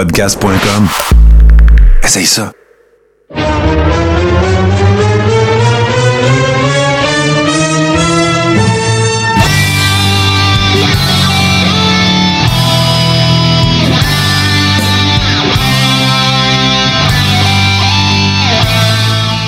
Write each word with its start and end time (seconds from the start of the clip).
podcast.com. 0.00 0.88
Essaye 2.02 2.24
ça. 2.24 2.52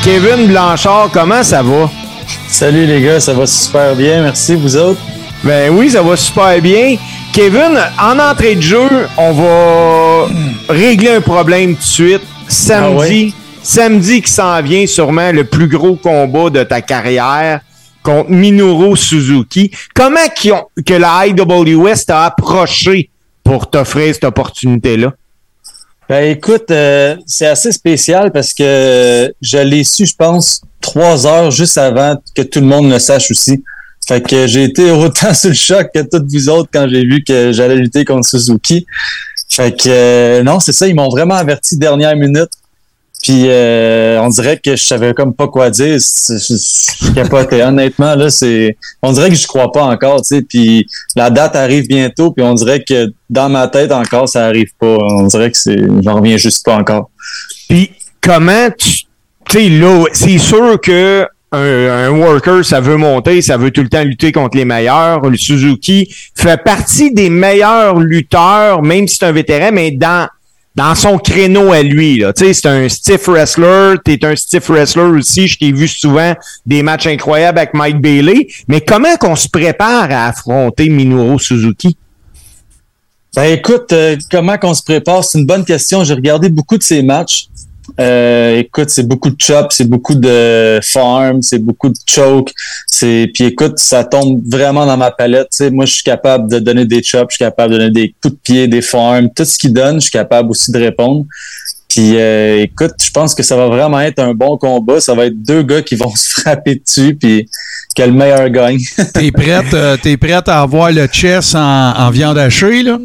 Kevin 0.04 0.48
Blanchard, 0.48 1.08
comment 1.14 1.42
ça 1.42 1.62
va? 1.62 1.88
Salut 2.48 2.84
les 2.84 3.00
gars, 3.00 3.20
ça 3.20 3.32
va 3.32 3.46
super 3.46 3.96
bien, 3.96 4.20
merci 4.20 4.54
vous 4.54 4.76
autres? 4.76 5.00
Ben 5.42 5.72
oui, 5.74 5.90
ça 5.90 6.02
va 6.02 6.14
super 6.14 6.60
bien. 6.60 6.98
Kevin, 7.32 7.78
en 7.98 8.18
entrée 8.18 8.56
de 8.56 8.60
jeu, 8.60 8.88
on 9.16 9.32
va 9.32 10.28
régler 10.68 11.10
un 11.12 11.20
problème 11.22 11.74
tout 11.74 11.80
de 11.80 11.84
suite. 11.84 12.20
Samedi, 12.48 13.34
samedi 13.62 14.20
qui 14.20 14.30
s'en 14.30 14.60
vient 14.62 14.86
sûrement 14.86 15.32
le 15.32 15.44
plus 15.44 15.66
gros 15.66 15.96
combat 15.96 16.50
de 16.50 16.62
ta 16.62 16.82
carrière 16.82 17.60
contre 18.02 18.30
Minoru 18.30 18.96
Suzuki. 18.96 19.70
Comment 19.94 20.20
ont- 20.50 20.82
que 20.84 20.92
la 20.94 21.26
IWS 21.26 22.04
t'a 22.06 22.24
approché 22.24 23.08
pour 23.42 23.70
t'offrir 23.70 24.12
cette 24.14 24.24
opportunité-là? 24.24 25.12
Ben 26.10 26.30
écoute, 26.30 26.70
euh, 26.70 27.16
c'est 27.26 27.46
assez 27.46 27.72
spécial 27.72 28.30
parce 28.32 28.52
que 28.52 29.32
je 29.40 29.58
l'ai 29.58 29.84
su, 29.84 30.04
je 30.04 30.14
pense, 30.14 30.60
trois 30.82 31.26
heures 31.26 31.50
juste 31.50 31.78
avant 31.78 32.16
que 32.34 32.42
tout 32.42 32.60
le 32.60 32.66
monde 32.66 32.90
le 32.90 32.98
sache 32.98 33.30
aussi. 33.30 33.62
Fait 34.12 34.20
que 34.20 34.46
j'ai 34.46 34.64
été 34.64 34.90
autant 34.90 35.32
sur 35.32 35.48
le 35.48 35.54
choc 35.54 35.88
que 35.94 36.00
toutes 36.00 36.30
vous 36.30 36.50
autres 36.50 36.68
quand 36.70 36.86
j'ai 36.86 37.02
vu 37.02 37.24
que 37.24 37.50
j'allais 37.52 37.76
lutter 37.76 38.04
contre 38.04 38.28
Suzuki. 38.28 38.84
Fait 39.48 39.74
que 39.74 39.88
euh, 39.88 40.42
non, 40.42 40.60
c'est 40.60 40.72
ça, 40.72 40.86
ils 40.86 40.94
m'ont 40.94 41.08
vraiment 41.08 41.34
averti 41.34 41.78
dernière 41.78 42.14
minute. 42.14 42.50
Puis 43.22 43.44
euh, 43.46 44.20
on 44.20 44.28
dirait 44.28 44.58
que 44.58 44.76
je 44.76 44.84
savais 44.84 45.14
comme 45.14 45.32
pas 45.32 45.48
quoi 45.48 45.70
dire. 45.70 45.96
Je. 45.96 47.62
Honnêtement, 47.62 48.14
là, 48.14 48.28
c'est. 48.28 48.76
On 49.00 49.12
dirait 49.12 49.30
que 49.30 49.36
je 49.36 49.46
crois 49.46 49.72
pas 49.72 49.84
encore, 49.84 50.20
tu 50.20 50.36
sais. 50.36 50.42
Puis 50.42 50.86
la 51.16 51.30
date 51.30 51.56
arrive 51.56 51.86
bientôt, 51.86 52.32
puis 52.32 52.44
on 52.44 52.52
dirait 52.52 52.84
que 52.84 53.14
dans 53.30 53.48
ma 53.48 53.68
tête 53.68 53.92
encore, 53.92 54.28
ça 54.28 54.44
arrive 54.44 54.72
pas. 54.78 54.98
On 54.98 55.26
dirait 55.26 55.50
que 55.50 55.56
c'est. 55.56 55.80
J'en 56.02 56.16
reviens 56.16 56.36
juste 56.36 56.66
pas 56.66 56.76
encore. 56.76 57.08
Puis 57.66 57.92
comment 58.20 58.68
tu. 58.76 59.04
Tu 59.48 59.58
sais, 59.58 59.68
là, 59.70 60.04
c'est 60.12 60.38
sûr 60.38 60.80
que 60.80 61.26
un, 61.52 62.10
worker, 62.10 62.64
ça 62.64 62.80
veut 62.80 62.96
monter, 62.96 63.42
ça 63.42 63.56
veut 63.56 63.70
tout 63.70 63.82
le 63.82 63.88
temps 63.88 64.04
lutter 64.04 64.32
contre 64.32 64.56
les 64.56 64.64
meilleurs. 64.64 65.20
Le 65.20 65.36
Suzuki 65.36 66.14
fait 66.34 66.62
partie 66.62 67.12
des 67.12 67.30
meilleurs 67.30 67.98
lutteurs, 67.98 68.82
même 68.82 69.06
si 69.06 69.16
c'est 69.18 69.26
un 69.26 69.32
vétéran, 69.32 69.70
mais 69.72 69.90
dans, 69.90 70.28
dans 70.74 70.94
son 70.94 71.18
créneau 71.18 71.72
à 71.72 71.82
lui. 71.82 72.18
Là. 72.18 72.32
Tu 72.32 72.46
sais, 72.46 72.54
c'est 72.54 72.68
un 72.68 72.88
stiff 72.88 73.28
wrestler, 73.28 73.96
t'es 74.04 74.24
un 74.24 74.34
stiff 74.34 74.68
wrestler 74.68 75.02
aussi. 75.02 75.46
Je 75.46 75.58
t'ai 75.58 75.72
vu 75.72 75.88
souvent 75.88 76.34
des 76.64 76.82
matchs 76.82 77.06
incroyables 77.06 77.58
avec 77.58 77.74
Mike 77.74 78.00
Bailey. 78.00 78.48
Mais 78.68 78.80
comment 78.80 79.16
qu'on 79.16 79.36
se 79.36 79.48
prépare 79.48 80.10
à 80.10 80.28
affronter 80.28 80.88
Minoru 80.88 81.38
Suzuki? 81.38 81.96
Ben 83.34 83.44
écoute, 83.44 83.92
euh, 83.92 84.16
comment 84.30 84.58
qu'on 84.58 84.74
se 84.74 84.82
prépare? 84.82 85.24
C'est 85.24 85.38
une 85.38 85.46
bonne 85.46 85.64
question. 85.64 86.04
J'ai 86.04 86.12
regardé 86.12 86.50
beaucoup 86.50 86.76
de 86.76 86.82
ces 86.82 87.02
matchs. 87.02 87.46
Euh, 88.00 88.58
écoute, 88.58 88.90
c'est 88.90 89.06
beaucoup 89.06 89.30
de 89.30 89.40
chops, 89.40 89.68
c'est 89.70 89.88
beaucoup 89.88 90.14
de 90.14 90.80
farm, 90.82 91.42
c'est 91.42 91.58
beaucoup 91.58 91.88
de 91.88 91.98
choke. 92.08 92.52
C'est 92.86 93.30
puis 93.34 93.44
écoute, 93.44 93.78
ça 93.78 94.04
tombe 94.04 94.40
vraiment 94.48 94.86
dans 94.86 94.96
ma 94.96 95.10
palette. 95.10 95.48
Tu 95.50 95.58
sais, 95.58 95.70
moi, 95.70 95.84
je 95.84 95.94
suis 95.94 96.02
capable 96.02 96.50
de 96.50 96.58
donner 96.58 96.84
des 96.84 97.02
chops, 97.02 97.30
je 97.30 97.36
suis 97.36 97.44
capable 97.44 97.74
de 97.74 97.78
donner 97.78 97.90
des 97.90 98.14
coups 98.22 98.34
de 98.34 98.40
pied, 98.42 98.68
des 98.68 98.82
farms, 98.82 99.28
tout 99.34 99.44
ce 99.44 99.58
qu'il 99.58 99.72
donne, 99.72 99.96
je 99.96 100.02
suis 100.02 100.10
capable 100.10 100.50
aussi 100.50 100.72
de 100.72 100.78
répondre. 100.78 101.24
Puis 101.88 102.16
euh, 102.16 102.62
écoute, 102.62 102.92
je 103.02 103.10
pense 103.10 103.34
que 103.34 103.42
ça 103.42 103.54
va 103.54 103.66
vraiment 103.66 104.00
être 104.00 104.18
un 104.18 104.32
bon 104.32 104.56
combat. 104.56 105.00
Ça 105.00 105.14
va 105.14 105.26
être 105.26 105.42
deux 105.42 105.62
gars 105.62 105.82
qui 105.82 105.94
vont 105.94 106.12
se 106.16 106.40
frapper 106.40 106.76
dessus, 106.76 107.14
puis 107.14 107.48
que 107.94 108.02
le 108.02 108.12
meilleur 108.12 108.48
gagne. 108.48 108.80
T'es 109.14 109.30
prête, 109.30 109.74
euh, 109.74 109.98
t'es 110.02 110.16
prête 110.16 110.48
à 110.48 110.62
avoir 110.62 110.90
le 110.90 111.06
chess 111.12 111.54
en, 111.54 111.60
en 111.60 112.10
viande 112.10 112.38
hachée, 112.38 112.82
là? 112.82 112.98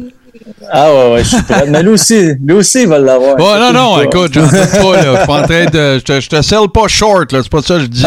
Ah 0.70 0.92
ouais, 0.92 1.12
ouais, 1.14 1.24
je 1.24 1.28
suis 1.28 1.42
prêt. 1.42 1.64
Mais 1.68 1.82
lui 1.82 1.90
aussi, 1.90 2.32
lui 2.44 2.54
aussi, 2.54 2.82
il 2.82 2.88
va 2.88 2.98
l'avoir. 2.98 3.36
Oh, 3.38 3.54
non, 3.60 3.72
non, 3.72 4.02
écoute, 4.02 4.32
j'en 4.34 4.42
doute 4.42 4.52
pas, 4.52 4.96
là. 4.96 5.12
Je 5.12 5.16
suis 5.18 5.26
pas 5.26 5.40
en 5.40 5.42
train 5.42 5.64
de. 5.66 5.98
Je 5.98 6.04
te, 6.04 6.20
je 6.20 6.28
te 6.28 6.42
sell 6.42 6.68
pas 6.72 6.88
short, 6.88 7.32
là. 7.32 7.40
C'est 7.42 7.50
pas 7.50 7.62
ça 7.62 7.74
que 7.76 7.80
je 7.82 7.86
dis. 7.86 8.06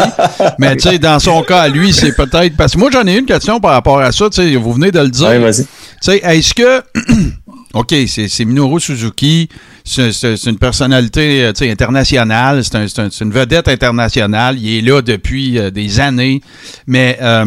Mais, 0.59 0.75
tu 0.75 0.89
sais, 0.89 0.99
dans 0.99 1.19
son 1.19 1.41
cas, 1.43 1.67
lui, 1.67 1.93
c'est 1.93 2.15
peut-être. 2.15 2.55
Parce 2.57 2.73
que 2.73 2.79
moi, 2.79 2.89
j'en 2.91 3.05
ai 3.07 3.17
une 3.17 3.25
question 3.25 3.59
par 3.59 3.71
rapport 3.71 3.99
à 3.99 4.11
ça. 4.11 4.29
Tu 4.29 4.41
sais, 4.41 4.55
vous 4.55 4.73
venez 4.73 4.91
de 4.91 4.99
le 4.99 5.09
dire. 5.09 5.27
Ouais, 5.27 5.39
vas-y. 5.39 5.63
Tu 5.63 5.67
sais, 6.01 6.17
est-ce 6.23 6.53
que. 6.53 6.81
OK, 7.73 7.93
c'est 8.07 8.45
Minoru 8.45 8.81
Suzuki. 8.81 9.47
C'est 9.85 10.11
une 10.45 10.57
personnalité 10.57 11.45
euh, 11.45 11.53
internationale. 11.71 12.63
C'est 12.63 12.75
un- 12.75 12.87
c'est 12.87 13.01
un- 13.01 13.09
c'est 13.09 13.23
une 13.23 13.31
vedette 13.31 13.67
internationale. 13.69 14.57
Il 14.59 14.77
est 14.77 14.81
là 14.81 15.01
depuis 15.01 15.57
euh, 15.57 15.71
des 15.71 15.99
années. 15.99 16.41
Mais. 16.87 17.17
Euh, 17.21 17.45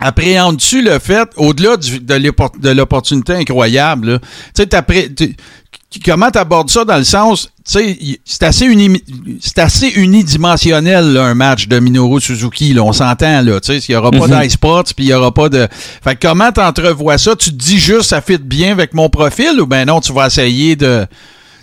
Appréhendes-tu 0.00 0.82
le 0.82 0.98
fait, 0.98 1.28
au-delà 1.36 1.76
de 1.76 2.14
l'oppor- 2.14 2.58
de 2.60 2.70
l'opportunité 2.70 3.34
incroyable, 3.34 4.12
là, 4.12 4.18
tu 5.14 5.34
tu- 5.90 6.00
comment 6.04 6.30
tu 6.30 6.38
abordes 6.38 6.68
ça 6.70 6.84
dans 6.84 6.96
le 6.96 7.04
sens, 7.04 7.48
tu 7.64 8.18
c'est 8.24 8.42
assez, 8.42 8.66
uni, 8.66 9.00
c'est 9.40 9.60
assez 9.60 9.88
unidimensionnel 9.90 11.12
là, 11.12 11.24
un 11.26 11.34
match 11.34 11.68
de 11.68 11.78
Minoru 11.78 12.20
Suzuki, 12.20 12.74
là, 12.74 12.82
on 12.82 12.92
s'entend, 12.92 13.40
là, 13.42 13.60
tu 13.60 13.72
il 13.76 13.82
n'y 13.90 13.94
aura 13.94 14.10
pas 14.10 14.26
Mhm. 14.26 14.40
d'ice 14.42 14.52
spots, 14.54 14.82
puis 14.96 15.04
il 15.04 15.06
n'y 15.06 15.12
aura 15.14 15.32
pas 15.32 15.48
de... 15.48 15.68
Fait 16.02 16.16
que 16.16 16.26
comment 16.26 16.50
t'entrevois 16.50 17.16
ça? 17.16 17.36
Tu 17.36 17.50
te 17.50 17.54
dis 17.56 17.78
juste, 17.78 18.08
ça 18.10 18.20
fit 18.20 18.38
bien 18.38 18.72
avec 18.72 18.92
mon 18.94 19.08
profil, 19.08 19.60
ou 19.60 19.66
ben 19.66 19.84
non, 19.86 20.00
tu 20.00 20.12
vas 20.12 20.26
essayer 20.26 20.74
de... 20.76 21.06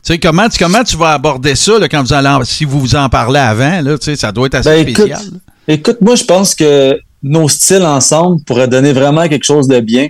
Tu 0.04 0.14
sais, 0.14 0.20
comment, 0.20 0.48
tu- 0.50 0.58
comment 0.58 0.84
tu 0.84 0.96
vas 0.98 1.12
aborder 1.12 1.56
ça 1.56 1.78
là, 1.78 1.88
quand 1.90 2.02
vous 2.02 2.14
allez, 2.14 2.30
en- 2.30 2.44
si 2.46 2.64
vous 2.66 2.80
vous 2.80 2.96
en 2.96 3.10
parlez 3.10 3.40
avant, 3.40 3.82
là, 3.82 3.98
tu 3.98 4.06
sais, 4.06 4.16
ça 4.16 4.32
doit 4.32 4.48
être 4.48 4.56
assez 4.56 4.70
Ben, 4.70 4.88
écoute, 4.88 5.06
spécial. 5.08 5.32
Écoute, 5.68 5.98
moi, 6.02 6.16
je 6.16 6.24
pense 6.24 6.56
que 6.56 6.98
nos 7.24 7.48
styles 7.50 7.84
ensemble 7.84 8.44
pourraient 8.44 8.68
donner 8.68 8.94
vraiment 8.94 9.28
quelque 9.28 9.44
chose 9.44 9.68
de 9.68 9.80
bien. 9.80 10.08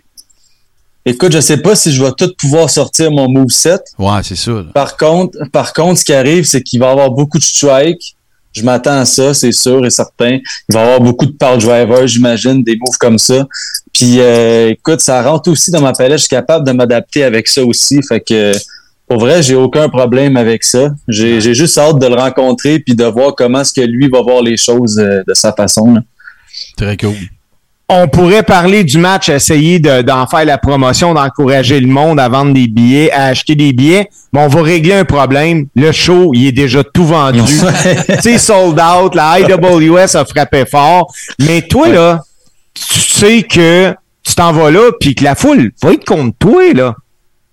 Écoute, 1.05 1.31
je 1.31 1.39
sais 1.39 1.57
pas 1.57 1.75
si 1.75 1.91
je 1.91 2.03
vais 2.03 2.11
tout 2.15 2.31
pouvoir 2.37 2.69
sortir 2.69 3.09
mon 3.11 3.27
moveset. 3.27 3.79
Ouais, 3.97 4.21
c'est 4.23 4.47
là. 4.47 4.65
Par 4.73 4.97
contre, 4.97 5.37
par 5.51 5.73
contre, 5.73 5.99
ce 5.99 6.05
qui 6.05 6.13
arrive, 6.13 6.45
c'est 6.45 6.61
qu'il 6.61 6.79
va 6.79 6.87
y 6.87 6.91
avoir 6.91 7.09
beaucoup 7.09 7.39
de 7.39 7.43
strikes. 7.43 8.15
Je 8.53 8.63
m'attends 8.63 8.99
à 8.99 9.05
ça, 9.05 9.33
c'est 9.33 9.51
sûr 9.53 9.83
et 9.85 9.89
certain. 9.89 10.37
Il 10.69 10.73
va 10.73 10.81
y 10.81 10.83
avoir 10.83 10.99
beaucoup 10.99 11.25
de 11.25 11.31
power 11.31 11.57
driver, 11.57 12.05
j'imagine, 12.05 12.63
des 12.63 12.75
moves 12.75 12.97
comme 12.99 13.17
ça. 13.17 13.47
Puis, 13.93 14.19
euh, 14.19 14.69
écoute, 14.71 14.99
ça 14.99 15.21
rentre 15.23 15.49
aussi 15.49 15.71
dans 15.71 15.81
ma 15.81 15.93
palette. 15.93 16.17
Je 16.17 16.23
suis 16.23 16.29
capable 16.29 16.67
de 16.67 16.71
m'adapter 16.73 17.23
avec 17.23 17.47
ça 17.47 17.65
aussi. 17.65 17.99
Fait 18.03 18.19
que, 18.19 18.53
pour 19.07 19.19
vrai, 19.19 19.41
j'ai 19.41 19.55
aucun 19.55 19.89
problème 19.89 20.37
avec 20.37 20.63
ça. 20.63 20.93
J'ai 21.07 21.41
j'ai 21.41 21.53
juste 21.53 21.77
hâte 21.77 21.97
de 21.97 22.05
le 22.07 22.15
rencontrer 22.15 22.79
puis 22.79 22.93
de 22.93 23.05
voir 23.05 23.35
comment 23.35 23.61
est-ce 23.61 23.73
que 23.73 23.81
lui 23.81 24.07
va 24.07 24.21
voir 24.21 24.41
les 24.43 24.57
choses 24.57 24.99
euh, 24.99 25.23
de 25.27 25.33
sa 25.33 25.51
façon. 25.53 25.95
là. 25.95 26.01
Très 26.77 26.97
cool. 26.97 27.15
on 27.93 28.07
pourrait 28.07 28.43
parler 28.43 28.85
du 28.85 28.97
match, 28.97 29.27
essayer 29.27 29.77
de- 29.79 30.01
d'en 30.01 30.25
faire 30.25 30.45
la 30.45 30.57
promotion, 30.57 31.13
d'encourager 31.13 31.77
le 31.81 31.87
monde 31.87 32.21
à 32.21 32.29
vendre 32.29 32.53
des 32.53 32.67
billets, 32.69 33.11
à 33.11 33.25
acheter 33.25 33.53
des 33.55 33.73
billets. 33.73 34.07
Mais 34.31 34.39
on 34.39 34.47
va 34.47 34.61
régler 34.61 34.93
un 34.93 35.03
problème. 35.03 35.65
Le 35.75 35.91
show, 35.91 36.31
il 36.33 36.47
est 36.47 36.51
déjà 36.53 36.85
tout 36.85 37.03
vendu. 37.05 37.41
C'est 38.21 38.37
sold 38.37 38.79
out. 38.79 39.13
La 39.13 39.41
IWS 39.41 40.15
a 40.15 40.23
frappé 40.23 40.63
fort. 40.65 41.13
Mais 41.39 41.63
toi, 41.63 41.89
là, 41.89 42.21
tu 42.73 42.99
sais 42.99 43.43
que 43.43 43.93
tu 44.23 44.35
t'en 44.35 44.53
vas 44.53 44.71
là, 44.71 44.91
puis 44.97 45.13
que 45.13 45.25
la 45.25 45.35
foule 45.35 45.71
va 45.83 45.91
être 45.91 46.05
contre 46.05 46.37
toi, 46.39 46.71
là. 46.73 46.95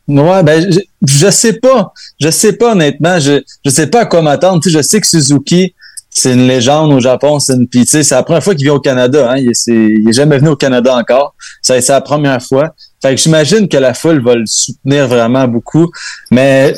Ouais, 0.06 0.42
ben, 0.44 0.72
je, 0.72 0.78
je 1.04 1.30
sais 1.30 1.54
pas. 1.54 1.92
Je 2.20 2.30
sais 2.30 2.52
pas, 2.52 2.72
honnêtement. 2.72 3.18
Je, 3.18 3.42
je 3.64 3.70
sais 3.70 3.88
pas 3.88 4.02
à 4.02 4.06
quoi 4.06 4.22
m'attendre. 4.22 4.62
Tu 4.62 4.70
sais, 4.70 4.78
je 4.78 4.82
sais 4.82 5.00
que 5.00 5.06
Suzuki, 5.06 5.74
c'est 6.18 6.32
une 6.34 6.46
légende 6.46 6.92
au 6.92 7.00
Japon. 7.00 7.38
C'est 7.38 7.54
une, 7.54 7.66
puis, 7.68 7.80
tu 7.80 7.86
sais, 7.86 8.02
c'est 8.02 8.14
la 8.14 8.22
première 8.22 8.42
fois 8.42 8.54
qu'il 8.54 8.64
vient 8.64 8.74
au 8.74 8.80
Canada. 8.80 9.30
Hein. 9.30 9.36
Il, 9.38 9.50
est, 9.50 9.54
c'est- 9.54 9.72
il 9.72 10.08
est 10.08 10.12
jamais 10.12 10.38
venu 10.38 10.50
au 10.50 10.56
Canada 10.56 10.94
encore. 10.96 11.34
Ça, 11.62 11.80
c'est 11.80 11.92
la 11.92 12.00
première 12.00 12.42
fois. 12.42 12.74
Fait 13.02 13.14
que 13.14 13.20
j'imagine 13.20 13.68
que 13.68 13.76
la 13.76 13.94
foule 13.94 14.22
va 14.24 14.34
le 14.34 14.46
soutenir 14.46 15.06
vraiment 15.08 15.46
beaucoup. 15.48 15.90
Mais 16.30 16.74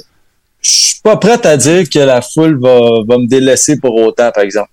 je 0.63 0.71
suis 0.71 1.01
pas 1.03 1.17
prête 1.17 1.47
à 1.47 1.57
dire 1.57 1.89
que 1.89 1.99
la 1.99 2.21
foule 2.23 2.61
va, 2.61 2.79
va 3.09 3.19
me 3.19 3.27
délaisser 3.27 3.79
pour 3.79 3.95
autant, 3.97 4.31
par 4.31 4.45
exemple. 4.45 4.69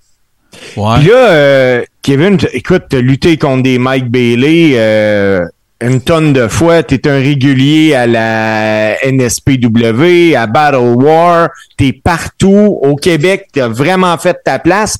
Ouais. 0.75 0.95
Puis 1.00 1.07
là, 1.09 1.30
euh, 1.31 1.83
Kevin, 2.01 2.38
écoute, 2.53 2.83
t'as 2.89 3.00
lutté 3.00 3.38
contre 3.38 3.63
des 3.63 3.77
Mike 3.77 4.09
Bailey 4.09 4.71
euh, 4.75 5.45
une 5.81 6.01
tonne 6.01 6.33
de 6.33 6.47
fois. 6.47 6.83
T'es 6.83 7.07
un 7.07 7.19
régulier 7.19 7.94
à 7.94 8.07
la 8.07 8.95
NSPW, 9.06 10.35
à 10.35 10.47
Battle 10.47 10.95
War. 10.95 11.50
T'es 11.77 11.94
partout 11.94 12.79
au 12.81 12.95
Québec. 12.95 13.47
T'as 13.53 13.68
vraiment 13.68 14.18
fait 14.18 14.38
ta 14.44 14.59
place. 14.59 14.97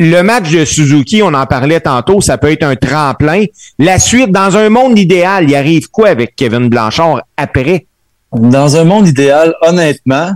Le 0.00 0.22
match 0.22 0.50
de 0.50 0.64
Suzuki, 0.64 1.22
on 1.24 1.34
en 1.34 1.44
parlait 1.46 1.80
tantôt, 1.80 2.20
ça 2.20 2.38
peut 2.38 2.52
être 2.52 2.62
un 2.62 2.76
tremplin. 2.76 3.46
La 3.80 3.98
suite, 3.98 4.30
dans 4.30 4.56
un 4.56 4.68
monde 4.68 4.96
idéal, 4.96 5.48
il 5.48 5.56
arrive 5.56 5.88
quoi 5.90 6.10
avec 6.10 6.36
Kevin 6.36 6.68
Blanchard 6.68 7.22
après? 7.36 7.86
Dans 8.32 8.76
un 8.76 8.84
monde 8.84 9.08
idéal, 9.08 9.56
honnêtement, 9.60 10.30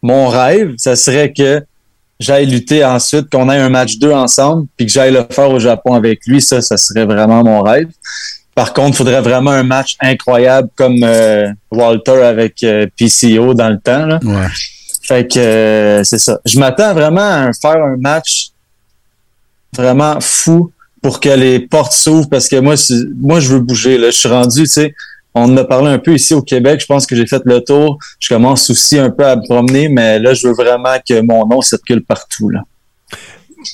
mon 0.00 0.28
rêve, 0.28 0.74
ça 0.76 0.94
serait 0.94 1.32
que 1.32 1.64
j'aille 2.20 2.46
lutter 2.46 2.84
ensuite, 2.84 3.28
qu'on 3.30 3.50
ait 3.50 3.58
un 3.58 3.68
match 3.68 3.98
2 3.98 4.12
ensemble, 4.12 4.68
puis 4.76 4.86
que 4.86 4.92
j'aille 4.92 5.12
le 5.12 5.26
faire 5.28 5.50
au 5.50 5.58
Japon 5.58 5.94
avec 5.94 6.20
lui. 6.26 6.40
Ça, 6.40 6.62
ça 6.62 6.76
serait 6.76 7.04
vraiment 7.04 7.42
mon 7.42 7.62
rêve. 7.62 7.88
Par 8.54 8.72
contre, 8.72 8.90
il 8.90 8.96
faudrait 8.96 9.20
vraiment 9.20 9.50
un 9.50 9.64
match 9.64 9.96
incroyable 10.00 10.68
comme 10.76 11.02
euh, 11.02 11.48
Walter 11.70 12.22
avec 12.22 12.62
euh, 12.62 12.86
PCO 12.96 13.54
dans 13.54 13.68
le 13.68 13.78
temps. 13.78 14.06
Là. 14.06 14.20
Ouais. 14.22 14.46
Fait 15.02 15.30
que 15.30 15.38
euh, 15.38 16.04
c'est 16.04 16.18
ça. 16.18 16.38
Je 16.44 16.58
m'attends 16.58 16.94
vraiment 16.94 17.48
à 17.48 17.50
faire 17.52 17.82
un 17.82 17.96
match 17.96 18.50
vraiment 19.76 20.20
fou 20.20 20.72
pour 21.02 21.20
que 21.20 21.28
les 21.28 21.60
portes 21.60 21.92
s'ouvrent 21.92 22.28
parce 22.28 22.48
que 22.48 22.56
moi, 22.56 23.40
je 23.40 23.48
veux 23.48 23.60
bouger. 23.60 23.98
Là. 23.98 24.10
Je 24.10 24.16
suis 24.16 24.28
rendu, 24.28 24.62
tu 24.62 24.66
sais, 24.68 24.94
on 25.34 25.52
en 25.52 25.56
a 25.56 25.64
parlé 25.64 25.88
un 25.90 25.98
peu 25.98 26.14
ici 26.14 26.32
au 26.32 26.40
Québec. 26.40 26.80
Je 26.80 26.86
pense 26.86 27.06
que 27.06 27.16
j'ai 27.16 27.26
fait 27.26 27.42
le 27.44 27.60
tour. 27.60 27.98
Je 28.20 28.28
commence 28.28 28.70
aussi 28.70 28.98
un 28.98 29.10
peu 29.10 29.26
à 29.26 29.36
me 29.36 29.42
promener, 29.42 29.88
mais 29.88 30.18
là, 30.18 30.32
je 30.32 30.46
veux 30.46 30.54
vraiment 30.54 30.96
que 31.06 31.20
mon 31.20 31.46
nom 31.46 31.60
circule 31.60 32.02
partout. 32.02 32.48
Là. 32.48 32.60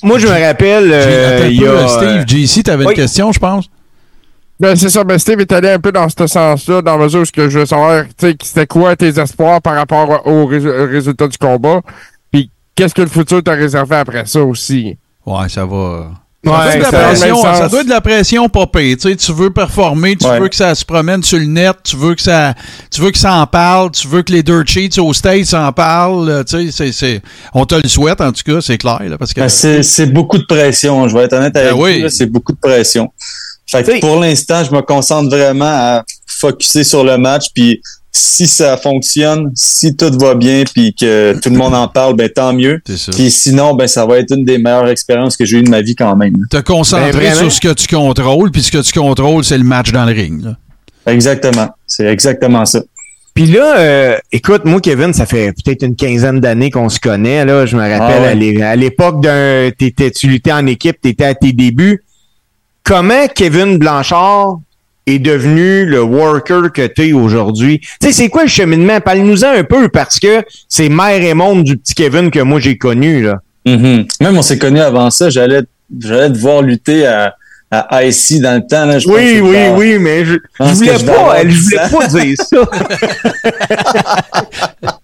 Moi, 0.03 0.19
je 0.19 0.27
me 0.27 0.31
rappelle, 0.31 0.91
euh, 0.91 1.47
il 1.49 1.61
y 1.61 1.67
a... 1.67 1.87
Steve, 1.87 2.25
JC, 2.27 2.63
t'avais 2.63 2.85
oui. 2.85 2.91
une 2.91 2.95
question, 2.95 3.31
je 3.31 3.39
pense? 3.39 3.69
Ben, 4.61 4.75
c'est 4.75 4.89
ça. 4.89 5.03
Ben, 5.03 5.17
Steve 5.17 5.39
est 5.41 5.51
allé 5.51 5.69
un 5.69 5.79
peu 5.79 5.91
dans 5.91 6.07
ce 6.07 6.27
sens-là, 6.27 6.81
dans 6.83 6.95
la 6.97 7.03
mesure 7.05 7.21
où 7.21 7.25
ce 7.25 7.31
que 7.31 7.49
je 7.49 7.59
veux 7.59 7.65
savoir, 7.65 8.03
tu 8.17 8.27
sais, 8.29 8.35
c'était 8.43 8.67
quoi 8.67 8.95
tes 8.95 9.07
espoirs 9.19 9.59
par 9.61 9.73
rapport 9.73 10.21
au 10.27 10.45
rés- 10.45 10.65
au 10.83 10.87
résultat 10.87 11.27
du 11.27 11.37
combat, 11.37 11.81
puis 12.31 12.51
qu'est-ce 12.75 12.93
que 12.93 13.01
le 13.01 13.07
futur 13.07 13.41
t'a 13.43 13.53
réservé 13.53 13.95
après 13.95 14.25
ça 14.27 14.41
aussi? 14.43 14.97
Ouais, 15.25 15.49
ça 15.49 15.65
va. 15.65 16.11
Ouais, 16.43 16.51
ça, 16.53 16.57
doit 16.57 16.73
être 16.73 16.77
de 16.77 16.81
la 16.81 16.99
pression, 17.03 17.41
ça 17.43 17.69
doit 17.69 17.79
être 17.81 17.85
de 17.85 17.89
la 17.91 18.01
pression 18.01 18.49
pire. 18.49 18.97
Tu 18.97 19.09
sais, 19.09 19.15
tu 19.15 19.31
veux 19.31 19.51
performer, 19.51 20.15
tu 20.15 20.25
Ouais. 20.25 20.39
veux 20.39 20.47
que 20.47 20.55
ça 20.55 20.73
se 20.73 20.83
promène 20.83 21.21
sur 21.21 21.37
le 21.37 21.45
net, 21.45 21.75
tu 21.83 21.95
veux 21.95 22.15
que 22.15 22.21
ça, 22.21 22.55
tu 22.91 22.99
veux 23.01 23.11
que 23.11 23.17
ça 23.19 23.33
en 23.35 23.45
parle, 23.45 23.91
tu 23.91 24.07
veux 24.07 24.23
que 24.23 24.31
les 24.31 24.41
dirt 24.41 24.65
sheets 24.67 24.99
au 24.99 25.13
States 25.13 25.53
en 25.53 25.71
parlent. 25.71 26.43
Tu 26.47 26.71
sais, 26.71 26.71
c'est, 26.71 26.91
c'est, 26.91 27.21
on 27.53 27.65
te 27.67 27.75
le 27.75 27.87
souhaite 27.87 28.21
en 28.21 28.31
tout 28.31 28.41
cas, 28.43 28.59
c'est 28.59 28.79
clair, 28.79 29.01
là, 29.07 29.19
parce 29.19 29.33
que. 29.33 29.41
Ben, 29.41 29.49
c'est, 29.49 29.83
c'est 29.83 30.07
beaucoup 30.07 30.39
de 30.39 30.45
pression. 30.45 31.07
Je 31.07 31.15
vais 31.15 31.25
être 31.25 31.33
honnête 31.33 31.55
avec 31.55 31.73
Ben 31.73 31.79
oui. 31.79 31.97
vous. 31.97 32.03
là, 32.05 32.09
C'est 32.09 32.25
beaucoup 32.25 32.53
de 32.53 32.59
pression. 32.59 33.11
Fait 33.71 33.83
que 33.83 33.99
pour 34.01 34.19
l'instant, 34.19 34.63
je 34.63 34.71
me 34.75 34.81
concentre 34.81 35.29
vraiment 35.29 35.65
à 35.65 36.03
focuser 36.27 36.83
sur 36.83 37.03
le 37.03 37.17
match. 37.17 37.45
Puis 37.55 37.81
si 38.11 38.45
ça 38.47 38.75
fonctionne, 38.75 39.51
si 39.55 39.95
tout 39.95 40.11
va 40.19 40.35
bien, 40.35 40.63
puis 40.73 40.93
que 40.93 41.39
tout 41.41 41.49
le 41.49 41.55
monde 41.57 41.73
en 41.73 41.87
parle, 41.87 42.15
ben 42.15 42.27
tant 42.27 42.51
mieux. 42.53 42.81
Puis 43.15 43.31
sinon, 43.31 43.73
ben 43.73 43.87
ça 43.87 44.05
va 44.05 44.17
être 44.17 44.35
une 44.35 44.43
des 44.43 44.57
meilleures 44.57 44.89
expériences 44.89 45.37
que 45.37 45.45
j'ai 45.45 45.59
eues 45.59 45.63
de 45.63 45.69
ma 45.69 45.81
vie 45.81 45.95
quand 45.95 46.15
même. 46.17 46.33
Te 46.49 46.57
concentrer 46.57 47.11
Ben, 47.29 47.33
sur 47.35 47.51
ce 47.51 47.61
que 47.61 47.71
tu 47.73 47.87
contrôles, 47.87 48.51
puis 48.51 48.61
ce 48.63 48.71
que 48.71 48.79
tu 48.81 48.91
contrôles, 48.99 49.45
c'est 49.45 49.57
le 49.57 49.63
match 49.63 49.91
dans 49.93 50.03
le 50.05 50.11
ring. 50.13 50.43
là. 50.43 50.57
Exactement. 51.07 51.69
C'est 51.87 52.05
exactement 52.05 52.65
ça. 52.65 52.81
Puis 53.33 53.45
là, 53.45 53.77
euh, 53.79 54.17
écoute, 54.33 54.65
moi, 54.65 54.81
Kevin, 54.81 55.13
ça 55.13 55.25
fait 55.25 55.53
peut-être 55.63 55.83
une 55.83 55.95
quinzaine 55.95 56.41
d'années 56.41 56.69
qu'on 56.69 56.89
se 56.89 56.99
connaît. 56.99 57.45
Là, 57.45 57.65
je 57.65 57.77
me 57.77 57.81
rappelle 57.81 58.17
Ah 58.17 58.21
ouais. 58.23 58.27
à 58.27 58.33
l'é- 58.35 58.61
à 58.61 58.75
l'époque 58.75 59.21
d'un, 59.21 59.71
t'étais, 59.77 60.11
tu 60.11 60.27
luttais 60.27 60.51
en 60.51 60.65
équipe, 60.67 60.99
t'étais 61.01 61.23
à 61.25 61.33
tes 61.33 61.53
débuts. 61.53 62.03
Comment 62.83 63.27
Kevin 63.27 63.77
Blanchard 63.77 64.59
est 65.07 65.19
devenu 65.19 65.85
le 65.85 66.01
worker 66.03 66.71
que 66.71 66.87
t'es 66.87 67.13
aujourd'hui? 67.13 67.79
Tu 67.79 68.07
sais, 68.07 68.13
c'est 68.13 68.29
quoi 68.29 68.43
le 68.43 68.49
cheminement? 68.49 68.99
Parle-nous-en 68.99 69.49
un 69.49 69.63
peu 69.63 69.89
parce 69.89 70.19
que 70.19 70.43
c'est 70.67 70.89
mère 70.89 71.21
et 71.21 71.33
monde 71.33 71.63
du 71.63 71.77
petit 71.77 71.95
Kevin 71.95 72.31
que 72.31 72.39
moi 72.39 72.59
j'ai 72.59 72.77
connu, 72.77 73.23
là. 73.23 73.39
Mhm. 73.65 74.05
Même 74.21 74.37
on 74.37 74.41
s'est 74.41 74.57
connus 74.57 74.81
avant 74.81 75.11
ça. 75.11 75.29
J'allais, 75.29 75.61
te 75.61 76.37
voir 76.37 76.61
lutter 76.61 77.05
à, 77.05 77.35
à 77.69 78.03
IC 78.03 78.41
dans 78.41 78.55
le 78.55 78.67
temps. 78.67 78.85
Là, 78.85 78.99
je 78.99 79.07
Oui, 79.07 79.39
oui, 79.41 79.57
oui, 79.75 79.97
mais 79.99 80.25
je, 80.25 80.33
je 80.59 80.63
voulais 80.63 80.97
je 80.97 81.05
pas, 81.05 81.41
je 81.43 81.47
dit 81.47 81.59
voulais 81.59 81.89
pas 81.91 82.07
dire 82.07 82.35
ça. 82.39 82.57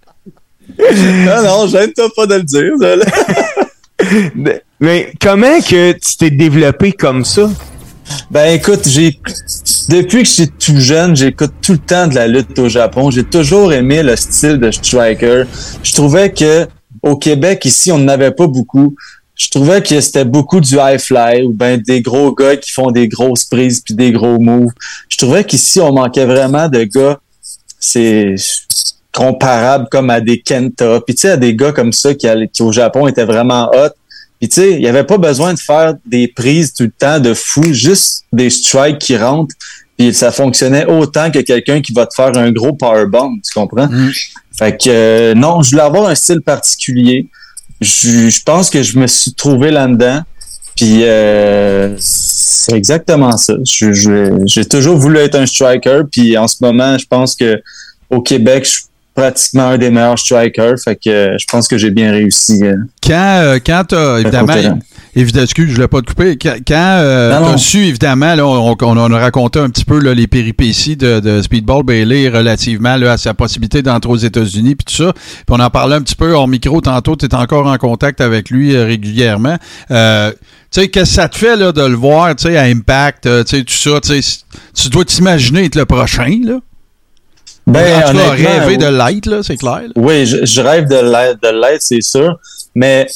Non, 1.25 1.44
non, 1.44 1.68
j'aime-toi 1.68 2.09
pas 2.15 2.27
de 2.27 2.35
le 2.35 2.44
dire. 2.44 2.74
Mais- 4.79 5.12
comment 5.19 5.59
que 5.62 5.94
tu 5.94 6.18
t'es 6.18 6.29
développé 6.29 6.91
comme 6.91 7.25
ça? 7.25 7.50
Ben 8.31 8.53
écoute, 8.53 8.88
j'ai 8.88 9.19
depuis 9.89 10.24
que 10.24 10.29
j'étais 10.29 10.51
tout 10.59 10.79
jeune, 10.79 11.15
j'écoute 11.15 11.51
tout 11.62 11.74
le 11.74 11.77
temps 11.79 12.07
de 12.07 12.15
la 12.15 12.27
lutte 12.27 12.57
au 12.59 12.69
Japon. 12.69 13.12
J'ai 13.12 13.24
toujours 13.24 13.74
aimé 13.74 14.01
le 14.03 14.15
style 14.15 14.59
de 14.59 14.71
striker. 14.71 15.44
Je 15.83 15.94
trouvais 15.94 16.31
que 16.31 16.68
au 17.01 17.18
Québec 17.18 17.65
ici, 17.65 17.91
on 17.91 17.97
n'avait 17.97 18.31
pas 18.31 18.47
beaucoup. 18.47 18.95
Je 19.35 19.50
trouvais 19.50 19.81
que 19.81 20.00
c'était 20.00 20.25
beaucoup 20.25 20.62
du 20.62 20.75
high 20.75 21.00
fly 21.00 21.44
ou 21.44 21.51
ben 21.53 21.81
des 21.81 22.01
gros 22.01 22.33
gars 22.33 22.56
qui 22.56 22.71
font 22.71 22.91
des 22.91 23.07
grosses 23.07 23.45
prises 23.45 23.81
puis 23.81 23.94
des 23.94 24.12
gros 24.12 24.39
moves. 24.39 24.71
Je 25.09 25.18
trouvais 25.18 25.44
qu'ici 25.44 25.79
on 25.81 25.91
manquait 25.94 26.25
vraiment 26.25 26.69
de 26.69 26.83
gars 26.83 27.19
c'est 27.79 28.35
comparable 29.13 29.88
comme 29.91 30.09
à 30.09 30.21
des 30.21 30.39
Kenta. 30.39 31.01
Puis 31.01 31.15
tu 31.15 31.21
sais 31.21 31.31
à 31.31 31.38
des 31.38 31.56
gars 31.56 31.71
comme 31.71 31.91
ça 31.94 32.13
qui, 32.13 32.27
qui 32.51 32.62
au 32.63 32.71
Japon 32.71 33.07
étaient 33.07 33.25
vraiment 33.25 33.69
hot. 33.74 33.89
Puis 34.39 34.50
tu 34.50 34.62
sais, 34.62 34.72
il 34.74 34.80
n'y 34.80 34.88
avait 34.88 35.04
pas 35.04 35.18
besoin 35.18 35.54
de 35.54 35.60
faire 35.60 35.95
des 36.06 36.28
prises 36.28 36.74
tout 36.74 36.84
le 36.84 36.92
temps 36.92 37.19
de 37.19 37.34
fou, 37.34 37.74
juste 37.74 38.25
des 38.31 38.50
strikes 38.50 39.00
qui 39.00 39.18
rentrent. 39.18 39.56
Puis 39.98 40.13
ça 40.13 40.31
fonctionnait 40.31 40.86
autant 40.86 41.31
que 41.31 41.39
quelqu'un 41.39 41.81
qui 41.81 41.92
va 41.92 42.06
te 42.06 42.13
faire 42.13 42.38
un 42.38 42.51
gros 42.51 42.74
powerbomb, 42.74 43.39
tu 43.44 43.54
comprends? 43.54 43.88
Mm. 43.88 44.12
Fait 44.56 44.78
que 44.78 44.89
euh, 44.89 45.34
non, 45.34 45.63
je 45.63 45.72
voulais 45.72 45.81
avoir 45.81 46.07
un 46.07 46.16
style 46.16 46.42
particulier. 46.42 47.28
Je, 47.81 48.30
je 48.30 48.44
pense 48.44 48.69
que 48.69 48.84
je 48.84 48.98
me 49.00 49.07
suis 49.07 49.34
trouvé 49.34 49.72
là-dedans. 49.72 50.22
Puis 50.75 51.04
euh, 51.04 51.95
c'est 51.98 52.75
exactement 52.75 53.36
ça. 53.38 53.56
J'ai 53.63 54.66
toujours 54.66 54.98
voulu 54.98 55.18
être 55.18 55.36
un 55.36 55.48
striker. 55.48 56.01
Puis 56.12 56.38
en 56.38 56.48
ce 56.48 56.57
moment, 56.62 56.98
je 57.00 57.06
pense 57.07 57.36
que 57.36 57.60
au 58.12 58.22
Québec, 58.22 58.66
je 58.66 58.69
suis 58.69 58.84
pratiquement 59.17 59.69
un 59.69 59.77
des 59.79 59.89
meilleurs 59.89 60.19
strikers. 60.19 60.75
Fait 60.81 60.95
que 60.95 61.09
euh, 61.09 61.37
je 61.39 61.45
pense 61.51 61.67
que 61.67 61.75
j'ai 61.77 61.89
bien 61.89 62.11
réussi. 62.11 62.63
euh, 62.63 62.75
Quand, 63.03 63.39
euh, 63.41 63.59
quand 63.65 63.83
t'as, 63.89 64.19
évidemment, 64.19 64.53
évidemment, 65.15 65.43
excuse, 65.43 65.69
je 65.69 65.75
voulais 65.75 65.87
pas 65.87 66.01
te 66.01 66.05
couper. 66.05 66.37
Quand, 66.37 66.55
quand 66.65 66.97
euh, 66.99 67.31
t'as 67.31 67.57
su, 67.57 67.79
évidemment, 67.79 68.35
là, 68.35 68.45
on, 68.45 69.11
a 69.13 69.19
raconté 69.19 69.57
un 69.59 69.71
petit 69.71 69.85
peu 69.85 69.99
là, 69.99 70.13
les 70.13 70.27
péripéties 70.27 70.95
de, 70.95 71.19
de 71.19 71.41
Speedball 71.41 71.83
Bailey 71.83 72.29
relativement 72.29 72.95
là, 72.95 73.13
à 73.13 73.17
sa 73.17 73.33
possibilité 73.33 73.81
d'entrer 73.81 74.11
aux 74.11 74.17
États-Unis 74.17 74.75
puis 74.75 74.85
tout 74.85 75.03
ça. 75.03 75.13
Puis 75.13 75.45
on 75.49 75.59
en 75.59 75.69
parlait 75.71 75.95
un 75.95 76.01
petit 76.01 76.15
peu 76.15 76.33
hors 76.33 76.47
micro 76.47 76.79
tantôt. 76.79 77.15
Tu 77.15 77.25
es 77.25 77.33
encore 77.33 77.65
en 77.65 77.77
contact 77.77 78.21
avec 78.21 78.51
lui 78.51 78.77
régulièrement. 78.77 79.57
Euh, 79.89 80.31
tu 80.69 80.81
sais, 80.81 80.87
qu'est-ce 80.89 81.15
que 81.15 81.21
ça 81.21 81.27
te 81.27 81.37
fait 81.37 81.55
là, 81.55 81.71
de 81.71 81.81
le 81.81 81.95
voir, 81.95 82.35
tu 82.35 82.49
sais, 82.49 82.57
à 82.57 82.63
Impact, 82.63 83.23
tu 83.23 83.57
sais, 83.57 83.63
tout 83.63 83.73
ça, 83.73 83.99
tu 83.99 84.89
dois 84.89 85.05
t'imaginer 85.05 85.65
être 85.65 85.75
le 85.75 85.85
prochain, 85.85 86.39
là? 86.43 86.59
Ben, 87.67 88.03
en 88.03 88.11
tout 88.11 88.17
cas, 88.17 88.31
rêver 88.31 88.77
de 88.77 88.85
l'être, 88.87 89.25
là, 89.25 89.43
c'est 89.43 89.57
clair. 89.57 89.81
là. 89.81 89.89
Oui, 89.95 90.25
je, 90.25 90.45
je 90.45 90.61
rêve 90.61 90.87
de 90.87 90.95
l'être, 90.95 91.41
de 91.41 91.49
l'être, 91.49 91.81
c'est 91.81 92.01
sûr. 92.01 92.39
Mais 92.73 93.07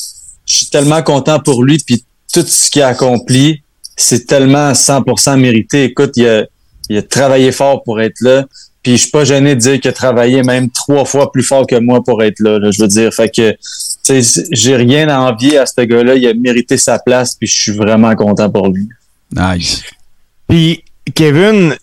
je 0.46 0.54
suis 0.56 0.66
tellement 0.68 1.02
content 1.02 1.40
pour 1.40 1.64
lui, 1.64 1.78
puis 1.80 2.04
tout 2.34 2.42
ce 2.46 2.70
qu'il 2.70 2.82
a 2.82 2.88
accompli, 2.90 3.62
c'est 3.96 4.26
tellement 4.28 4.72
100% 4.74 5.40
mérité. 5.40 5.86
Écoute, 5.86 6.12
il 6.18 6.28
a, 6.28 6.46
il 6.90 6.98
a 6.98 7.02
travaillé 7.02 7.52
fort 7.52 7.84
pour 7.84 8.02
être 8.02 8.20
là. 8.22 8.46
Puis 8.84 8.94
je 8.94 9.02
suis 9.04 9.12
pas 9.12 9.24
gêné 9.26 9.56
de 9.56 9.60
dire 9.60 9.80
qu'il 9.80 9.90
a 9.90 9.94
travaillé 9.94 10.42
même 10.42 10.70
trois 10.72 11.06
fois 11.06 11.32
plus 11.32 11.44
fort 11.44 11.68
que 11.68 11.76
moi 11.76 12.04
pour 12.04 12.24
être 12.24 12.40
là. 12.40 12.58
là, 12.58 12.72
je 12.72 12.82
veux 12.82 12.88
dire, 12.88 13.14
fait 13.14 13.30
que 13.30 13.52
tu 14.04 14.24
sais, 14.24 14.44
j'ai 14.52 14.76
rien 14.76 15.08
à 15.08 15.20
envier 15.20 15.60
à 15.60 15.68
ce 15.68 15.82
gars-là. 15.82 16.16
Il 16.16 16.28
a 16.28 16.34
mérité 16.34 16.78
sa 16.78 16.98
place, 16.98 17.36
puis 17.36 17.48
je 17.48 17.54
suis 17.62 17.72
vraiment 17.74 18.16
content 18.16 18.50
pour 18.50 18.70
lui. 18.70 18.90
Nice. 19.36 19.84
Puis, 20.48 20.84
Kevin, 21.14 21.76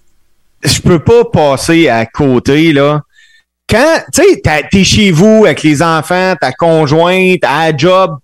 je 0.62 0.80
peux 0.80 0.98
pas 0.98 1.24
passer 1.24 1.88
à 1.88 2.06
côté, 2.06 2.72
là. 2.72 3.02
Quand, 3.68 4.00
tu 4.14 4.22
sais, 4.22 4.62
t'es 4.70 4.84
chez 4.84 5.10
vous 5.10 5.44
avec 5.44 5.62
les 5.62 5.82
enfants, 5.82 6.34
ta 6.40 6.52
conjointe, 6.52 7.40
à 7.42 7.76
job, 7.76 8.16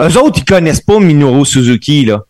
eux 0.00 0.18
autres, 0.18 0.38
ils 0.38 0.44
connaissent 0.44 0.80
pas 0.80 0.98
Minoru 0.98 1.44
Suzuki, 1.44 2.06
là. 2.06 2.20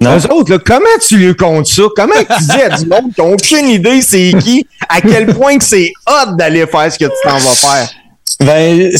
Non? 0.00 0.16
Eux 0.16 0.30
autres, 0.30 0.50
là, 0.52 0.58
comment 0.58 0.84
tu 1.06 1.16
lui 1.16 1.34
comptes 1.34 1.66
ça? 1.66 1.82
Comment 1.94 2.14
tu 2.14 2.44
dis 2.44 2.60
à 2.60 2.76
du 2.76 2.86
monde 2.88 3.14
qui 3.14 3.20
n'ont 3.20 3.32
aucune 3.32 3.68
idée 3.68 4.02
c'est 4.02 4.32
qui, 4.40 4.66
à 4.88 5.00
quel 5.00 5.26
point 5.34 5.56
que 5.56 5.64
c'est 5.64 5.90
hot 6.06 6.32
d'aller 6.36 6.66
faire 6.66 6.92
ce 6.92 6.98
que 6.98 7.06
tu 7.06 7.10
t'en 7.22 7.38
vas 7.38 7.54
faire? 7.54 7.90
Ben, 8.40 8.92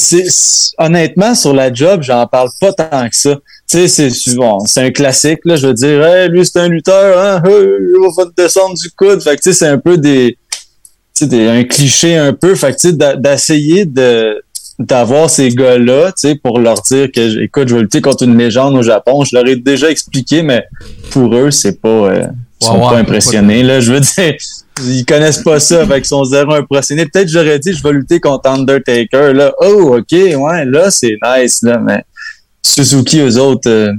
honnêtement 0.78 1.34
sur 1.34 1.52
la 1.52 1.72
job, 1.72 2.02
j'en 2.02 2.26
parle 2.26 2.48
pas 2.58 2.72
tant 2.72 3.08
que 3.08 3.16
ça. 3.16 3.36
Tu 3.68 3.88
sais, 3.88 4.11
c'est 4.11 4.35
bon, 4.37 4.61
c'est 4.61 4.80
un 4.82 4.90
classique 4.92 5.40
là. 5.44 5.56
Je 5.56 5.66
veux 5.66 5.75
dire, 5.75 6.04
hey, 6.06 6.28
lui 6.28 6.46
c'est 6.46 6.61
un 6.61 6.68
lutteur, 6.68 7.18
hein, 7.18 7.42
il 7.44 7.96
va 8.16 8.25
te 8.26 8.30
descendre 8.40 8.75
du 8.76 8.88
coude. 8.90 9.20
Fait 9.20 9.37
que 9.37 9.42
tu 9.42 9.52
sais, 9.52 9.52
c'est 9.52 9.66
un 9.66 9.78
peu 9.78 9.99
des, 9.99 10.38
tu 10.50 11.25
sais, 11.25 11.26
des- 11.26 11.49
un 11.49 11.64
cliché 11.64 12.16
un 12.16 12.32
peu. 12.32 12.54
Fait 12.54 12.73
que 12.73 12.78
tu 12.80 12.90
sais, 12.90 13.16
d'essayer 13.16 13.85
de 13.85 14.40
d'avoir 14.78 15.30
ces 15.30 15.49
gars-là, 15.49 16.12
tu 16.12 16.28
sais, 16.28 16.35
pour 16.35 16.61
leur 16.61 16.80
dire 16.82 17.11
que, 17.11 17.42
écoute, 17.42 17.66
je 17.68 17.75
vais 17.76 17.80
lutter 17.80 18.02
contre 18.02 18.25
une 18.25 18.37
légende 18.37 18.75
au 18.76 18.82
Japon. 18.82 19.25
Je 19.25 19.35
leur 19.35 19.46
ai 19.49 19.56
déjà 19.56 19.90
expliqué, 19.90 20.42
mais 20.42 20.64
pour 21.11 21.35
eux, 21.35 21.50
c'est 21.50 21.80
pas, 21.80 21.88
euh, 21.88 22.26
ils 22.61 22.66
sont 22.66 22.78
pas 22.80 22.99
impressionnés 22.99 23.62
là. 23.62 23.80
Je 23.80 23.92
veux 23.94 24.00
dire, 24.00 24.35
ils 24.85 25.04
connaissent 25.06 25.42
pas 25.42 25.58
ça 25.61 25.80
avec 25.80 26.04
son 26.04 26.25
zéro 26.25 26.52
impressionné. 26.52 27.06
Peut-être 27.06 27.28
j'aurais 27.28 27.58
dit 27.58 27.73
je 27.73 27.82
vais 27.82 27.92
lutter 27.92 28.20
contre 28.20 28.49
Undertaker. 28.50 29.32
Là, 29.32 29.52
oh 29.62 29.96
ok, 29.99 30.12
ouais, 30.12 30.64
là 30.66 30.90
c'est 30.90 31.16
nice 31.25 31.62
là, 31.62 31.78
mais 31.78 32.04
Suzuki 32.66 33.20
eux 33.20 33.38
autres 33.38 33.68
euh, 33.70 33.92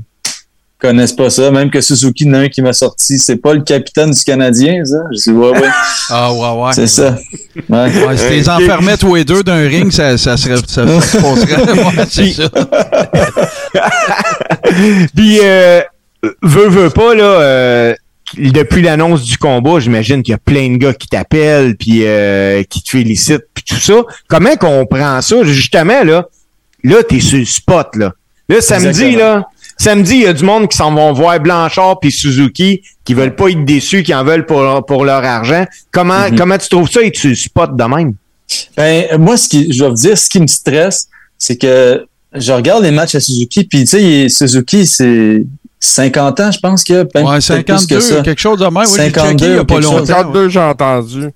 connaissent 0.80 1.14
pas 1.14 1.30
ça. 1.30 1.50
Même 1.52 1.70
que 1.70 1.82
Suzuki, 1.82 2.24
il 2.26 2.28
y 2.28 2.32
en 2.32 2.34
a 2.36 2.40
un 2.40 2.50
qui 2.50 2.62
m'a 2.62 2.74
sorti, 2.74 3.20
c'est 3.20 3.36
pas 3.38 3.54
le 3.54 3.62
capitaine 3.62 4.12
du 4.12 4.24
Canadien, 4.24 4.84
ça? 4.86 4.98
Je 5.12 5.18
dis 5.24 5.32
ouais 5.32 5.50
ouais, 5.50 5.70
Ah, 6.10 6.34
ouais, 6.34 6.64
ouais. 6.64 6.72
c'est 6.74 6.88
ça. 6.88 7.18
Ouais. 7.70 8.06
Ouais, 8.06 8.18
si 8.18 8.30
les 8.30 8.50
enfermais 8.50 8.98
tous 8.98 9.16
les 9.16 9.26
deux 9.26 9.44
d'un 9.44 9.68
ring, 9.68 9.92
ça, 9.92 10.18
ça 10.18 10.38
serait. 10.38 10.58
Ça, 10.68 10.86
se 11.02 11.18
passerait. 11.18 11.58
Ouais, 11.78 12.06
c'est 12.10 12.32
ça. 12.32 12.50
Puis, 15.16 15.40
euh, 15.42 15.82
veux, 16.42 16.68
veux 16.68 16.90
pas, 16.90 17.16
là, 17.16 17.24
euh, 17.24 17.96
depuis 18.38 18.82
l'annonce 18.82 19.24
du 19.24 19.38
combat, 19.38 19.80
j'imagine 19.80 20.24
qu'il 20.24 20.34
y 20.34 20.36
a 20.36 20.40
plein 20.40 20.70
de 20.70 20.78
gars 20.78 20.94
qui 20.94 21.08
t'appellent, 21.08 21.76
puis 21.78 22.02
euh, 22.04 22.64
qui 22.64 22.82
te 22.82 22.90
félicitent, 22.90 23.46
puis 23.54 23.64
tout 23.64 23.80
ça. 23.80 24.02
Comment 24.28 24.56
qu'on 24.56 24.86
prend 24.86 25.22
ça? 25.22 25.44
Justement, 25.44 26.04
là, 26.04 26.28
là, 26.84 27.04
t'es 27.04 27.20
sur 27.20 27.40
le 27.40 27.46
spot, 27.46 27.96
là. 27.96 28.14
Là, 28.50 28.62
samedi, 28.62 28.88
Exactement. 28.88 29.18
là, 29.20 29.48
samedi, 29.78 30.12
il 30.16 30.22
y 30.22 30.28
a 30.28 30.34
du 30.34 30.44
monde 30.44 30.68
qui 30.70 30.78
s'en 30.78 30.94
vont 30.94 31.12
voir 31.14 31.40
Blanchard 31.40 32.00
puis 32.00 32.12
Suzuki, 32.12 32.82
qui 33.04 33.14
veulent 33.14 33.36
pas 33.36 33.50
être 33.50 33.66
déçus, 33.66 34.04
qui 34.04 34.14
en 34.16 34.24
veulent 34.24 34.46
pour, 34.46 34.86
pour 34.86 35.04
leur 35.06 35.24
argent. 35.24 35.66
Comment, 35.92 36.30
Mhm. 36.30 36.38
comment 36.38 36.58
tu 36.58 36.70
trouves 36.70 36.90
ça 36.90 37.02
être 37.04 37.18
sur 37.18 37.30
le 37.30 37.36
spot 37.36 37.76
de 37.76 37.84
même? 37.84 38.14
Ben, 38.78 39.18
moi, 39.20 39.36
ce 39.38 39.50
qui, 39.50 39.72
je 39.74 39.84
vais 39.84 39.90
vous 39.90 39.96
dire, 39.96 40.18
ce 40.18 40.30
qui 40.30 40.40
me 40.40 40.48
stresse, 40.48 41.08
c'est 41.38 41.58
que 41.58 42.06
je 42.34 42.52
regarde 42.54 42.84
les 42.84 42.92
matchs 42.92 43.16
à 43.16 43.20
Suzuki, 43.20 43.66
puis 43.66 43.82
tu 43.84 43.88
sais, 43.88 44.30
Suzuki, 44.30 44.86
c'est 44.88 45.44
50 45.80 46.40
ans, 46.40 46.52
je 46.52 46.60
pense 46.60 46.84
qu'il 46.84 46.96
y 46.96 46.98
a. 47.00 47.04
même 47.14 47.26
Ouais, 47.26 47.40
peut-être 47.40 47.66
plus 47.66 47.78
52, 47.78 47.96
que 47.96 48.02
ça. 48.02 48.22
quelque 48.22 48.40
chose 48.42 48.60
de 48.60 48.66
même. 48.66 48.76
Oui, 48.78 48.84
j'ai 48.96 49.12
52 49.12 49.30
checké 49.32 49.46
il 49.46 49.52
n'y 49.54 49.58
a 49.60 49.66
pas 49.66 49.80
longtemps. 49.80 50.06
52, 50.06 50.50
j'ai 50.50 50.60
entendu. 50.60 51.30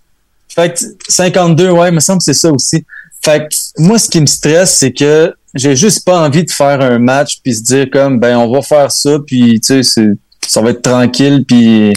Fait 0.53 0.73
que 0.73 0.79
52, 1.07 1.69
ouais, 1.71 1.89
il 1.89 1.95
me 1.95 1.99
semble 1.99 2.19
que 2.19 2.23
c'est 2.25 2.33
ça 2.33 2.51
aussi. 2.51 2.83
Fait 3.23 3.47
que 3.49 3.55
moi, 3.81 3.99
ce 3.99 4.09
qui 4.09 4.19
me 4.21 4.25
stresse, 4.25 4.75
c'est 4.75 4.91
que 4.91 5.33
j'ai 5.53 5.75
juste 5.75 6.05
pas 6.05 6.19
envie 6.19 6.43
de 6.43 6.51
faire 6.51 6.81
un 6.81 6.97
match 6.99 7.37
puis 7.43 7.53
se 7.55 7.61
dire 7.63 7.87
comme, 7.91 8.19
ben, 8.19 8.37
on 8.37 8.51
va 8.51 8.61
faire 8.61 8.91
ça, 8.91 9.17
puis 9.25 9.59
tu 9.59 9.67
sais, 9.67 9.83
c'est- 9.83 10.15
ça 10.47 10.61
va 10.61 10.71
être 10.71 10.81
tranquille, 10.81 11.43
puis 11.47 11.93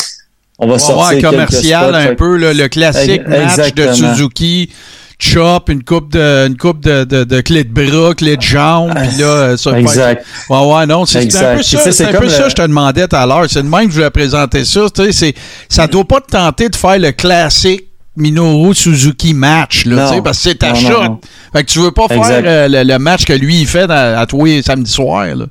on 0.58 0.66
va 0.68 0.78
sortir 0.78 1.06
ouais, 1.16 1.20
quelques 1.20 1.30
commercial 1.32 1.84
spots. 1.86 1.94
un 1.96 2.02
Fait 2.08 2.14
peu, 2.16 2.36
là, 2.36 2.52
le 2.52 2.68
classique 2.68 3.26
match 3.26 3.74
de. 3.74 3.92
Suzuki. 3.92 4.70
Chop, 5.16 5.68
une 5.70 5.84
coupe 5.84 6.12
de, 6.12 6.48
une 6.48 6.56
coupe 6.56 6.80
de, 6.80 7.04
de, 7.04 7.22
de 7.22 7.40
clés 7.40 7.62
de 7.62 7.72
bras, 7.72 8.14
clés 8.14 8.36
de 8.36 8.42
jambes, 8.42 8.92
puis 8.94 9.20
là, 9.20 9.26
euh, 9.26 9.56
ça 9.56 9.78
Exact. 9.78 10.26
Ouais, 10.50 10.58
ouais, 10.58 10.86
non, 10.86 11.06
c'est 11.06 11.20
un 11.36 11.56
peu 11.56 11.62
ça, 11.62 11.92
c'est 11.92 12.04
un 12.04 12.12
peu 12.20 12.28
ça 12.28 12.38
le- 12.38 12.44
que 12.44 12.50
je 12.50 12.54
te 12.56 12.62
demandais 12.62 13.06
tout 13.06 13.14
à 13.16 13.24
l'heure. 13.24 13.46
C'est 13.48 13.62
de 13.62 13.68
même 13.68 13.84
que 13.86 13.90
je 13.92 13.98
voulais 13.98 14.10
présenter 14.10 14.64
ça. 14.64 14.80
Tu 14.92 15.04
sais, 15.04 15.12
c'est, 15.12 15.34
ça 15.68 15.86
doit 15.86 16.04
pas 16.04 16.20
te 16.20 16.32
tenter 16.32 16.68
de 16.68 16.74
faire 16.74 16.98
le 16.98 17.12
classique 17.12 17.84
Minoru 18.16 18.74
Suzuki 18.74 19.34
match, 19.34 19.86
là, 19.86 20.10
Non. 20.12 20.22
parce 20.22 20.38
que 20.38 20.50
c'est 20.50 20.54
ta 20.56 20.72
Non, 20.72 20.80
non, 20.80 20.88
shot. 20.90 21.02
non. 21.04 21.20
Fait 21.52 21.64
que 21.64 21.70
tu 21.70 21.78
veux 21.80 21.90
pas 21.90 22.06
faire 22.08 22.42
euh, 22.44 22.68
le, 22.68 22.82
le 22.84 22.98
match 22.98 23.24
que 23.24 23.32
lui, 23.32 23.60
il 23.62 23.66
fait 23.66 23.90
à, 23.90 24.20
à 24.20 24.26
tous 24.26 24.44
les 24.44 24.62
samedis 24.62 24.90
soirs, 24.90 25.34
là. 25.34 25.46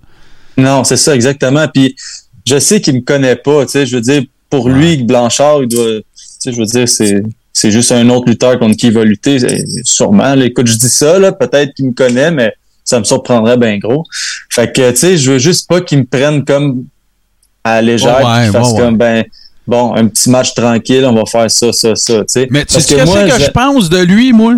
Non, 0.58 0.84
c'est 0.84 0.98
ça, 0.98 1.13
exactement. 1.15 1.67
Puis 1.67 1.96
je 2.46 2.60
sais 2.60 2.79
qu'il 2.79 2.96
me 2.96 3.01
connaît 3.01 3.36
pas, 3.36 3.65
tu 3.65 3.72
sais, 3.72 3.86
je 3.86 3.96
veux 3.96 4.01
dire, 4.01 4.24
pour 4.50 4.70
lui, 4.70 4.98
Blanchard, 5.03 5.63
il 5.63 5.67
doit, 5.67 5.98
tu 6.00 6.03
sais, 6.39 6.51
je 6.53 6.58
veux 6.58 6.65
dire, 6.65 6.88
c'est, 6.88 7.24
c'est 7.51 7.72
juste 7.72 7.91
un 7.91 8.08
autre 8.10 8.27
lutteur 8.27 8.58
contre 8.60 8.77
qui 8.77 8.88
il 8.88 8.93
va 8.93 9.03
lutter, 9.03 9.39
sûrement. 9.84 10.36
Là, 10.36 10.46
écoute, 10.46 10.67
je 10.67 10.77
dis 10.77 10.89
ça, 10.89 11.17
là, 11.20 11.32
peut-être 11.32 11.74
qu'il 11.74 11.86
me 11.88 11.93
connaît, 11.93 12.32
mais 12.32 12.53
ça 12.84 13.00
me 13.00 13.03
surprendrait 13.03 13.58
bien 13.58 13.77
gros. 13.79 14.05
Fait 14.50 14.72
que, 14.72 14.91
tu 14.91 14.98
sais, 14.98 15.17
je 15.17 15.32
veux 15.32 15.39
juste 15.39 15.67
pas 15.67 15.82
qu'il 15.82 16.00
me 16.00 16.05
prenne 16.05 16.46
comme 16.46 16.86
à 17.63 17.75
la 17.75 17.82
légère, 17.82 18.17
ouais, 18.24 18.43
qu'il 18.43 18.51
fasse 18.51 18.72
ouais, 18.74 18.79
comme, 18.79 18.98
ben, 18.98 19.24
bon, 19.67 19.93
un 19.96 20.08
petit 20.08 20.29
match 20.29 20.53
tranquille, 20.53 21.05
on 21.05 21.13
va 21.13 21.25
faire 21.25 21.50
ça, 21.51 21.72
ça, 21.72 21.96
ça, 21.96 22.20
tu 22.20 22.24
sais. 22.27 22.48
Mais 22.51 22.65
tu 22.65 22.74
sais 22.82 22.96
qu'est-ce 22.96 23.12
que, 23.24 23.27
je- 23.39 23.46
je 23.46 23.51
pense 23.51 23.89
de 23.89 24.00
lui, 24.00 24.34
moi? 24.34 24.55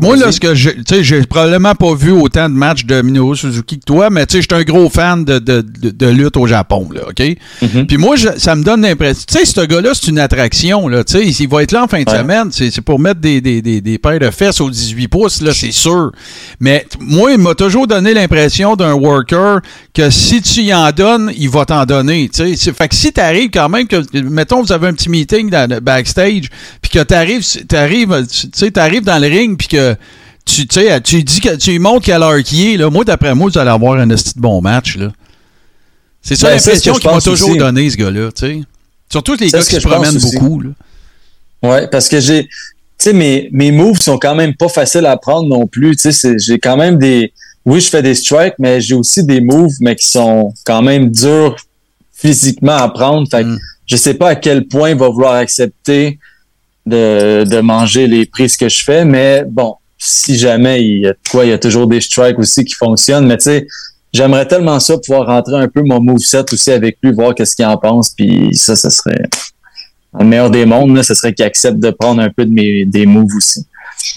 Moi, 0.00 0.16
là, 0.16 0.30
ce 0.30 0.38
que 0.38 0.54
sais, 0.54 1.02
j'ai 1.02 1.22
probablement 1.22 1.74
pas 1.74 1.94
vu 1.96 2.12
autant 2.12 2.48
de 2.48 2.54
matchs 2.54 2.84
de 2.84 3.02
Minoru 3.02 3.36
Suzuki 3.36 3.80
que 3.80 3.84
toi, 3.84 4.08
mais 4.08 4.24
tu 4.24 4.36
sais, 4.36 4.42
je 4.42 4.46
suis 4.48 4.60
un 4.60 4.62
gros 4.64 4.88
fan 4.88 5.24
de, 5.24 5.40
de, 5.40 5.62
de, 5.62 5.90
de 5.90 6.06
lutte 6.06 6.36
au 6.36 6.46
Japon, 6.46 6.88
là, 6.94 7.00
OK? 7.08 7.36
Mhm. 7.60 7.86
Puis 7.88 7.96
moi, 7.96 8.14
je- 8.14 8.28
ça 8.38 8.54
me 8.54 8.62
donne 8.62 8.82
l'impression. 8.82 9.24
Tu 9.26 9.36
sais, 9.36 9.44
ce 9.44 9.60
gars-là, 9.66 9.90
c'est 9.94 10.06
une 10.12 10.20
attraction, 10.20 10.86
là. 10.86 11.02
Tu 11.02 11.14
sais, 11.32 11.42
il 11.42 11.48
va 11.48 11.64
être 11.64 11.72
là 11.72 11.82
en 11.82 11.88
fin 11.88 12.00
de 12.04 12.08
Ouais. 12.08 12.18
semaine. 12.18 12.50
C'est 12.52 12.70
c'est 12.70 12.82
pour 12.82 13.00
mettre 13.00 13.20
des, 13.20 13.40
des, 13.40 13.62
des, 13.62 13.80
des 13.80 13.98
paires 13.98 14.20
de 14.20 14.30
fesses 14.30 14.60
aux 14.60 14.70
18 14.70 15.08
pouces, 15.08 15.40
là, 15.40 15.52
c'est 15.52 15.72
sûr. 15.72 16.12
Mais 16.60 16.86
moi, 17.00 17.32
il 17.32 17.38
m'a 17.38 17.56
toujours 17.56 17.88
donné 17.88 18.14
l'impression 18.14 18.76
d'un 18.76 18.92
worker 18.94 19.58
que 19.92 20.08
si 20.08 20.40
tu 20.40 20.60
y 20.62 20.72
en 20.72 20.92
donnes, 20.92 21.32
il 21.36 21.48
va 21.50 21.64
t'en 21.64 21.84
donner. 21.84 22.30
Tu 22.32 22.56
sais, 22.56 22.72
fait 22.72 22.86
que 22.88 22.94
si 22.94 23.12
t'arrives 23.12 23.50
quand 23.52 23.68
même, 23.68 23.88
que, 23.88 23.96
mettons, 24.20 24.62
vous 24.62 24.70
avez 24.72 24.86
un 24.86 24.92
petit 24.94 25.08
meeting 25.10 25.50
dans 25.50 25.68
le 25.68 25.80
backstage, 25.80 26.44
puis 26.80 26.92
que 26.92 27.00
t'arrives, 27.02 27.44
t'arrives, 27.66 28.24
tu 28.30 28.48
sais, 28.54 28.70
t'arrives 28.70 29.02
dans 29.02 29.20
le 29.20 29.26
ring, 29.26 29.56
puis 29.66 29.76
que 29.76 29.96
tu, 30.44 30.66
sais, 30.70 31.00
tu 31.00 31.22
dis 31.22 31.40
que 31.40 31.56
tu 31.56 31.70
lui 31.72 31.78
montres 31.78 32.04
quelle 32.04 32.22
heure 32.22 32.42
qui 32.42 32.72
est, 32.74 32.76
là. 32.76 32.90
Moi, 32.90 33.04
d'après 33.04 33.34
moi, 33.34 33.50
vous 33.50 33.58
allez 33.58 33.70
avoir 33.70 33.98
un 33.98 34.06
de 34.06 34.16
bon 34.36 34.60
match, 34.60 34.96
là. 34.96 35.10
C'est 36.22 36.36
ça 36.36 36.48
Ben, 36.48 36.56
l'impression 36.56 36.94
qu'il 36.94 37.10
m'a 37.10 37.20
toujours 37.20 37.50
aussi. 37.50 37.58
donné, 37.58 37.90
ce 37.90 37.96
gars-là, 37.96 38.30
tu 38.32 38.46
sais. 38.46 38.60
Surtout 39.10 39.36
les 39.38 39.50
gars 39.50 39.60
qui 39.60 39.74
se 39.74 39.80
promènent 39.80 40.18
beaucoup, 40.18 40.60
là. 40.60 40.70
Ouais, 41.62 41.88
parce 41.88 42.08
que 42.08 42.20
j'ai, 42.20 42.44
tu 42.44 42.50
sais, 42.98 43.12
mes, 43.12 43.48
mes 43.52 43.72
moves 43.72 44.00
sont 44.00 44.18
quand 44.18 44.34
même 44.34 44.54
pas 44.54 44.68
faciles 44.68 45.06
à 45.06 45.16
prendre 45.16 45.48
non 45.48 45.66
plus. 45.66 45.96
Tu 45.96 46.12
sais, 46.12 46.36
j'ai 46.38 46.58
quand 46.58 46.76
même 46.76 46.98
des, 46.98 47.32
oui, 47.64 47.80
je 47.80 47.88
fais 47.88 48.02
des 48.02 48.14
strikes, 48.14 48.54
mais 48.58 48.80
j'ai 48.80 48.94
aussi 48.94 49.24
des 49.24 49.40
moves, 49.40 49.72
mais 49.80 49.96
qui 49.96 50.06
sont 50.10 50.52
quand 50.64 50.82
même 50.82 51.10
durs 51.10 51.56
physiquement 52.12 52.76
à 52.76 52.88
prendre. 52.88 53.28
Fait 53.30 53.42
que 53.42 53.48
Mm. 53.48 53.58
je 53.86 53.96
sais 53.96 54.14
pas 54.14 54.30
à 54.30 54.34
quel 54.34 54.66
point 54.66 54.90
il 54.90 54.96
va 54.96 55.08
vouloir 55.08 55.34
accepter 55.34 56.18
de, 56.86 57.44
de 57.44 57.60
manger 57.60 58.06
les 58.06 58.26
prises 58.26 58.56
que 58.56 58.68
je 58.68 58.82
fais, 58.82 59.04
mais 59.04 59.44
bon, 59.46 59.76
si 59.98 60.36
jamais 60.36 60.82
il 60.82 61.00
y 61.02 61.06
a 61.06 61.12
de 61.12 61.18
quoi, 61.30 61.44
il 61.44 61.50
y 61.50 61.52
a 61.52 61.58
toujours 61.58 61.86
des 61.86 62.00
strikes 62.00 62.38
aussi 62.38 62.64
qui 62.64 62.74
fonctionnent, 62.74 63.26
mais 63.26 63.38
tu 63.38 63.44
sais, 63.44 63.66
j'aimerais 64.12 64.46
tellement 64.46 64.78
ça 64.80 64.98
pouvoir 64.98 65.26
rentrer 65.26 65.56
un 65.56 65.68
peu 65.68 65.82
mon 65.82 66.00
moveset 66.00 66.52
aussi 66.52 66.70
avec 66.70 66.98
lui, 67.02 67.12
voir 67.12 67.34
qu'est-ce 67.34 67.56
qu'il 67.56 67.64
en 67.64 67.76
pense, 67.76 68.10
puis 68.10 68.50
ça, 68.54 68.76
ça 68.76 68.90
serait 68.90 69.22
le 70.18 70.24
meilleur 70.24 70.50
des 70.50 70.64
mondes, 70.64 70.94
là, 70.94 71.02
ce 71.02 71.14
serait 71.14 71.32
qu'il 71.32 71.44
accepte 71.44 71.78
de 71.78 71.90
prendre 71.90 72.22
un 72.22 72.30
peu 72.30 72.44
de 72.44 72.52
mes 72.52 72.84
des 72.84 73.06
moves 73.06 73.34
aussi. 73.36 73.66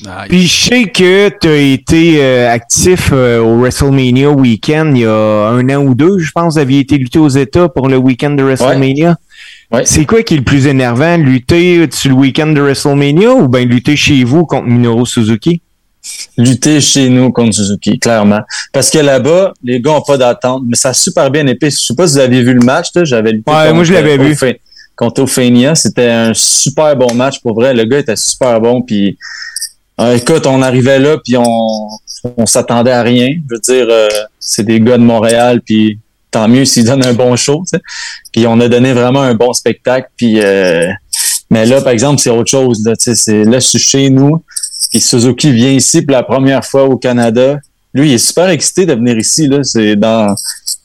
Nice. 0.02 0.12
Puis 0.30 0.48
je 0.48 0.66
sais 0.66 0.84
que 0.86 1.30
tu 1.30 1.48
as 1.48 1.56
été 1.56 2.22
euh, 2.22 2.52
actif 2.52 3.10
euh, 3.14 3.40
au 3.40 3.60
WrestleMania 3.60 4.30
week-end 4.30 4.92
il 4.94 5.02
y 5.02 5.06
a 5.06 5.48
un 5.48 5.70
an 5.70 5.84
ou 5.84 5.96
deux, 5.96 6.20
je 6.20 6.32
pense, 6.32 6.56
vous 6.56 6.60
aviez 6.60 6.80
été 6.80 6.98
lutté 6.98 7.18
aux 7.20 7.30
États 7.30 7.70
pour 7.70 7.88
le 7.88 7.98
week-end 7.98 8.32
de 8.32 8.44
WrestleMania. 8.44 9.10
Ouais. 9.10 9.16
C'est 9.84 10.06
quoi 10.06 10.24
qui 10.24 10.36
est 10.36 10.38
le 10.38 10.44
plus 10.44 10.66
énervant, 10.68 11.18
lutter 11.18 11.88
sur 11.92 12.12
le 12.12 12.16
week-end 12.16 12.48
de 12.48 12.62
WrestleMania 12.62 13.32
ou 13.34 13.48
bien 13.48 13.66
lutter 13.66 13.96
chez 13.96 14.24
vous 14.24 14.46
contre 14.46 14.68
Minoru 14.68 15.06
Suzuki? 15.06 15.62
Lutter 16.38 16.80
chez 16.80 17.10
nous 17.10 17.32
contre 17.34 17.54
Suzuki, 17.56 18.00
clairement. 18.00 18.40
Parce 18.72 18.90
que 18.90 19.00
là-bas, 19.00 19.52
les 19.64 19.82
gars 19.82 19.92
ont 19.92 20.02
pas 20.02 20.18
d'attente, 20.18 20.64
mais 20.66 20.78
ça 20.78 20.90
a 20.90 20.94
super 20.94 21.30
bien 21.30 21.46
épais. 21.48 21.70
Je 21.70 21.78
sais 21.78 21.96
pas 21.96 22.08
si 22.08 22.14
vous 22.14 22.20
avez 22.20 22.42
vu 22.44 22.54
le 22.54 22.62
match, 22.62 22.88
j'avais 23.04 23.32
lutté 23.34 23.52
Ouais, 23.52 23.58
contre, 23.64 23.74
moi, 23.76 23.84
je 23.84 23.94
l'avais 23.94 24.18
vu. 24.18 24.32
Ophe- 24.34 24.56
contre 24.96 25.22
Ophenia. 25.24 25.76
C'était 25.76 26.10
un 26.10 26.34
super 26.34 26.96
bon 26.96 27.14
match 27.14 27.40
pour 27.42 27.54
vrai. 27.56 27.74
Le 27.74 27.84
gars 27.84 28.00
était 28.00 28.16
super 28.16 28.62
bon, 28.62 28.82
puis 28.82 29.18
euh, 30.00 30.16
écoute, 30.16 30.46
on 30.48 30.62
arrivait 30.62 31.00
là, 31.00 31.18
puis 31.24 31.36
on, 31.36 31.88
on 32.38 32.46
s'attendait 32.46 32.92
à 32.92 33.02
rien. 33.02 33.28
Je 33.50 33.56
veux 33.56 33.60
dire, 33.60 33.88
euh, 33.90 34.08
c'est 34.40 34.64
des 34.64 34.80
gars 34.80 34.98
de 34.98 35.04
Montréal, 35.04 35.62
puis 35.66 36.00
tant 36.32 36.48
mieux 36.48 36.66
s'ils 36.66 36.86
donnent 36.86 37.06
un 37.06 37.14
bon 37.14 37.36
show. 37.36 37.64
Puis 38.32 38.48
on 38.48 38.60
a 38.60 38.68
donné 38.68 38.94
vraiment 38.94 39.22
un 39.22 39.36
bon 39.36 39.54
spectacle, 39.54 40.10
puis 40.16 40.40
euh, 40.40 40.88
mais 41.50 41.66
là, 41.66 41.82
par 41.82 41.94
exemple, 41.94 42.20
c'est 42.20 42.30
autre 42.30 42.50
chose. 42.50 42.84
Là, 42.86 42.94
c'est 42.98 43.44
là, 43.44 43.60
je 43.60 43.68
suis 43.68 43.80
chez 43.80 44.10
nous, 44.10 44.44
puis 44.92 45.00
Suzuki 45.00 45.52
vient 45.52 45.72
ici 45.72 46.02
pour 46.02 46.12
la 46.12 46.24
première 46.24 46.66
fois 46.66 46.86
au 46.86 46.98
Canada. 46.98 47.58
Lui, 47.94 48.10
il 48.10 48.14
est 48.14 48.18
super 48.18 48.50
excité 48.50 48.86
de 48.86 48.94
venir 48.94 49.18
ici. 49.18 49.48
Là, 49.48 49.64
c'est 49.64 49.96
dans. 49.96 50.36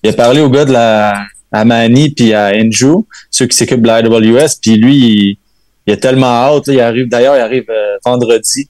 Il 0.02 0.10
a 0.10 0.12
parlé 0.12 0.40
aux 0.40 0.50
gars 0.50 0.64
de 0.64 0.72
la 0.72 1.24
à 1.52 1.64
Manny 1.66 2.10
puis 2.10 2.32
à 2.32 2.52
Andrew, 2.54 3.04
ceux 3.30 3.46
qui 3.46 3.56
s'occupent 3.56 3.82
de 3.82 3.86
la 3.86 3.96
AWS, 3.96 4.56
puis 4.60 4.76
lui, 4.76 4.96
il, 4.96 5.38
il 5.86 5.92
est 5.92 5.98
tellement 5.98 6.26
hâte. 6.26 6.64
il 6.68 6.80
arrive 6.80 7.08
d'ailleurs, 7.08 7.36
il 7.36 7.40
arrive 7.40 7.66
euh, 7.68 7.96
vendredi. 8.04 8.68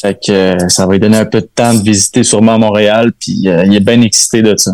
Fait 0.00 0.14
que 0.14 0.32
euh, 0.32 0.68
ça 0.68 0.86
va 0.86 0.92
lui 0.92 1.00
donner 1.00 1.18
un 1.18 1.24
peu 1.24 1.40
de 1.40 1.48
temps 1.54 1.74
de 1.74 1.82
visiter 1.82 2.22
sûrement 2.22 2.58
Montréal, 2.58 3.12
puis 3.18 3.48
euh, 3.48 3.64
il 3.66 3.74
est 3.74 3.80
bien 3.80 4.00
excité 4.02 4.42
de 4.42 4.56
ça. 4.56 4.72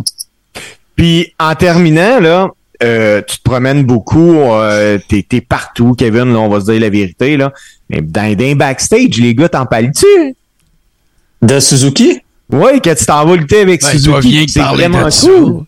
Puis 0.99 1.33
en 1.39 1.55
terminant, 1.55 2.19
là, 2.19 2.49
euh, 2.83 3.23
tu 3.27 3.39
te 3.39 3.43
promènes 3.45 3.85
beaucoup, 3.85 4.35
euh, 4.35 4.99
t'es, 5.09 5.41
partout, 5.41 5.95
Kevin, 5.97 6.33
là, 6.33 6.41
on 6.41 6.49
va 6.49 6.61
se 6.61 6.73
dire 6.73 6.81
la 6.81 6.91
vérité, 6.91 7.37
là. 7.37 7.53
Mais 7.89 8.01
dans, 8.03 8.57
backstage, 8.57 9.17
les 9.19 9.33
gars, 9.35 9.49
t'en 9.49 9.65
parles-tu? 9.65 10.35
De 11.41 11.61
Suzuki? 11.61 12.21
Oui, 12.53 12.81
que 12.81 12.93
tu 12.93 13.07
t'en 13.07 13.25
vas 13.25 13.37
lutter 13.37 13.61
avec 13.61 13.81
Ben, 13.81 13.91
Suzuki. 13.91 14.49
c'est 14.49 14.61
vraiment 14.61 15.09
cool. 15.09 15.65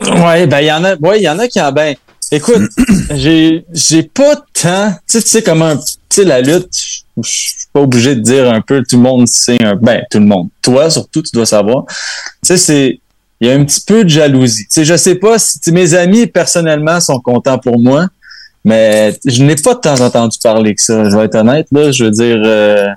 Ouais, 0.00 0.46
ben 0.46 0.60
il 0.60 0.66
y 0.66 0.72
en 0.72 0.84
a, 0.84 0.96
ouais, 0.96 1.18
il 1.18 1.22
y 1.22 1.28
en 1.28 1.38
a 1.38 1.48
qui 1.48 1.60
en 1.60 1.72
ben. 1.72 1.96
Écoute, 2.30 2.70
j'ai 3.14 3.64
j'ai 3.72 4.02
pas 4.02 4.36
tant, 4.52 4.90
tu 4.92 4.98
sais, 5.06 5.22
tu 5.22 5.28
sais 5.28 5.42
comment, 5.42 5.76
tu 5.76 5.84
sais 6.10 6.24
la 6.24 6.40
lutte, 6.40 6.68
je 6.76 7.00
je 7.22 7.30
suis 7.30 7.66
pas 7.72 7.80
obligé 7.80 8.14
de 8.14 8.20
dire 8.20 8.52
un 8.52 8.60
peu 8.60 8.82
tout 8.88 8.96
le 8.96 9.02
monde 9.02 9.26
sait 9.26 9.60
un, 9.62 9.74
ben 9.74 10.02
tout 10.10 10.18
le 10.18 10.26
monde, 10.26 10.48
toi 10.62 10.90
surtout 10.90 11.22
tu 11.22 11.30
dois 11.32 11.46
savoir. 11.46 11.84
Tu 11.86 11.94
sais 12.42 12.56
c'est 12.56 13.00
il 13.40 13.48
y 13.48 13.50
a 13.50 13.54
un 13.54 13.64
petit 13.64 13.80
peu 13.86 14.04
de 14.04 14.08
jalousie. 14.08 14.64
Tu 14.64 14.70
sais 14.70 14.84
je 14.84 14.96
sais 14.96 15.14
pas 15.14 15.38
si 15.38 15.58
tu 15.60 15.70
sais, 15.70 15.72
mes 15.72 15.94
amis 15.94 16.26
personnellement 16.26 17.00
sont 17.00 17.20
contents 17.20 17.58
pour 17.58 17.78
moi, 17.78 18.06
mais 18.64 19.18
je 19.24 19.42
n'ai 19.44 19.56
pas 19.56 19.74
de 19.74 19.80
temps 19.80 20.00
entendu 20.00 20.38
parler 20.42 20.74
que 20.74 20.82
ça, 20.82 21.08
je 21.08 21.16
vais 21.16 21.24
être 21.24 21.36
honnête 21.36 21.66
là, 21.72 21.92
je 21.92 22.04
veux 22.04 22.10
dire 22.10 22.40
euh, 22.44 22.88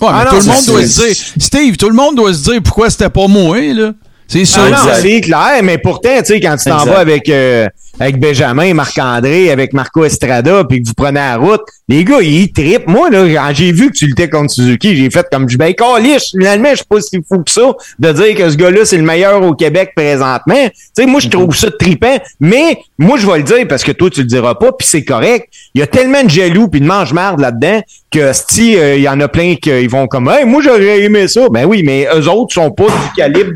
Ouais, 0.00 0.08
mais 0.10 0.18
Ah 0.22 0.26
tout 0.28 0.36
le 0.36 0.44
monde 0.44 0.66
doit 0.66 0.86
se 0.86 1.06
dire. 1.06 1.16
Steve, 1.38 1.76
tout 1.76 1.88
le 1.88 1.94
monde 1.94 2.16
doit 2.16 2.34
se 2.34 2.42
dire 2.50 2.62
pourquoi 2.62 2.90
c'était 2.90 3.10
pas 3.10 3.28
moi, 3.28 3.60
là. 3.60 3.92
C'est 4.28 4.44
sûr. 4.44 4.62
Ah 4.64 4.70
non, 4.70 4.76
Exact. 4.76 5.02
c'est 5.02 5.20
clair, 5.20 5.60
mais 5.62 5.78
pourtant, 5.78 6.18
tu 6.18 6.24
sais, 6.24 6.40
quand 6.40 6.56
tu 6.56 6.64
t'en 6.70 6.84
vas 6.84 6.98
avec, 6.98 7.28
euh, 7.28 7.66
avec 8.00 8.18
Benjamin, 8.18 8.74
Marc-André, 8.74 9.50
avec 9.50 9.72
Marco 9.72 10.04
Estrada, 10.04 10.64
puis 10.68 10.82
que 10.82 10.88
vous 10.88 10.94
prenez 10.94 11.20
la 11.20 11.36
route, 11.36 11.62
les 11.88 12.02
gars, 12.02 12.22
ils 12.22 12.50
trippent. 12.50 12.88
Moi, 12.88 13.10
là, 13.10 13.26
quand 13.26 13.54
j'ai 13.54 13.70
vu 13.70 13.90
que 13.90 13.96
tu 13.96 14.06
luttais 14.06 14.30
contre 14.30 14.52
Suzuki, 14.52 14.96
j'ai 14.96 15.10
fait 15.10 15.26
comme 15.30 15.48
je 15.48 15.58
ben, 15.58 15.74
calice, 15.74 16.30
finalement, 16.30 16.70
je 16.70 16.76
suis 16.76 16.84
pas 16.86 17.00
si 17.00 17.18
fou 17.28 17.42
que 17.42 17.50
ça 17.50 17.72
de 17.98 18.12
dire 18.12 18.34
que 18.34 18.50
ce 18.50 18.56
gars-là, 18.56 18.84
c'est 18.84 18.96
le 18.96 19.02
meilleur 19.02 19.42
au 19.42 19.54
Québec 19.54 19.92
présentement. 19.94 20.54
Tu 20.68 20.72
sais, 20.94 21.06
moi, 21.06 21.20
je 21.20 21.28
trouve 21.28 21.54
ça 21.54 21.68
trippant, 21.70 22.16
mais 22.40 22.78
moi, 22.98 23.18
je 23.18 23.26
vais 23.26 23.36
le 23.36 23.42
dire 23.42 23.68
parce 23.68 23.84
que 23.84 23.92
toi, 23.92 24.08
tu 24.08 24.20
le 24.20 24.26
diras 24.26 24.54
pas, 24.54 24.72
puis 24.72 24.88
c'est 24.88 25.04
correct. 25.04 25.48
Il 25.74 25.80
y 25.80 25.82
a 25.82 25.86
tellement 25.86 26.22
de 26.24 26.30
jaloux 26.30 26.68
puis 26.68 26.80
de 26.80 26.86
mange-marde 26.86 27.40
là-dedans 27.40 27.82
que, 28.10 28.32
si 28.32 28.72
il 28.72 29.00
y 29.00 29.08
en 29.08 29.20
a 29.20 29.28
plein 29.28 29.56
qui 29.56 29.86
vont 29.86 30.06
comme, 30.06 30.28
hey, 30.28 30.46
moi, 30.46 30.62
j'aurais 30.62 31.02
aimé 31.02 31.28
ça. 31.28 31.48
Ben 31.50 31.66
oui, 31.66 31.82
mais 31.84 32.08
eux 32.14 32.28
autres 32.28 32.54
sont 32.54 32.70
pas 32.70 32.86
du 32.86 33.12
calibre. 33.16 33.52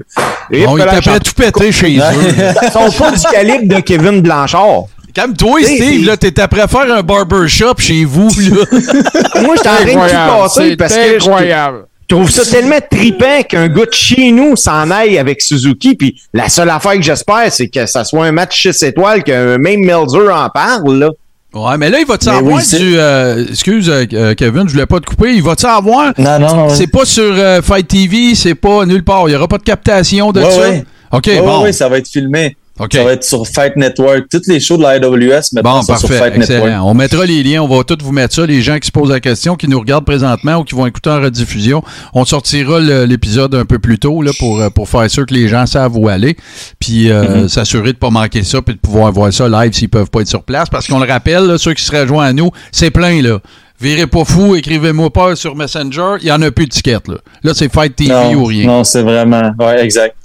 Et 0.60 0.64
Bon, 0.66 0.76
il 0.76 0.82
voilà, 0.82 0.92
t'appelait 1.00 1.20
tout 1.20 1.32
pété 1.34 1.72
chez 1.72 1.98
eux. 1.98 2.02
ils 2.62 2.70
sont 2.70 2.90
pas 2.90 3.10
du 3.12 3.22
calibre 3.22 3.74
de 3.74 3.80
Kevin 3.80 4.20
Blanchard. 4.20 4.84
Calme-toi, 5.14 5.60
T'sais, 5.62 5.76
Steve, 5.76 6.06
là, 6.06 6.16
t'es 6.16 6.38
après 6.40 6.68
faire 6.68 6.92
un 6.94 7.02
barbershop 7.02 7.74
chez 7.78 8.04
vous, 8.04 8.28
là. 8.28 8.64
Moi, 9.42 9.54
je 9.56 9.60
suis 9.60 9.68
en 9.68 9.96
train 9.96 10.06
de 10.06 10.40
passer 10.42 10.68
C'est 10.70 10.76
parce 10.76 10.94
que 10.96 11.02
je 11.10 11.14
incroyable. 11.28 11.78
trouve 12.08 12.30
ça 12.30 12.44
tellement 12.44 12.78
trippant 12.90 13.42
qu'un 13.48 13.68
gars 13.68 13.86
de 13.86 13.92
chez 13.92 14.30
nous 14.30 14.54
s'en 14.56 14.90
aille 14.90 15.18
avec 15.18 15.40
Suzuki. 15.42 15.94
Puis 15.96 16.20
la 16.34 16.48
seule 16.48 16.70
affaire 16.70 16.92
que 16.94 17.02
j'espère, 17.02 17.50
c'est 17.50 17.68
que 17.68 17.86
ça 17.86 18.04
soit 18.04 18.26
un 18.26 18.32
match 18.32 18.60
6 18.62 18.82
étoiles, 18.84 19.24
que 19.24 19.56
même 19.56 19.80
Melzer 19.80 20.32
en 20.32 20.48
parle. 20.50 20.98
Là. 20.98 21.08
Ouais, 21.54 21.78
mais 21.78 21.88
là, 21.88 21.98
il 21.98 22.06
va-tu 22.06 22.28
avoir 22.28 22.56
oui, 22.56 22.62
du. 22.78 22.98
euh, 22.98 23.46
excuse, 23.48 23.88
euh, 23.88 24.04
euh, 24.12 24.34
Kevin, 24.34 24.64
je 24.68 24.72
voulais 24.74 24.86
pas 24.86 25.00
te 25.00 25.06
couper. 25.06 25.32
Il 25.34 25.42
va-tu 25.42 25.64
avoir. 25.66 26.12
Non, 26.18 26.38
non, 26.38 26.54
non. 26.56 26.68
C'est 26.68 26.86
pas 26.88 27.06
sur 27.06 27.22
euh, 27.24 27.62
Fight 27.62 27.88
TV, 27.88 28.34
c'est 28.34 28.54
pas 28.54 28.84
nulle 28.84 29.02
part. 29.02 29.28
Il 29.28 29.32
y 29.32 29.34
aura 29.36 29.48
pas 29.48 29.56
de 29.58 29.62
captation 29.62 30.30
de 30.30 30.40
Ouais, 30.42 30.50
ça? 30.50 30.60
ouais. 30.60 30.84
OK, 31.10 31.26
Ouais, 31.26 31.40
bon. 31.40 31.62
ouais, 31.62 31.72
ça 31.72 31.88
va 31.88 31.96
être 31.98 32.08
filmé. 32.08 32.54
OK. 32.78 32.92
Ça 32.94 33.04
va 33.04 33.12
être 33.12 33.24
sur 33.24 33.46
Fight 33.46 33.76
Network. 33.76 34.26
Toutes 34.30 34.46
les 34.46 34.60
shows 34.60 34.76
de 34.76 34.82
la 34.82 34.90
AWS 34.90 35.52
maintenant 35.52 35.80
Bon, 35.80 35.82
sont 35.82 35.96
sur. 35.96 36.08
Fight 36.08 36.36
Network. 36.36 36.62
Excellent. 36.64 36.88
On 36.88 36.94
mettra 36.94 37.24
les 37.26 37.42
liens. 37.42 37.62
On 37.62 37.68
va 37.68 37.84
tous 37.84 37.98
vous 38.02 38.12
mettre 38.12 38.34
ça. 38.34 38.46
Les 38.46 38.62
gens 38.62 38.78
qui 38.78 38.86
se 38.86 38.92
posent 38.92 39.10
la 39.10 39.20
question, 39.20 39.56
qui 39.56 39.68
nous 39.68 39.78
regardent 39.78 40.04
présentement 40.06 40.56
ou 40.56 40.64
qui 40.64 40.74
vont 40.74 40.86
écouter 40.86 41.10
en 41.10 41.20
rediffusion, 41.20 41.82
on 42.14 42.24
sortira 42.24 42.80
l'épisode 42.80 43.54
un 43.54 43.64
peu 43.64 43.78
plus 43.78 43.98
tôt 43.98 44.22
là, 44.22 44.30
pour, 44.38 44.60
euh, 44.60 44.70
pour 44.70 44.88
faire 44.88 45.10
sûr 45.10 45.26
que 45.26 45.34
les 45.34 45.48
gens 45.48 45.66
savent 45.66 45.96
où 45.96 46.08
aller. 46.08 46.36
Puis 46.78 47.10
euh, 47.10 47.18
Mm-hmm. 47.28 47.48
s'assurer 47.48 47.92
de 47.92 47.98
pas 47.98 48.10
manquer 48.10 48.42
ça 48.42 48.62
puis 48.62 48.74
de 48.74 48.80
pouvoir 48.80 49.12
voir 49.12 49.32
ça 49.32 49.48
live 49.48 49.72
s'ils 49.72 49.88
peuvent 49.88 50.10
pas 50.10 50.20
être 50.20 50.28
sur 50.28 50.42
place. 50.44 50.68
Parce 50.70 50.86
qu'on 50.86 50.98
le 50.98 51.06
rappelle, 51.06 51.44
là, 51.44 51.58
ceux 51.58 51.74
qui 51.74 51.82
se 51.82 51.94
rejoignent 51.94 52.30
à 52.30 52.32
nous, 52.32 52.50
c'est 52.72 52.90
plein. 52.90 53.20
là. 53.22 53.38
Virez 53.80 54.06
pas 54.08 54.24
fou, 54.24 54.56
écrivez-moi 54.56 55.10
pas 55.12 55.36
sur 55.36 55.54
Messenger. 55.54 56.16
Il 56.20 56.26
y 56.26 56.32
en 56.32 56.42
a 56.42 56.50
plus 56.50 56.66
de 56.66 56.70
tickets. 56.70 57.06
Là, 57.06 57.16
là 57.44 57.52
c'est 57.54 57.72
Fight 57.72 57.94
TV 57.94 58.10
non, 58.10 58.34
ou 58.34 58.44
rien. 58.44 58.66
Non, 58.66 58.82
c'est 58.84 59.02
vraiment. 59.02 59.52
Ouais, 59.58 59.84
exact. 59.84 60.16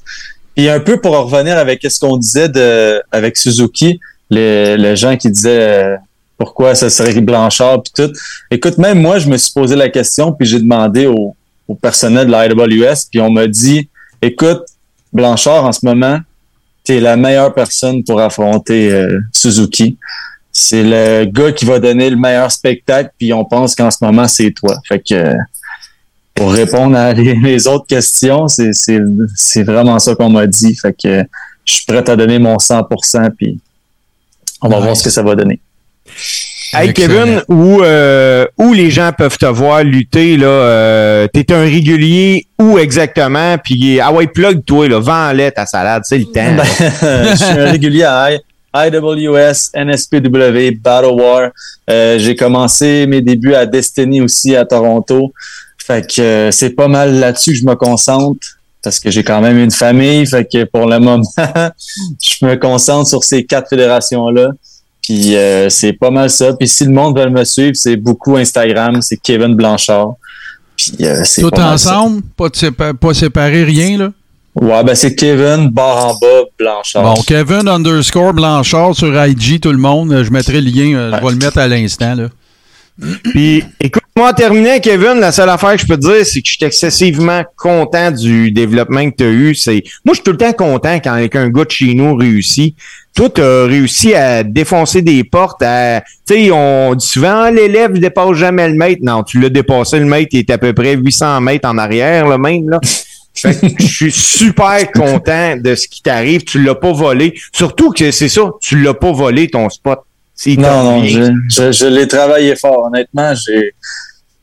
Puis 0.55 0.69
un 0.69 0.79
peu 0.79 0.99
pour 1.01 1.17
en 1.17 1.23
revenir 1.23 1.57
avec 1.57 1.81
ce 1.83 1.99
qu'on 1.99 2.17
disait 2.17 2.49
de 2.49 3.01
avec 3.11 3.37
Suzuki, 3.37 3.99
les, 4.29 4.77
les 4.77 4.95
gens 4.95 5.17
qui 5.17 5.29
disaient 5.29 5.93
euh, 5.93 5.95
pourquoi 6.37 6.75
ça 6.75 6.89
serait 6.89 7.19
Blanchard 7.21 7.83
puis 7.83 7.93
tout. 7.95 8.13
Écoute, 8.51 8.77
même 8.77 9.01
moi, 9.01 9.19
je 9.19 9.29
me 9.29 9.37
suis 9.37 9.53
posé 9.53 9.75
la 9.75 9.89
question 9.89 10.31
puis 10.31 10.47
j'ai 10.47 10.59
demandé 10.59 11.07
au, 11.07 11.35
au 11.67 11.75
personnel 11.75 12.27
de 12.27 12.31
la 12.31 12.39
AWS 12.39 13.07
puis 13.11 13.21
on 13.21 13.31
m'a 13.31 13.47
dit, 13.47 13.89
écoute, 14.21 14.63
Blanchard 15.11 15.65
en 15.65 15.71
ce 15.71 15.85
moment, 15.85 16.19
t'es 16.83 16.99
la 16.99 17.15
meilleure 17.15 17.53
personne 17.53 18.03
pour 18.03 18.19
affronter 18.19 18.91
euh, 18.91 19.19
Suzuki. 19.31 19.97
C'est 20.51 20.83
le 20.83 21.25
gars 21.25 21.51
qui 21.51 21.65
va 21.65 21.79
donner 21.79 22.09
le 22.09 22.15
meilleur 22.15 22.51
spectacle 22.51 23.11
puis 23.17 23.33
on 23.33 23.45
pense 23.45 23.75
qu'en 23.75 23.89
ce 23.89 23.97
moment 24.01 24.27
c'est 24.27 24.51
toi. 24.51 24.77
Fait 24.87 24.99
que 24.99 25.35
pour 26.35 26.51
répondre 26.53 26.95
à 26.97 27.13
les, 27.13 27.35
les 27.43 27.67
autres 27.67 27.85
questions, 27.87 28.47
c'est, 28.47 28.71
c'est, 28.73 28.99
c'est 29.35 29.63
vraiment 29.63 29.99
ça 29.99 30.15
qu'on 30.15 30.29
m'a 30.29 30.47
dit. 30.47 30.75
Fait 30.75 30.93
que 30.93 31.23
je 31.65 31.73
suis 31.73 31.85
prêt 31.85 32.07
à 32.09 32.15
donner 32.15 32.39
mon 32.39 32.57
100%, 32.57 33.29
puis 33.37 33.59
on 34.61 34.69
va 34.69 34.75
Nice. 34.77 34.83
voir 34.85 34.97
ce 34.97 35.03
que 35.03 35.09
ça 35.09 35.21
va 35.23 35.35
donner. 35.35 35.59
Hey. 36.75 36.91
Kevin, 36.91 37.43
où, 37.49 37.83
euh, 37.83 38.45
où 38.57 38.73
les 38.73 38.89
gens 38.89 39.11
peuvent 39.15 39.37
te 39.37 39.45
voir 39.45 39.83
lutter, 39.83 40.37
là, 40.37 40.47
euh, 40.47 41.27
t'es 41.31 41.53
un 41.53 41.61
régulier, 41.61 42.47
où 42.59 42.79
exactement? 42.79 43.57
Puis, 43.63 43.99
ah 43.99 44.11
ouais, 44.11 44.25
plug 44.25 44.65
toi, 44.65 44.87
là, 44.89 44.99
vends-le 44.99 45.51
ta 45.51 45.67
salade, 45.67 46.01
c'est 46.05 46.17
le 46.17 46.25
temps. 46.25 46.55
Ben, 46.55 46.65
je 47.29 47.35
suis 47.35 47.59
un 47.59 47.69
régulier 47.71 48.03
à 48.05 48.31
I- 48.33 48.39
IWS, 48.75 49.69
NSPW, 49.75 50.71
Battle 50.81 51.11
War. 51.13 51.51
Euh, 51.91 52.17
j'ai 52.17 52.35
commencé 52.35 53.05
mes 53.05 53.21
débuts 53.21 53.53
à 53.53 53.67
Destiny 53.67 54.21
aussi 54.21 54.55
à 54.55 54.65
Toronto. 54.65 55.31
Fait 55.85 56.05
que 56.07 56.21
euh, 56.21 56.51
c'est 56.51 56.69
pas 56.71 56.87
mal 56.87 57.19
là-dessus 57.19 57.51
que 57.51 57.57
je 57.57 57.65
me 57.65 57.75
concentre 57.75 58.39
parce 58.81 58.99
que 58.99 59.09
j'ai 59.11 59.23
quand 59.23 59.41
même 59.41 59.57
une 59.57 59.71
famille. 59.71 60.25
Fait 60.25 60.45
que 60.45 60.63
pour 60.65 60.85
le 60.87 60.99
moment, 60.99 61.23
je 61.37 62.45
me 62.45 62.55
concentre 62.55 63.09
sur 63.09 63.23
ces 63.23 63.43
quatre 63.45 63.69
fédérations-là. 63.69 64.49
Puis 65.01 65.35
euh, 65.35 65.69
c'est 65.69 65.93
pas 65.93 66.09
mal 66.11 66.29
ça. 66.29 66.53
Puis 66.53 66.67
si 66.69 66.85
le 66.85 66.91
monde 66.91 67.19
veut 67.19 67.29
me 67.29 67.43
suivre, 67.43 67.73
c'est 67.75 67.97
beaucoup 67.97 68.37
Instagram, 68.37 69.01
c'est 69.01 69.17
Kevin 69.17 69.55
Blanchard. 69.55 70.13
Puis 70.77 70.93
euh, 71.01 71.23
c'est 71.25 71.41
Tout 71.41 71.49
pas 71.49 71.59
mal 71.71 71.79
ça. 71.79 71.97
ensemble, 71.99 72.21
pas, 72.37 72.49
de 72.49 72.55
sépa- 72.55 72.93
pas 72.93 73.13
séparé, 73.13 73.63
rien. 73.65 73.97
là? 73.97 74.09
Ouais, 74.55 74.83
ben 74.83 74.95
c'est 74.95 75.15
Kevin 75.15 75.69
barre 75.69 76.05
en 76.07 76.13
bas 76.19 76.43
Blanchard. 76.57 77.03
Bon, 77.03 77.21
Kevin 77.23 77.67
underscore 77.67 78.33
Blanchard 78.33 78.95
sur 78.95 79.07
IG, 79.25 79.59
tout 79.59 79.71
le 79.71 79.77
monde. 79.77 80.23
Je 80.23 80.29
mettrai 80.31 80.61
le 80.61 80.69
lien, 80.69 81.11
je 81.17 81.25
vais 81.25 81.31
le 81.31 81.37
mettre 81.37 81.57
à 81.57 81.67
l'instant. 81.67 82.15
là. 82.15 82.27
Puis, 83.23 83.63
écoute-moi, 83.79 84.29
en 84.29 84.33
terminant, 84.33 84.79
Kevin, 84.79 85.19
la 85.19 85.31
seule 85.31 85.49
affaire 85.49 85.73
que 85.73 85.81
je 85.81 85.87
peux 85.87 85.97
te 85.97 86.01
dire, 86.01 86.25
c'est 86.25 86.41
que 86.41 86.47
je 86.47 86.53
suis 86.53 86.65
excessivement 86.65 87.43
content 87.57 88.11
du 88.11 88.51
développement 88.51 89.09
que 89.09 89.15
tu 89.17 89.23
as 89.23 89.29
eu. 89.29 89.55
C'est, 89.55 89.83
moi, 90.05 90.13
je 90.13 90.15
suis 90.15 90.23
tout 90.23 90.31
le 90.31 90.37
temps 90.37 90.53
content 90.53 90.95
quand 90.95 91.13
un 91.13 91.49
gars 91.49 91.65
de 91.65 91.71
chez 91.71 91.93
nous 91.95 92.15
réussit. 92.15 92.75
Toi, 93.15 93.29
tu 93.29 93.41
as 93.41 93.65
réussi 93.65 94.13
à 94.13 94.43
défoncer 94.43 95.01
des 95.01 95.23
portes. 95.23 95.63
À, 95.63 96.01
tu 96.27 96.35
sais, 96.35 96.51
on 96.51 96.93
dit 96.93 97.05
souvent, 97.05 97.43
Ah, 97.43 97.51
l'élève 97.51 97.93
ne 97.93 97.99
dépasse 97.99 98.33
jamais 98.33 98.67
le 98.67 98.75
maître. 98.75 99.01
Non, 99.03 99.23
tu 99.23 99.39
l'as 99.39 99.49
dépassé, 99.49 99.99
le 99.99 100.05
maître, 100.05 100.29
il 100.31 100.39
est 100.39 100.49
à 100.51 100.57
peu 100.57 100.73
près 100.73 100.95
800 100.95 101.41
mètres 101.41 101.67
en 101.67 101.77
arrière, 101.77 102.27
là, 102.27 102.37
même, 102.37 102.69
là. 102.69 102.79
Fait 103.35 103.55
que 103.55 103.83
je 103.83 103.87
suis 103.87 104.11
super 104.11 104.91
content 104.91 105.57
de 105.57 105.73
ce 105.73 105.87
qui 105.87 106.03
t'arrive. 106.03 106.43
Tu 106.43 106.61
l'as 106.61 106.75
pas 106.75 106.91
volé. 106.91 107.33
Surtout 107.51 107.89
que 107.91 108.11
c'est 108.11 108.29
ça, 108.29 108.51
tu 108.61 108.79
l'as 108.79 108.93
pas 108.93 109.11
volé 109.11 109.47
ton 109.49 109.69
spot. 109.69 109.99
C'est 110.35 110.55
Non, 110.55 110.83
non, 110.83 111.03
je, 111.03 111.31
je, 111.49 111.71
je 111.71 111.85
l'ai 111.85 112.07
travaillé 112.07 112.55
fort. 112.55 112.85
Honnêtement, 112.85 113.33
j'ai. 113.35 113.73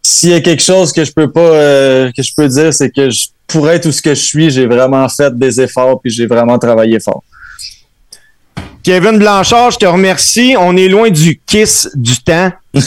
S'il 0.03 0.31
y 0.31 0.35
a 0.35 0.41
quelque 0.41 0.63
chose 0.63 0.93
que 0.93 1.05
je 1.05 1.13
peux 1.13 1.31
pas, 1.31 1.41
euh, 1.41 2.11
que 2.17 2.23
je 2.23 2.33
peux 2.35 2.49
dire, 2.49 2.73
c'est 2.73 2.91
que 2.91 3.11
je, 3.11 3.27
pour 3.47 3.69
être 3.69 3.87
où 3.87 3.93
ce 3.93 4.01
que 4.01 4.15
je 4.15 4.21
suis, 4.21 4.51
j'ai 4.51 4.67
vraiment 4.67 5.09
fait 5.09 5.37
des 5.37 5.61
efforts 5.61 6.01
puis 6.01 6.11
j'ai 6.11 6.27
vraiment 6.27 6.59
travaillé 6.59 6.99
fort. 7.01 7.23
Kevin 8.83 9.19
Blanchard, 9.19 9.73
je 9.73 9.79
te 9.79 9.87
remercie. 9.87 10.55
On 10.59 10.77
est 10.77 10.89
loin 10.89 11.11
du 11.11 11.39
kiss 11.45 11.91
du 11.95 12.17
temps. 12.23 12.51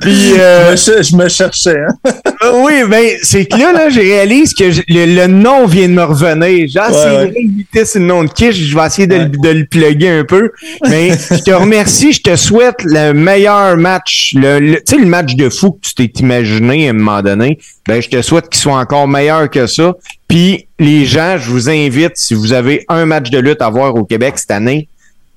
Puis, 0.00 0.32
euh, 0.38 0.74
je, 0.76 0.90
me, 0.92 1.02
je 1.02 1.16
me 1.16 1.28
cherchais. 1.28 1.76
Hein? 1.78 1.94
euh, 2.44 2.62
oui, 2.64 2.82
ben, 2.88 3.04
c'est 3.22 3.44
que 3.44 3.56
là, 3.58 3.72
là, 3.72 3.90
je 3.90 4.00
réalise 4.00 4.54
que 4.54 4.70
je- 4.70 4.82
le, 4.88 5.04
le 5.14 5.26
nom 5.26 5.66
vient 5.66 5.88
de 5.88 5.92
me 5.94 6.02
revenir. 6.04 6.68
J'ai 6.68 6.80
essayé 6.80 7.16
Ouais, 7.18 7.26
de 7.74 7.98
le 7.98 8.04
nom 8.06 8.24
de 8.24 8.30
Kiss. 8.30 8.56
Je 8.56 8.74
vais 8.76 8.86
essayer 8.86 9.06
de, 9.06 9.14
le- 9.16 9.20
Ouais. 9.22 9.28
de 9.42 9.48
le 9.60 9.64
plugger 9.66 10.08
un 10.08 10.24
peu. 10.24 10.50
Mais 10.88 11.10
je 11.30 11.42
te 11.42 11.50
remercie. 11.50 12.12
Je 12.12 12.22
te 12.22 12.36
souhaite 12.36 12.82
le 12.84 13.12
meilleur 13.12 13.76
match. 13.76 14.32
Le, 14.34 14.58
le- 14.58 14.76
tu 14.76 14.94
sais, 14.94 14.98
le 14.98 15.06
match 15.06 15.34
de 15.34 15.48
fou 15.50 15.72
que 15.72 15.80
tu 15.88 15.94
t'es 15.94 16.20
imaginé 16.20 16.86
à 16.88 16.90
un 16.90 16.94
moment 16.94 17.22
donné. 17.22 17.58
Ben, 17.86 18.00
je 18.02 18.08
te 18.08 18.22
souhaite 18.22 18.48
qu'il 18.48 18.60
soit 18.60 18.78
encore 18.78 19.06
meilleur 19.08 19.50
que 19.50 19.66
ça. 19.66 19.94
Puis, 20.28 20.66
les 20.78 21.04
gens, 21.06 21.36
je 21.38 21.50
vous 21.50 21.68
invite, 21.68 22.12
si 22.16 22.34
vous 22.34 22.52
avez 22.52 22.84
un 22.88 23.04
match 23.06 23.30
de 23.30 23.38
lutte 23.38 23.60
à 23.62 23.68
voir 23.70 23.94
au 23.94 24.04
Québec 24.04 24.34
cette 24.36 24.50
année, 24.50 24.88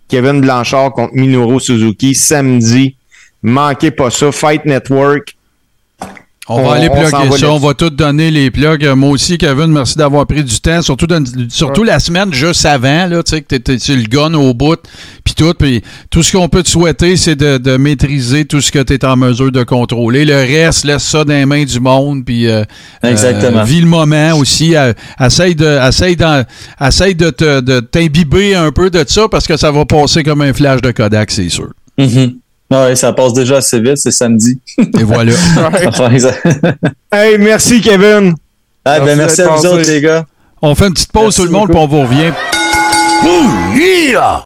Kevin 0.09 0.41
Blanchard 0.41 0.91
contre 0.91 1.13
Minoru 1.13 1.59
Suzuki, 1.59 2.13
samedi. 2.15 2.95
Manquez 3.43 3.91
pas 3.91 4.09
ça. 4.09 4.31
Fight 4.31 4.65
Network. 4.65 5.35
On, 6.49 6.55
On- 6.55 6.63
va 6.67 6.73
aller 6.73 6.89
plugger 6.89 7.37
ça. 7.37 7.51
On 7.51 7.59
va 7.59 7.73
tout 7.75 7.91
donner 7.91 8.29
les 8.31 8.49
plugs. 8.51 8.83
Euh, 8.83 8.95
Moi 8.95 9.11
aussi, 9.11 9.37
Kevin, 9.37 9.67
merci 9.67 9.95
d'avoir 9.97 10.25
pris 10.25 10.43
du 10.43 10.59
temps. 10.59 10.81
Surtout, 10.81 11.05
dans- 11.07 11.23
surtout 11.49 11.83
la 11.83 11.99
semaine 11.99 12.33
juste 12.33 12.65
avant, 12.65 13.05
là, 13.05 13.21
tu 13.23 13.29
sais, 13.29 13.41
que 13.41 13.47
t'étais 13.47 13.77
sur 13.77 13.95
le 13.95 14.01
gun 14.03 14.33
au 14.33 14.53
bout, 14.53 14.79
puis 15.23 15.35
tout. 15.35 15.53
Puis 15.53 15.81
tout 16.09 16.23
ce 16.23 16.35
qu'on 16.35 16.49
peut 16.49 16.63
te 16.63 16.67
souhaiter, 16.67 17.15
c'est 17.15 17.35
de, 17.35 17.57
de 17.57 17.77
maîtriser 17.77 18.45
tout 18.45 18.59
ce 18.59 18.71
que 18.71 18.79
tu 18.79 18.93
es 18.95 19.05
en 19.05 19.15
mesure 19.15 19.51
de 19.51 19.63
contrôler. 19.63 20.25
Le 20.25 20.35
reste, 20.35 20.83
laisse 20.83 21.03
ça 21.03 21.23
dans 21.23 21.31
les 21.33 21.45
mains 21.45 21.63
du 21.63 21.79
monde. 21.79 22.25
Puis 22.25 22.47
euh, 22.49 22.63
Exactement. 23.03 23.59
euh, 23.59 23.63
vis 23.63 23.81
le 23.81 23.87
moment 23.87 24.33
aussi. 24.33 24.75
Euh, 24.75 24.93
essaye 25.23 25.55
de, 25.55 25.87
essaye 25.87 26.15
d'en- 26.15 26.43
essaye 26.81 27.15
de 27.15 27.29
te- 27.29 27.61
de 27.61 27.79
t'imbiber 27.81 28.55
un 28.55 28.71
peu 28.71 28.89
de 28.89 29.05
ça 29.07 29.27
parce 29.29 29.45
que 29.47 29.55
ça 29.57 29.71
va 29.71 29.85
passer 29.85 30.23
comme 30.23 30.41
un 30.41 30.53
flash 30.53 30.81
de 30.81 30.91
Kodak, 30.91 31.29
c'est 31.31 31.49
sûr. 31.49 31.69
Mhm. 31.99 32.33
Ouais, 32.71 32.95
ça 32.95 33.11
passe 33.11 33.33
déjà 33.33 33.57
assez 33.57 33.79
vite, 33.81 33.97
c'est 33.97 34.11
samedi. 34.11 34.59
Et 34.77 35.03
voilà. 35.03 35.33
Hey, 37.11 37.37
merci 37.37 37.81
Kevin. 37.81 38.33
Ah, 38.85 38.99
ben, 38.99 39.17
Merci 39.17 39.17
merci 39.17 39.41
à 39.41 39.47
vous 39.49 39.65
autres, 39.65 39.89
les 39.91 40.01
gars. 40.01 40.25
On 40.61 40.73
fait 40.73 40.87
une 40.87 40.93
petite 40.93 41.11
pause 41.11 41.23
Merci 41.23 41.41
tout 41.41 41.45
le 41.45 41.51
monde, 41.51 41.67
beaucoup. 41.67 41.73
puis 41.73 41.81
on 41.83 41.87
vous 41.87 42.01
revient. 42.07 42.31
Ouh, 43.23 43.77
yeah! 43.77 44.43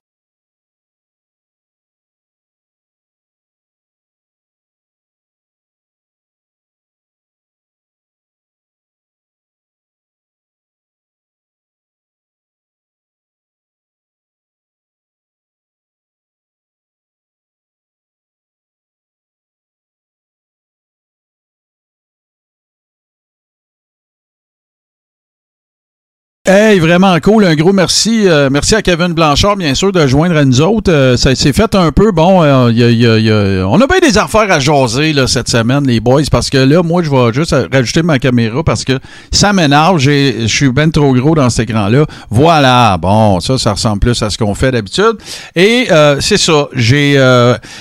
Hey, 26.45 26.64
vraiment 26.79 27.17
cool. 27.19 27.45
Un 27.45 27.55
gros 27.55 27.73
merci. 27.73 28.23
euh, 28.27 28.49
merci 28.51 28.75
à 28.75 28.81
Kevin 28.81 29.13
Blanchard, 29.13 29.55
bien 29.57 29.73
sûr, 29.75 29.91
de 29.91 30.05
joindre 30.07 30.37
à 30.37 30.45
nous 30.45 30.61
autres. 30.61 30.91
Euh, 30.91 31.17
ça 31.17 31.33
s'est 31.35 31.53
fait 31.53 31.73
un 31.75 31.91
peu, 31.91 32.11
bon, 32.11 32.43
euh, 32.43 32.71
y 32.71 32.83
a- 33.05 33.61
a- 33.61 33.65
on 33.67 33.79
a 33.81 33.87
bien 33.87 33.99
des 34.01 34.17
affaires 34.17 34.51
à 34.51 34.59
jaser 34.59 35.13
là, 35.13 35.27
cette 35.27 35.49
semaine, 35.49 35.85
les 35.87 35.99
boys, 35.99 36.21
parce 36.31 36.49
que 36.49 36.57
là, 36.57 36.81
moi, 36.83 37.03
je 37.03 37.09
vais 37.09 37.33
juste 37.33 37.55
rajouter 37.71 38.01
ma 38.03 38.19
caméra 38.19 38.63
parce 38.63 38.83
que 38.83 38.93
ça 39.31 39.53
m'énerve. 39.53 39.99
Je 39.99 40.45
suis 40.47 40.69
ben 40.71 40.89
trop 40.91 41.13
gros 41.13 41.35
dans 41.35 41.49
cet 41.49 41.69
écran-là. 41.69 42.05
Voilà. 42.29 42.97
Bon, 42.97 43.39
ça, 43.39 43.57
ça 43.57 43.71
ressemble 43.73 43.99
plus 43.99 44.21
à 44.21 44.29
ce 44.29 44.37
qu'on 44.37 44.55
fait 44.55 44.71
d'habitude. 44.71 45.17
Et 45.55 45.87
euh, 45.91 46.17
c'est 46.19 46.37
ça. 46.37 46.67
J'ai 46.73 47.15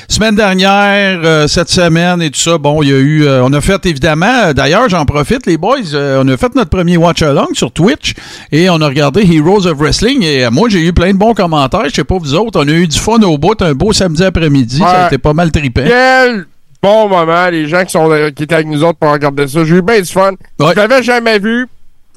semaine 0.08 0.34
dernière, 0.36 1.48
cette 1.48 1.70
semaine 1.70 2.22
et 2.22 2.30
tout 2.30 2.40
ça, 2.40 2.58
bon, 2.58 2.82
il 2.82 2.88
y 2.88 2.92
a 2.92 2.98
eu... 2.98 3.28
on 3.28 3.52
a 3.52 3.60
fait, 3.60 3.84
évidemment, 3.86 4.52
d'ailleurs, 4.54 4.88
j'en 4.88 5.04
profite, 5.04 5.46
les 5.46 5.56
boys, 5.56 5.78
on 5.94 6.28
a 6.28 6.36
fait 6.36 6.54
notre 6.54 6.70
premier 6.70 6.96
watch-along 6.96 7.48
sur 7.54 7.70
Twitch 7.72 8.14
et 8.52 8.68
on 8.70 8.80
a 8.80 8.83
regardé 8.86 9.22
Heroes 9.22 9.66
of 9.66 9.78
Wrestling 9.78 10.22
et 10.22 10.44
euh, 10.44 10.50
moi, 10.50 10.68
j'ai 10.68 10.80
eu 10.80 10.92
plein 10.92 11.12
de 11.12 11.18
bons 11.18 11.34
commentaires. 11.34 11.88
Je 11.88 11.94
sais 11.94 12.04
pas 12.04 12.16
vous 12.18 12.34
autres, 12.34 12.60
on 12.62 12.68
a 12.68 12.72
eu 12.72 12.86
du 12.86 12.98
fun 12.98 13.20
au 13.22 13.38
bout, 13.38 13.60
un 13.62 13.72
beau 13.74 13.92
samedi 13.92 14.24
après-midi. 14.24 14.78
Ça 14.78 15.04
a 15.04 15.06
été 15.08 15.18
pas 15.18 15.32
mal 15.34 15.50
trippant. 15.50 15.82
Quel 15.86 16.46
bon 16.82 17.08
moment, 17.08 17.48
les 17.50 17.66
gens 17.68 17.84
qui, 17.84 17.92
sont, 17.92 18.08
qui 18.34 18.42
étaient 18.44 18.54
avec 18.54 18.66
nous 18.66 18.82
autres 18.84 18.98
pour 18.98 19.10
regarder 19.10 19.48
ça. 19.48 19.64
J'ai 19.64 19.76
eu 19.76 19.82
bien 19.82 20.00
du 20.00 20.06
fun. 20.10 20.32
Ouais. 20.58 20.70
Je 20.70 20.76
l'avais 20.76 21.02
jamais 21.02 21.38
vu. 21.38 21.66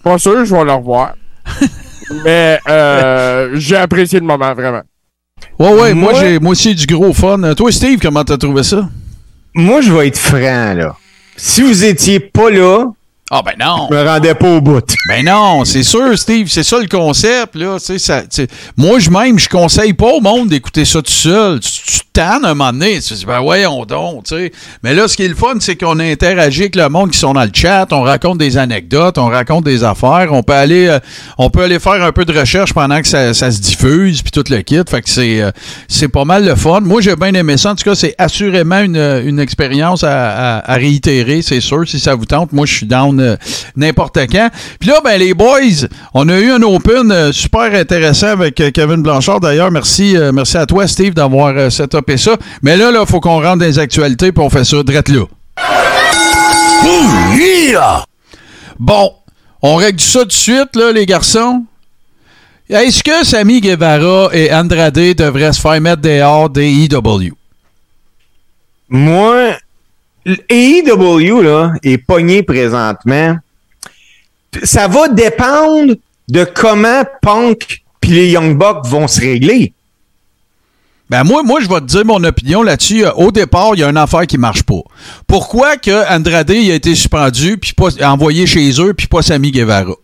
Pas 0.03 0.17
sûr, 0.17 0.45
je 0.45 0.53
vais 0.55 0.63
le 0.63 0.71
revoir. 0.73 1.13
Mais 2.25 2.59
euh, 2.69 3.51
j'ai 3.55 3.75
apprécié 3.75 4.19
le 4.19 4.25
moment, 4.25 4.53
vraiment. 4.53 4.81
Ouais, 5.59 5.69
ouais, 5.73 5.93
moi, 5.93 6.11
Moi- 6.13 6.21
j'ai 6.21 6.39
moi 6.39 6.51
aussi 6.51 6.73
du 6.75 6.85
gros 6.85 7.13
fun. 7.13 7.41
Euh, 7.43 7.53
Toi, 7.53 7.71
Steve, 7.71 7.99
comment 8.01 8.23
t'as 8.23 8.37
trouvé 8.37 8.63
ça? 8.63 8.87
Moi, 9.53 9.81
je 9.81 9.91
vais 9.91 10.07
être 10.07 10.17
franc, 10.17 10.73
là. 10.73 10.95
Si 11.35 11.61
vous 11.61 11.83
étiez 11.85 12.19
pas 12.19 12.49
là, 12.49 12.85
Ah, 13.29 13.41
ben 13.45 13.51
non! 13.59 13.87
je 13.91 13.95
me 13.95 14.03
rendais 14.07 14.35
pas 14.35 14.49
au 14.49 14.61
bout. 14.61 14.81
Ben 15.09 15.25
non, 15.25 15.65
c'est 15.65 15.83
sûr, 15.83 16.17
Steve, 16.17 16.47
c'est 16.49 16.63
ça 16.63 16.79
le 16.79 16.87
concept, 16.87 17.55
là. 17.55 17.77
Ça, 17.77 18.21
moi, 18.77 18.99
je 18.99 19.09
même, 19.09 19.37
je 19.37 19.49
conseille 19.49 19.91
pas 19.93 20.07
au 20.13 20.21
monde 20.21 20.47
d'écouter 20.47 20.85
ça 20.85 21.01
tout 21.01 21.11
seul. 21.11 21.59
Tu, 21.59 21.69
tu 21.71 21.99
tannes 22.13 22.45
un 22.45 22.53
moment 22.53 22.71
donné. 22.71 23.01
Tu 23.01 23.13
dis, 23.15 23.25
ben 23.25 23.41
voyons 23.41 23.83
donc, 23.85 24.23
tu 24.23 24.35
sais. 24.35 24.51
Mais 24.81 24.93
là, 24.93 25.09
ce 25.09 25.17
qui 25.17 25.23
est 25.23 25.27
le 25.27 25.35
fun, 25.35 25.55
c'est 25.59 25.75
qu'on 25.75 25.99
interagit 25.99 26.61
avec 26.61 26.77
le 26.77 26.87
monde 26.87 27.11
qui 27.11 27.19
sont 27.19 27.33
dans 27.33 27.43
le 27.43 27.51
chat, 27.53 27.85
on 27.91 28.01
raconte 28.03 28.37
des 28.37 28.57
anecdotes, 28.57 29.17
on 29.17 29.27
raconte 29.27 29.65
des 29.65 29.83
affaires, 29.83 30.29
on 30.31 30.41
peut 30.41 30.53
aller, 30.53 30.87
euh, 30.87 30.99
on 31.37 31.49
peut 31.49 31.63
aller 31.63 31.79
faire 31.79 32.01
un 32.01 32.13
peu 32.13 32.23
de 32.23 32.31
recherche 32.37 32.73
pendant 32.73 33.01
que 33.01 33.07
ça, 33.09 33.33
ça 33.33 33.51
se 33.51 33.59
diffuse, 33.59 34.21
puis 34.21 34.31
tout 34.31 34.45
le 34.49 34.61
kit. 34.61 34.79
Fait 34.89 35.01
que 35.01 35.09
c'est, 35.09 35.41
euh, 35.41 35.51
c'est 35.89 36.07
pas 36.07 36.23
mal 36.23 36.45
le 36.45 36.55
fun. 36.55 36.79
Moi, 36.79 37.01
j'ai 37.01 37.17
bien 37.17 37.33
aimé 37.33 37.57
ça. 37.57 37.71
En 37.71 37.75
tout 37.75 37.83
cas, 37.83 37.93
c'est 37.95 38.15
assurément 38.17 38.79
une, 38.79 38.95
une 39.25 39.39
expérience 39.41 40.05
à, 40.05 40.59
à- 40.59 40.71
à 40.71 40.75
réitérer, 40.75 41.41
c'est 41.41 41.59
sûr, 41.61 41.83
si 41.85 41.99
ça 41.99 42.15
vous 42.15 42.25
tente. 42.25 42.53
Moi, 42.53 42.65
je 42.65 42.73
suis 42.73 42.85
down 42.85 43.16
euh, 43.19 43.35
n'importe 43.75 44.17
quand. 44.31 44.49
Puis 44.79 44.89
là, 44.89 44.99
ben 45.03 45.17
les 45.19 45.33
boys, 45.33 45.87
on 46.13 46.27
a 46.29 46.39
eu 46.39 46.51
un 46.51 46.61
open 46.61 47.11
euh, 47.11 47.31
super 47.31 47.73
intéressant 47.73 48.27
avec 48.27 48.59
euh, 48.59 48.71
Kevin 48.71 49.01
Blanchard. 49.01 49.39
D'ailleurs, 49.39 49.71
merci, 49.71 50.15
euh, 50.17 50.31
merci 50.31 50.57
à 50.57 50.65
toi, 50.65 50.87
Steve, 50.87 51.13
d'avoir 51.13 51.55
euh, 51.55 51.69
setupé 51.69 52.17
ça. 52.17 52.35
Mais 52.61 52.77
là, 52.77 52.91
là, 52.91 53.05
faut 53.05 53.19
qu'on 53.19 53.41
rentre 53.41 53.57
dans 53.59 53.65
les 53.65 53.79
actualités, 53.79 54.31
puis 54.31 54.43
on 54.43 54.49
fait 54.49 54.63
ça 54.63 54.83
drette 54.83 55.09
là. 55.09 55.25
Bon, 58.79 59.11
on 59.61 59.75
règle 59.75 59.99
ça 59.99 60.21
tout 60.21 60.27
de 60.27 60.31
suite, 60.33 60.75
là, 60.75 60.91
les 60.91 61.05
garçons. 61.05 61.65
Est-ce 62.69 63.01
que 63.01 63.25
Sami 63.25 63.61
Guevara 63.61 64.29
et 64.33 64.53
Andrade 64.53 64.93
devraient 64.93 65.53
se 65.53 65.61
faire 65.61 65.79
mettre 65.79 66.01
dehors 66.01 66.49
des 66.49 66.69
EW? 66.69 67.31
Moi, 68.89 69.57
l'AEW, 70.27 71.41
là, 71.41 71.73
est 71.83 71.97
pogné 71.97 72.43
présentement. 72.43 73.37
Ça 74.63 74.87
va 74.87 75.07
dépendre 75.07 75.93
de 76.27 76.43
comment 76.43 77.03
Punk 77.21 77.83
puis 78.01 78.11
les 78.11 78.29
Young 78.31 78.57
Bucks 78.57 78.85
vont 78.85 79.07
se 79.07 79.21
régler. 79.21 79.73
Ben 81.09 81.23
moi, 81.23 81.41
moi, 81.43 81.61
je 81.61 81.69
vais 81.69 81.79
te 81.79 81.85
dire 81.85 82.05
mon 82.05 82.21
opinion 82.23 82.63
là-dessus. 82.63 83.05
Euh, 83.05 83.11
Au 83.13 83.31
départ, 83.31 83.71
il 83.73 83.79
y 83.79 83.83
a 83.83 83.89
une 83.89 83.97
affaire 83.97 84.27
qui 84.27 84.37
marche 84.37 84.63
pas. 84.63 84.81
Pourquoi 85.25 85.77
que 85.77 86.13
Andrade 86.13 86.49
il 86.49 86.69
a 86.71 86.75
été 86.75 86.95
suspendu 86.95 87.57
puis 87.57 87.71
pas 87.73 87.89
envoyé 88.05 88.45
chez 88.45 88.69
eux 88.81 88.93
puis 88.93 89.07
pas 89.07 89.21
Sami 89.21 89.51
Guevara? 89.51 89.95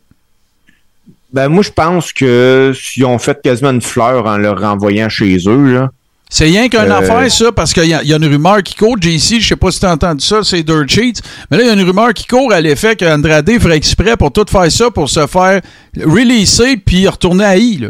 Ben, 1.34 1.50
moi, 1.50 1.64
je 1.64 1.72
pense 1.72 2.14
que 2.14 2.74
s'ils 2.76 3.06
ont 3.06 3.18
fait 3.18 3.42
quasiment 3.42 3.72
une 3.72 3.82
fleur 3.82 4.26
en 4.26 4.38
le 4.38 4.52
renvoyant 4.52 5.10
chez 5.10 5.38
eux, 5.48 5.74
là. 5.74 5.92
C'est 6.30 6.46
rien 6.46 6.68
qu'une 6.68 6.80
Euh, 6.80 6.98
affaire, 6.98 7.32
ça, 7.32 7.52
parce 7.52 7.74
qu'il 7.74 7.86
y, 7.86 7.94
a- 7.94 8.02
il 8.02 8.10
y 8.10 8.14
a 8.14 8.18
une 8.18 8.26
rumeur 8.26 8.64
qui 8.64 8.74
court. 8.76 8.98
JC, 9.00 9.40
je 9.40 9.48
sais 9.50 9.56
pas 9.56 9.70
si 9.72 9.80
tu 9.80 9.86
as 9.86 9.92
entendu 9.92 10.26
ça, 10.26 10.40
c'est 10.44 10.64
Dirt 10.64 10.88
Sheets. 10.90 11.22
Mais 11.52 11.58
là, 11.58 11.64
il 11.64 11.68
y 11.68 11.70
a 11.70 11.74
une 11.74 11.84
rumeur 11.84 12.12
qui 12.14 12.26
court 12.26 12.52
à 12.52 12.60
l'effet 12.60 12.96
qu'Andrade 12.96 13.50
ferait 13.60 13.78
exprès 13.78 14.18
pour 14.18 14.32
tout 14.32 14.46
faire 14.50 14.72
ça, 14.72 14.90
pour 14.90 15.10
se 15.10 15.28
faire 15.28 15.62
releaser 16.04 16.78
puis 16.78 17.08
retourner 17.08 17.46
à 17.46 17.56
I, 17.58 17.78
là. 17.78 17.90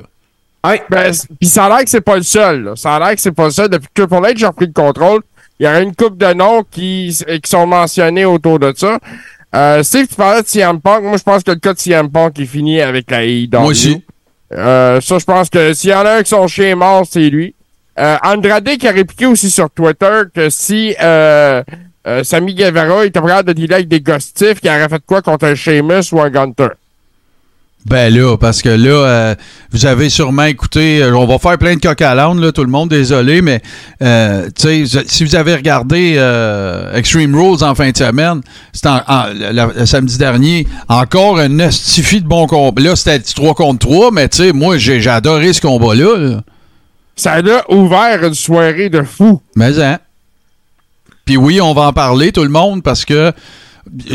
Ben, 0.89 1.11
Puis 1.39 1.49
ça 1.49 1.65
a 1.65 1.69
l'air 1.69 1.79
que 1.83 1.89
c'est 1.89 2.01
pas 2.01 2.15
le 2.17 2.23
seul. 2.23 2.63
là. 2.63 2.73
Ça 2.75 2.95
a 2.95 2.99
l'air 2.99 3.15
que 3.15 3.21
c'est 3.21 3.31
pas 3.31 3.45
le 3.45 3.51
seul. 3.51 3.69
Depuis 3.69 3.87
que 3.93 4.01
Triple 4.03 4.25
H 4.25 4.43
a 4.43 4.47
repris 4.47 4.65
le 4.67 4.71
contrôle, 4.73 5.21
il 5.59 5.63
y 5.63 5.67
a 5.67 5.79
une 5.81 5.93
couple 5.95 6.17
de 6.17 6.33
noms 6.33 6.63
qui, 6.69 7.07
s- 7.09 7.25
qui 7.43 7.49
sont 7.49 7.67
mentionnés 7.67 8.25
autour 8.25 8.59
de 8.59 8.73
ça. 8.75 8.97
Euh, 9.55 9.83
Steve, 9.83 10.07
tu 10.07 10.15
parlais 10.15 10.41
de 10.41 10.47
CM 10.47 10.79
Punk. 10.81 11.03
Moi, 11.03 11.17
je 11.17 11.23
pense 11.23 11.43
que 11.43 11.51
le 11.51 11.57
cas 11.59 11.73
de 11.73 11.79
CM 11.79 12.09
Punk 12.09 12.39
est 12.39 12.45
fini 12.45 12.81
avec 12.81 13.09
la. 13.11 13.21
Moi 13.59 13.69
aussi. 13.71 14.01
Euh, 14.53 14.99
ça, 15.01 15.19
je 15.19 15.25
pense 15.25 15.49
que 15.49 15.73
s'il 15.73 15.89
y 15.89 15.93
en 15.93 16.05
a 16.05 16.15
un 16.17 16.23
qui 16.23 16.29
son 16.29 16.47
chien 16.47 16.69
est 16.71 16.75
mort, 16.75 17.05
c'est 17.09 17.29
lui. 17.29 17.55
Euh, 17.99 18.17
Andrade 18.23 18.77
qui 18.77 18.87
a 18.87 18.91
répliqué 18.91 19.25
aussi 19.27 19.51
sur 19.51 19.69
Twitter 19.69 20.21
que 20.33 20.49
si 20.49 20.95
euh, 21.01 21.61
euh, 22.07 22.23
Guevara 22.23 23.05
était 23.05 23.21
prêt 23.21 23.43
de 23.43 23.53
dealer 23.53 23.75
avec 23.75 23.87
des 23.87 24.01
gostifs, 24.01 24.59
qu'il 24.59 24.69
aurait 24.71 24.89
fait 24.89 25.03
quoi 25.05 25.21
contre 25.21 25.45
un 25.45 25.55
Sheamus 25.55 26.11
ou 26.11 26.19
un 26.21 26.29
Gunter? 26.29 26.69
Ben 27.85 28.13
là, 28.15 28.37
parce 28.37 28.61
que 28.61 28.69
là, 28.69 28.89
euh, 28.91 29.35
vous 29.71 29.85
avez 29.85 30.09
sûrement 30.09 30.45
écouté, 30.45 31.03
euh, 31.03 31.13
on 31.17 31.25
va 31.27 31.37
faire 31.37 31.57
plein 31.57 31.75
de 31.75 31.81
coq 31.81 32.01
à 32.01 32.15
là, 32.15 32.51
tout 32.53 32.63
le 32.63 32.69
monde, 32.69 32.87
désolé, 32.89 33.41
mais 33.41 33.61
euh, 34.01 34.47
si 34.55 35.23
vous 35.25 35.35
avez 35.35 35.53
regardé 35.53 36.15
euh, 36.17 36.95
Extreme 36.95 37.35
Rules 37.35 37.61
en 37.61 37.75
fin 37.75 37.91
de 37.91 37.97
semaine, 37.97 38.39
c'était 38.71 38.87
en- 38.87 39.01
en- 39.05 39.25
le, 39.33 39.85
samedi 39.85 40.17
dernier, 40.17 40.65
encore 40.87 41.39
un 41.39 41.59
estifie 41.59 42.21
de 42.21 42.27
bon 42.27 42.47
combat. 42.47 42.81
Là, 42.81 42.95
c'était 42.95 43.19
3 43.19 43.53
contre 43.53 43.79
3, 43.85 44.11
mais 44.11 44.29
tu 44.29 44.37
sais, 44.37 44.53
moi, 44.53 44.77
j'ai 44.77 45.01
j'ai 45.01 45.09
adoré 45.09 45.51
ce 45.51 45.59
combat-là. 45.59 46.17
là. 46.17 46.41
Ça 47.15 47.33
a 47.33 47.71
ouvert 47.73 48.23
une 48.23 48.33
soirée 48.33 48.89
de 48.89 49.03
fou. 49.03 49.41
Mais 49.55 49.79
hein. 49.79 49.99
Puis 51.25 51.37
oui, 51.37 51.61
on 51.61 51.73
va 51.73 51.83
en 51.83 51.93
parler, 51.93 52.31
tout 52.31 52.43
le 52.43 52.49
monde, 52.49 52.83
parce 52.83 53.05
que 53.05 53.31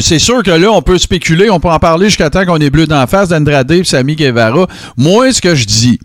c'est 0.01 0.19
sûr 0.19 0.43
que 0.43 0.51
là, 0.51 0.71
on 0.73 0.83
peut 0.83 0.99
spéculer, 0.99 1.49
on 1.51 1.61
peut 1.61 1.69
en 1.71 1.79
parler 1.79 2.07
jusqu'à 2.07 2.29
temps 2.31 2.45
qu'on 2.45 2.59
est 2.59 2.71
bleu 2.71 2.87
d'en 2.87 3.07
face 3.07 3.29
d'Andrade 3.29 3.71
et 3.71 3.85
Sami 3.85 4.17
Guevara. 4.17 4.67
Moi, 4.97 5.33
ce 5.33 5.41
que 5.41 5.55
je 5.55 5.65
dis, 5.65 5.99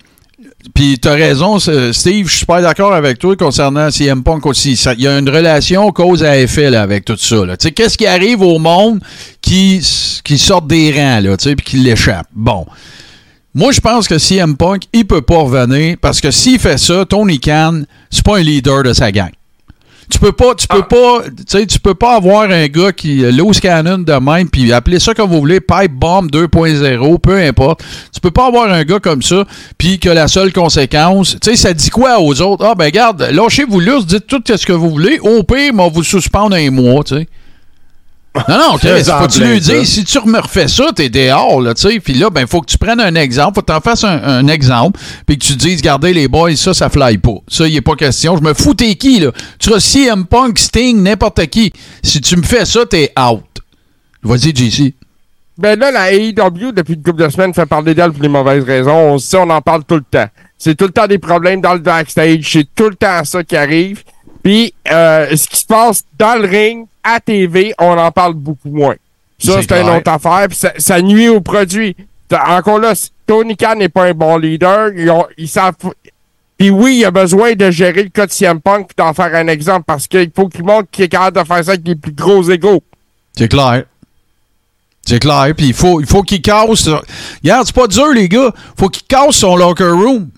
puis 0.74 0.98
t'as 1.00 1.14
raison, 1.16 1.60
Steve, 1.60 2.26
je 2.26 2.30
suis 2.30 2.40
super 2.40 2.62
d'accord 2.62 2.94
avec 2.94 3.20
toi 3.20 3.36
concernant 3.36 3.92
CM 3.92 4.24
Punk 4.24 4.46
aussi. 4.46 4.74
Il 4.98 5.02
y 5.02 5.08
a 5.08 5.18
une 5.20 5.30
relation 5.30 5.92
cause 5.92 6.24
à 6.24 6.38
effet 6.40 6.74
avec 6.74 7.04
tout 7.04 7.18
ça. 7.18 7.36
Tu 7.42 7.56
sais, 7.60 7.72
Qu'est-ce 7.72 7.98
qui 7.98 8.06
arrive 8.08 8.42
au 8.42 8.60
monde 8.60 9.02
qui, 9.42 9.78
s- 9.78 10.22
qui 10.24 10.38
sortent 10.38 10.68
des 10.68 10.92
rangs, 10.94 11.20
là, 11.22 11.36
tu 11.36 11.50
sais, 11.50 11.56
puis 11.56 11.66
qui 11.66 11.78
l'échappe? 11.78 12.28
Bon. 12.34 12.66
Moi, 13.56 13.72
je 13.72 13.80
pense 13.82 14.08
que 14.08 14.18
CM 14.18 14.58
Punk, 14.58 14.84
il 14.94 15.06
peut 15.06 15.22
pas 15.22 15.38
revenir 15.38 15.98
parce 16.02 16.20
que 16.20 16.32
s'il 16.32 16.58
fait 16.58 16.80
ça, 16.80 17.06
Tony 17.06 17.40
Khan, 17.40 17.84
c'est 18.10 18.26
pas 18.26 18.38
un 18.38 18.42
leader 18.42 18.82
de 18.82 18.94
sa 18.94 19.12
gang. 19.12 19.30
Tu 20.10 20.18
peux 20.18 20.32
pas, 20.32 20.56
tu 20.56 20.68
peux 20.68 20.82
pas, 20.82 21.22
tu 21.26 21.44
sais, 21.48 21.66
tu 21.68 21.80
peux 21.80 21.94
pas 21.94 22.16
avoir 22.16 22.50
un 22.50 22.68
gars 22.68 22.92
qui 22.92 23.24
euh, 23.24 23.32
loose 23.32 23.60
cannon 23.60 24.00
de 24.00 24.14
même 24.14 24.50
puis 24.50 24.74
appeler 24.74 25.00
ça 25.00 25.14
comme 25.14 25.30
vous 25.30 25.40
voulez, 25.40 25.62
pipe 25.62 25.94
bomb 25.94 26.28
2.0, 26.30 27.20
peu 27.20 27.38
importe. 27.38 27.84
Tu 28.12 28.20
peux 28.20 28.32
pas 28.32 28.48
avoir 28.48 28.72
un 28.72 28.84
gars 28.84 29.00
comme 29.00 29.22
ça 29.22 29.46
puis 29.78 30.00
que 30.00 30.10
la 30.10 30.28
seule 30.28 30.52
conséquence, 30.52 31.38
tu 31.40 31.52
sais, 31.52 31.56
ça 31.56 31.74
dit 31.74 31.90
quoi 31.90 32.20
aux 32.20 32.42
autres? 32.42 32.66
Ah 32.66 32.74
ben 32.76 32.86
regarde, 32.86 33.22
lâchez-vous 33.22 33.80
là, 33.80 34.02
dites 34.02 34.28
tout 34.28 34.42
ce 34.46 34.66
que 34.66 34.74
vous 34.74 34.90
voulez. 34.90 35.20
Au 35.20 35.44
pire, 35.44 35.74
moi 35.74 35.90
vous 35.94 36.04
suspendre 36.04 36.56
un 36.56 36.72
mois, 36.72 37.04
tu 37.04 37.16
sais. 37.16 37.28
Non, 38.50 38.58
non, 38.58 38.78
Chris, 38.78 39.04
faut 39.04 39.28
tu 39.28 39.44
lui 39.44 39.60
dire, 39.60 39.86
si 39.86 40.04
tu 40.04 40.20
me 40.26 40.40
refais 40.40 40.68
ça, 40.68 40.86
t'es 40.96 41.08
dehors, 41.08 41.62
là, 41.62 41.76
tu 41.76 41.88
sais. 41.88 42.00
Puis 42.00 42.16
là, 42.16 42.32
ben, 42.32 42.48
faut 42.48 42.62
que 42.62 42.66
tu 42.66 42.80
prennes 42.80 43.00
un 43.00 43.14
exemple, 43.14 43.56
faut 43.56 43.62
que 43.62 43.68
t'en 43.68 43.80
fasses 43.80 44.04
un, 44.04 44.24
un 44.24 44.48
exemple, 44.48 45.00
puis 45.28 45.38
que 45.38 45.46
tu 45.46 45.56
dises, 45.56 45.78
regardez 45.82 46.14
les 46.14 46.28
boys, 46.28 46.56
ça, 46.56 46.74
ça 46.74 46.90
fly 46.90 47.20
pas. 47.20 47.36
Ça, 47.48 47.68
il 47.68 47.76
est 47.76 47.82
pas 47.82 47.96
question. 47.96 48.36
Je 48.36 48.42
me 48.42 48.56
fous, 48.56 48.74
t'es 48.74 48.96
qui, 48.96 49.20
là? 49.20 49.32
Tu 49.60 49.70
seras 49.70 49.80
CM 49.80 50.26
Punk, 50.26 50.58
Sting, 50.58 51.04
n'importe 51.04 51.46
qui. 51.48 51.72
Si 52.02 52.22
tu 52.22 52.36
me 52.36 52.44
fais 52.44 52.66
ça, 52.66 52.86
t'es 52.88 53.12
out. 53.20 53.44
Vas-y, 54.24 54.56
JC. 54.56 54.96
Ben 55.58 55.78
là, 55.78 55.92
la 55.92 56.12
AEW, 56.12 56.72
depuis 56.72 56.96
une 56.96 57.04
couple 57.04 57.24
de 57.24 57.30
semaines, 57.30 57.54
fait 57.54 57.68
parler 57.68 57.94
d'elle 57.94 58.12
pour 58.12 58.24
les 58.24 58.30
mauvaises 58.30 58.64
raisons. 58.64 59.14
On 59.14 59.18
sait, 59.20 59.38
on 59.38 59.50
en 59.52 59.62
parle 59.62 59.84
tout 59.84 59.96
le 59.96 60.04
temps. 60.10 60.28
C'est 60.58 60.76
tout 60.76 60.86
le 60.86 60.92
temps 60.92 61.06
des 61.06 61.20
problèmes 61.20 61.62
dans 61.62 61.74
le 61.74 61.80
backstage. 61.80 62.50
C'est 62.52 62.68
tout 62.74 62.90
le 62.90 62.96
temps 62.96 63.24
ça 63.24 63.44
qui 63.44 63.56
arrive. 63.56 64.04
Puis, 64.44 64.74
euh, 64.92 65.36
ce 65.36 65.48
qui 65.48 65.58
se 65.58 65.66
passe 65.66 66.04
dans 66.20 66.36
le 66.42 66.48
ring, 66.48 66.86
à 67.04 67.20
TV, 67.20 67.74
on 67.80 67.98
en 67.98 68.12
parle 68.12 68.34
beaucoup 68.34 68.70
moins. 68.70 68.96
Ça, 69.40 69.62
C'est 69.62 69.72
une 69.82 69.90
autre 69.90 70.12
affaire. 70.12 70.48
Puis 70.50 70.58
ça, 70.58 70.72
ça 70.78 71.02
nuit 71.02 71.30
au 71.30 71.42
produit. 71.42 71.96
Encore 72.48 72.80
là, 72.80 72.94
Tony 73.28 73.56
Khan 73.56 73.76
n'est 73.76 73.90
pas 73.90 74.06
un 74.06 74.14
bon 74.14 74.38
leader. 74.38 74.90
Ils, 74.96 75.10
ont- 75.10 75.28
ils 75.38 75.48
savent... 75.48 75.76
Puis 76.58 76.70
oui, 76.70 76.98
il 77.00 77.06
a 77.06 77.12
besoin 77.12 77.54
de 77.54 77.70
gérer 77.72 78.04
le 78.04 78.10
cas 78.10 78.26
de 78.26 78.32
CM 78.32 78.62
Punk 78.62 78.88
puis 78.88 78.96
d'en 78.98 79.14
faire 79.14 79.34
un 79.36 79.48
exemple 79.48 79.84
parce 79.86 80.08
qu'il 80.08 80.32
faut 80.36 80.48
qu'il 80.48 80.64
montre 80.64 80.90
qu'il 80.92 81.06
est 81.06 81.10
capable 81.10 81.40
de 81.42 81.44
faire 81.46 81.64
ça 81.66 81.72
avec 81.72 81.86
les 81.88 81.96
plus 81.96 82.12
gros 82.14 82.44
égaux. 82.50 82.82
C'est 83.36 83.48
clair. 83.50 83.84
C'est 85.06 85.20
clair. 85.20 85.54
Puis 85.58 85.68
il 85.68 85.74
faut, 85.74 86.00
il 86.00 86.08
faut 86.08 86.22
qu'il 86.24 86.42
casse. 86.42 86.88
Regarde, 87.44 87.66
c'est 87.66 87.76
pas 87.76 87.88
dur, 87.88 88.08
les 88.14 88.30
gars. 88.30 88.52
faut 88.78 88.88
qu'il 88.90 89.04
casse 89.04 89.36
son 89.36 89.56
locker 89.58 89.84
room. 89.92 90.30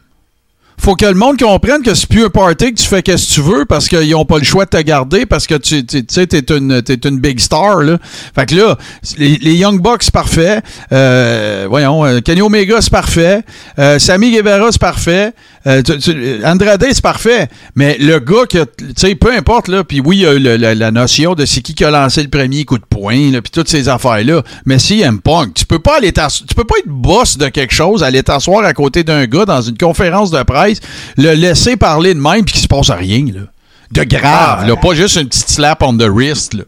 Faut 0.77 0.95
que 0.95 1.05
le 1.05 1.13
monde 1.13 1.39
comprenne 1.39 1.81
que 1.81 1.93
c'est 1.93 2.07
plus 2.07 2.25
un 2.25 2.29
party 2.29 2.73
que 2.73 2.79
tu 2.79 2.87
fais 2.87 3.01
qu'est-ce 3.01 3.29
que 3.29 3.33
tu 3.35 3.41
veux 3.41 3.65
parce 3.65 3.87
qu'ils 3.87 4.15
ont 4.15 4.25
pas 4.25 4.37
le 4.37 4.43
choix 4.43 4.65
de 4.65 4.69
te 4.69 4.81
garder 4.81 5.25
parce 5.25 5.47
que 5.47 5.55
tu 5.55 5.83
sais 6.07 6.27
t'es 6.27 6.55
une 6.55 6.81
t'es 6.81 6.95
une 7.07 7.19
big 7.19 7.39
star 7.39 7.81
là. 7.81 7.97
Fait 8.35 8.45
que 8.45 8.55
là 8.55 8.77
les, 9.17 9.37
les 9.37 9.55
Young 9.55 9.81
Bucks 9.81 10.03
c'est 10.03 10.13
parfait. 10.13 10.61
Euh, 10.91 11.65
voyons 11.69 12.05
euh, 12.05 12.19
Kenny 12.19 12.41
Omega 12.41 12.81
c'est 12.81 12.91
parfait. 12.91 13.43
Euh, 13.79 13.99
Sammy 13.99 14.31
Guevara 14.31 14.71
c'est 14.71 14.81
parfait. 14.81 15.33
Euh, 15.67 15.81
tu- 15.81 15.97
tu- 15.97 16.41
Andrade 16.45 16.85
c'est 16.91 17.01
parfait. 17.01 17.47
Mais 17.75 17.97
le 17.99 18.19
gars 18.19 18.45
que 18.47 18.63
tu 18.63 18.85
sais 18.95 19.15
peu 19.15 19.31
importe 19.33 19.67
là. 19.67 19.83
Puis 19.83 19.99
oui 19.99 20.17
il 20.17 20.21
y 20.21 20.25
a 20.27 20.33
eu 20.33 20.39
le- 20.39 20.57
la, 20.57 20.75
la 20.75 20.91
notion 20.91 21.33
de 21.33 21.45
c'est 21.45 21.61
qui 21.61 21.73
qui 21.73 21.83
a 21.83 21.89
lancé 21.91 22.21
le 22.21 22.29
premier 22.29 22.65
coup 22.65 22.77
de 22.77 22.83
poing 22.87 23.31
là 23.31 23.41
puis 23.41 23.51
toutes 23.51 23.69
ces 23.69 23.89
affaires 23.89 24.23
là. 24.23 24.43
Mais 24.65 24.77
si 24.79 25.01
aime 25.01 25.19
Punk 25.21 25.53
tu 25.55 25.65
peux 25.65 25.79
pas 25.79 25.97
aller 25.97 26.11
tu 26.13 26.55
peux 26.55 26.63
pas 26.65 26.75
être 26.79 26.87
boss 26.87 27.37
de 27.37 27.47
quelque 27.49 27.73
chose 27.73 28.03
aller 28.03 28.21
t'asseoir 28.21 28.63
à 28.63 28.73
côté 28.73 29.03
d'un 29.03 29.25
gars 29.25 29.45
dans 29.45 29.61
une 29.61 29.77
conférence 29.77 30.29
de 30.31 30.43
presse 30.43 30.79
le 31.17 31.33
laisser 31.33 31.77
parler 31.77 32.13
de 32.13 32.19
même 32.19 32.43
puis 32.45 32.53
qu'il 32.53 32.61
se 32.63 32.67
passe 32.67 32.89
rien 32.91 33.25
là. 33.33 33.41
De 33.91 34.03
grave, 34.03 34.59
Ah, 34.63 34.67
là, 34.67 34.75
pas 34.75 34.93
juste 34.95 35.15
une 35.15 35.27
petite 35.27 35.47
slap 35.49 35.81
on 35.83 35.95
the 35.95 36.03
wrist. 36.09 36.55
Là. 36.55 36.63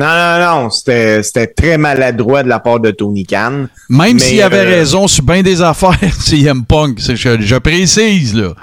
Non, 0.00 0.06
non, 0.06 0.62
non, 0.62 0.70
c'était 0.70 1.22
c'était 1.22 1.46
très 1.48 1.76
maladroit 1.76 2.42
de 2.42 2.48
la 2.48 2.58
part 2.58 2.80
de 2.80 2.90
Tony 2.90 3.24
Khan. 3.26 3.66
Même 3.88 4.18
s'il 4.18 4.40
avait 4.42 4.58
euh, 4.58 4.64
raison 4.78 5.06
sur 5.06 5.22
bien 5.24 5.42
des 5.42 5.60
affaires, 5.60 5.98
c'est 6.20 6.40
M 6.40 6.64
Punk. 6.64 6.98
c'est- 7.00 7.16
Je, 7.16 7.40
je 7.40 7.56
précise, 7.56 8.34
là. 8.34 8.54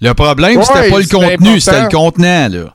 Le 0.00 0.12
problème, 0.14 0.58
Ouais, 0.58 0.64
c'était 0.64 0.90
pas 0.90 0.98
le 0.98 1.06
contenu, 1.06 1.60
c'était 1.60 1.82
le 1.82 1.88
contenant, 1.88 2.48
là. 2.48 2.74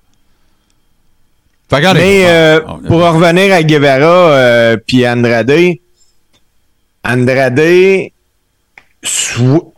Fait 1.69 1.75
que, 1.75 1.75
regardez, 1.77 1.99
Mais 2.01 2.25
euh, 2.27 2.59
on- 2.67 2.73
on- 2.73 2.87
pour 2.87 3.03
en 3.05 3.13
revenir 3.13 3.53
à 3.53 3.63
Guevara 3.63 4.05
euh, 4.05 4.77
puis 4.85 5.07
Andrade, 5.07 5.51
Andrade, 7.03 7.59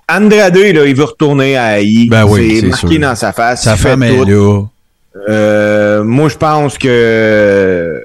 Andrade 0.09 0.55
là, 0.57 0.85
il 0.85 0.95
veut 0.95 1.03
retourner 1.03 1.55
à 1.55 1.79
AI. 1.79 2.07
Ben 2.09 2.25
oui, 2.25 2.57
c'est 2.59 2.67
marqué 2.67 2.87
sûr. 2.87 2.99
dans 2.99 3.15
sa 3.15 3.31
face. 3.31 3.63
sa 3.63 3.77
femme 3.77 4.03
est 4.03 4.25
là. 4.25 4.63
Euh, 5.29 6.03
moi, 6.03 6.27
je 6.29 6.35
pense 6.37 6.77
que 6.77 8.02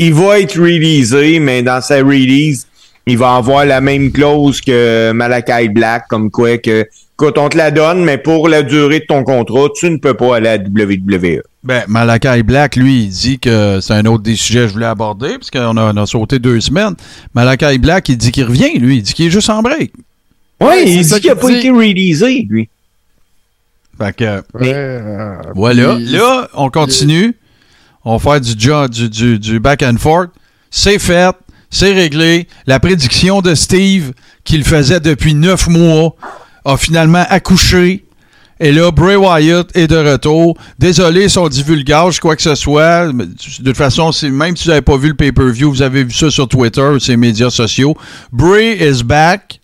il 0.00 0.14
va 0.14 0.40
être 0.40 0.58
releasé, 0.58 1.38
mais 1.38 1.62
dans 1.62 1.80
sa 1.80 1.96
release, 1.98 2.66
il 3.06 3.16
va 3.18 3.36
avoir 3.36 3.64
la 3.64 3.80
même 3.80 4.10
clause 4.10 4.60
que 4.60 5.12
Malakai 5.12 5.68
Black, 5.68 6.04
comme 6.08 6.30
quoi 6.30 6.58
que, 6.58 6.86
écoute, 7.14 7.38
on 7.38 7.48
te 7.48 7.56
la 7.56 7.70
donne, 7.70 8.02
mais 8.04 8.18
pour 8.18 8.48
la 8.48 8.62
durée 8.62 9.00
de 9.00 9.04
ton 9.06 9.22
contrat, 9.24 9.68
tu 9.78 9.90
ne 9.90 9.96
peux 9.98 10.14
pas 10.14 10.36
aller 10.36 10.48
à 10.48 10.56
la 10.56 10.62
WWE. 10.64 11.42
Ben, 11.62 11.82
Malakai 11.88 12.42
Black, 12.42 12.76
lui, 12.76 13.02
il 13.04 13.08
dit 13.10 13.38
que 13.38 13.80
c'est 13.82 13.92
un 13.92 14.06
autre 14.06 14.22
des 14.22 14.36
sujets 14.36 14.60
que 14.60 14.68
je 14.68 14.72
voulais 14.72 14.86
aborder, 14.86 15.36
parce 15.38 15.50
qu'on 15.50 15.76
a, 15.76 15.92
on 15.92 15.96
a 15.96 16.06
sauté 16.06 16.38
deux 16.38 16.60
semaines. 16.60 16.94
Malakai 17.34 17.76
Black, 17.78 18.08
il 18.08 18.16
dit 18.16 18.32
qu'il 18.32 18.44
revient, 18.44 18.78
lui. 18.78 18.96
Il 18.98 19.02
dit 19.02 19.12
qu'il 19.12 19.26
est 19.26 19.30
juste 19.30 19.50
en 19.50 19.60
break. 19.62 19.92
Oui, 20.60 20.66
Ouais, 20.66 20.82
il 20.86 21.04
c'est 21.04 21.08
ça 21.10 21.14
dit 21.16 21.22
qu'il 21.22 21.30
n'a 21.30 21.36
pas 21.36 21.50
été 21.50 21.70
releasé, 21.70 22.46
lui. 22.48 22.68
Fait 23.98 24.16
que, 24.16 24.36
Ouais, 24.54 24.72
euh, 24.74 25.34
voilà. 25.54 25.96
puis- 25.96 26.06
Là, 26.06 26.48
on 26.54 26.70
continue. 26.70 27.34
On 28.04 28.16
va 28.16 28.32
faire 28.32 28.40
du, 28.40 28.54
du, 28.54 29.08
du, 29.08 29.38
du 29.38 29.60
back 29.60 29.82
and 29.82 29.96
forth. 29.98 30.30
C'est 30.70 30.98
fait. 30.98 31.34
C'est 31.70 31.92
réglé. 31.92 32.48
La 32.66 32.80
prédiction 32.80 33.42
de 33.42 33.54
Steve, 33.54 34.12
qu'il 34.44 34.64
faisait 34.64 35.00
depuis 35.00 35.34
neuf 35.34 35.68
mois, 35.68 36.14
a 36.64 36.76
finalement 36.76 37.24
accouché. 37.28 38.04
Et 38.62 38.72
là, 38.72 38.90
Bray 38.90 39.16
Wyatt 39.16 39.74
est 39.74 39.86
de 39.86 39.96
retour. 39.96 40.56
Désolé 40.78 41.28
son 41.28 41.48
divulgage, 41.48 42.20
quoi 42.20 42.36
que 42.36 42.42
ce 42.42 42.54
soit. 42.54 43.10
De 43.10 43.24
toute 43.64 43.76
façon, 43.76 44.10
même 44.24 44.56
si 44.56 44.64
vous 44.64 44.70
n'avez 44.70 44.82
pas 44.82 44.98
vu 44.98 45.08
le 45.08 45.14
pay-per-view, 45.14 45.70
vous 45.70 45.82
avez 45.82 46.04
vu 46.04 46.12
ça 46.12 46.30
sur 46.30 46.46
Twitter, 46.46 46.96
ses 47.00 47.16
médias 47.16 47.48
sociaux. 47.48 47.96
Bray 48.32 48.76
is 48.76 49.02
back. 49.02 49.59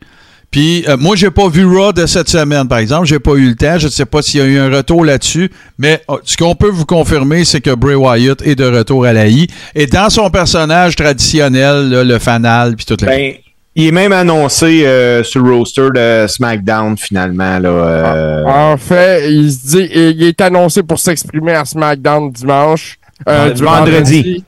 Puis 0.57 0.87
euh, 0.89 0.97
moi, 0.99 1.17
j'ai 1.17 1.31
pas 1.31 1.49
vu 1.51 1.67
Raw 1.67 1.93
de 1.93 2.07
cette 2.07 2.31
semaine, 2.31 2.67
par 2.67 2.79
exemple. 2.79 3.05
J'ai 3.07 3.19
pas 3.19 3.33
eu 3.35 3.51
le 3.51 3.55
temps. 3.55 3.79
Je 3.79 3.89
ne 3.89 3.91
sais 3.91 4.07
pas 4.07 4.23
s'il 4.23 4.41
y 4.41 4.43
a 4.43 4.47
eu 4.47 4.57
un 4.59 4.75
retour 4.75 5.05
là-dessus. 5.05 5.51
Mais 5.79 6.01
euh, 6.09 6.15
ce 6.25 6.35
qu'on 6.39 6.55
peut 6.55 6.71
vous 6.71 6.87
confirmer, 6.87 7.45
c'est 7.45 7.61
que 7.61 7.75
Bray 7.75 7.95
Wyatt 7.95 8.41
est 8.41 8.55
de 8.55 8.65
retour 8.65 9.05
à 9.05 9.13
la 9.13 9.27
I. 9.27 9.49
Et 9.75 9.87
dans 9.87 10.09
son 10.09 10.31
personnage 10.31 10.97
traditionnel, 10.97 11.91
là, 11.91 12.05
le 12.05 12.19
fanal, 12.19 12.75
puis 12.75 12.87
tout 12.87 12.97
le 13.03 13.07
Ben, 13.07 13.35
il 13.75 13.89
est 13.89 13.93
même 13.93 14.13
annoncé 14.13 14.87
euh, 14.87 15.23
sur 15.23 15.43
le 15.43 15.57
roster 15.57 15.89
de 15.95 16.27
SmackDown, 16.27 16.97
finalement. 16.97 17.59
Là, 17.59 17.69
euh, 17.69 18.45
En 18.47 18.79
fait, 18.79 19.31
il 19.31 19.53
se 19.53 19.67
dit, 19.77 19.91
il 19.95 20.23
est 20.23 20.41
annoncé 20.41 20.83
pour 20.83 20.99
s'exprimer 20.99 21.53
à 21.53 21.67
SmackDown 21.67 22.31
dimanche. 22.33 22.97
euh, 23.29 23.51
du 23.51 23.63
vendredi. 23.63 24.43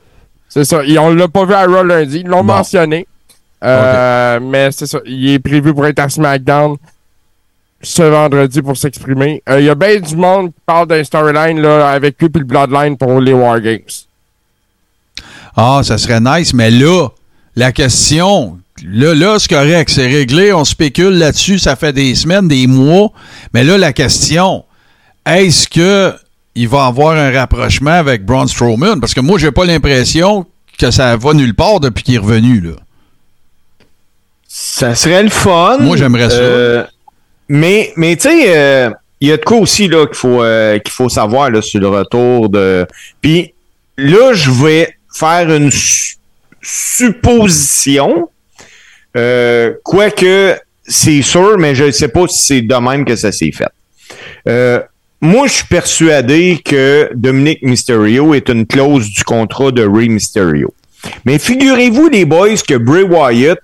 C'est 0.49 0.65
ça. 0.65 0.81
Et 0.87 0.99
on 0.99 1.11
l'a 1.15 1.29
pas 1.29 1.45
vu 1.45 1.53
à 1.53 1.67
Raw 1.67 1.83
lundi. 1.83 2.21
Ils 2.25 2.27
l'ont 2.29 2.39
Bon. 2.45 2.55
mentionné. 2.55 3.07
Euh, 3.65 4.41
Mais 4.41 4.71
c'est 4.73 4.87
ça. 4.87 4.99
Il 5.05 5.31
est 5.31 5.39
prévu 5.39 5.73
pour 5.75 5.87
être 5.87 5.99
à 5.99 6.09
SmackDown 6.09 6.77
ce 7.83 8.03
vendredi 8.03 8.61
pour 8.61 8.77
s'exprimer. 8.77 9.43
Euh, 9.49 9.61
Il 9.61 9.67
y 9.67 9.71
a 9.71 9.75
bien 9.75 10.01
du 10.01 10.17
monde 10.17 10.49
qui 10.49 10.61
parle 10.67 10.89
d'un 10.89 11.05
storyline 11.05 11.61
là, 11.61 11.91
avec 11.91 12.21
lui 12.21 12.29
et 12.35 12.39
le 12.39 12.45
Bloodline 12.45 12.97
pour 12.97 13.21
les 13.21 13.33
War 13.33 13.61
Games. 13.61 13.81
Ah, 15.57 15.81
ça 15.83 15.99
serait 15.99 16.21
nice, 16.21 16.55
mais 16.55 16.71
là, 16.71 17.09
la 17.57 17.73
question, 17.73 18.59
là, 18.85 19.15
là, 19.15 19.39
c'est 19.39 19.51
correct, 19.51 19.91
c'est 19.91 20.07
réglé, 20.07 20.53
on 20.53 20.65
spécule 20.65 21.19
là-dessus, 21.19 21.59
ça 21.59 21.75
fait 21.75 21.93
des 21.93 22.15
semaines, 22.15 22.47
des 22.47 22.67
mois. 22.67 23.11
Mais 23.55 23.65
là, 23.65 23.77
la 23.79 23.93
question, 23.93 24.65
est-ce 25.27 25.69
que 25.69 26.15
il 26.55 26.69
va 26.69 26.87
avoir 26.87 27.17
un 27.17 27.31
rapprochement 27.33 27.93
avec 27.93 28.25
Braun 28.25 28.47
Strowman? 28.47 29.01
Parce 29.01 29.15
que 29.15 29.21
moi, 29.21 29.39
j'ai 29.39 29.53
pas 29.53 29.65
l'impression 29.65 30.47
que 30.79 30.91
ça 30.91 31.17
va 31.17 31.35
nulle 31.35 31.55
part 31.55 31.81
depuis 31.81 32.03
qu'il 32.05 32.15
est 32.15 32.19
revenu, 32.19 32.61
là. 32.61 32.73
Ça 34.61 34.95
serait 34.97 35.23
le 35.23 35.29
fun. 35.29 35.79
Moi, 35.79 35.97
j'aimerais 35.97 36.31
ça. 36.31 36.37
Euh, 36.37 36.85
mais, 37.49 37.93
mais 37.97 38.17
tu 38.17 38.29
sais, 38.29 38.45
euh, 38.57 38.91
il 39.21 39.29
y 39.29 39.33
a 39.33 39.37
de 39.37 39.45
quoi 39.45 39.59
aussi 39.59 39.87
là 39.87 40.05
qu'il 40.07 40.17
faut 40.17 40.43
euh, 40.43 40.79
qu'il 40.81 40.93
faut 40.93 41.09
savoir 41.09 41.49
là, 41.51 41.63
sur 41.63 41.81
le 41.81 41.87
retour 41.89 42.49
de. 42.49 42.85
Puis 43.21 43.55
là, 43.97 44.33
je 44.35 44.51
vais 44.51 44.97
faire 45.15 45.49
une 45.55 45.71
su- 45.71 46.17
supposition. 46.61 48.29
Euh, 49.17 49.75
quoique 49.85 50.57
c'est 50.85 51.23
sûr, 51.23 51.57
mais 51.59 51.75
je 51.77 51.85
ne 51.85 51.91
sais 51.93 52.09
pas 52.09 52.27
si 52.27 52.39
c'est 52.45 52.63
de 52.63 52.75
même 52.75 53.05
que 53.05 53.15
ça 53.15 53.31
s'est 53.31 53.53
fait. 53.53 53.69
Euh, 54.49 54.81
moi, 55.21 55.47
je 55.47 55.53
suis 55.55 55.67
persuadé 55.67 56.61
que 56.65 57.11
Dominic 57.15 57.63
Mysterio 57.63 58.35
est 58.35 58.49
une 58.49 58.67
clause 58.67 59.09
du 59.09 59.23
contrat 59.23 59.71
de 59.71 59.87
Rey 59.87 60.09
Mysterio. 60.09 60.75
Mais 61.25 61.39
figurez-vous, 61.39 62.09
les 62.09 62.25
boys, 62.25 62.57
que 62.67 62.75
Bray 62.75 63.05
Wyatt 63.05 63.59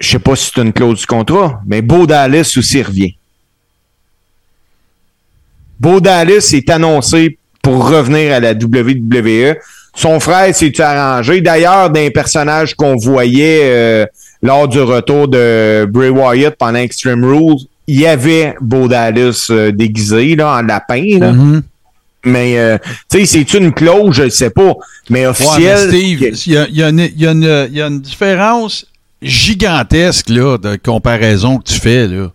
je 0.00 0.10
sais 0.10 0.18
pas 0.18 0.34
si 0.34 0.50
c'est 0.54 0.62
une 0.62 0.72
clause 0.72 1.00
du 1.00 1.06
contrat, 1.06 1.60
mais 1.66 1.82
Beau 1.82 2.06
Dallas 2.06 2.54
aussi 2.56 2.82
revient. 2.82 3.14
Beau 5.78 6.00
Dallas 6.00 6.50
est 6.52 6.68
annoncé 6.70 7.38
pour 7.62 7.88
revenir 7.88 8.32
à 8.32 8.40
la 8.40 8.52
WWE. 8.52 9.56
Son 9.94 10.20
frère 10.20 10.54
s'est 10.54 10.80
arrangé. 10.80 11.40
D'ailleurs, 11.40 11.90
d'un 11.90 12.10
personnage 12.10 12.74
qu'on 12.74 12.96
voyait 12.96 13.60
euh, 13.64 14.06
lors 14.42 14.68
du 14.68 14.80
retour 14.80 15.28
de 15.28 15.86
Bray 15.90 16.10
Wyatt 16.10 16.56
pendant 16.56 16.78
Extreme 16.78 17.24
Rules, 17.24 17.58
il 17.86 18.00
y 18.00 18.06
avait 18.06 18.54
Beau 18.60 18.88
Dallas 18.88 19.46
euh, 19.50 19.72
déguisé 19.72 20.36
là, 20.36 20.58
en 20.58 20.62
lapin. 20.62 21.18
Là. 21.18 21.32
Mhm. 21.32 21.62
Mais, 22.26 22.58
euh, 22.58 22.76
tu 23.10 23.20
sais, 23.20 23.26
c'est 23.26 23.54
une 23.58 23.72
clause, 23.72 24.14
je 24.14 24.24
ne 24.24 24.28
sais 24.28 24.50
pas. 24.50 24.74
Mais 25.08 25.20
Ouais, 25.20 25.24
mais 25.24 25.26
officielle. 25.26 25.88
Steve, 25.88 26.22
il 26.46 26.52
y 26.52 26.56
a, 26.58 26.66
il 26.68 26.76
y 26.76 26.82
a 26.82 26.88
une- 26.90 26.98
il 27.00 27.20
y 27.20 27.26
a 27.26 27.30
une- 27.32 27.68
il 27.72 27.76
y 27.78 27.82
a 27.82 27.86
une 27.86 28.00
différence 28.00 28.84
gigantesque 29.22 30.28
là, 30.28 30.56
de 30.58 30.76
comparaison 30.76 31.58
que 31.58 31.64
tu 31.64 31.78
fais. 31.80 32.06
Là. 32.06 32.28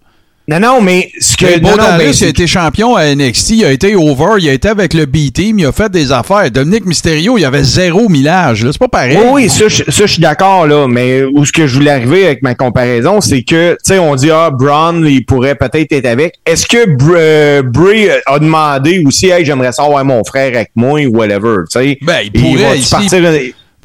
Non, 0.48 0.60
non, 0.60 0.80
mais 0.82 1.12
ce 1.20 1.36
que. 1.36 1.46
Il 1.58 2.24
a 2.24 2.28
été 2.28 2.46
champion 2.46 2.96
à 2.96 3.16
NXT, 3.16 3.50
il 3.52 3.66
a 3.66 3.72
été 3.72 3.96
over, 3.96 4.36
il 4.40 4.48
a 4.48 4.54
été 4.54 4.68
avec 4.68 4.94
le 4.94 5.08
B-Team, 5.08 5.58
il 5.58 5.66
a 5.66 5.72
fait 5.72 5.90
des 5.92 6.12
affaires. 6.12 6.52
Dominique 6.52 6.86
Mysterio, 6.86 7.40
il 7.40 7.46
avait 7.46 7.64
zéro 7.64 8.10
millage. 8.10 8.64
là. 8.64 8.72
C'est 8.72 8.78
pas 8.80 8.88
pareil. 8.88 9.18
Oui, 9.18 9.26
oui, 9.46 9.50
ça, 9.50 9.68
je, 9.68 10.06
suis 10.06 10.22
d'accord, 10.22 10.68
là. 10.68 10.88
Mais 10.88 11.24
où 11.24 11.44
ce 11.46 11.52
que 11.52 11.66
je 11.66 11.74
voulais 11.74 11.90
arriver 11.90 12.26
avec 12.26 12.44
ma 12.44 12.54
comparaison, 12.54 13.22
c'est 13.22 13.42
que, 13.42 13.72
tu 13.72 13.78
sais, 13.82 13.98
on 13.98 14.16
dit, 14.16 14.30
ah, 14.30 14.52
Braun, 14.52 15.04
il 15.08 15.26
pourrait 15.26 15.56
peut-être 15.56 15.92
être 15.92 16.06
avec. 16.06 16.36
Est-ce 16.46 16.68
que 16.68 16.86
Br- 16.96 17.16
euh, 17.18 17.62
Bray 17.64 18.12
a 18.28 18.38
demandé 18.38 19.02
aussi, 19.04 19.30
hey, 19.30 19.44
j'aimerais 19.44 19.72
ça 19.72 19.84
avoir 19.84 20.06
mon 20.06 20.24
frère 20.24 20.50
avec 20.56 20.70
moi 20.76 21.02
ou 21.08 21.18
whatever, 21.18 21.64
tu 21.72 21.80
sais? 21.80 21.98
Ben, 22.04 22.20
il 22.24 22.32
pourrait, 22.32 22.78
ici. 22.78 22.92
partir- 22.92 23.20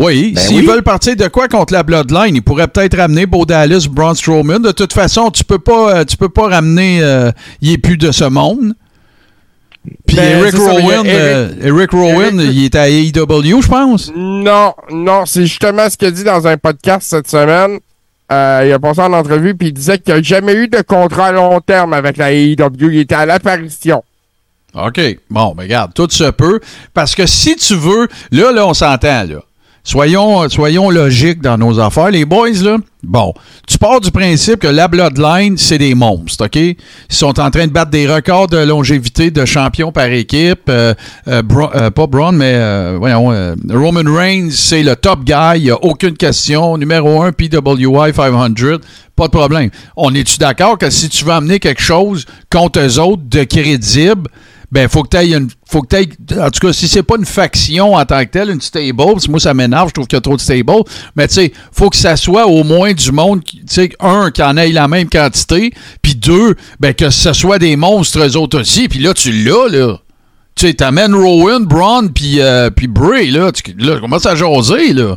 Oui, 0.03 0.33
Ben 0.35 0.41
s'ils 0.41 0.61
oui. 0.61 0.67
veulent 0.67 0.83
partir 0.83 1.15
de 1.15 1.29
quoi 1.29 1.47
contre 1.47 1.75
la 1.75 1.83
Bloodline, 1.83 2.35
ils 2.35 2.43
pourraient 2.43 2.69
peut-être 2.69 2.97
ramener 2.97 3.27
Bo 3.27 3.45
Dallas, 3.45 3.87
Braun 3.91 4.15
Strowman. 4.15 4.61
De 4.63 4.73
toute 4.73 4.95
façon, 4.95 5.31
tu 5.31 5.45
peux 5.45 5.59
pas, 5.59 5.97
euh, 5.99 6.05
tu 6.05 6.17
peux 6.17 6.31
pas 6.31 6.49
ramener, 6.49 7.01
euh, 7.03 7.31
il 7.61 7.73
est 7.73 7.79
plus 7.79 7.99
de 7.99 8.11
ce 8.11 8.25
monde. 8.25 8.73
Puis 10.07 10.17
Ben, 10.17 10.39
Eric 10.39 10.55
mais 10.55 10.59
Rowan, 10.71 11.07
euh, 11.07 11.49
Eric 11.63 11.91
Rowan, 11.91 12.41
Eric- 12.41 12.53
il 12.55 12.65
est 12.65 12.75
à 12.75 12.89
AEW, 12.89 13.61
je 13.63 13.69
pense. 13.69 14.11
Non, 14.15 14.75
non, 14.91 15.25
c'est 15.27 15.47
justement 15.47 15.89
ce 15.91 15.97
qu'il 15.97 16.09
a 16.09 16.11
dit 16.11 16.25
dans 16.25 16.47
un 16.47 16.57
podcast 16.57 17.07
cette 17.11 17.29
semaine. 17.31 17.79
Euh, 18.33 18.63
il 18.67 18.73
a 18.73 18.79
passé 18.79 19.01
en 19.01 19.13
entrevue 19.13 19.55
puis 19.55 19.69
il 19.69 19.73
disait 19.73 19.99
qu'il 19.99 20.15
n'a 20.15 20.23
jamais 20.23 20.55
eu 20.55 20.69
de 20.69 20.81
contrat 20.83 21.27
à 21.27 21.33
long 21.33 21.61
terme 21.61 21.93
avec 21.95 22.17
la 22.17 22.33
AEW. 22.33 22.91
Il 22.93 22.99
était 23.01 23.15
à 23.17 23.27
l'apparition. 23.27 24.05
OK. 24.75 25.01
Bon, 25.29 25.53
ben 25.57 25.65
regarde, 25.65 25.93
tout 25.95 26.09
se 26.11 26.31
peut. 26.31 26.61
Parce 26.95 27.15
que 27.15 27.27
si 27.27 27.57
tu 27.57 27.75
veux, 27.75 28.07
là, 28.31 28.53
là, 28.53 28.67
on 28.67 28.75
s'entend, 28.75 29.25
là. 29.25 29.41
Soyons, 29.83 30.91
logiques 30.91 31.41
dans 31.41 31.57
nos 31.57 31.81
affaires. 31.81 32.11
Les 32.11 32.25
boys, 32.25 32.51
là, 32.63 32.77
bon, 33.03 33.33
tu 33.67 33.79
pars 33.79 34.01
du 34.01 34.11
principe 34.11 34.61
que 34.61 34.69
la 34.69 34.89
Bloodline, 34.89 35.57
c'est 35.57 35.79
des 35.79 35.95
monstres, 35.95 36.47
OK? 36.47 36.57
Ils 36.57 36.77
sont 37.09 37.41
en 37.41 37.51
train 37.51 37.67
de 37.67 37.73
battre 37.73 37.91
des 37.91 38.07
records 38.07 38.49
de 38.49 38.59
longévité 38.59 39.31
de 39.31 39.45
champions 39.47 39.91
par 39.91 40.07
équipe. 40.07 40.69
Euh, 40.69 40.95
euh, 41.29 41.43
euh, 41.75 41.91
pas 41.91 42.07
Braun, 42.07 42.33
mais 42.33 42.59
Roman 43.71 44.15
Reigns, 44.15 44.51
c'est 44.51 44.83
le 44.83 44.97
top 44.97 45.25
guy, 45.25 45.61
il 45.63 45.71
a 45.71 45.83
aucune 45.83 46.17
question. 46.17 46.77
Numéro 46.77 47.23
1, 47.23 47.33
PWI 47.33 48.13
500, 48.15 48.81
pas 49.17 49.27
de 49.27 49.33
problème. 49.33 49.71
On 49.97 50.15
est-tu 50.15 50.39
d'accord 50.39 50.79
que 50.79 50.91
si 50.91 51.09
tu 51.09 51.25
veux 51.25 51.33
amener 51.33 51.59
quelque 51.59 51.83
chose 51.83 52.27
contre 52.51 52.81
eux 52.81 52.99
autres 52.99 53.23
de 53.27 53.45
crédible, 53.45 54.29
ben 54.73 54.89
faut 54.89 55.03
que 55.03 55.17
tu 55.17 55.33
une 55.33 55.49
faut 55.69 55.83
que 55.83 55.97
en 56.41 56.51
tout 56.51 56.61
cas 56.61 56.73
si 56.73 56.87
c'est 56.89 57.03
pas 57.03 57.17
une 57.17 57.25
faction 57.25 57.95
en 57.95 58.05
tant 58.05 58.25
que 58.25 58.31
telle 58.31 58.51
une 58.51 58.61
stable 58.61 59.03
moi 59.29 59.41
ça 59.41 59.55
m'énerve 59.55 59.89
je 59.89 59.95
trouve 59.95 60.07
qu'il 60.07 60.17
y 60.17 60.19
a 60.19 60.21
trop 60.21 60.37
de 60.37 60.41
stable 60.41 60.73
mais 61.17 61.29
tu 61.29 61.35
sais 61.35 61.53
faut 61.73 61.91
que 61.91 61.97
ça 61.97 62.17
soit 62.17 62.47
au 62.47 62.63
moins 62.63 62.93
du 62.93 63.13
monde 63.13 63.43
tu 63.45 63.61
sais 63.67 63.91
un 64.01 64.31
qui 64.31 64.43
en 64.43 64.57
ait 64.57 64.71
la 64.71 64.89
même 64.89 65.09
quantité 65.09 65.73
puis 66.03 66.15
deux 66.15 66.55
ben 66.79 66.95
que 66.95 67.11
ce 67.11 67.33
soit 67.33 67.59
des 67.59 67.77
monstres 67.77 68.21
eux 68.21 68.37
autres 68.37 68.61
aussi 68.61 68.89
puis 68.89 69.01
là 69.01 69.15
tu 69.15 69.33
l'as 69.33 69.69
là. 69.69 69.99
Tu 70.55 70.67
sais 70.67 70.75
t'amènes 70.75 71.15
Rowan 71.15 71.65
Braun 71.65 72.09
puis 72.09 72.41
euh, 72.41 72.71
Bray 72.89 73.31
là 73.31 73.51
tu 73.53 73.75
là, 73.79 73.95
tu 73.95 74.01
commences 74.01 74.27
à 74.27 74.35
jaser 74.35 74.93
là 74.93 75.17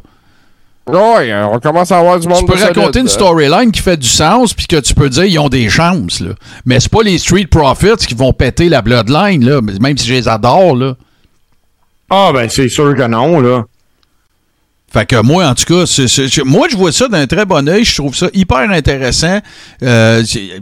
Ouais, 0.86 1.32
euh, 1.32 1.48
on 1.48 1.60
commence 1.60 1.92
à 1.94 2.00
avoir 2.00 2.20
du 2.20 2.28
monde. 2.28 2.40
tu 2.40 2.46
peux 2.46 2.60
raconter 2.60 2.74
solide, 2.82 2.96
une 2.98 3.06
là. 3.06 3.12
storyline 3.12 3.72
qui 3.72 3.82
fait 3.82 3.96
du 3.96 4.08
sens 4.08 4.54
puis 4.54 4.68
que 4.68 4.76
tu 4.76 4.94
peux 4.94 5.10
dire 5.10 5.24
ils 5.24 5.40
ont 5.40 5.48
des 5.48 5.70
chances 5.70 6.20
là. 6.20 6.32
Mais 6.66 6.82
c'est 6.82 6.92
pas 6.92 7.04
les 7.04 7.18
Street 7.18 7.48
Profits 7.48 8.06
qui 8.06 8.16
vont 8.16 8.34
péter 8.34 8.68
la 8.68 8.82
bloodline 8.82 9.46
là, 9.46 9.62
même 9.62 9.98
si 9.98 10.08
je 10.08 10.14
les 10.14 10.28
adore 10.28 10.76
là. 10.76 10.96
Ah, 12.10 12.32
ben, 12.34 12.50
c'est 12.50 12.68
sûr 12.70 12.94
que 12.96 13.08
non, 13.08 13.40
là. 13.40 13.64
Fait 14.94 15.08
que 15.08 15.20
moi, 15.24 15.48
en 15.48 15.56
tout 15.56 15.64
cas, 15.66 15.86
moi, 16.46 16.68
je 16.70 16.78
vois 16.78 16.92
ça 16.92 17.08
d'un 17.08 17.26
très 17.26 17.46
bon 17.46 17.68
œil. 17.68 17.84
Je 17.84 17.96
trouve 17.96 18.16
ça 18.16 18.28
hyper 18.32 18.70
intéressant. 18.70 19.40
Euh, 19.82 20.22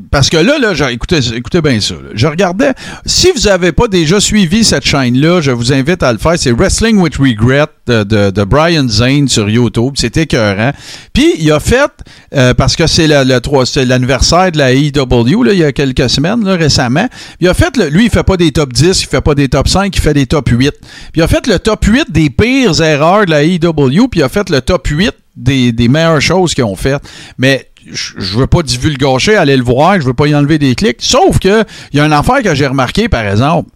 parce 0.10 0.30
que 0.30 0.38
là, 0.38 0.58
là, 0.58 0.90
écoutez, 0.90 1.20
écoutez 1.36 1.62
bien 1.62 1.82
ça. 1.82 1.96
là. 1.96 2.12
Je 2.14 2.28
regardais. 2.28 2.72
Si 3.06 3.30
vous 3.36 3.50
n'avez 3.50 3.74
pas 3.74 3.90
déjà 3.90 4.22
suivi 4.22 4.64
cette 4.64 4.86
chaîne-là, 4.86 5.42
je 5.42 5.52
vous 5.52 5.74
invite 5.74 6.02
à 6.02 6.14
le 6.14 6.18
faire. 6.18 6.36
C'est 6.38 6.54
Wrestling 6.54 7.00
with 7.00 7.18
Regret 7.18 7.68
de, 8.04 8.44
Brian 8.44 8.88
Zane 8.88 9.28
sur 9.28 9.50
YouTube. 9.50 9.94
C'est 9.96 10.18
écœurant. 10.18 10.72
Puis, 11.14 11.34
il 11.40 11.52
a 11.52 11.60
fait, 11.60 11.92
euh, 12.36 12.54
parce 12.54 12.76
que 12.76 12.88
c'est 12.88 13.08
l'anniversaire 13.08 14.52
de 14.52 14.58
la 14.58 14.74
AEW, 14.74 15.44
là, 15.44 15.54
il 15.54 15.60
y 15.60 15.64
a 15.64 15.72
quelques 15.72 16.10
semaines, 16.10 16.48
récemment. 16.48 17.08
Il 17.40 17.48
a 17.48 17.54
fait, 17.54 17.78
lui, 17.90 18.06
il 18.06 18.10
fait 18.10 18.24
pas 18.24 18.38
des 18.38 18.52
top 18.52 18.74
10, 18.74 19.04
il 19.04 19.08
fait 19.08 19.22
pas 19.22 19.36
des 19.36 19.50
top 19.50 19.68
5, 19.68 19.96
il 19.96 20.02
fait 20.02 20.14
des 20.14 20.26
top 20.26 20.50
8. 20.50 20.72
Puis, 20.82 20.90
il 21.16 21.22
a 21.22 21.28
fait 21.28 21.48
le 21.48 21.60
top 21.60 21.86
8 21.86 22.12
des 22.12 22.30
pires 22.30 22.82
erreurs 22.82 23.26
de 23.26 23.32
la 23.32 23.44
AEW, 23.44 24.08
puis 24.08 24.20
il 24.20 24.24
a 24.24 24.30
fait 24.30 24.50
le 24.50 24.62
top 24.62 24.88
8 24.88 25.12
des, 25.36 25.88
meilleures 25.88 26.22
choses 26.22 26.54
qu'ils 26.54 26.64
ont 26.64 26.76
faites. 26.76 27.02
Mais 27.38 27.68
je 27.92 28.38
veux 28.38 28.48
pas 28.48 28.62
divulgacher, 28.62 29.36
aller 29.36 29.58
le 29.58 29.64
voir, 29.64 30.00
je 30.00 30.06
veux 30.06 30.14
pas 30.14 30.28
y 30.28 30.36
enlever 30.36 30.60
des 30.60 30.76
clics. 30.76 30.98
Sauf 31.00 31.40
que 31.40 31.64
il 31.94 31.98
y 31.98 32.00
a 32.00 32.06
une 32.06 32.14
affaire 32.14 32.42
que 32.44 32.54
j'ai 32.54 32.68
remarqué, 32.68 33.10
par 33.10 33.26
exemple. 33.26 33.70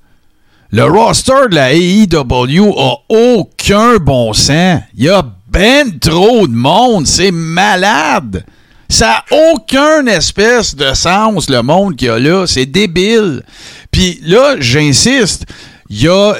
Le 0.72 0.84
roster 0.84 1.50
de 1.50 1.56
la 1.56 1.74
AEW 1.74 2.74
a 2.78 2.96
aucun 3.10 3.98
bon 3.98 4.34
sens. 4.34 4.82
Il 4.96 5.04
y 5.04 5.10
a 5.10 5.24
ben 5.50 6.00
trop 6.00 6.48
de 6.48 6.54
monde. 6.54 7.08
C'est 7.08 7.32
malade. 7.32 8.46
Ça 8.90 9.24
n'a 9.32 9.52
aucun 9.52 10.06
espèce 10.08 10.76
de 10.76 10.94
sens, 10.94 11.50
le 11.50 11.62
monde 11.62 11.96
qu'il 11.96 12.08
y 12.08 12.12
a 12.12 12.20
là. 12.20 12.46
C'est 12.48 12.66
débile. 12.66 13.44
Puis 13.92 14.20
là, 14.24 14.56
j'insiste. 14.60 15.46
Y 15.90 16.08
a. 16.08 16.34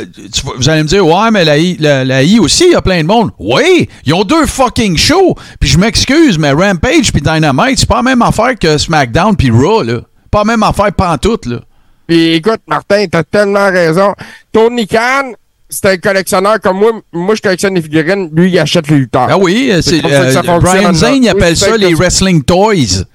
vous 0.58 0.70
allez 0.70 0.84
me 0.84 0.88
dire, 0.88 1.06
ouais, 1.06 1.32
mais 1.32 1.46
la 1.46 2.24
I 2.24 2.40
aussi, 2.40 2.66
il 2.66 2.72
y 2.72 2.76
a 2.76 2.82
plein 2.82 3.02
de 3.02 3.08
monde. 3.08 3.30
Oui, 3.38 3.88
ils 4.06 4.14
ont 4.14 4.24
deux 4.24 4.48
fucking 4.48 4.98
shows. 4.98 5.36
Puis 5.60 5.70
je 5.70 5.78
m'excuse, 5.78 6.40
mais 6.40 6.52
Rampage 6.52 7.12
puis 7.12 7.22
Dynamite, 7.22 7.78
c'est 7.78 7.88
pas 7.88 7.98
la 7.98 8.04
même 8.04 8.22
affaire 8.24 8.58
que 8.60 8.78
SmackDown 8.78 9.36
puis 9.36 9.52
Raw, 9.52 9.84
là. 9.84 10.02
Pas 10.32 10.40
la 10.40 10.46
même 10.46 10.64
affaire 10.64 10.92
pantoute, 10.94 11.46
là. 11.46 11.60
Puis 12.08 12.34
écoute, 12.34 12.62
Martin, 12.68 13.06
t'as 13.12 13.24
tellement 13.24 13.70
raison. 13.70 14.14
Tony 14.52 14.88
Khan, 14.88 15.34
c'est 15.70 15.86
un 15.86 15.98
collectionneur 15.98 16.60
comme 16.62 16.78
moi. 16.78 16.92
Moi, 17.12 17.36
je 17.36 17.42
collectionne 17.42 17.76
les 17.76 17.82
figurines. 17.82 18.30
Lui, 18.34 18.52
il 18.52 18.60
achète 18.60 18.88
les 18.90 18.98
lutteurs. 18.98 19.28
Ah 19.30 19.38
oui, 19.38 19.70
euh, 19.72 19.82
c'est 19.82 20.04
euh, 20.06 20.60
Brian 20.60 20.94
Zane, 20.94 21.24
il 21.24 21.30
appelle 21.30 21.54
Oui, 21.54 21.58
ça 21.58 21.78
les 21.78 21.94
wrestling 21.94 22.44
toys. 22.44 23.06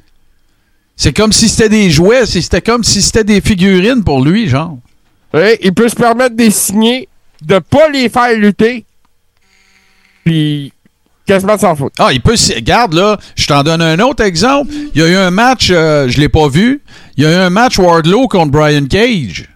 C'est 0.96 1.16
comme 1.16 1.32
si 1.32 1.48
c'était 1.48 1.68
des 1.68 1.90
jouets, 1.90 2.26
c'était 2.26 2.60
comme 2.60 2.84
si 2.84 3.00
c'était 3.00 3.24
des 3.24 3.40
figurines 3.40 4.04
pour 4.04 4.22
lui, 4.22 4.48
genre. 4.48 4.76
Oui, 5.32 5.56
il 5.62 5.72
peut 5.72 5.88
se 5.88 5.94
permettre 5.94 6.36
de 6.36 6.42
les 6.42 6.50
signer, 6.50 7.08
de 7.42 7.58
pas 7.58 7.88
les 7.88 8.08
faire 8.08 8.36
lutter. 8.36 8.84
Puis, 10.24 10.72
Ah, 11.98 12.12
il 12.12 12.20
peut. 12.20 12.34
Regarde, 12.54 12.94
là, 12.94 13.18
je 13.36 13.46
t'en 13.46 13.62
donne 13.62 13.82
un 13.82 13.98
autre 14.00 14.24
exemple. 14.24 14.72
Il 14.94 15.00
y 15.00 15.04
a 15.04 15.08
eu 15.08 15.16
un 15.16 15.30
match, 15.30 15.68
euh, 15.70 16.08
je 16.08 16.20
l'ai 16.20 16.28
pas 16.28 16.48
vu. 16.48 16.82
Il 17.16 17.24
y 17.24 17.26
a 17.26 17.30
eu 17.30 17.34
un 17.34 17.50
match 17.50 17.78
Wardlow 17.78 18.28
contre 18.28 18.50
Brian 18.50 18.86
Cage. 18.86 19.48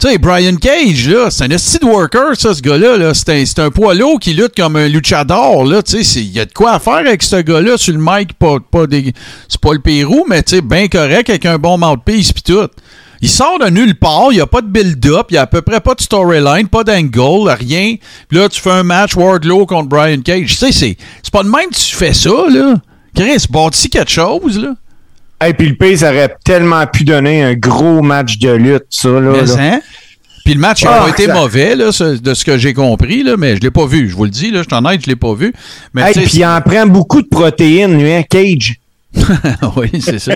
Tu 0.00 0.08
sais, 0.08 0.18
Brian 0.18 0.54
Cage, 0.54 1.08
là, 1.08 1.28
c'est 1.28 1.42
un 1.42 1.50
esti 1.50 1.78
worker, 1.82 2.36
ça, 2.36 2.54
ce 2.54 2.62
gars-là. 2.62 2.96
Là. 2.96 3.14
C'est 3.14 3.58
un, 3.58 3.64
un 3.64 3.70
poids 3.70 3.94
lourd 3.94 4.20
qui 4.20 4.32
lutte 4.32 4.54
comme 4.56 4.76
un 4.76 4.86
luchador, 4.86 5.64
là. 5.64 5.82
Tu 5.82 6.04
sais, 6.04 6.20
il 6.20 6.30
y 6.30 6.38
a 6.38 6.44
de 6.44 6.52
quoi 6.52 6.72
à 6.74 6.78
faire 6.78 6.94
avec 6.94 7.22
ce 7.22 7.36
gars-là 7.36 7.76
sur 7.76 7.94
le 7.94 8.00
mic. 8.00 8.34
Pas, 8.34 8.58
pas 8.70 8.86
des, 8.86 9.12
c'est 9.48 9.60
pas 9.60 9.72
le 9.72 9.80
Pérou, 9.80 10.24
mais 10.28 10.42
tu 10.44 10.56
sais, 10.56 10.60
bien 10.60 10.86
correct 10.86 11.28
avec 11.30 11.46
un 11.46 11.58
bon 11.58 11.78
mouthpiece 11.78 12.32
pis 12.32 12.42
tout. 12.42 12.68
Il 13.20 13.28
sort 13.28 13.58
de 13.58 13.68
nulle 13.70 13.94
part, 13.96 14.28
il 14.30 14.36
n'y 14.36 14.40
a 14.40 14.46
pas 14.46 14.60
de 14.60 14.68
build-up, 14.68 15.26
il 15.30 15.34
n'y 15.34 15.38
a 15.38 15.42
à 15.42 15.46
peu 15.46 15.60
près 15.62 15.80
pas 15.80 15.94
de 15.94 16.00
storyline, 16.00 16.68
pas 16.68 16.84
d'angle, 16.84 17.50
rien. 17.50 17.96
Puis 18.28 18.38
là, 18.38 18.48
tu 18.48 18.60
fais 18.60 18.70
un 18.70 18.84
match 18.84 19.16
Wardlow 19.16 19.66
contre 19.66 19.88
Brian 19.88 20.20
Cage. 20.20 20.50
Tu 20.50 20.54
sais, 20.56 20.72
c'est, 20.72 20.96
c'est 21.22 21.32
pas 21.32 21.42
de 21.42 21.48
même 21.48 21.68
que 21.70 21.76
tu 21.76 21.96
fais 21.96 22.12
ça, 22.14 22.30
là. 22.50 22.74
Chris, 23.16 23.44
bâtis 23.50 23.90
quelque 23.90 24.10
chose, 24.10 24.58
là. 24.58 24.74
Et 25.48 25.54
puis 25.54 25.68
le 25.68 25.76
pays, 25.76 26.02
aurait 26.04 26.34
tellement 26.44 26.84
pu 26.86 27.04
donner 27.04 27.42
un 27.42 27.54
gros 27.54 28.02
match 28.02 28.38
de 28.38 28.50
lutte, 28.50 28.86
ça, 28.90 29.08
là. 29.08 29.32
Mais, 29.32 29.44
là. 29.46 29.54
hein? 29.58 29.80
Puis 30.44 30.54
le 30.54 30.60
match 30.60 30.82
n'a 30.84 30.92
Ah, 30.94 31.00
pas 31.04 31.10
été 31.10 31.26
ça- 31.26 31.34
mauvais, 31.34 31.76
là, 31.76 31.86
de 31.86 32.34
ce 32.34 32.44
que 32.44 32.56
j'ai 32.56 32.72
compris, 32.72 33.22
là, 33.22 33.36
mais 33.36 33.56
je 33.56 33.60
l'ai 33.60 33.70
pas 33.70 33.84
vu. 33.86 34.08
Je 34.08 34.16
vous 34.16 34.24
le 34.24 34.30
dis, 34.30 34.50
là, 34.50 34.62
je 34.62 34.68
t'en 34.68 34.88
aide, 34.88 35.02
je 35.02 35.06
l'ai 35.08 35.16
pas 35.16 35.34
vu. 35.34 35.52
Mais 35.92 36.02
Hey, 36.08 36.12
puis 36.14 36.30
il 36.38 36.44
en 36.46 36.60
prend 36.60 36.86
beaucoup 36.86 37.20
de 37.20 37.28
protéines, 37.28 38.00
lui, 38.00 38.12
hein, 38.12 38.22
Cage. 38.28 38.76
oui, 39.76 39.90
c'est 40.00 40.18
ça. 40.18 40.34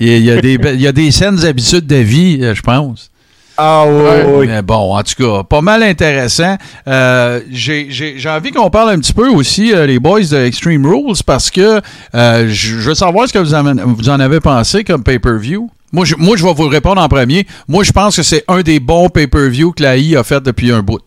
Il 0.00 0.18
y, 0.24 0.30
a, 0.30 0.40
des, 0.40 0.54
il 0.54 0.80
y 0.80 0.86
a 0.86 0.92
des 0.92 1.10
saines 1.10 1.44
habitudes 1.44 1.86
de 1.86 1.96
vie, 1.96 2.38
euh, 2.42 2.54
je 2.54 2.62
pense. 2.62 3.10
Ah 3.56 3.84
oui, 3.86 4.02
Ouais. 4.02 4.24
oui. 4.34 4.46
Mais 4.48 4.62
bon, 4.62 4.96
en 4.96 5.02
tout 5.04 5.14
cas, 5.16 5.44
pas 5.44 5.60
mal 5.60 5.82
intéressant. 5.84 6.56
Euh, 6.88 7.40
j'ai 7.50 7.88
envie 8.26 8.50
qu'on 8.50 8.68
parle 8.70 8.90
un 8.90 8.98
petit 8.98 9.12
peu 9.12 9.28
aussi, 9.28 9.72
euh, 9.72 9.86
les 9.86 10.00
boys 10.00 10.22
de 10.22 10.36
Extreme 10.44 10.84
Rules, 10.84 11.14
parce 11.24 11.50
que 11.50 11.80
euh, 12.14 12.48
je 12.48 12.76
veux 12.76 12.94
savoir 12.94 13.28
ce 13.28 13.32
que 13.32 13.38
vous, 13.38 13.54
en- 13.54 13.74
vous 13.94 14.08
en 14.08 14.18
avez 14.18 14.40
pensé 14.40 14.82
comme 14.82 15.04
pay-per-view. 15.04 15.70
Moi 15.92 16.04
je, 16.04 16.16
moi, 16.16 16.36
je 16.36 16.44
vais 16.44 16.52
vous 16.52 16.66
répondre 16.68 17.00
en 17.00 17.08
premier. 17.08 17.46
Moi, 17.68 17.84
je 17.84 17.92
pense 17.92 18.16
que 18.16 18.24
c'est 18.24 18.42
un 18.48 18.62
des 18.62 18.80
bons 18.80 19.08
pay-per-view 19.08 19.70
que 19.70 19.84
la 19.84 19.96
I 19.96 20.16
a 20.16 20.24
fait 20.24 20.42
depuis 20.42 20.72
un 20.72 20.82
bout. 20.82 20.98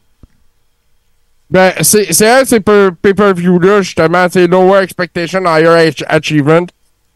Ben, 1.49 1.73
c'est 1.81 2.27
un 2.29 2.43
de 2.43 2.47
ces 2.47 2.59
pay- 2.59 2.89
pay-per-view-là, 3.01 3.81
justement. 3.81 4.27
C'est 4.31 4.47
Lower 4.47 4.83
Expectation, 4.83 5.41
Higher 5.45 5.89
Ach- 5.89 6.03
Achievement. 6.07 6.65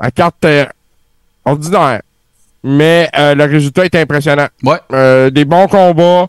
La 0.02 0.12
carte 0.12 0.44
est 0.46 0.68
ordinaire. 1.46 2.02
Mais 2.64 3.10
euh, 3.18 3.34
le 3.36 3.46
résultat 3.46 3.86
est 3.86 3.96
impressionnant. 3.96 4.48
Ouais. 4.64 4.78
Euh, 4.94 5.30
des 5.30 5.46
bons 5.46 5.68
combats. 5.68 6.28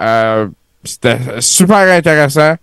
Euh, 0.00 0.46
C'était 0.84 1.18
super 1.40 1.78
intéressant. 1.96 2.56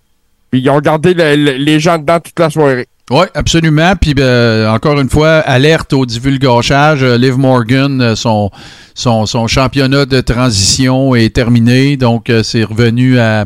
Puis 0.52 0.62
ils 0.62 0.69
ont 0.69 0.80
gardé 0.80 1.13
le- 1.13 1.36
le- 1.36 1.58
les 1.58 1.80
gens 1.80 1.97
dedans 1.97 2.19
toute 2.19 2.38
la 2.39 2.50
soirée. 2.50 2.88
Oui, 3.10 3.26
absolument. 3.34 3.93
Puis 4.00 4.13
ben, 4.13 4.69
encore 4.69 5.00
une 5.00 5.10
fois, 5.10 5.38
alerte 5.39 5.91
au 5.93 6.06
divulgachage. 6.06 7.04
Euh, 7.04 7.17
Liv 7.17 7.38
Morgan, 7.38 8.00
euh, 8.02 8.15
son, 8.15 8.50
son, 8.93 9.26
son 9.26 9.47
championnat 9.47 10.06
de 10.06 10.21
transition 10.21 11.15
est 11.15 11.34
terminé. 11.34 11.97
Donc, 11.97 12.30
euh, 12.30 12.43
c'est 12.43 12.63
revenu 12.63 13.19
à, 13.19 13.45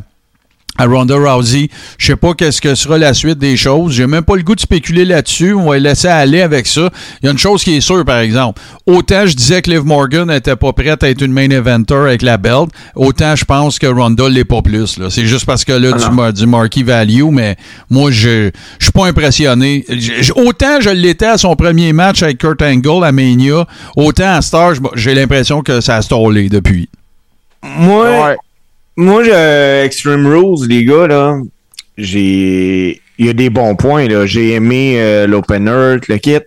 à 0.77 0.85
Ronda 0.85 1.15
Rousey. 1.15 1.69
Je 1.97 2.07
sais 2.07 2.15
pas 2.15 2.33
qu'est-ce 2.33 2.61
que 2.61 2.75
sera 2.75 2.97
la 2.97 3.13
suite 3.13 3.37
des 3.37 3.55
choses. 3.57 3.93
J'ai 3.93 4.07
même 4.07 4.23
pas 4.23 4.35
le 4.35 4.43
goût 4.43 4.55
de 4.55 4.59
spéculer 4.59 5.05
là-dessus. 5.05 5.53
On 5.53 5.69
va 5.69 5.79
laisser 5.79 6.07
aller 6.07 6.41
avec 6.41 6.67
ça. 6.67 6.89
Il 7.21 7.25
y 7.25 7.29
a 7.29 7.31
une 7.31 7.37
chose 7.37 7.63
qui 7.63 7.75
est 7.75 7.81
sûre, 7.81 8.03
par 8.05 8.19
exemple. 8.19 8.61
Autant 8.85 9.25
je 9.25 9.35
disais 9.35 9.61
que 9.61 9.69
Liv 9.71 9.83
Morgan 9.85 10.27
n'était 10.27 10.55
pas 10.55 10.73
prête 10.73 11.03
à 11.03 11.09
être 11.09 11.21
une 11.21 11.31
main 11.31 11.49
eventer 11.49 11.93
avec 11.95 12.21
la 12.21 12.37
belt, 12.37 12.69
autant 12.95 13.35
je 13.35 13.45
pense 13.45 13.79
que 13.79 13.87
Ronda 13.87 14.27
l'est 14.29 14.43
pas 14.45 14.61
plus. 14.61 14.97
là. 14.97 15.09
C'est 15.09 15.25
juste 15.25 15.45
parce 15.45 15.63
que 15.65 15.73
là, 15.73 15.91
du, 15.93 16.09
mar- 16.11 16.33
du 16.33 16.45
marquee 16.45 16.83
value, 16.83 17.29
mais 17.31 17.55
moi, 17.89 18.11
je 18.11 18.49
je 18.79 18.85
suis 18.85 18.91
pas 18.91 19.05
impressionné. 19.07 19.85
Autant 20.35 20.81
je 20.81 20.89
l'étais 20.89 21.25
à 21.25 21.37
son 21.37 21.55
premier 21.55 21.93
match 21.93 22.21
avec 22.23 22.37
Kurt 22.39 22.61
Angle 22.61 23.03
à 23.03 23.11
Mania, 23.11 23.65
autant 23.95 24.35
à 24.35 24.41
Star, 24.41 24.73
j'ai 24.95 25.13
l'impression 25.15 25.61
que 25.61 25.81
ça 25.81 25.95
a 25.97 26.01
stallé 26.01 26.49
depuis. 26.49 26.89
Moi, 27.63 28.05
Ouais. 28.27 28.35
Moi, 28.97 29.23
je- 29.23 29.83
Extreme 29.85 30.25
Rules, 30.27 30.67
les 30.67 30.83
gars, 30.85 31.07
là, 31.07 31.37
j'ai. 31.97 33.01
Il 33.17 33.25
y 33.25 33.29
a 33.29 33.33
des 33.33 33.49
bons 33.49 33.75
points, 33.75 34.07
là. 34.07 34.25
J'ai 34.25 34.51
aimé 34.53 34.95
euh, 34.97 35.25
l'Open 35.27 35.67
Earth, 35.67 36.07
le 36.09 36.17
kit. 36.17 36.39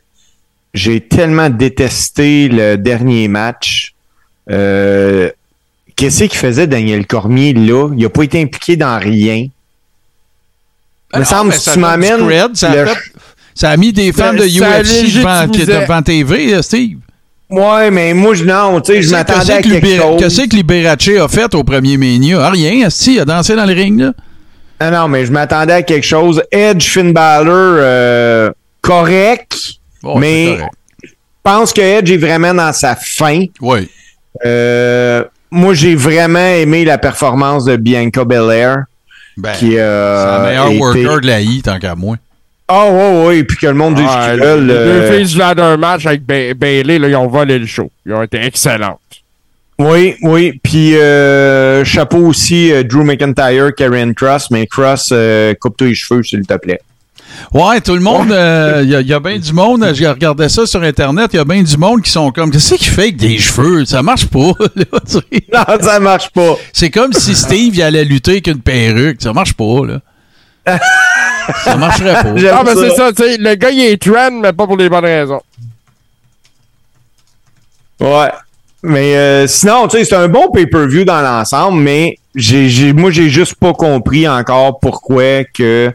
J'ai 0.74 1.00
tellement 1.00 1.48
détesté 1.48 2.48
le 2.48 2.76
dernier 2.76 3.26
match. 3.28 3.94
Euh, 4.50 5.30
Qu'est-ce 5.96 6.24
qu'il 6.24 6.38
faisait 6.38 6.66
Daniel 6.68 7.06
Cormier 7.06 7.54
là? 7.54 7.88
Il 7.96 8.04
a 8.04 8.08
pas 8.10 8.22
été 8.22 8.40
impliqué 8.40 8.76
dans 8.76 8.98
rien. 9.00 9.48
me 11.14 11.22
Ah, 11.22 11.24
semble 11.24 11.50
mais 11.50 11.56
que 11.56 11.60
ça 11.62 11.72
tu 11.72 11.78
m'amènes 11.80 12.20
ça, 12.54 12.70
a 12.70 12.86
ça 13.54 13.76
mis 13.76 13.92
des 13.92 14.12
fans 14.12 14.32
de 14.34 14.46
Ça 14.46 14.80
UFC 14.82 15.16
devant, 15.16 15.46
devant 15.82 16.02
TV, 16.02 16.54
euh, 16.54 16.62
Steve. 16.62 16.98
Ouais, 17.50 17.90
mais 17.90 18.12
moi, 18.12 18.34
je, 18.34 18.44
non, 18.44 18.80
tu 18.80 18.92
sais, 18.92 19.02
je 19.02 19.10
m'attendais 19.10 19.52
à 19.54 19.62
que 19.62 19.68
quelque 19.68 19.96
chose. 19.96 20.20
Qu'est-ce 20.20 20.42
que 20.48 20.54
Liberace 20.56 21.08
a 21.08 21.28
fait 21.28 21.54
au 21.54 21.64
premier 21.64 21.96
Mania? 21.96 22.38
Ah, 22.42 22.50
rien, 22.50 22.86
esti, 22.86 23.14
il 23.14 23.20
a 23.20 23.24
dansé 23.24 23.56
dans 23.56 23.64
le 23.64 23.72
ring, 23.72 23.98
là. 24.00 24.12
Ah 24.80 24.90
non, 24.90 25.08
mais 25.08 25.24
je 25.26 25.32
m'attendais 25.32 25.72
à 25.72 25.82
quelque 25.82 26.04
chose. 26.06 26.42
Edge, 26.52 26.84
Finn 26.86 27.12
Balor, 27.12 27.48
euh, 27.80 28.50
correct. 28.82 29.56
Bon, 30.02 30.18
Mais- 30.18 30.56
correct. 30.56 30.72
Je 31.02 31.10
pense 31.54 31.72
que 31.72 31.80
Edge 31.80 32.10
est 32.10 32.18
vraiment 32.18 32.52
dans 32.52 32.72
sa 32.74 32.94
fin. 32.94 33.44
Oui. 33.62 33.88
Euh, 34.44 35.24
moi, 35.50 35.72
j'ai 35.72 35.94
vraiment 35.94 36.38
aimé 36.38 36.84
la 36.84 36.98
performance 36.98 37.64
de 37.64 37.76
Bianca 37.76 38.24
Belair. 38.24 38.84
Ben, 39.38 39.52
qui 39.52 39.78
euh, 39.78 40.26
c'est 40.26 40.38
le 40.42 40.44
meilleur 40.48 40.68
était- 40.68 40.78
worker 41.06 41.20
de 41.22 41.26
la 41.26 41.40
I, 41.40 41.62
tant 41.62 41.78
qu'à 41.78 41.94
moi. 41.94 42.16
Ah 42.70 42.90
ouais, 42.90 43.26
ouais, 43.26 43.44
puis 43.44 43.56
que 43.56 43.66
le 43.66 43.72
monde 43.74 43.96
ce 43.96 44.02
qu'ils 44.02 44.40
les 44.40 44.66
deux 44.66 44.72
euh, 44.72 45.12
filles 45.24 45.26
du 45.32 45.38
d'un 45.54 45.76
match 45.78 46.04
avec 46.04 46.22
Ba- 46.26 46.52
Bailey, 46.54 46.98
là, 46.98 47.08
ils 47.08 47.16
ont 47.16 47.26
volé 47.26 47.58
le 47.58 47.66
show. 47.66 47.90
Ils 48.04 48.12
ont 48.12 48.22
été 48.22 48.38
excellentes. 48.44 48.98
Oui, 49.78 50.16
oui. 50.22 50.60
Puis 50.62 50.96
euh, 50.96 51.84
chapeau 51.84 52.18
aussi 52.18 52.70
euh, 52.72 52.82
Drew 52.82 53.04
McIntyre, 53.04 53.70
Karen 53.74 54.14
Cross, 54.14 54.50
mais 54.50 54.66
Cross, 54.66 55.10
euh, 55.12 55.54
coupe-toi 55.58 55.88
les 55.88 55.94
cheveux, 55.94 56.22
s'il 56.22 56.44
te 56.46 56.54
plaît. 56.58 56.80
Ouais, 57.54 57.80
tout 57.80 57.94
le 57.94 58.00
monde, 58.00 58.32
euh, 58.32 58.80
il 58.82 58.90
y 58.90 58.96
a, 58.96 59.00
y 59.00 59.12
a 59.12 59.20
bien 59.20 59.38
du 59.38 59.52
monde, 59.52 59.86
je 59.94 60.04
regardais 60.06 60.48
ça 60.48 60.66
sur 60.66 60.82
Internet, 60.82 61.30
il 61.32 61.36
y 61.36 61.38
a 61.40 61.44
bien 61.44 61.62
du 61.62 61.76
monde 61.76 62.02
qui 62.02 62.10
sont 62.10 62.32
comme, 62.32 62.50
qu'est-ce 62.50 62.74
qu'il 62.74 62.88
fait 62.88 63.02
avec 63.02 63.16
des 63.16 63.38
cheveux? 63.38 63.84
Ça 63.84 64.02
marche 64.02 64.26
pas, 64.26 64.52
là, 64.76 64.84
tu 65.06 65.12
sais. 65.12 65.22
Non, 65.52 65.78
ça 65.80 66.00
marche 66.00 66.30
pas. 66.30 66.56
C'est 66.72 66.90
comme 66.90 67.12
si 67.12 67.34
Steve 67.36 67.76
il 67.76 67.82
allait 67.82 68.04
lutter 68.04 68.32
avec 68.32 68.48
une 68.48 68.60
perruque. 68.60 69.22
Ça 69.22 69.32
marche 69.32 69.54
pas, 69.54 69.86
là. 69.86 70.00
ça 71.64 71.76
marcherait 71.76 72.14
pas. 72.14 72.34
Ah, 72.52 72.62
ben 72.64 72.74
ça. 72.74 72.80
c'est 72.82 72.96
ça, 72.96 73.12
tu 73.12 73.22
sais, 73.22 73.36
le 73.38 73.54
gars, 73.54 73.70
il 73.70 73.80
est 73.80 74.02
trend, 74.02 74.30
mais 74.32 74.52
pas 74.52 74.66
pour 74.66 74.76
les 74.76 74.88
bonnes 74.88 75.04
raisons. 75.04 75.40
Ouais. 78.00 78.30
Mais 78.82 79.16
euh, 79.16 79.46
sinon, 79.46 79.88
tu 79.88 79.98
sais, 79.98 80.04
c'est 80.04 80.14
un 80.14 80.28
bon 80.28 80.50
pay-per-view 80.50 81.04
dans 81.04 81.20
l'ensemble, 81.20 81.80
mais 81.80 82.18
j'ai, 82.34 82.68
j'ai, 82.68 82.92
moi, 82.92 83.10
j'ai 83.10 83.28
juste 83.28 83.56
pas 83.56 83.72
compris 83.72 84.28
encore 84.28 84.78
pourquoi 84.78 85.44
que 85.44 85.92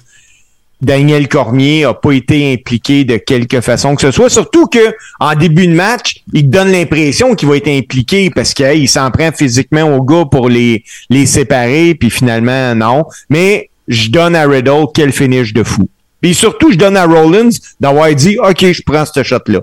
Daniel 0.81 1.29
Cormier 1.29 1.85
a 1.85 1.93
pas 1.93 2.11
été 2.11 2.51
impliqué 2.53 3.05
de 3.05 3.15
quelque 3.15 3.61
façon 3.61 3.95
que 3.95 4.01
ce 4.01 4.11
soit. 4.11 4.29
Surtout 4.29 4.67
que 4.67 4.93
en 5.21 5.33
début 5.33 5.67
de 5.67 5.73
match, 5.73 6.17
il 6.33 6.49
donne 6.49 6.71
l'impression 6.71 7.35
qu'il 7.35 7.47
va 7.47 7.55
être 7.55 7.69
impliqué 7.69 8.29
parce 8.29 8.53
qu'il 8.53 8.89
s'en 8.89 9.09
prend 9.09 9.31
physiquement 9.31 9.83
au 9.83 10.01
gars 10.01 10.25
pour 10.29 10.49
les, 10.49 10.83
les 11.09 11.25
séparer, 11.25 11.95
puis 11.95 12.09
finalement, 12.09 12.75
non. 12.75 13.05
Mais 13.29 13.69
je 13.87 14.09
donne 14.09 14.35
à 14.35 14.47
Riddle 14.47 14.85
quel 14.93 15.11
finish 15.11 15.53
de 15.53 15.63
fou. 15.63 15.89
Et 16.21 16.33
surtout, 16.33 16.71
je 16.71 16.77
donne 16.77 16.95
à 16.95 17.05
Rollins 17.05 17.49
d'avoir 17.79 18.13
dit 18.15 18.37
OK, 18.39 18.71
je 18.71 18.81
prends 18.85 19.05
ce 19.05 19.23
shot-là. 19.23 19.59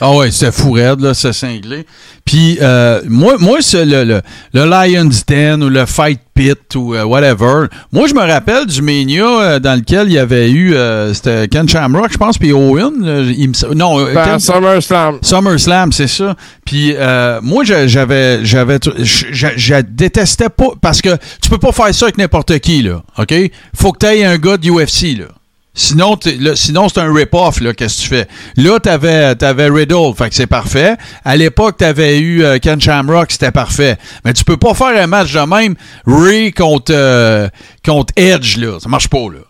Ah 0.00 0.14
ouais, 0.14 0.30
c'était 0.30 0.52
fou 0.52 0.72
raide, 0.72 1.00
là, 1.00 1.14
c'est 1.14 1.32
cinglé. 1.32 1.86
Puis, 2.24 2.58
euh, 2.60 3.00
moi, 3.08 3.36
moi 3.38 3.58
c'est 3.60 3.84
le, 3.84 4.04
le, 4.04 4.20
le 4.54 4.64
Lion's 4.64 5.24
Den 5.26 5.62
ou 5.62 5.68
le 5.68 5.84
Fight 5.86 6.20
Pit 6.34 6.74
ou 6.74 6.94
euh, 6.94 7.04
whatever. 7.04 7.66
Moi, 7.92 8.06
je 8.08 8.14
me 8.14 8.20
rappelle 8.20 8.66
du 8.66 8.82
Mania 8.82 9.24
euh, 9.24 9.58
dans 9.60 9.74
lequel 9.78 10.08
il 10.08 10.14
y 10.14 10.18
avait 10.18 10.50
eu, 10.50 10.74
euh, 10.74 11.12
c'était 11.14 11.48
Ken 11.48 11.68
Shamrock, 11.68 12.10
je 12.12 12.16
pense, 12.18 12.38
puis 12.38 12.52
Owen. 12.52 12.92
il 13.36 13.48
me- 13.50 13.74
non, 13.74 14.00
euh, 14.00 14.12
Ben, 14.14 14.24
Ken- 14.24 14.38
SummerSlam. 14.40 15.18
SummerSlam, 15.22 15.92
c'est 15.92 16.08
ça. 16.08 16.34
Puis 16.64 16.94
euh, 16.96 17.40
moi, 17.42 17.62
j'avais, 17.64 18.44
j'avais, 18.44 18.78
je, 18.98 19.80
détestais 19.82 20.48
pas 20.48 20.70
parce 20.80 21.00
que 21.02 21.10
tu 21.40 21.50
peux 21.50 21.58
pas 21.58 21.72
faire 21.72 21.94
ça 21.94 22.06
avec 22.06 22.18
n'importe 22.18 22.58
qui 22.58 22.82
là. 22.82 23.02
Ok? 23.18 23.34
Faut 23.76 23.92
que 23.92 23.98
t'aies 23.98 24.24
un 24.24 24.36
gars 24.38 24.56
de 24.56 24.68
UFC 24.70 25.16
là. 25.18 25.26
Sinon, 25.76 26.16
sinon 26.54 26.88
c'est 26.88 27.00
un 27.00 27.12
rip-off 27.12 27.60
là. 27.60 27.74
Qu'est-ce 27.74 27.96
que 27.96 28.02
tu 28.02 28.08
fais? 28.08 28.28
Là, 28.56 28.78
t'avais, 28.78 29.34
t'avais 29.34 29.68
Riddle, 29.68 30.14
fait 30.16 30.28
que 30.28 30.34
c'est 30.34 30.46
parfait. 30.46 30.96
À 31.24 31.36
l'époque, 31.36 31.78
t'avais 31.78 32.20
eu 32.20 32.44
euh, 32.44 32.58
Ken 32.58 32.80
Shamrock, 32.80 33.32
c'était 33.32 33.50
parfait. 33.50 33.96
Mais 34.24 34.32
tu 34.32 34.44
peux 34.44 34.56
pas 34.56 34.74
faire 34.74 34.96
un 35.02 35.06
match 35.08 35.32
de 35.32 35.40
même 35.40 35.74
Ray 36.06 36.52
contre 36.52 36.92
euh, 36.94 37.48
contre 37.84 38.12
Edge 38.16 38.56
là. 38.56 38.78
Ça 38.78 38.88
marche 38.88 39.08
pas 39.08 39.18
là. 39.18 39.40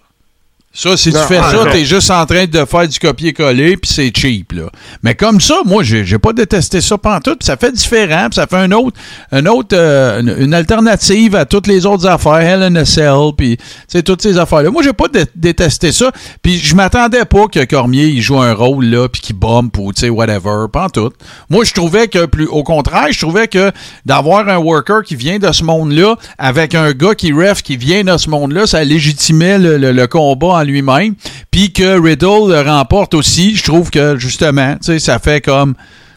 Ça, 0.77 0.97
si 0.97 1.13
tu 1.13 1.19
fais 1.29 1.37
ça, 1.53 1.65
t'es 1.71 1.85
juste 1.85 2.11
en 2.11 2.27
train 2.27 2.47
de 2.47 2.65
faire 2.65 2.89
du 2.89 2.99
copier-coller, 2.99 3.77
puis 3.77 3.89
c'est 3.95 4.13
cheap, 4.17 4.53
là. 4.53 4.65
Mais 5.05 5.15
comme 5.15 5.41
ça, 5.41 5.61
moi, 5.65 5.85
j'ai 5.85 6.05
j'ai 6.05 6.19
pas 6.19 6.33
détesté 6.33 6.81
ça 6.81 6.99
pantoute, 6.99 7.39
puis 7.39 7.47
ça 7.47 7.57
fait 7.57 7.71
différent, 7.71 8.27
puis 8.29 8.35
ça 8.35 8.49
fait 8.49 8.57
un 8.57 8.73
autre, 8.73 8.99
un 9.31 9.47
autre, 9.47 9.69
euh, 9.77 10.21
une, 10.21 10.35
une 10.47 10.53
alternative 10.55 11.37
à 11.37 11.45
toutes 11.45 11.69
les 11.69 11.87
autres 11.87 12.07
affaires, 12.09 12.41
Hell 12.41 12.63
in 12.65 12.75
a 12.75 12.85
Cell, 12.85 13.15
puis, 13.37 13.57
tu 13.57 13.65
sais, 13.87 14.03
toutes 14.03 14.21
ces 14.21 14.37
affaires-là. 14.37 14.71
Moi, 14.73 14.83
j'ai 14.83 14.93
pas 14.93 15.07
dé- 15.07 15.25
détesté 15.37 15.93
ça, 15.93 16.11
puis 16.43 16.59
je 16.59 16.75
m'attendais 16.75 17.25
pas 17.25 17.47
que 17.47 17.65
Cormier, 17.65 18.07
il 18.07 18.21
joue 18.21 18.41
un 18.41 18.53
rôle, 18.53 18.85
là, 18.87 19.09
puis 19.09 19.21
qu'il 19.21 19.37
bombe 19.37 19.71
ou, 19.79 19.93
tu 19.93 20.01
sais, 20.01 20.09
whatever, 20.11 20.67
pantoute. 20.73 21.15
Moi, 21.51 21.65
je 21.65 21.73
trouvais 21.73 22.09
que, 22.09 22.27
plus, 22.27 22.47
au 22.49 22.65
contraire, 22.65 23.07
je 23.13 23.21
trouvais 23.21 23.47
que 23.47 23.71
d'avoir 24.07 24.49
un 24.49 24.57
worker 24.59 25.03
qui 25.05 25.15
vient 25.15 25.39
de 25.39 25.53
ce 25.53 25.63
monde-là, 25.63 26.17
avec 26.37 26.75
un 26.75 26.91
gars 26.91 27.15
qui 27.15 27.33
ref 27.33 27.63
qui 27.63 27.77
vient 27.77 28.03
de 28.03 28.17
ce 28.17 28.29
monde-là, 28.29 28.67
ça 28.67 28.83
légitimait 28.83 29.59
le, 29.59 29.77
le- 29.79 29.93
le 29.93 30.07
combat 30.09 30.47
en 30.49 30.64
lui-même. 30.65 31.15
Puis 31.51 31.73
que 31.73 32.01
Riddle 32.01 32.51
le 32.53 32.61
remporte 32.61 33.15
aussi, 33.15 33.55
je 33.57 33.63
trouve 33.65 33.91
que 33.91 34.17
justement, 34.17 34.75
tu 34.75 34.87
sais, 34.87 34.99
ça 34.99 35.19
fait 35.19 35.41
comme. 35.41 35.75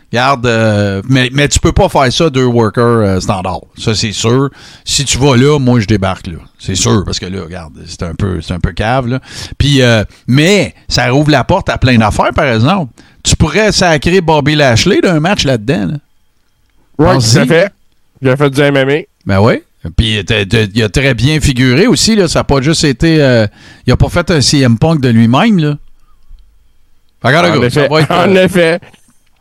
Regarde, 0.09 0.45
euh, 0.45 1.01
mais, 1.09 1.29
mais 1.33 1.49
tu 1.49 1.59
peux 1.59 1.73
pas 1.73 1.89
faire 1.89 2.11
ça 2.13 2.29
deux 2.29 2.45
workers 2.45 2.81
euh, 2.81 3.19
standard. 3.19 3.59
Ça, 3.77 3.93
c'est 3.93 4.13
sûr. 4.13 4.49
Si 4.85 5.03
tu 5.03 5.17
vas 5.17 5.35
là, 5.35 5.59
moi, 5.59 5.81
je 5.81 5.85
débarque 5.85 6.27
là. 6.27 6.37
C'est 6.57 6.75
sûr, 6.75 7.03
parce 7.03 7.19
que 7.19 7.25
là, 7.25 7.41
regarde, 7.43 7.73
c'est 7.85 8.03
un 8.03 8.15
peu, 8.15 8.39
c'est 8.39 8.53
un 8.53 8.59
peu 8.61 8.71
cave, 8.71 9.07
là. 9.07 9.19
Puis, 9.57 9.81
euh, 9.81 10.05
mais 10.25 10.73
ça 10.87 11.13
ouvre 11.13 11.29
la 11.29 11.43
porte 11.43 11.67
à 11.67 11.77
plein 11.77 11.97
d'affaires, 11.97 12.31
par 12.33 12.45
exemple. 12.45 12.93
Tu 13.21 13.35
pourrais 13.35 13.73
sacrer 13.73 14.21
Bobby 14.21 14.55
Lashley 14.55 15.01
d'un 15.01 15.19
match 15.19 15.43
là-dedans, 15.43 15.87
là. 15.87 15.93
Ouais, 16.97 17.13
Pense-y. 17.15 17.33
tout 17.35 17.41
à 17.41 17.45
fait. 17.45 17.73
J'ai 18.21 18.35
fait 18.37 18.49
du 18.49 18.61
MMA. 18.61 19.01
Ben 19.25 19.41
oui. 19.41 19.55
Puis 19.95 20.19
il 20.73 20.83
a 20.83 20.89
très 20.89 21.13
bien 21.13 21.39
figuré 21.39 21.87
aussi, 21.87 22.15
là. 22.15 22.27
Ça 22.27 22.39
n'a 22.39 22.43
pas 22.43 22.61
juste 22.61 22.83
été. 22.83 23.21
euh, 23.21 23.45
il 23.85 23.93
a 23.93 23.97
pas 23.97 24.09
fait 24.09 24.29
un 24.31 24.41
CM 24.41 24.77
Punk 24.77 25.01
de 25.01 25.09
lui-même, 25.09 25.59
là. 25.59 25.75
Regarde, 27.23 27.47
En 27.47 27.59
ça 27.61 27.65
effet. 27.67 27.87
va 27.87 28.01
être, 28.01 28.11
En 28.11 28.35
euh, 28.35 28.43
effet. 28.45 28.79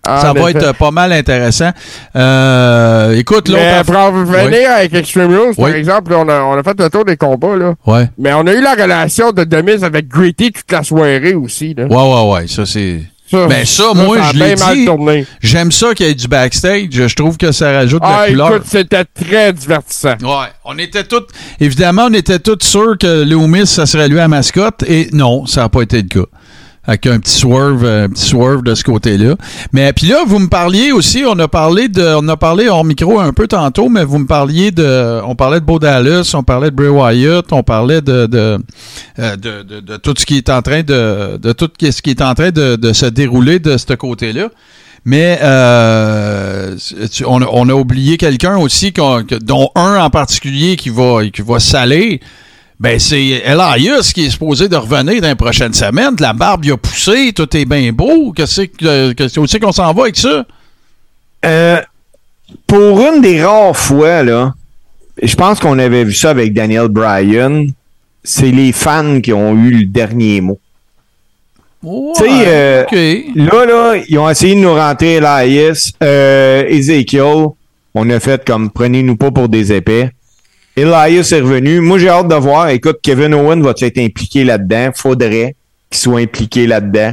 ça 0.04 0.32
va 0.32 0.40
effet. 0.50 0.58
être 0.58 0.66
euh, 0.68 0.72
pas 0.72 0.90
mal 0.90 1.12
intéressant. 1.12 1.70
Euh, 2.14 3.12
écoute, 3.16 3.48
l'autre. 3.48 3.84
Pour 3.84 3.96
en 3.96 4.12
revenir 4.12 4.70
avec 4.70 4.94
Extreme 4.94 5.34
Rules, 5.34 5.54
par 5.56 5.68
exemple, 5.68 6.14
on, 6.14 6.28
a, 6.28 6.40
on 6.42 6.56
a 6.58 6.62
fait 6.62 6.78
le 6.80 6.88
tour 6.90 7.04
des 7.04 7.16
combats, 7.16 7.56
là. 7.56 7.74
Ouais. 7.86 8.08
Mais 8.18 8.32
on 8.32 8.46
a 8.46 8.52
eu 8.54 8.60
la 8.62 8.74
relation 8.74 9.32
de 9.32 9.44
Demise 9.44 9.84
avec 9.84 10.08
Gritty 10.08 10.52
toute 10.52 10.70
la 10.72 10.82
soirée 10.82 11.34
aussi, 11.34 11.74
là. 11.74 11.84
Ouais, 11.86 11.96
ouais, 11.96 12.32
ouais. 12.32 12.46
Ça, 12.48 12.64
c'est. 12.66 13.02
Ça, 13.30 13.46
Ben, 13.48 13.64
ça, 13.64 13.92
moi, 13.94 14.18
je 14.32 14.38
l'ai 14.38 14.54
dit. 14.54 15.26
J'aime 15.42 15.72
ça 15.72 15.94
qu'il 15.94 16.06
y 16.06 16.10
ait 16.10 16.14
du 16.14 16.28
backstage. 16.28 16.88
Je 16.92 17.14
trouve 17.14 17.36
que 17.36 17.50
ça 17.50 17.72
rajoute 17.72 18.00
de 18.02 18.06
la 18.06 18.18
Ah, 18.20 18.26
couleur. 18.28 18.54
écoute, 18.54 18.66
c'était 18.66 19.04
très 19.04 19.52
divertissant. 19.52 20.14
Ouais, 20.22 20.46
on 20.64 20.78
était 20.78 21.02
tous, 21.04 21.24
évidemment, 21.58 22.06
on 22.08 22.14
était 22.14 22.38
tous 22.38 22.58
sûrs 22.62 22.96
que 22.98 23.24
Loomis, 23.24 23.66
ça 23.66 23.84
serait 23.86 24.08
lui 24.08 24.20
à 24.20 24.28
mascotte, 24.28 24.84
et 24.86 25.08
non, 25.12 25.44
ça 25.46 25.62
n'a 25.62 25.68
pas 25.68 25.82
été 25.82 26.02
le 26.02 26.08
cas. 26.08 26.26
Avec 26.88 27.06
un 27.06 27.18
petit 27.18 27.32
swerve, 27.32 27.84
un 27.84 28.08
petit 28.08 28.24
swerve 28.28 28.62
de 28.62 28.74
ce 28.76 28.84
côté-là. 28.84 29.34
Mais 29.72 29.92
puis 29.92 30.06
là, 30.06 30.18
vous 30.26 30.38
me 30.38 30.46
parliez 30.48 30.92
aussi, 30.92 31.24
on 31.26 31.36
a 31.40 31.48
parlé 31.48 31.88
de, 31.88 32.14
on 32.16 32.28
a 32.28 32.36
parlé 32.36 32.68
hors 32.68 32.84
micro 32.84 33.18
un 33.18 33.32
peu 33.32 33.48
tantôt, 33.48 33.88
mais 33.88 34.04
vous 34.04 34.18
me 34.18 34.26
parliez 34.26 34.70
de, 34.70 35.20
on 35.24 35.34
parlait 35.34 35.58
de 35.58 35.64
Bo 35.64 35.80
Dallas, 35.80 36.30
on 36.34 36.44
parlait 36.44 36.70
de 36.70 36.76
Bray 36.76 36.88
Wyatt, 36.88 37.52
on 37.52 37.64
parlait 37.64 38.00
de, 38.02 38.26
de, 38.26 38.58
euh, 39.18 39.36
de, 39.36 39.62
de- 39.80 39.96
tout 39.96 40.14
ce 40.16 40.24
qui 40.24 40.36
est 40.36 40.48
en 40.48 40.62
train 40.62 40.82
de, 40.84 41.38
de 41.38 41.52
tout 41.52 41.68
ce 41.80 42.00
qui 42.02 42.10
est 42.10 42.22
en 42.22 42.34
train 42.34 42.50
de, 42.50 42.92
se 42.92 43.06
dérouler 43.06 43.58
de 43.58 43.76
ce 43.76 43.94
côté-là. 43.94 44.48
Mais 45.04 45.38
euh, 45.42 46.76
on, 47.26 47.68
a- 47.68 47.74
oublié 47.74 48.16
quelqu'un 48.16 48.56
aussi, 48.58 48.92
dont 49.42 49.70
un 49.74 49.98
en 50.00 50.10
particulier 50.10 50.76
qui 50.76 50.90
va, 50.90 51.20
qui 51.32 51.42
va 51.42 51.58
saler. 51.60 52.20
Ben, 52.78 52.98
c'est 52.98 53.18
Elias 53.44 54.12
qui 54.14 54.26
est 54.26 54.30
supposé 54.30 54.68
de 54.68 54.76
revenir 54.76 55.22
dans 55.22 55.28
les 55.28 55.34
prochaines 55.34 55.72
semaines. 55.72 56.14
La 56.20 56.34
barbe 56.34 56.64
il 56.66 56.72
a 56.72 56.76
poussé, 56.76 57.32
tout 57.34 57.54
est 57.56 57.64
bien 57.64 57.90
beau. 57.92 58.32
Qu'est-ce 58.32 58.62
que 58.62 59.12
que- 59.14 59.58
qu'on 59.58 59.72
s'en 59.72 59.92
va 59.94 60.02
avec 60.02 60.16
ça? 60.16 60.44
Euh, 61.44 61.80
pour 62.66 63.00
une 63.00 63.22
des 63.22 63.42
rares 63.42 63.76
fois, 63.76 64.22
là, 64.22 64.54
je 65.22 65.34
pense 65.36 65.58
qu'on 65.58 65.78
avait 65.78 66.04
vu 66.04 66.12
ça 66.12 66.30
avec 66.30 66.52
Daniel 66.52 66.88
Bryan, 66.88 67.66
c'est 68.22 68.50
les 68.50 68.72
fans 68.72 69.20
qui 69.22 69.32
ont 69.32 69.54
eu 69.54 69.70
le 69.70 69.86
dernier 69.86 70.42
mot. 70.42 70.58
Tu 71.82 72.24
sais, 72.24 72.30
euh. 72.46 72.84
Là, 73.36 73.64
là, 73.64 73.94
ils 74.08 74.18
ont 74.18 74.28
essayé 74.28 74.54
de 74.54 74.60
nous 74.60 74.74
rentrer 74.74 75.14
Elias, 75.14 75.92
euh, 76.02 76.64
Ezekiel. 76.68 77.46
On 77.94 78.10
a 78.10 78.20
fait 78.20 78.44
comme 78.44 78.70
prenez-nous 78.70 79.16
pas 79.16 79.30
pour 79.30 79.48
des 79.48 79.72
épais. 79.72 80.10
Elias 80.76 81.30
est 81.32 81.40
revenu. 81.40 81.80
Moi, 81.80 81.98
j'ai 81.98 82.08
hâte 82.08 82.28
de 82.28 82.34
voir. 82.34 82.68
Écoute, 82.68 82.98
Kevin 83.02 83.34
Owen 83.34 83.62
va 83.62 83.72
être 83.80 83.98
impliqué 83.98 84.44
là-dedans? 84.44 84.90
Faudrait 84.94 85.54
qu'il 85.90 86.00
soit 86.00 86.20
impliqué 86.20 86.66
là-dedans. 86.66 87.12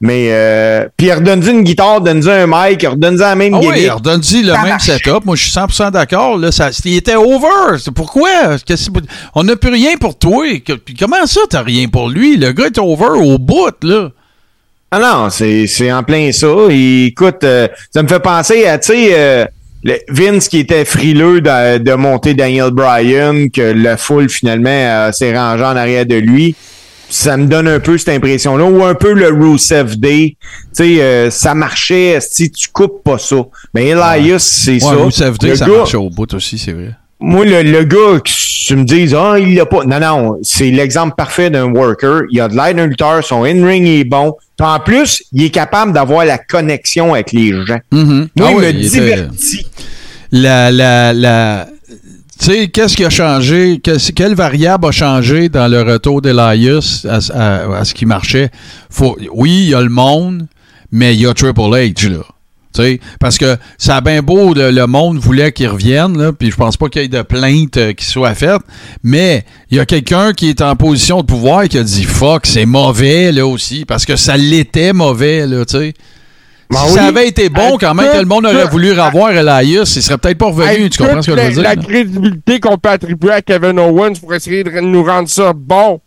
Mais, 0.00 0.28
euh, 0.32 0.88
puis 0.96 1.12
redonne 1.12 1.46
une 1.48 1.62
guitare, 1.62 2.00
donne 2.00 2.26
un 2.28 2.46
mic, 2.48 2.82
redonne 2.84 3.16
la 3.18 3.36
même 3.36 3.54
Ah 3.54 3.60
oui, 3.62 3.88
redonne-y 3.88 4.42
le 4.42 4.52
Ça 4.52 4.58
même 4.62 4.68
marche. 4.70 4.86
setup. 4.86 5.24
Moi, 5.24 5.36
je 5.36 5.42
suis 5.44 5.52
100% 5.52 5.90
d'accord. 5.92 6.38
Là, 6.38 6.50
ça, 6.50 6.70
il 6.84 6.96
était 6.96 7.14
over. 7.14 7.78
C'est 7.78 7.92
pourquoi? 7.94 8.58
Qu'est-ce- 8.66 8.90
on 9.36 9.44
n'a 9.44 9.54
plus 9.54 9.70
rien 9.70 9.96
pour 10.00 10.18
toi. 10.18 10.44
Comment 10.98 11.24
ça, 11.26 11.40
t'as 11.48 11.62
rien 11.62 11.86
pour 11.86 12.08
lui? 12.08 12.36
Le 12.36 12.50
gars 12.50 12.66
est 12.66 12.78
over 12.78 13.10
au 13.16 13.38
bout, 13.38 13.70
là. 13.84 14.08
Ah 14.90 14.98
non, 14.98 15.30
c'est, 15.30 15.66
c'est 15.68 15.92
en 15.92 16.02
plein 16.02 16.32
ça. 16.32 16.48
Et 16.70 17.06
écoute, 17.06 17.44
euh, 17.44 17.68
ça 17.94 18.02
me 18.02 18.08
fait 18.08 18.20
penser 18.20 18.66
à, 18.66 18.78
tu 18.78 18.88
sais, 18.92 19.10
euh, 19.12 19.44
le- 19.84 19.98
Vince 20.08 20.48
qui 20.48 20.58
était 20.58 20.84
frileux 20.84 21.40
de, 21.40 21.78
de 21.78 21.92
monter 21.94 22.34
Daniel 22.34 22.70
Bryan, 22.70 23.50
que 23.50 23.60
la 23.60 23.96
foule 23.96 24.28
finalement 24.28 24.70
euh, 24.70 25.12
s'est 25.12 25.36
rangée 25.36 25.64
en 25.64 25.76
arrière 25.76 26.06
de 26.06 26.16
lui. 26.16 26.54
Ça 27.08 27.36
me 27.36 27.46
donne 27.46 27.68
un 27.68 27.78
peu 27.78 27.98
cette 27.98 28.08
impression-là. 28.08 28.64
Ou 28.64 28.82
un 28.84 28.94
peu 28.94 29.12
le 29.12 29.28
Rusev 29.28 29.96
Day. 29.96 30.36
Tu 30.40 30.56
sais, 30.72 31.02
euh, 31.02 31.30
ça 31.30 31.54
marchait, 31.54 32.18
si 32.22 32.50
tu 32.50 32.68
coupes 32.72 33.02
pas 33.04 33.18
ça. 33.18 33.36
Ben 33.74 33.86
Elias, 33.86 34.38
c'est 34.38 34.80
ça. 34.80 34.96
Ouais, 34.96 35.02
Rusev 35.04 35.36
Day, 35.36 35.48
Le 35.48 35.56
ça 35.56 35.66
gars- 35.66 35.76
marchait 35.76 35.96
au 35.98 36.08
bout 36.08 36.32
aussi, 36.32 36.56
c'est 36.56 36.72
vrai. 36.72 36.92
Moi, 37.22 37.44
le, 37.44 37.62
le 37.62 37.84
gars, 37.84 38.20
tu 38.24 38.76
me 38.76 38.84
dises, 38.84 39.14
ah, 39.14 39.38
il 39.38 39.54
l'a 39.54 39.64
pas. 39.66 39.84
Non, 39.84 40.00
non, 40.00 40.38
c'est 40.42 40.70
l'exemple 40.70 41.14
parfait 41.16 41.50
d'un 41.50 41.64
worker. 41.72 42.22
Il 42.30 42.40
a 42.40 42.48
de 42.48 42.56
l'aide 42.56 42.76
d'un 42.76 42.86
lutteur, 42.86 43.24
son 43.24 43.44
in-ring 43.44 43.86
est 43.86 44.04
bon. 44.04 44.34
Puis 44.58 44.66
en 44.66 44.78
plus, 44.80 45.22
il 45.32 45.44
est 45.44 45.50
capable 45.50 45.92
d'avoir 45.92 46.24
la 46.24 46.38
connexion 46.38 47.14
avec 47.14 47.32
les 47.32 47.52
gens. 47.66 47.78
Mhm. 47.90 48.28
Moi, 48.36 48.46
Ah 48.48 48.50
il 48.50 48.56
oui, 48.56 48.62
me 48.62 48.68
était- 48.68 48.80
divertit. 48.88 49.66
la, 50.30 50.70
la, 50.70 51.12
la, 51.12 51.66
tu 52.38 52.46
sais, 52.46 52.68
qu'est-ce 52.68 52.96
qui 52.96 53.04
a 53.04 53.10
changé? 53.10 53.80
Quelle 54.14 54.34
variable 54.34 54.86
a 54.86 54.90
changé 54.90 55.48
dans 55.48 55.68
le 55.70 55.82
retour 55.82 56.20
d'Elias 56.22 57.06
à, 57.08 57.18
à- 57.32 57.78
à 57.78 57.84
ce 57.84 57.94
qui 57.94 58.04
marchait? 58.06 58.50
Faut, 58.90 59.16
oui, 59.32 59.50
il 59.64 59.68
y 59.70 59.74
a 59.74 59.80
le 59.80 59.88
monde, 59.90 60.46
mais 60.90 61.14
il 61.14 61.20
y 61.20 61.26
a 61.26 61.34
Triple 61.34 61.60
H, 61.60 62.08
là. 62.10 62.18
Parce 63.20 63.38
que 63.38 63.56
ça 63.78 63.96
a 63.96 64.00
bien 64.00 64.22
beau, 64.22 64.54
le, 64.54 64.70
le 64.70 64.86
monde 64.86 65.18
voulait 65.18 65.52
qu'il 65.52 65.68
revienne, 65.68 66.32
puis 66.32 66.50
je 66.50 66.56
pense 66.56 66.76
pas 66.76 66.88
qu'il 66.88 67.02
y 67.02 67.04
ait 67.04 67.08
de 67.08 67.22
plainte 67.22 67.76
euh, 67.76 67.92
qui 67.92 68.04
soit 68.04 68.34
faite, 68.34 68.62
mais 69.02 69.44
il 69.70 69.76
y 69.76 69.80
a 69.80 69.86
quelqu'un 69.86 70.32
qui 70.32 70.48
est 70.48 70.60
en 70.62 70.76
position 70.76 71.20
de 71.20 71.26
pouvoir 71.26 71.68
qui 71.68 71.78
a 71.78 71.82
dit 71.82 72.04
«Fuck, 72.04 72.46
c'est 72.46 72.66
mauvais, 72.66 73.32
là, 73.32 73.46
aussi», 73.46 73.84
parce 73.86 74.04
que 74.04 74.16
ça 74.16 74.36
l'était 74.36 74.92
mauvais, 74.92 75.46
là, 75.46 75.64
tu 75.64 75.76
sais. 75.76 75.94
Ben 76.70 76.78
si 76.78 76.92
oui. 76.92 76.94
ça 76.94 77.04
avait 77.04 77.28
été 77.28 77.50
bon, 77.50 77.76
quand 77.78 77.94
même, 77.94 78.12
que 78.12 78.18
le 78.18 78.24
monde 78.24 78.46
aurait 78.46 78.64
Tout- 78.64 78.70
voulu 78.70 78.92
revoir 78.92 79.30
Elias, 79.32 79.92
il 79.94 80.02
serait 80.02 80.16
peut-être 80.16 80.38
pas 80.38 80.46
revenu, 80.46 80.88
tu 80.88 80.98
comprends 81.02 81.20
ce 81.20 81.30
que 81.30 81.36
je 81.36 81.42
veux 81.46 81.52
dire? 81.52 81.62
La, 81.62 81.76
crédibilité 81.76 82.60
qu'on 82.60 82.78
peut 82.78 82.88
attribuer 82.88 83.32
à 83.32 83.42
Kevin 83.42 83.78
Owens 83.78 84.14
pour 84.18 84.32
essayer 84.32 84.64
de 84.64 84.70
nous 84.80 85.04
rendre 85.04 85.28
ça 85.28 85.52
bon. 85.52 86.00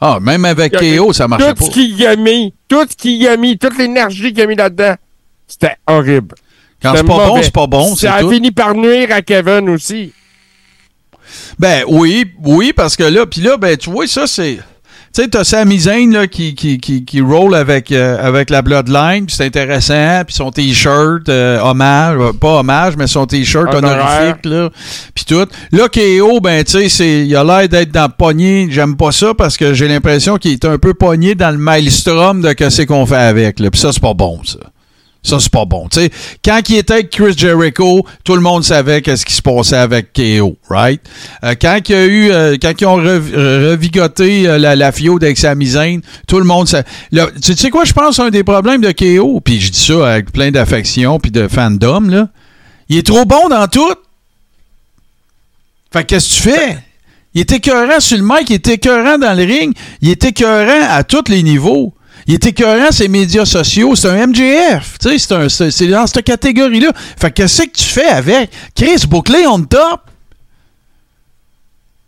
Ah, 0.00 0.18
même 0.20 0.44
avec 0.44 0.76
KO, 0.76 1.12
ça 1.12 1.28
marchait 1.28 1.54
tout 1.54 1.60
pas. 1.60 1.64
ce 1.66 1.70
qu'il 1.70 2.06
a 2.06 2.16
mis, 2.16 2.52
tout 2.68 2.84
ce 2.90 2.96
qu'il 2.96 3.22
y 3.22 3.28
a 3.28 3.36
mis, 3.36 3.56
toute 3.58 3.78
l'énergie 3.78 4.32
qu'il 4.32 4.42
a 4.42 4.46
mis 4.46 4.56
là-dedans, 4.56 4.94
c'était 5.46 5.76
horrible. 5.86 6.34
Quand 6.82 6.94
c'est 6.96 7.04
pas 7.04 7.26
bon, 7.26 7.42
c'est 7.42 7.52
pas 7.52 7.66
bon, 7.66 7.94
c'est 7.96 8.06
Ça 8.06 8.14
a 8.16 8.20
tout. 8.20 8.30
fini 8.30 8.50
par 8.50 8.74
nuire 8.74 9.08
à 9.10 9.22
Kevin 9.22 9.70
aussi. 9.70 10.12
Ben 11.58 11.82
oui, 11.88 12.24
oui, 12.44 12.72
parce 12.74 12.96
que 12.96 13.02
là, 13.04 13.26
puis 13.26 13.40
là, 13.40 13.56
ben 13.56 13.76
tu 13.76 13.90
vois, 13.90 14.06
ça 14.06 14.26
c'est. 14.26 14.58
Tu 15.14 15.22
sais, 15.22 15.28
t'as 15.28 15.44
Sami 15.44 15.78
Zayn 15.78 16.12
là, 16.12 16.26
qui, 16.26 16.54
qui, 16.54 16.78
qui, 16.78 17.06
qui 17.06 17.20
roll 17.22 17.54
avec, 17.54 17.90
euh, 17.90 18.18
avec 18.22 18.50
la 18.50 18.60
Bloodline, 18.60 19.24
puis 19.24 19.34
c'est 19.34 19.46
intéressant, 19.46 20.22
puis 20.26 20.34
son 20.34 20.50
t-shirt, 20.50 21.26
euh, 21.30 21.58
hommage, 21.60 22.18
euh, 22.20 22.32
pas 22.34 22.58
hommage, 22.58 22.96
mais 22.98 23.06
son 23.06 23.24
t-shirt 23.26 23.74
honorifique, 23.74 24.44
là, 24.44 24.68
puis 25.14 25.24
tout. 25.24 25.46
Là, 25.72 25.88
KO, 25.88 26.40
ben 26.40 26.62
tu 26.64 26.72
sais, 26.72 26.88
c'est- 26.90 27.26
il 27.26 27.34
a 27.34 27.42
l'air 27.44 27.66
d'être 27.66 27.90
dans 27.92 28.02
le 28.08 28.12
poignet, 28.16 28.66
j'aime 28.68 28.94
pas 28.96 29.10
ça, 29.10 29.32
parce 29.32 29.56
que 29.56 29.72
j'ai 29.72 29.88
l'impression 29.88 30.36
qu'il 30.36 30.52
est 30.52 30.66
un 30.66 30.76
peu 30.76 30.92
pogné 30.92 31.34
dans 31.34 31.50
le 31.50 31.58
maelstrom 31.58 32.42
de 32.42 32.52
qu'est-ce 32.52 32.82
qu'on 32.82 33.06
fait 33.06 33.16
avec, 33.16 33.58
là, 33.58 33.70
puis 33.70 33.80
ça, 33.80 33.92
c'est 33.92 34.02
pas 34.02 34.14
bon, 34.14 34.40
ça. 34.44 34.58
Ça, 35.26 35.40
c'est 35.40 35.50
pas 35.50 35.64
bon. 35.64 35.88
Quand 36.44 36.60
il 36.68 36.76
était 36.76 36.92
avec 36.92 37.10
Chris 37.10 37.34
Jericho, 37.36 38.06
tout 38.22 38.36
le 38.36 38.40
monde 38.40 38.62
savait 38.62 39.02
qu'est-ce 39.02 39.26
qui 39.26 39.32
se 39.34 39.42
passait 39.42 39.74
avec 39.76 40.12
KO, 40.12 40.56
right? 40.70 41.00
Euh, 41.42 41.56
quand 41.60 41.80
il 41.88 41.92
y 41.92 41.94
a 41.98 42.04
eu, 42.04 42.30
euh, 42.30 42.56
quand 42.62 42.72
ils 42.80 42.86
ont 42.86 42.94
rev- 42.94 43.34
revigoté 43.72 44.46
euh, 44.46 44.56
la, 44.58 44.76
la 44.76 44.92
fiode 44.92 45.24
avec 45.24 45.36
Sami 45.36 45.66
Zayn, 45.66 46.00
tout 46.28 46.38
le 46.38 46.44
monde 46.44 46.68
savait. 46.68 46.84
Tu 47.42 47.54
sais 47.56 47.70
quoi, 47.70 47.84
je 47.84 47.92
pense, 47.92 48.20
un 48.20 48.30
des 48.30 48.44
problèmes 48.44 48.80
de 48.82 48.92
KO, 48.92 49.40
puis 49.40 49.60
je 49.60 49.72
dis 49.72 49.80
ça 49.80 50.12
avec 50.12 50.30
plein 50.30 50.52
d'affection 50.52 51.18
puis 51.18 51.32
de 51.32 51.48
fandom, 51.48 52.02
là. 52.08 52.28
Il 52.88 52.96
est 52.98 53.06
trop 53.06 53.24
bon 53.24 53.48
dans 53.48 53.66
tout. 53.66 53.92
Fait 55.92 56.02
que 56.02 56.06
qu'est-ce 56.10 56.28
que 56.28 56.34
tu 56.34 56.42
fais? 56.56 56.78
Il 57.34 57.40
est 57.40 57.52
écœurant 57.52 57.98
sur 57.98 58.16
le 58.16 58.22
mic, 58.22 58.48
il 58.48 58.54
est 58.54 58.68
écœurant 58.68 59.18
dans 59.18 59.36
le 59.36 59.42
ring, 59.44 59.76
il 60.00 60.10
est 60.10 60.24
écœurant 60.24 60.86
à 60.88 61.02
tous 61.02 61.24
les 61.28 61.42
niveaux. 61.42 61.92
Il 62.26 62.34
est 62.34 62.46
écœurant 62.46 62.90
ses 62.90 63.08
médias 63.08 63.44
sociaux. 63.44 63.94
C'est 63.94 64.08
un 64.08 64.26
MJF. 64.26 64.98
Tu 65.00 65.18
sais, 65.18 65.70
c'est 65.70 65.86
dans 65.86 66.06
cette 66.06 66.24
catégorie-là. 66.24 66.90
Fait 67.20 67.30
que 67.30 67.34
qu'est-ce 67.42 67.62
que 67.62 67.70
tu 67.76 67.84
fais 67.84 68.06
avec? 68.08 68.50
Chris, 68.74 69.04
bouclé 69.08 69.46
on 69.46 69.62
top. 69.62 70.00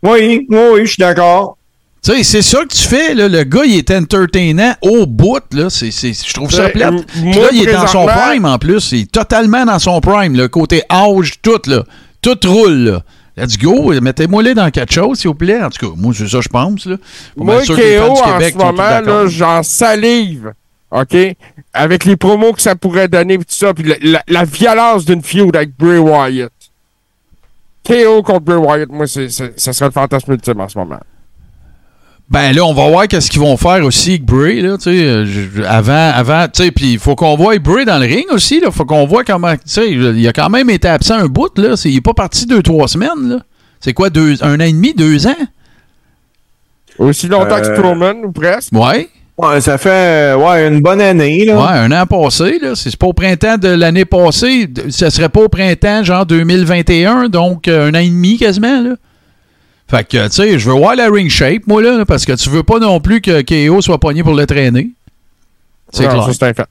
Oui, 0.03 0.45
oui, 0.49 0.57
oui, 0.73 0.81
je 0.85 0.91
suis 0.93 0.99
d'accord. 1.01 1.57
Tu 2.01 2.11
sais, 2.15 2.23
c'est 2.23 2.41
ça 2.41 2.59
que 2.63 2.73
tu 2.73 2.83
fais, 2.83 3.13
là. 3.13 3.27
Le 3.27 3.43
gars, 3.43 3.65
il 3.65 3.75
est 3.75 3.91
entertainant 3.91 4.73
au 4.81 5.05
bout, 5.05 5.41
là. 5.51 5.67
Je 5.69 6.33
trouve 6.33 6.49
ça 6.51 6.63
Ouais, 6.65 6.71
plate. 6.71 6.93
euh, 6.93 7.01
Puis 7.31 7.33
là, 7.33 7.47
il 7.51 7.67
est 7.67 7.73
dans 7.73 7.87
son 7.87 8.05
prime, 8.05 8.45
en 8.45 8.57
plus. 8.57 8.91
Il 8.93 9.01
est 9.01 9.11
totalement 9.11 9.65
dans 9.65 9.79
son 9.79 9.99
prime. 9.99 10.35
Le 10.35 10.47
côté 10.47 10.81
âge, 10.89 11.33
tout, 11.41 11.59
là. 11.67 11.83
Tout 12.21 12.37
roule, 12.45 12.73
là. 12.77 13.01
Let's 13.39 13.57
go. 13.57 13.93
Mettez-moi-les 14.01 14.53
dans 14.53 14.69
quelque 14.69 14.93
chose, 14.93 15.19
s'il 15.19 15.29
vous 15.29 15.35
plaît. 15.35 15.61
En 15.63 15.69
tout 15.69 15.87
cas, 15.89 15.93
moi, 15.95 16.13
c'est 16.15 16.27
ça, 16.27 16.41
je 16.41 16.49
pense, 16.49 16.85
là. 16.85 16.97
Pas 16.97 17.43
Moi, 17.43 17.61
du 17.61 17.71
en 17.71 18.33
Québec 18.33 18.53
ce 18.53 18.57
moment, 18.65 19.27
j'en 19.27 19.63
salive. 19.63 20.53
OK? 20.91 21.15
Avec 21.73 22.05
les 22.05 22.17
promos 22.17 22.53
que 22.53 22.61
ça 22.61 22.75
pourrait 22.75 23.07
donner, 23.07 23.37
tout 23.37 23.45
ça, 23.49 23.73
puis 23.73 23.83
la, 23.83 23.95
la- 24.01 24.23
la 24.27 24.43
violence 24.43 25.05
d'une 25.05 25.21
feud 25.21 25.55
avec 25.55 25.77
Bray 25.77 25.99
Wyatt. 25.99 26.51
KO 27.87 28.21
contre 28.23 28.41
Bray 28.41 28.57
Wyatt, 28.57 28.89
moi, 28.89 29.07
c'est, 29.07 29.29
c'est- 29.29 29.59
ça 29.59 29.73
serait 29.73 29.85
le 29.87 29.91
fantasme 29.93 30.31
ultime 30.33 30.59
en 30.61 30.67
ce 30.69 30.77
moment. 30.77 30.99
Ben 32.29 32.51
là, 32.53 32.63
on 32.63 32.73
va 32.75 32.87
voir 32.89 33.07
qu'est-ce 33.07 33.29
qu'ils 33.31 33.39
vont 33.41 33.57
faire 33.57 33.83
aussi 33.83 34.11
avec 34.11 34.23
Bray, 34.25 34.61
là, 34.61 34.77
tu 34.77 34.83
sais, 34.83 35.03
euh, 35.03 35.25
avant, 35.67 36.11
avant, 36.13 36.45
tu 36.45 36.63
sais, 36.63 36.71
puis 36.71 36.91
il 36.93 36.99
faut 36.99 37.15
qu'on 37.15 37.35
voie 37.35 37.57
Bray 37.57 37.85
dans 37.85 37.97
le 37.97 38.05
ring 38.05 38.25
aussi, 38.31 38.59
là, 38.59 38.69
faut 38.69 38.85
qu'on 38.85 39.07
voit 39.07 39.23
comment, 39.23 39.53
tu 39.53 39.61
sais, 39.65 39.89
il 39.91 40.27
a 40.27 40.31
quand 40.31 40.49
même 40.49 40.69
été 40.69 40.87
absent 40.87 41.15
un 41.15 41.25
bout, 41.25 41.57
là, 41.57 41.75
c'est- 41.75 41.89
il 41.89 41.97
est 41.97 42.01
pas 42.01 42.13
parti 42.13 42.45
deux, 42.45 42.61
trois 42.61 42.87
semaines, 42.87 43.29
là. 43.29 43.37
C'est 43.79 43.93
quoi, 43.93 44.11
deux, 44.11 44.35
un 44.43 44.55
an 44.59 44.63
et 44.63 44.71
demi, 44.73 44.93
deux 44.93 45.25
ans? 45.25 45.35
Aussi 46.99 47.27
longtemps 47.27 47.61
que 47.61 47.67
Euh, 47.67 47.75
Strowman, 47.77 48.17
ou 48.25 48.31
presque. 48.31 48.73
Ouais, 48.73 49.09
Ouais, 49.37 49.61
ça 49.61 49.77
fait 49.77 50.33
euh, 50.33 50.35
ouais, 50.35 50.67
une 50.67 50.81
bonne 50.81 50.99
année. 50.99 51.45
Là. 51.45 51.55
ouais, 51.55 51.77
un 51.79 51.91
an 51.93 52.05
passé, 52.05 52.59
là, 52.61 52.75
c'est 52.75 52.89
c'est 52.91 52.97
pas 52.99 53.07
au 53.07 53.13
printemps 53.13 53.57
de 53.57 53.69
l'année 53.69 54.03
passée, 54.03 54.67
ce 54.89 55.09
serait 55.09 55.29
pas 55.29 55.39
au 55.39 55.47
printemps, 55.47 56.03
genre 56.03 56.25
2021, 56.25 57.29
donc 57.29 57.69
euh, 57.69 57.87
un 57.89 57.95
an 57.95 57.99
et 57.99 58.09
demi 58.09 58.37
quasiment, 58.37 58.81
là. 58.81 58.95
Fait 59.89 60.07
que, 60.07 60.27
tu 60.27 60.31
sais, 60.33 60.59
je 60.59 60.69
veux 60.69 60.75
voir 60.75 60.95
la 60.95 61.09
ring 61.09 61.29
shape, 61.29 61.63
moi, 61.65 61.81
là, 61.81 62.05
parce 62.05 62.25
que 62.25 62.33
tu 62.33 62.49
veux 62.49 62.61
pas 62.61 62.77
non 62.77 62.99
plus 62.99 63.21
que 63.21 63.41
KO 63.41 63.81
soit 63.81 63.97
pogné 63.97 64.21
pour 64.23 64.35
le 64.35 64.45
traîner. 64.45 64.89
C'est 65.91 66.07
clair. 66.07 66.29
c'est 66.31 66.43
un 66.43 66.53
fait. 66.53 66.67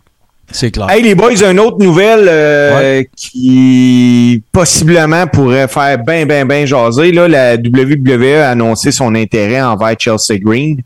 C'est 0.50 0.70
clair. 0.70 0.88
Hey 0.88 1.02
les 1.02 1.14
boys, 1.14 1.42
une 1.42 1.60
autre 1.60 1.78
nouvelle 1.78 2.26
euh, 2.26 3.02
qui 3.16 4.42
possiblement 4.50 5.26
pourrait 5.26 5.68
faire 5.68 5.98
ben 6.02 6.26
ben 6.26 6.46
ben 6.46 6.66
jaser. 6.66 7.12
Là, 7.12 7.28
la 7.28 7.56
WWE 7.56 8.40
a 8.40 8.50
annoncé 8.50 8.90
son 8.90 9.14
intérêt 9.14 9.60
envers 9.60 9.94
Chelsea 9.98 10.38
Green. 10.40 10.80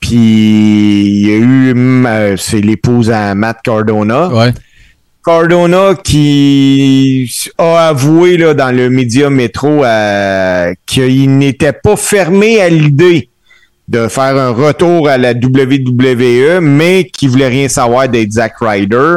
Puis 0.00 0.16
il 0.16 1.28
y 1.28 1.32
a 1.32 1.36
eu, 1.36 1.72
hum, 1.72 2.06
euh, 2.06 2.36
c'est 2.36 2.60
l'épouse 2.60 3.10
à 3.10 3.34
Matt 3.36 3.58
Cardona. 3.62 4.28
Ouais. 4.28 4.52
Cardona 5.24 5.94
qui 5.94 7.30
a 7.58 7.88
avoué 7.88 8.36
là, 8.36 8.54
dans 8.54 8.74
le 8.74 8.90
média 8.90 9.30
métro 9.30 9.84
euh, 9.84 10.72
qu'il 10.86 11.38
n'était 11.38 11.72
pas 11.72 11.96
fermé 11.96 12.60
à 12.60 12.68
l'idée 12.68 13.28
de 13.88 14.08
faire 14.08 14.36
un 14.36 14.50
retour 14.50 15.08
à 15.08 15.18
la 15.18 15.32
WWE, 15.32 16.60
mais 16.60 17.04
qui 17.04 17.28
voulait 17.28 17.48
rien 17.48 17.68
savoir 17.68 18.08
d'être 18.08 18.32
Zack 18.32 18.54
Ryder. 18.60 19.14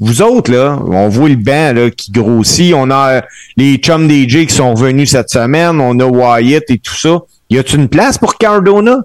Vous 0.00 0.22
autres, 0.22 0.50
là, 0.50 0.78
on 0.86 1.08
voit 1.08 1.28
le 1.28 1.36
banc 1.36 1.72
là, 1.72 1.90
qui 1.90 2.10
grossit. 2.10 2.74
On 2.74 2.90
a 2.90 3.22
les 3.56 3.76
chums 3.76 4.10
DJ 4.10 4.46
qui 4.46 4.54
sont 4.54 4.74
revenus 4.74 5.10
cette 5.10 5.30
semaine. 5.30 5.80
On 5.80 5.98
a 6.00 6.04
Wyatt 6.04 6.64
et 6.68 6.78
tout 6.78 6.94
ça. 6.96 7.20
Y 7.50 7.58
a-t-il 7.58 7.80
une 7.80 7.88
place 7.88 8.18
pour 8.18 8.36
Cardona? 8.38 8.96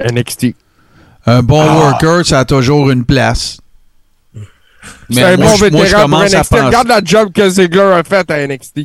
NXT. 0.00 0.54
Un 1.26 1.42
bon 1.42 1.62
Ah. 1.62 1.74
worker, 1.78 2.26
ça 2.26 2.40
a 2.40 2.44
toujours 2.44 2.90
une 2.90 3.04
place. 3.04 3.58
C'est 5.10 5.22
un 5.22 5.36
moi, 5.36 5.46
bon 5.46 5.56
je- 5.56 5.60
moi, 5.70 5.70
je 5.70 5.84
vétéran 5.84 6.00
pour 6.08 6.10
commence 6.18 6.34
à. 6.34 6.66
Regarde 6.66 6.88
la 6.88 7.00
job 7.04 7.32
que 7.32 7.48
Ziggler 7.48 7.80
a 7.80 8.02
faite 8.02 8.30
à 8.30 8.38
NXT. 8.46 8.80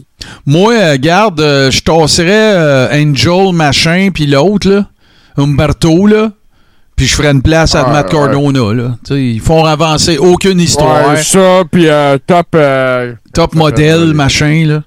Moi, 0.45 0.73
euh, 0.73 0.97
garde, 0.99 1.39
euh, 1.41 1.71
je 1.71 1.81
tasserais 1.81 2.27
euh, 2.55 2.87
Angel, 2.93 3.53
machin, 3.53 4.09
puis 4.13 4.27
l'autre, 4.27 4.69
là, 4.69 4.85
Umberto, 5.37 6.05
là, 6.07 6.31
puis 6.95 7.05
je 7.07 7.15
ferais 7.15 7.31
une 7.31 7.41
place 7.41 7.75
à 7.75 7.85
Ouais, 7.85 7.91
Matt 7.93 8.13
ouais. 8.13 8.19
Cardona, 8.19 8.73
là. 8.73 8.95
Ils 9.15 9.39
font 9.41 9.63
avancer 9.65 10.17
aucune 10.17 10.59
histoire. 10.59 11.09
Ouais, 11.09 11.23
ça, 11.23 11.63
puis 11.71 11.87
euh, 11.87 12.17
top... 12.25 12.47
euh, 12.55 13.13
Top 13.33 13.55
modèle, 13.55 14.13
machin, 14.13 14.65
là. 14.67 14.83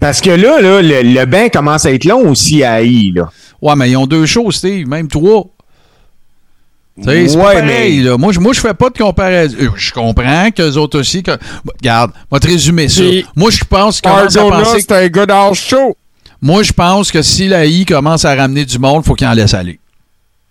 Parce 0.00 0.20
que 0.20 0.30
là, 0.30 0.60
là 0.60 0.82
le, 0.82 1.02
le 1.02 1.24
banc 1.26 1.48
commence 1.52 1.86
à 1.86 1.92
être 1.92 2.04
long 2.04 2.28
aussi 2.30 2.64
à 2.64 2.82
I. 2.82 3.12
Là. 3.14 3.30
Ouais, 3.62 3.74
mais 3.76 3.90
ils 3.90 3.96
ont 3.96 4.06
deux 4.06 4.26
choses, 4.26 4.56
Steve, 4.56 4.86
même 4.88 5.08
trois. 5.08 5.44
Tu 5.44 5.48
sais, 5.48 5.48
c'est 5.48 6.80
pas 6.80 6.81
Ouais, 6.96 7.26
pareil, 7.36 7.98
mais- 7.98 8.02
là. 8.04 8.18
Moi, 8.18 8.32
je, 8.32 8.40
moi, 8.40 8.52
je 8.52 8.60
fais 8.60 8.74
pas 8.74 8.90
de 8.90 8.98
comparaison. 8.98 9.56
Euh, 9.60 9.68
Je 9.76 9.92
comprends 9.92 10.50
qu'eux 10.50 10.76
autres 10.76 10.98
aussi. 11.00 11.22
Que... 11.22 11.30
Bon, 11.64 11.72
Regarde, 11.80 12.12
on 12.30 12.36
va 12.36 12.40
te 12.40 12.46
résumer 12.46 12.88
ça. 12.88 13.02
Moi, 13.34 13.50
je 13.50 13.64
pense 13.64 14.00
penser. 14.00 14.38
c'est 14.80 15.30
un 15.30 15.52
show. 15.54 15.96
Moi, 16.40 16.62
je 16.64 16.72
pense 16.72 17.10
que 17.12 17.22
si 17.22 17.48
la 17.48 17.64
I 17.66 17.84
commence 17.84 18.24
à 18.24 18.34
ramener 18.34 18.64
du 18.64 18.78
monde, 18.78 19.04
faut 19.04 19.14
qu'il 19.14 19.26
en 19.26 19.32
laisse 19.32 19.54
aller. 19.54 19.78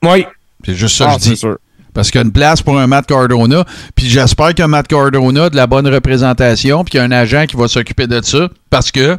Oui. 0.04 0.26
C'est 0.66 0.76
juste 0.76 0.96
ça 0.98 1.10
Ah, 1.10 1.16
que 1.16 1.20
je 1.20 1.26
c'est 1.26 1.32
dis. 1.34 1.38
sûr. 1.38 1.58
Parce 1.94 2.10
qu'il 2.10 2.20
y 2.20 2.24
a 2.24 2.26
une 2.26 2.32
place 2.32 2.62
pour 2.62 2.80
un 2.80 2.88
Matt 2.88 3.06
Cardona. 3.06 3.66
Puis 3.94 4.08
j'espère 4.10 4.56
que 4.56 4.64
Matt 4.64 4.88
Cardona 4.88 5.46
a 5.46 5.50
de 5.50 5.56
la 5.58 5.68
bonne 5.68 5.88
représentation. 5.88 6.84
Puis 6.86 6.92
qu'il 6.92 7.00
y 7.00 7.02
a 7.02 7.06
un 7.06 7.12
agent 7.12 7.46
qui 7.48 7.58
va 7.58 7.68
s'occuper 7.68 8.08
de 8.08 8.22
ça. 8.24 8.48
Parce 8.70 8.92
que 8.92 9.18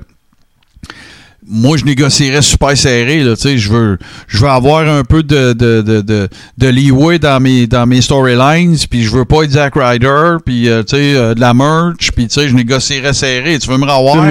moi, 1.48 1.76
je 1.76 1.84
négocierais 1.84 2.42
super 2.42 2.76
serré. 2.76 3.20
Là, 3.20 3.34
tu 3.34 3.42
sais, 3.42 3.58
je, 3.58 3.70
veux, 3.70 3.98
je 4.28 4.38
veux 4.38 4.48
avoir 4.48 4.88
un 4.88 5.02
peu 5.04 5.22
de, 5.22 5.52
de, 5.52 5.82
de, 5.82 6.00
de, 6.00 6.28
de 6.58 6.66
leeway 6.68 7.18
dans 7.18 7.40
mes, 7.40 7.66
dans 7.66 7.86
mes 7.86 8.00
storylines. 8.00 8.76
Puis 8.90 9.02
je 9.02 9.10
veux 9.10 9.24
pas 9.24 9.42
être 9.42 9.50
Zack 9.52 9.74
Ryder. 9.76 10.36
Puis 10.44 10.68
euh, 10.68 10.82
tu 10.82 10.96
sais, 10.96 11.14
euh, 11.16 11.34
de 11.34 11.40
la 11.40 11.52
merch. 11.52 12.12
Puis 12.14 12.28
tu 12.28 12.34
sais, 12.34 12.48
je 12.48 12.54
négocierais 12.54 13.12
serré. 13.12 13.58
Tu 13.58 13.68
veux 13.68 13.76
me 13.78 13.84
revoir? 13.84 14.24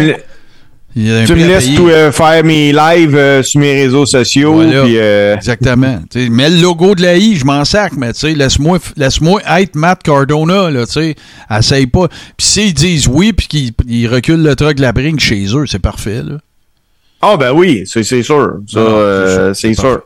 tu 0.94 1.00
me 1.00 1.48
laisses 1.48 1.74
tout, 1.76 1.88
euh, 1.88 2.12
faire 2.12 2.44
mes 2.44 2.74
lives 2.74 3.16
euh, 3.16 3.42
sur 3.44 3.62
mes 3.62 3.74
réseaux 3.74 4.06
sociaux. 4.06 4.56
Voilà. 4.56 4.84
euh, 4.84 5.36
Exactement. 5.36 6.00
Tu 6.12 6.24
sais, 6.24 6.30
mets 6.30 6.50
le 6.50 6.62
logo 6.62 6.96
de 6.96 7.02
la 7.02 7.16
I, 7.16 7.38
je 7.38 7.46
m'en 7.46 7.64
sac, 7.64 7.94
mais 7.98 8.12
tu 8.14 8.20
sais, 8.22 8.34
laisse-moi 8.34 8.80
laisse-moi 8.98 9.42
être 9.60 9.76
Matt 9.76 10.04
Cardona, 10.04 10.70
là, 10.70 10.86
tu 10.86 10.92
sais. 10.94 11.16
Essaye 11.50 11.88
pas. 11.88 12.08
Puis 12.38 12.46
s'ils 12.48 12.74
disent 12.74 13.08
oui, 13.08 13.32
puis 13.32 13.48
qu'ils 13.48 13.72
ils 13.88 14.08
reculent 14.08 14.44
le 14.44 14.56
truck 14.56 14.76
de 14.76 14.82
la 14.82 14.92
brinque 14.92 15.22
chez 15.22 15.46
eux, 15.56 15.66
c'est 15.66 15.80
parfait, 15.80 16.24
là. 16.24 16.38
Ah, 17.22 17.38
ben 17.38 17.52
oui, 17.52 17.84
c'est 17.86 18.04
sûr. 18.04 18.58
Ça, 18.68 18.80
euh, 18.80 19.54
c'est 19.54 19.74
sûr. 19.74 19.84
sûr. 19.84 20.02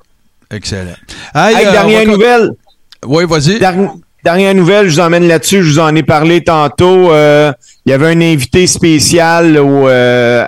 Excellent. 0.51 0.95
Hey, 1.33 1.55
Hey, 1.55 1.65
euh, 1.67 1.71
dernière 1.71 2.01
on 2.01 2.05
va- 2.05 2.11
nouvelle. 2.11 2.51
Oui, 3.05 3.23
vas-y. 3.27 3.59
Derni- 3.59 3.89
Dernière 4.23 4.55
nouvelle, 4.55 4.89
je 4.89 4.95
vous 4.95 4.99
emmène 5.01 5.27
là-dessus. 5.27 5.61
Je 5.63 5.73
vous 5.73 5.79
en 5.79 5.95
ai 5.95 6.01
parlé 6.01 6.43
tantôt. 6.43 7.11
Euh, 7.11 7.53
il 7.85 7.91
y 7.91 7.93
avait 7.93 8.07
un 8.07 8.21
invité 8.21 8.65
spécial 8.65 9.55
au, 9.59 9.85
à, 9.85 9.91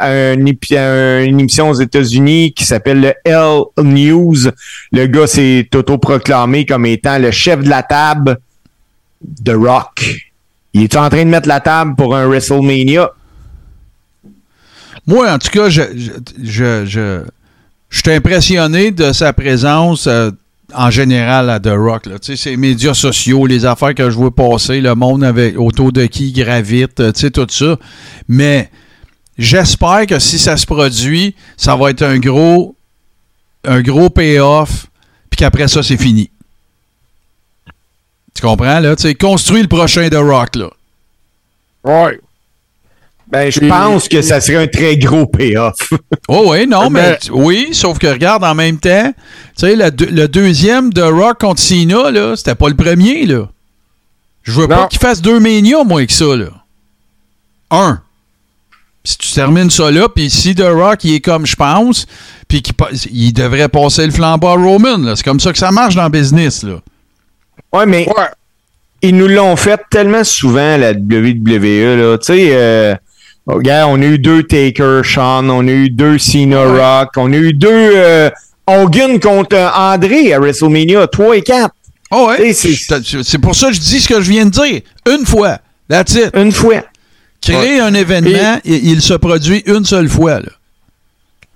un 0.03 0.33
à 0.45 1.21
une 1.21 1.39
émission 1.39 1.69
aux 1.69 1.75
États-Unis 1.75 2.53
qui 2.53 2.65
s'appelle 2.65 3.01
le 3.01 3.13
L 3.23 3.61
News. 3.83 4.35
Le 4.91 5.05
gars 5.05 5.27
s'est 5.27 5.69
autoproclamé 5.75 6.65
comme 6.65 6.87
étant 6.87 7.19
le 7.19 7.29
chef 7.29 7.59
de 7.61 7.69
la 7.69 7.83
table 7.83 8.39
de 9.21 9.53
Rock. 9.53 10.23
Il 10.73 10.81
est 10.81 10.95
en 10.95 11.07
train 11.09 11.23
de 11.25 11.29
mettre 11.29 11.47
la 11.47 11.59
table 11.59 11.93
pour 11.95 12.15
un 12.15 12.25
WrestleMania. 12.25 13.11
Moi, 15.07 15.31
en 15.31 15.39
tout 15.39 15.49
cas, 15.49 15.69
je, 15.69 15.81
je, 15.95 16.85
je, 16.85 16.85
je, 16.85 17.23
suis 17.89 18.11
impressionné 18.11 18.91
de 18.91 19.13
sa 19.13 19.31
présence 19.31 20.05
euh, 20.05 20.31
en 20.73 20.91
général 20.91 21.49
à 21.49 21.61
The 21.61 21.71
Rock. 21.73 22.07
Là. 22.07 22.17
Ces 22.21 22.57
médias 22.57 22.93
sociaux, 22.93 23.45
les 23.45 23.65
affaires 23.65 23.95
que 23.95 24.09
je 24.09 24.15
vois 24.15 24.35
passer, 24.35 24.81
le 24.81 24.95
monde 24.95 25.23
avec, 25.23 25.57
autour 25.57 25.93
de 25.93 26.05
qui 26.05 26.27
il 26.29 26.33
gravite, 26.33 26.99
euh, 26.99 27.11
tout 27.13 27.47
ça. 27.49 27.77
Mais 28.27 28.69
j'espère 29.37 30.05
que 30.07 30.19
si 30.19 30.37
ça 30.37 30.57
se 30.57 30.65
produit, 30.65 31.35
ça 31.55 31.77
va 31.77 31.91
être 31.91 32.03
un 32.03 32.19
gros, 32.19 32.75
un 33.63 33.81
gros 33.81 34.09
payoff, 34.09 34.87
puis 35.29 35.37
qu'après 35.37 35.69
ça, 35.69 35.83
c'est 35.83 35.97
fini. 35.97 36.29
Tu 38.35 38.41
comprends, 38.41 38.81
là? 38.81 38.95
Construis 39.17 39.61
le 39.61 39.69
prochain 39.69 40.09
The 40.09 40.15
Rock, 40.15 40.57
là. 40.57 40.69
Ouais. 41.85 42.19
Ben, 43.29 43.51
je 43.51 43.59
Puis- 43.59 43.67
pense 43.67 44.07
que 44.07 44.21
ça 44.21 44.39
serait 44.39 44.55
un 44.63 44.67
très 44.67 44.97
gros 44.97 45.25
payoff. 45.25 45.75
Oh 46.29 46.47
oui, 46.51 46.65
non, 46.67 46.89
mais, 46.89 47.11
Mais- 47.11 47.17
tu- 47.19 47.31
oui, 47.31 47.69
sauf 47.73 47.97
que 47.99 48.07
regarde 48.07 48.43
en 48.43 48.53
même 48.55 48.77
temps, 48.79 49.11
tu 49.13 49.65
sais, 49.65 49.75
le, 49.75 49.91
deux- 49.91 50.09
le 50.09 50.27
deuxième 50.27 50.91
de 50.93 51.01
Rock 51.01 51.39
contre 51.39 51.61
Cena, 51.61 52.11
là, 52.11 52.35
c'était 52.35 52.55
pas 52.55 52.67
le 52.69 52.75
premier, 52.75 53.25
là. 53.25 53.47
Je 54.43 54.51
veux 54.53 54.67
pas 54.67 54.87
qu'il 54.87 54.99
fasse 54.99 55.21
deux 55.21 55.39
Mania, 55.41 55.83
moins 55.83 56.05
que 56.05 56.11
ça, 56.13 56.35
là. 56.35 56.47
Un. 57.71 58.01
Si 59.03 59.17
tu 59.17 59.31
termines 59.33 59.69
ça 59.69 59.89
là, 59.91 60.07
puis 60.13 60.29
si 60.29 60.53
The 60.55 60.63
Rock, 60.69 61.03
il 61.05 61.15
est 61.15 61.19
comme 61.21 61.45
je 61.45 61.55
pense, 61.55 62.05
puis 62.49 62.61
qu'il 62.61 62.73
il 63.11 63.31
devrait 63.33 63.69
passer 63.69 64.05
le 64.05 64.11
flambeau 64.11 64.47
à 64.47 64.53
Roman, 64.55 64.97
là. 64.97 65.15
C'est 65.15 65.23
comme 65.23 65.39
ça 65.39 65.51
que 65.53 65.57
ça 65.57 65.71
marche 65.71 65.95
dans 65.95 66.03
le 66.03 66.09
business, 66.09 66.63
là. 66.63 66.79
Ouais, 67.73 67.85
mais 67.85 68.05
Ouais. 68.07 68.25
ils 69.01 69.15
nous 69.15 69.27
l'ont 69.27 69.55
fait 69.55 69.79
tellement 69.89 70.23
souvent, 70.25 70.75
la 70.77 70.93
WWE. 70.93 71.95
Là. 71.97 72.17
Tu 72.17 72.25
sais, 72.25 72.49
euh, 72.51 72.95
regarde, 73.55 73.91
on 73.91 74.01
a 74.01 74.05
eu 74.05 74.19
deux 74.19 74.43
Taker, 74.43 75.01
Sean, 75.03 75.49
on 75.49 75.67
a 75.67 75.71
eu 75.71 75.89
deux 75.89 76.17
Cena 76.17 76.63
Rock, 76.63 77.11
on 77.17 77.31
a 77.31 77.35
eu 77.35 77.53
deux 77.53 77.69
euh, 77.71 78.29
Hogan 78.67 79.19
contre 79.19 79.55
euh, 79.55 79.69
André 79.73 80.33
à 80.33 80.39
WrestleMania, 80.39 81.07
3 81.07 81.37
et 81.37 81.41
4. 81.41 81.69
Oh 82.11 82.27
ouais, 82.29 82.53
c'est- 82.53 83.37
pour 83.39 83.55
ça 83.55 83.67
que 83.67 83.73
je 83.73 83.79
dis 83.79 83.99
ce 83.99 84.07
que 84.07 84.21
je 84.21 84.29
viens 84.31 84.45
de 84.45 84.49
dire. 84.51 84.81
Une 85.09 85.25
fois. 85.25 85.59
That's 85.89 86.13
it. 86.15 86.31
Une 86.35 86.51
fois. 86.51 86.83
Créer 87.41 87.79
un 87.79 87.93
événement, 87.93 88.59
il, 88.65 88.87
il 88.91 89.01
se 89.01 89.13
produit 89.13 89.63
une 89.67 89.85
seule 89.85 90.09
fois, 90.09 90.39
là. 90.39 90.49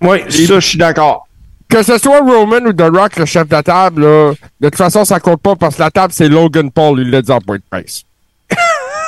Oui, 0.02 0.20
ça, 0.30 0.60
je 0.60 0.68
suis 0.68 0.78
d'accord. 0.78 1.28
Que 1.70 1.84
ce 1.84 1.98
soit 1.98 2.20
Roman 2.20 2.66
ou 2.66 2.74
The 2.74 2.82
Rock, 2.94 3.18
le 3.18 3.26
chef 3.26 3.48
de 3.48 3.54
la 3.54 3.64
table, 3.64 4.02
là, 4.04 4.32
de 4.60 4.68
toute 4.70 4.76
façon, 4.78 5.06
ça 5.06 5.20
compte 5.20 5.42
pas 5.42 5.56
parce 5.56 5.76
que 5.76 5.82
la 5.82 5.92
table, 5.92 6.14
c'est 6.16 6.28
Logan 6.28 6.70
Paul, 6.72 7.00
il 7.00 7.10
l'a 7.10 7.22
dit 7.22 7.32
en 7.32 7.40
point 7.40 7.58
de 7.58 7.64
presse. 7.70 8.04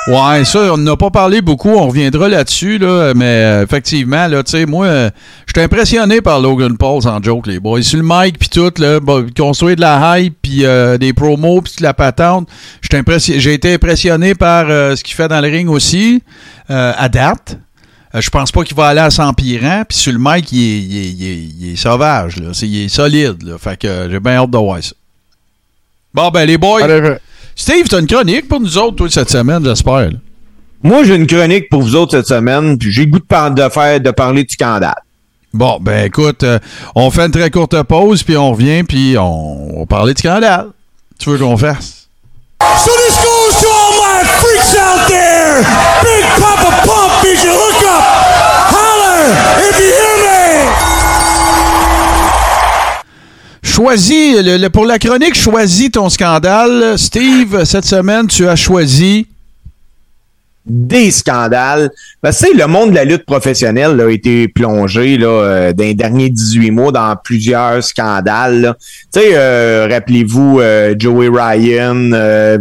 Ouais, 0.06 0.44
ça, 0.44 0.74
on 0.74 0.76
n'a 0.76 0.96
pas 0.98 1.08
parlé 1.10 1.40
beaucoup. 1.40 1.70
On 1.70 1.88
reviendra 1.88 2.28
là-dessus, 2.28 2.76
là, 2.76 3.14
mais 3.14 3.24
euh, 3.24 3.64
effectivement, 3.64 4.26
là, 4.26 4.42
tu 4.42 4.50
sais, 4.50 4.66
moi, 4.66 4.84
euh, 4.86 5.10
j'étais 5.46 5.62
impressionné 5.62 6.20
par 6.20 6.40
Logan 6.40 6.76
Paul, 6.76 7.00
sans 7.00 7.22
joke, 7.22 7.46
les 7.46 7.58
boys. 7.58 7.80
Sur 7.82 8.00
le 8.00 8.04
mic, 8.06 8.38
puis 8.38 8.50
tout, 8.50 8.70
là, 8.76 9.00
bah, 9.00 9.20
construire 9.34 9.76
de 9.76 9.80
la 9.80 10.18
hype, 10.18 10.36
puis 10.42 10.66
euh, 10.66 10.98
des 10.98 11.14
promos, 11.14 11.62
puis 11.62 11.72
de 11.78 11.82
la 11.84 11.94
patente. 11.94 12.48
J'ai 12.82 13.54
été 13.54 13.72
impressionné 13.72 14.34
par 14.34 14.66
euh, 14.68 14.94
ce 14.94 15.02
qu'il 15.02 15.14
fait 15.14 15.28
dans 15.28 15.40
le 15.40 15.48
ring 15.48 15.70
aussi, 15.70 16.22
à 16.68 17.08
date. 17.08 17.58
Je 18.12 18.28
pense 18.30 18.52
pas 18.52 18.62
qu'il 18.62 18.76
va 18.76 18.88
aller 18.88 19.00
à 19.00 19.10
s'empirant. 19.10 19.84
Puis 19.88 19.98
sur 19.98 20.12
le 20.12 20.18
mic, 20.20 20.52
il 20.52 20.60
est, 20.98 21.08
il 21.08 21.72
est- 21.72 21.76
sauvage, 21.76 22.36
là. 22.36 22.50
Il 22.62 22.84
est 22.84 22.88
solide, 22.88 23.42
là. 23.42 23.56
Fait 23.58 23.76
que 23.78 24.08
j'ai 24.10 24.20
bien 24.20 24.34
hâte 24.36 24.50
de 24.50 24.58
voir 24.58 24.82
ça. 24.82 24.92
Bon, 26.12 26.28
ben, 26.28 26.44
les 26.44 26.56
boys. 26.58 26.82
Allez, 26.84 27.16
Steve, 27.56 27.86
t'as 27.88 28.00
une 28.00 28.06
chronique 28.06 28.48
pour 28.48 28.60
nous 28.60 28.76
autres, 28.78 28.96
toi, 28.96 29.08
cette 29.10 29.30
semaine, 29.30 29.64
j'espère. 29.64 30.10
Moi, 30.82 31.04
j'ai 31.04 31.14
une 31.14 31.26
chronique 31.26 31.68
pour 31.70 31.82
vous 31.82 31.94
autres 31.96 32.12
cette 32.12 32.26
semaine, 32.26 32.76
puis 32.78 32.92
j'ai 32.92 33.04
le 33.06 33.10
goût 33.12 33.18
de, 33.20 33.24
par- 33.24 33.50
de 33.50 33.68
faire, 33.68 34.00
de 34.00 34.10
parler 34.10 34.44
du 34.44 34.52
scandale. 34.52 34.94
Bon, 35.52 35.78
ben 35.80 36.06
écoute, 36.06 36.42
euh, 36.42 36.58
on 36.96 37.10
fait 37.10 37.26
une 37.26 37.30
très 37.30 37.48
courte 37.50 37.80
pause, 37.84 38.22
puis 38.24 38.36
on 38.36 38.50
revient, 38.52 38.82
puis 38.82 39.16
on, 39.18 39.76
on 39.76 39.80
va 39.80 39.86
parler 39.86 40.12
de 40.12 40.18
scandale. 40.18 40.68
Tu 41.18 41.30
veux 41.30 41.38
qu'on 41.38 41.56
fasse? 41.56 42.08
So 42.60 42.90
this 42.96 43.16
goes 43.16 43.60
to 43.60 43.68
all 43.68 43.92
my 44.02 44.24
freaks 44.24 44.74
out 44.76 45.06
there. 45.08 45.62
Big 46.02 46.24
Papa 46.40 46.70
Pump 46.84 47.24
you 47.24 47.50
up? 47.86 48.02
Holler 48.72 49.30
if 49.68 49.78
you 49.78 49.86
hear 49.86 50.18
me. 50.18 50.23
Choisis, 53.74 54.40
le- 54.40 54.56
le- 54.58 54.70
pour 54.70 54.84
la 54.86 54.98
chronique, 55.00 55.34
choisis 55.34 55.90
ton 55.90 56.08
scandale. 56.08 56.96
Steve, 56.96 57.64
cette 57.64 57.84
semaine, 57.84 58.26
tu 58.28 58.46
as 58.48 58.56
choisi. 58.56 59.26
des 60.66 61.10
scandales. 61.10 61.90
Parce 62.22 62.38
que 62.40 62.46
tu 62.46 62.52
sais, 62.52 62.56
le 62.58 62.66
monde 62.66 62.88
de 62.92 62.94
la 62.94 63.04
lutte 63.04 63.26
professionnelle 63.26 63.96
là, 63.96 64.06
a 64.06 64.10
été 64.10 64.48
plongé 64.48 65.18
là, 65.18 65.26
euh, 65.26 65.72
dans 65.74 65.84
les 65.84 65.92
derniers 65.92 66.30
18 66.30 66.70
mois 66.70 66.90
dans 66.90 67.14
plusieurs 67.22 67.84
scandales. 67.84 68.74
Tu 69.12 69.20
sais, 69.20 69.28
euh, 69.34 69.86
rappelez-vous 69.90 70.60
euh, 70.60 70.94
Joey 70.98 71.28
Ryan, 71.28 71.94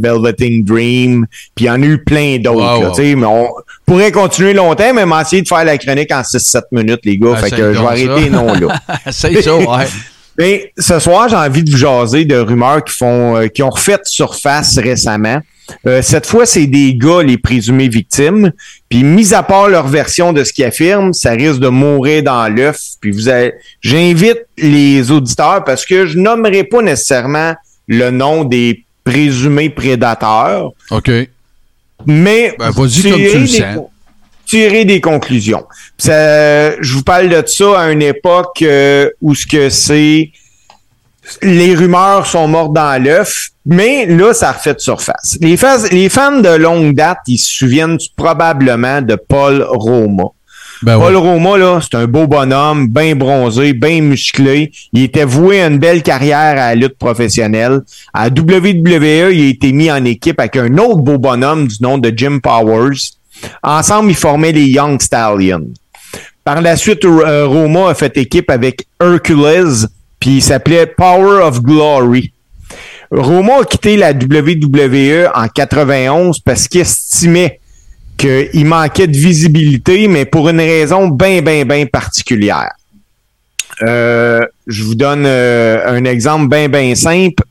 Velveting 0.04 0.66
Dream, 0.66 1.26
puis 1.56 1.64
il 1.64 1.68
y 1.68 1.70
en 1.70 1.82
a 1.82 1.86
eu 1.86 2.04
plein 2.04 2.40
d'autres. 2.40 2.88
Wow, 2.90 2.94
sais, 2.94 3.16
mais 3.16 3.26
on 3.26 3.48
pourrait 3.86 4.12
continuer 4.12 4.54
longtemps, 4.54 4.94
mais 4.94 5.06
m'essayer 5.06 5.42
de 5.42 5.48
faire 5.48 5.64
la 5.64 5.78
chronique 5.78 6.12
en 6.12 6.24
6-7 6.24 6.64
minutes, 6.74 7.00
les 7.06 7.16
gars. 7.18 7.36
Ah, 7.36 7.38
fait 7.38 7.52
que 7.52 7.74
je 7.74 7.80
vais 7.80 7.86
arrêter 7.86 8.30
non 8.30 8.54
là. 8.54 8.82
C'est 9.12 9.42
ça, 9.42 9.56
ouais. 9.56 9.86
Mais 10.38 10.72
ce 10.78 11.00
soir, 11.00 11.30
j'ai 11.30 11.36
envie 11.36 11.64
de 11.64 11.72
vous 11.72 11.78
jaser 11.78 12.26
de 12.26 12.36
rumeurs 12.36 12.84
qui 12.84 12.94
font 12.94 13.38
euh, 13.38 13.48
qui 13.48 13.62
ont 13.64 13.70
refait 13.70 14.00
surface 14.04 14.78
récemment. 14.78 15.40
Euh, 15.88 16.02
cette 16.02 16.26
fois, 16.26 16.46
c'est 16.46 16.66
des 16.68 16.94
gars, 16.96 17.24
les 17.24 17.38
présumés 17.38 17.88
victimes. 17.88 18.52
Puis, 18.90 19.04
mis 19.04 19.34
à 19.34 19.44
part 19.44 19.70
leur 19.70 19.88
version 19.88 20.34
de 20.34 20.44
ce 20.44 20.52
qu'ils 20.52 20.66
affirment, 20.66 21.14
ça 21.14 21.32
risque 21.32 21.60
de 21.60 21.70
mourir 21.70 22.22
dans 22.24 22.54
l'œuf. 22.54 22.80
Puis, 23.00 23.12
vous 23.12 23.30
avez- 23.30 23.54
j'invite 23.82 24.40
les 24.58 25.10
auditeurs 25.10 25.64
parce 25.64 25.86
que 25.86 26.06
je 26.06 26.18
nommerai 26.18 26.64
pas 26.66 26.82
nécessairement 26.82 27.54
le 27.88 28.10
nom 28.12 28.44
des 28.44 28.84
présumés 29.06 29.70
prédateurs, 29.70 30.72
OK. 30.92 31.10
mais 32.06 32.56
Ben, 32.60 32.70
vas-y 32.72 33.02
comme 33.04 33.22
tu 33.22 33.40
le 33.40 33.48
sens. 33.48 33.78
Tirer 34.54 34.86
des 34.86 35.02
conclusions. 35.02 35.66
Ça, 35.98 36.80
je 36.80 36.94
vous 36.94 37.02
parle 37.02 37.28
de 37.28 37.42
ça 37.48 37.80
à 37.80 37.92
une 37.92 38.04
époque 38.04 38.62
euh, 38.62 39.10
où 39.20 39.34
ce 39.34 39.48
que 39.48 39.72
c'est 39.72 40.30
les 41.42 41.74
rumeurs 41.74 42.28
sont 42.28 42.48
mortes 42.48 42.74
dans 42.74 43.02
l'œuf, 43.02 43.50
mais 43.66 44.06
là, 44.06 44.32
ça 44.34 44.52
refait 44.52 44.76
de 44.76 44.80
surface. 44.80 45.40
Les, 45.42 45.58
fans, 45.58 45.78
les 45.90 46.08
fans 46.08 46.40
de 46.40 46.56
longue 46.56 46.94
date, 46.94 47.18
ils 47.26 47.40
se 47.40 47.52
souviennent 47.52 47.98
probablement 48.16 49.02
de 49.02 49.16
Paul 49.16 49.66
Roma. 49.68 50.26
Ben 50.84 51.00
Paul. 51.00 51.16
Roma, 51.16 51.58
là, 51.58 51.80
c'est 51.82 51.98
un 51.98 52.06
beau 52.06 52.28
bonhomme, 52.28 52.90
bien 52.90 53.16
bronzé, 53.16 53.74
bien 53.74 54.02
musclé. 54.02 54.72
Il 54.92 55.02
était 55.02 55.26
voué 55.26 55.62
à 55.62 55.68
une 55.68 55.80
belle 55.80 56.04
carrière 56.04 56.38
à 56.38 56.54
la 56.54 56.76
lutte 56.76 57.00
professionnelle. 57.00 57.82
À 58.14 58.28
WWE, 58.28 59.32
il 59.32 59.46
a 59.46 59.50
été 59.50 59.72
mis 59.72 59.90
en 59.90 60.06
équipe 60.06 60.40
avec 60.40 60.58
un 60.58 60.78
autre 60.78 60.98
beau 60.98 61.18
bonhomme 61.18 61.68
du 61.68 61.78
nom 61.82 61.98
de 61.98 62.14
Jim 62.16 62.38
Powers. 62.44 63.14
Ensemble, 63.62 64.12
ils 64.12 64.16
formaient 64.16 64.52
les 64.52 64.66
Young 64.66 65.02
Stallions. 65.02 65.68
Par 66.44 66.62
la 66.62 66.76
suite, 66.76 67.06
euh, 67.06 67.48
Roma 67.48 67.90
a 67.90 67.94
fait 67.94 68.18
équipe 68.18 68.50
avec 68.50 68.86
Hercules, 69.00 69.88
puis 70.20 70.38
il 70.38 70.42
s'appelait 70.42 70.88
Power 70.88 71.42
of 71.44 71.62
Glory. 71.62 72.34
Roma 73.12 73.62
a 73.62 73.66
quitté 73.66 73.96
la 73.96 74.12
WWE 74.12 75.30
en 75.34 75.48
91 75.48 76.40
parce 76.40 76.68
qu'il 76.68 76.82
estimait 76.82 77.60
qu'il 78.18 78.66
manquait 78.66 79.08
de 79.08 79.16
visibilité, 79.16 80.08
mais 80.08 80.26
pour 80.26 80.50
une 80.50 80.60
raison 80.60 81.08
bien, 81.08 81.42
bien, 81.42 81.66
bien 81.66 81.86
particulière. 81.86 82.72
Euh, 83.82 84.46
je 84.68 84.84
vous 84.84 84.96
donne 84.96 85.26
euh, 85.26 85.82
un 85.86 86.06
exemple 86.06 86.48
bien, 86.48 86.70
bien 86.70 86.96
simple. 86.96 87.44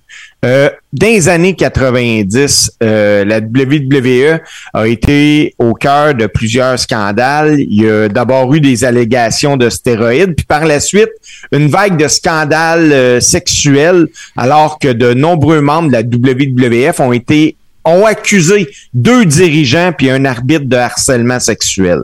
Euh, 0.45 0.70
dans 0.93 1.07
les 1.07 1.28
années 1.28 1.55
90, 1.55 2.72
euh, 2.82 3.24
la 3.24 3.38
WWE 3.38 4.40
a 4.74 4.88
été 4.88 5.55
au 5.59 5.72
cœur 5.72 6.14
de 6.14 6.26
plusieurs 6.26 6.76
scandales. 6.80 7.61
Il 7.61 7.82
y 7.82 7.88
a 7.88 8.09
d'abord 8.09 8.53
eu 8.53 8.61
des 8.61 8.82
allégations 8.82 9.57
de 9.57 9.70
stéroïdes, 9.70 10.34
puis 10.34 10.45
par 10.45 10.64
la 10.64 10.80
suite, 10.80 11.11
une 11.53 11.68
vague 11.68 11.97
de 11.97 12.09
scandales 12.09 12.93
euh, 12.93 13.20
sexuels, 13.20 14.09
alors 14.36 14.80
que 14.80 14.88
de 14.88 15.14
nombreux 15.14 15.61
membres 15.61 15.88
de 15.88 15.93
la 15.93 16.03
WWF 16.03 16.99
ont 16.99 17.12
été 17.12 17.57
ont 17.84 18.07
accusé 18.07 18.68
deux 18.95 19.24
dirigeants 19.24 19.93
puis 19.97 20.11
un 20.11 20.24
arbitre 20.24 20.66
de 20.66 20.76
harcèlement 20.76 21.40
sexuel. 21.40 22.03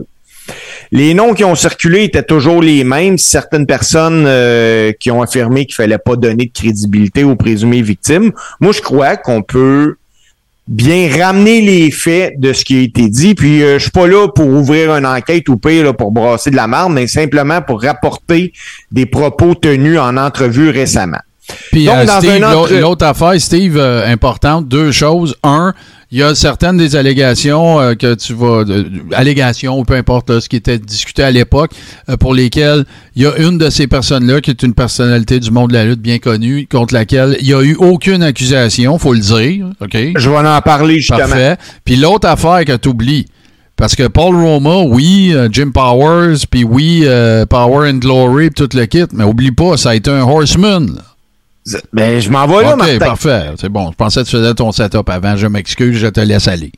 Les 0.91 1.13
noms 1.13 1.33
qui 1.33 1.43
ont 1.43 1.55
circulé 1.55 2.03
étaient 2.03 2.23
toujours 2.23 2.61
les 2.61 2.83
mêmes. 2.83 3.17
Certaines 3.17 3.65
personnes 3.65 4.25
euh, 4.27 4.91
qui 4.99 5.11
ont 5.11 5.21
affirmé 5.21 5.65
qu'il 5.65 5.75
fallait 5.75 5.99
pas 5.99 6.15
donner 6.15 6.45
de 6.45 6.51
crédibilité 6.51 7.23
aux 7.23 7.35
présumées 7.35 7.81
victimes. 7.81 8.31
Moi, 8.59 8.71
je 8.71 8.81
crois 8.81 9.15
qu'on 9.17 9.43
peut 9.43 9.95
bien 10.69 11.09
ramener 11.11 11.61
les 11.61 11.89
faits 11.89 12.39
de 12.39 12.53
ce 12.53 12.63
qui 12.63 12.77
a 12.77 12.81
été 12.81 13.09
dit. 13.09 13.35
Puis 13.35 13.63
euh, 13.63 13.79
je 13.79 13.83
suis 13.83 13.91
pas 13.91 14.07
là 14.07 14.27
pour 14.27 14.47
ouvrir 14.47 14.95
une 14.95 15.05
enquête 15.05 15.49
ou 15.49 15.57
pire 15.57 15.83
là, 15.83 15.93
pour 15.93 16.11
brasser 16.11 16.51
de 16.51 16.55
la 16.55 16.67
marde, 16.67 16.93
mais 16.93 17.07
simplement 17.07 17.61
pour 17.61 17.81
rapporter 17.81 18.53
des 18.91 19.07
propos 19.07 19.55
tenus 19.55 19.99
en 19.99 20.15
entrevue 20.15 20.69
récemment. 20.69 21.19
Puis 21.71 21.89
euh, 21.89 22.79
l'autre 22.79 23.05
affaire, 23.05 23.39
Steve, 23.41 23.77
euh, 23.77 24.05
importante, 24.05 24.67
deux 24.67 24.91
choses. 24.91 25.35
Un, 25.43 25.73
il 26.11 26.17
y 26.17 26.23
a 26.23 26.33
certaines 26.33 26.77
des 26.77 26.95
allégations 26.95 27.79
euh, 27.79 27.93
que 27.93 28.15
tu 28.15 28.33
vas, 28.33 28.63
euh, 28.67 28.83
allégations 29.13 29.77
ou 29.77 29.83
peu 29.83 29.93
importe 29.93 30.29
là, 30.31 30.41
ce 30.41 30.49
qui 30.49 30.55
était 30.55 30.79
discuté 30.79 31.21
à 31.21 31.29
l'époque, 31.29 31.71
euh, 32.09 32.17
pour 32.17 32.33
lesquelles 32.33 32.85
il 33.15 33.21
y 33.21 33.25
a 33.27 33.37
une 33.37 33.59
de 33.59 33.69
ces 33.69 33.85
personnes-là 33.85 34.41
qui 34.41 34.49
est 34.49 34.63
une 34.63 34.73
personnalité 34.73 35.39
du 35.39 35.51
monde 35.51 35.69
de 35.69 35.75
la 35.75 35.85
lutte 35.85 36.01
bien 36.01 36.17
connue, 36.17 36.67
contre 36.69 36.95
laquelle 36.95 37.37
il 37.41 37.47
n'y 37.47 37.53
a 37.53 37.61
eu 37.61 37.75
aucune 37.75 38.23
accusation, 38.23 38.97
faut 38.97 39.13
le 39.13 39.19
dire, 39.19 39.67
ok? 39.81 39.97
Je 40.15 40.29
vais 40.29 40.37
en 40.37 40.61
parler 40.61 40.95
justement. 40.95 41.19
Parfait. 41.19 41.57
Puis 41.85 41.95
l'autre 41.95 42.27
affaire 42.27 42.65
que 42.65 42.75
tu 42.75 42.89
oublies, 42.89 43.27
parce 43.75 43.95
que 43.95 44.07
Paul 44.07 44.35
Roma, 44.35 44.81
oui, 44.87 45.33
Jim 45.51 45.69
Powers, 45.71 46.37
puis 46.49 46.63
oui, 46.63 47.05
Power 47.49 47.89
and 47.89 47.97
Glory, 47.97 48.49
puis 48.49 48.67
tout 48.67 48.77
le 48.77 48.85
kit, 48.87 49.05
mais 49.13 49.23
oublie 49.23 49.51
pas, 49.51 49.77
ça 49.77 49.91
a 49.91 49.95
été 49.95 50.09
un 50.09 50.21
horseman. 50.21 50.95
là. 50.95 51.01
Ben, 51.93 52.19
je 52.19 52.29
m'en 52.29 52.47
vais 52.47 52.63
là, 52.63 52.75
Martin. 52.75 52.97
parfait. 52.99 53.45
C'est 53.59 53.69
bon. 53.69 53.91
Je 53.91 53.95
pensais 53.95 54.21
que 54.21 54.25
tu 54.25 54.37
faisais 54.37 54.53
ton 54.53 54.71
setup 54.71 55.09
avant. 55.09 55.35
Je 55.37 55.47
m'excuse, 55.47 55.97
je 55.97 56.07
te 56.07 56.19
laisse 56.19 56.47
aller. 56.47 56.71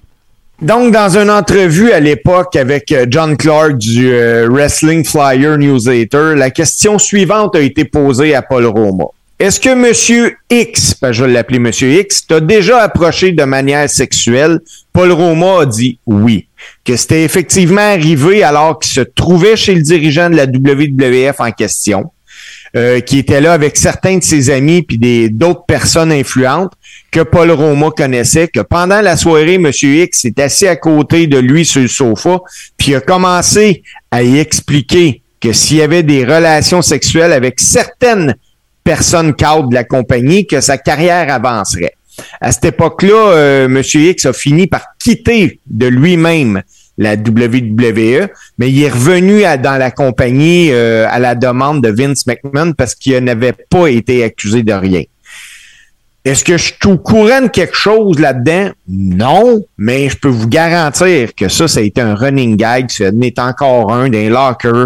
Donc, 0.61 0.93
dans 0.93 1.17
une 1.17 1.31
entrevue 1.31 1.91
à 1.91 1.99
l'époque 1.99 2.55
avec 2.55 2.91
euh, 2.91 3.07
John 3.09 3.35
Clark 3.35 3.77
du 3.77 4.11
euh, 4.13 4.47
Wrestling 4.47 5.03
Flyer 5.03 5.57
Newsletter, 5.57 6.35
la 6.35 6.51
question 6.51 6.99
suivante 6.99 7.55
a 7.55 7.61
été 7.61 7.83
posée 7.83 8.35
à 8.35 8.43
Paul 8.43 8.67
Roma. 8.67 9.05
Est-ce 9.39 9.59
que 9.59 9.73
Monsieur 9.73 10.37
X, 10.51 10.93
parce 10.93 11.13
que 11.13 11.17
je 11.17 11.23
vais 11.25 11.31
l'appeler 11.31 11.57
Monsieur 11.57 11.91
X, 11.99 12.27
t'a 12.27 12.39
déjà 12.39 12.83
approché 12.83 13.31
de 13.31 13.43
manière 13.43 13.89
sexuelle? 13.89 14.59
Paul 14.93 15.11
Roma 15.11 15.61
a 15.61 15.65
dit 15.65 15.97
oui. 16.05 16.45
Que 16.85 16.95
c'était 16.95 17.23
effectivement 17.23 17.81
arrivé 17.81 18.43
alors 18.43 18.77
qu'il 18.77 18.91
se 18.91 19.01
trouvait 19.01 19.55
chez 19.55 19.73
le 19.73 19.81
dirigeant 19.81 20.29
de 20.29 20.35
la 20.35 20.45
WWF 20.45 21.39
en 21.39 21.51
question, 21.51 22.11
euh, 22.75 23.01
qui 23.01 23.19
était 23.19 23.41
là 23.41 23.53
avec 23.53 23.75
certains 23.75 24.17
de 24.17 24.23
ses 24.23 24.49
amis 24.49 24.81
puis 24.81 24.97
des 24.97 25.29
d'autres 25.29 25.65
personnes 25.65 26.11
influentes 26.11 26.71
que 27.11 27.19
Paul 27.19 27.51
Roma 27.51 27.89
connaissait, 27.91 28.47
que 28.47 28.61
pendant 28.61 29.01
la 29.01 29.17
soirée, 29.17 29.55
M. 29.55 29.69
X 29.73 30.25
est 30.25 30.39
assis 30.39 30.67
à 30.67 30.77
côté 30.77 31.27
de 31.27 31.37
lui 31.37 31.65
sur 31.65 31.81
le 31.81 31.89
sofa, 31.89 32.39
puis 32.77 32.95
a 32.95 33.01
commencé 33.01 33.83
à 34.09 34.23
y 34.23 34.39
expliquer 34.39 35.21
que 35.41 35.51
s'il 35.51 35.77
y 35.77 35.81
avait 35.81 36.03
des 36.03 36.23
relations 36.23 36.81
sexuelles 36.81 37.33
avec 37.33 37.59
certaines 37.59 38.35
personnes 38.83 39.33
cadres 39.33 39.67
de 39.67 39.75
la 39.75 39.83
compagnie, 39.83 40.47
que 40.47 40.61
sa 40.61 40.77
carrière 40.77 41.33
avancerait. 41.33 41.95
À 42.39 42.51
cette 42.51 42.65
époque-là, 42.65 43.31
euh, 43.33 43.65
M. 43.65 43.81
X 43.83 44.25
a 44.25 44.33
fini 44.33 44.67
par 44.67 44.85
quitter 44.99 45.59
de 45.67 45.87
lui-même 45.87 46.61
la 46.97 47.13
WWE, 47.13 48.27
mais 48.57 48.69
il 48.69 48.83
est 48.83 48.89
revenu 48.89 49.41
dans 49.61 49.77
la 49.77 49.91
compagnie 49.91 50.71
euh, 50.71 51.07
à 51.09 51.19
la 51.19 51.35
demande 51.35 51.81
de 51.83 51.89
Vince 51.89 52.27
McMahon 52.27 52.73
parce 52.73 52.95
qu'il 52.95 53.17
n'avait 53.23 53.55
pas 53.69 53.87
été 53.87 54.23
accusé 54.23 54.63
de 54.63 54.73
rien. 54.73 55.03
Est-ce 56.23 56.43
que 56.43 56.55
je 56.55 56.65
suis 56.65 56.75
au 56.85 56.97
courant 56.97 57.41
de 57.41 57.47
quelque 57.47 57.75
chose 57.75 58.19
là-dedans? 58.19 58.69
Non, 58.87 59.63
mais 59.79 60.07
je 60.07 60.17
peux 60.17 60.29
vous 60.29 60.47
garantir 60.47 61.33
que 61.33 61.49
ça, 61.49 61.67
ça 61.67 61.79
a 61.79 61.83
été 61.83 61.99
un 61.99 62.13
running 62.13 62.57
gag. 62.57 62.91
Ce 62.91 63.05
n'est 63.05 63.39
encore 63.39 63.91
un 63.91 64.07
d'un 64.07 64.29
locker 64.29 64.85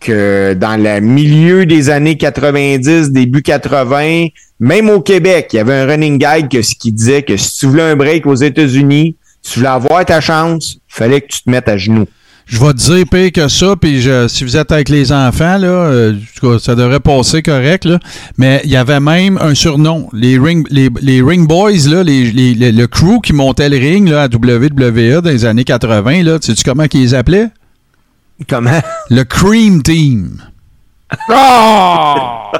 que 0.00 0.52
dans 0.52 0.76
le 0.76 1.00
milieu 1.00 1.64
des 1.64 1.88
années 1.88 2.18
90, 2.18 3.10
début 3.10 3.40
80, 3.40 4.26
même 4.60 4.90
au 4.90 5.00
Québec, 5.00 5.48
il 5.52 5.56
y 5.56 5.60
avait 5.60 5.74
un 5.74 5.86
running 5.86 6.18
gag 6.18 6.48
qui 6.48 6.92
disait 6.92 7.22
que 7.22 7.38
si 7.38 7.56
tu 7.56 7.66
voulais 7.66 7.82
un 7.82 7.96
break 7.96 8.26
aux 8.26 8.34
États-Unis, 8.34 9.16
tu 9.52 9.58
voulais 9.60 9.70
avoir 9.70 10.04
ta 10.04 10.20
chance, 10.20 10.74
il 10.74 10.80
fallait 10.88 11.20
que 11.20 11.28
tu 11.28 11.42
te 11.42 11.50
mettes 11.50 11.68
à 11.68 11.76
genoux. 11.76 12.06
Je 12.48 12.60
vais 12.60 12.72
te 12.74 12.78
dire 12.78 13.04
pire 13.10 13.32
que 13.32 13.48
ça, 13.48 13.74
puis 13.74 14.00
je- 14.00 14.28
si 14.28 14.44
vous 14.44 14.56
êtes 14.56 14.70
avec 14.70 14.88
les 14.88 15.10
enfants, 15.10 15.58
là, 15.58 15.66
euh, 15.66 16.14
ça 16.60 16.76
devrait 16.76 17.00
passer 17.00 17.42
correct, 17.42 17.84
là. 17.84 17.98
Mais 18.38 18.60
il 18.62 18.70
y 18.70 18.76
avait 18.76 19.00
même 19.00 19.36
un 19.42 19.52
surnom. 19.56 20.08
Les 20.12 20.38
Ring, 20.38 20.64
les, 20.70 20.88
les 21.00 21.20
ring 21.22 21.48
Boys, 21.48 21.88
là, 21.88 22.04
les, 22.04 22.30
les- 22.30 22.54
les- 22.54 22.70
le 22.70 22.86
crew 22.86 23.20
qui 23.20 23.32
montait 23.32 23.68
le 23.68 23.76
ring 23.78 24.08
là, 24.08 24.22
à 24.22 24.28
WWE 24.28 25.20
dans 25.22 25.30
les 25.30 25.44
années 25.44 25.64
80, 25.64 26.22
là, 26.22 26.38
sais-tu 26.40 26.62
comment 26.62 26.86
qu'ils 26.86 27.00
les 27.00 27.14
appelaient? 27.14 27.48
Comment? 28.48 28.80
Le 29.10 29.24
Cream 29.24 29.82
Team. 29.82 30.40
Ah! 31.30 32.52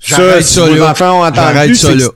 J'arrête 0.00 0.44
ça 0.44 0.66
vos 0.66 0.74
là. 0.74 0.90
enfants 0.90 1.20
ont 1.20 1.24
entendu, 1.24 1.36
J'arrête 1.54 1.74
ça 1.74 1.88
c'est 1.88 1.94
que 1.94 1.98
là. 2.02 2.08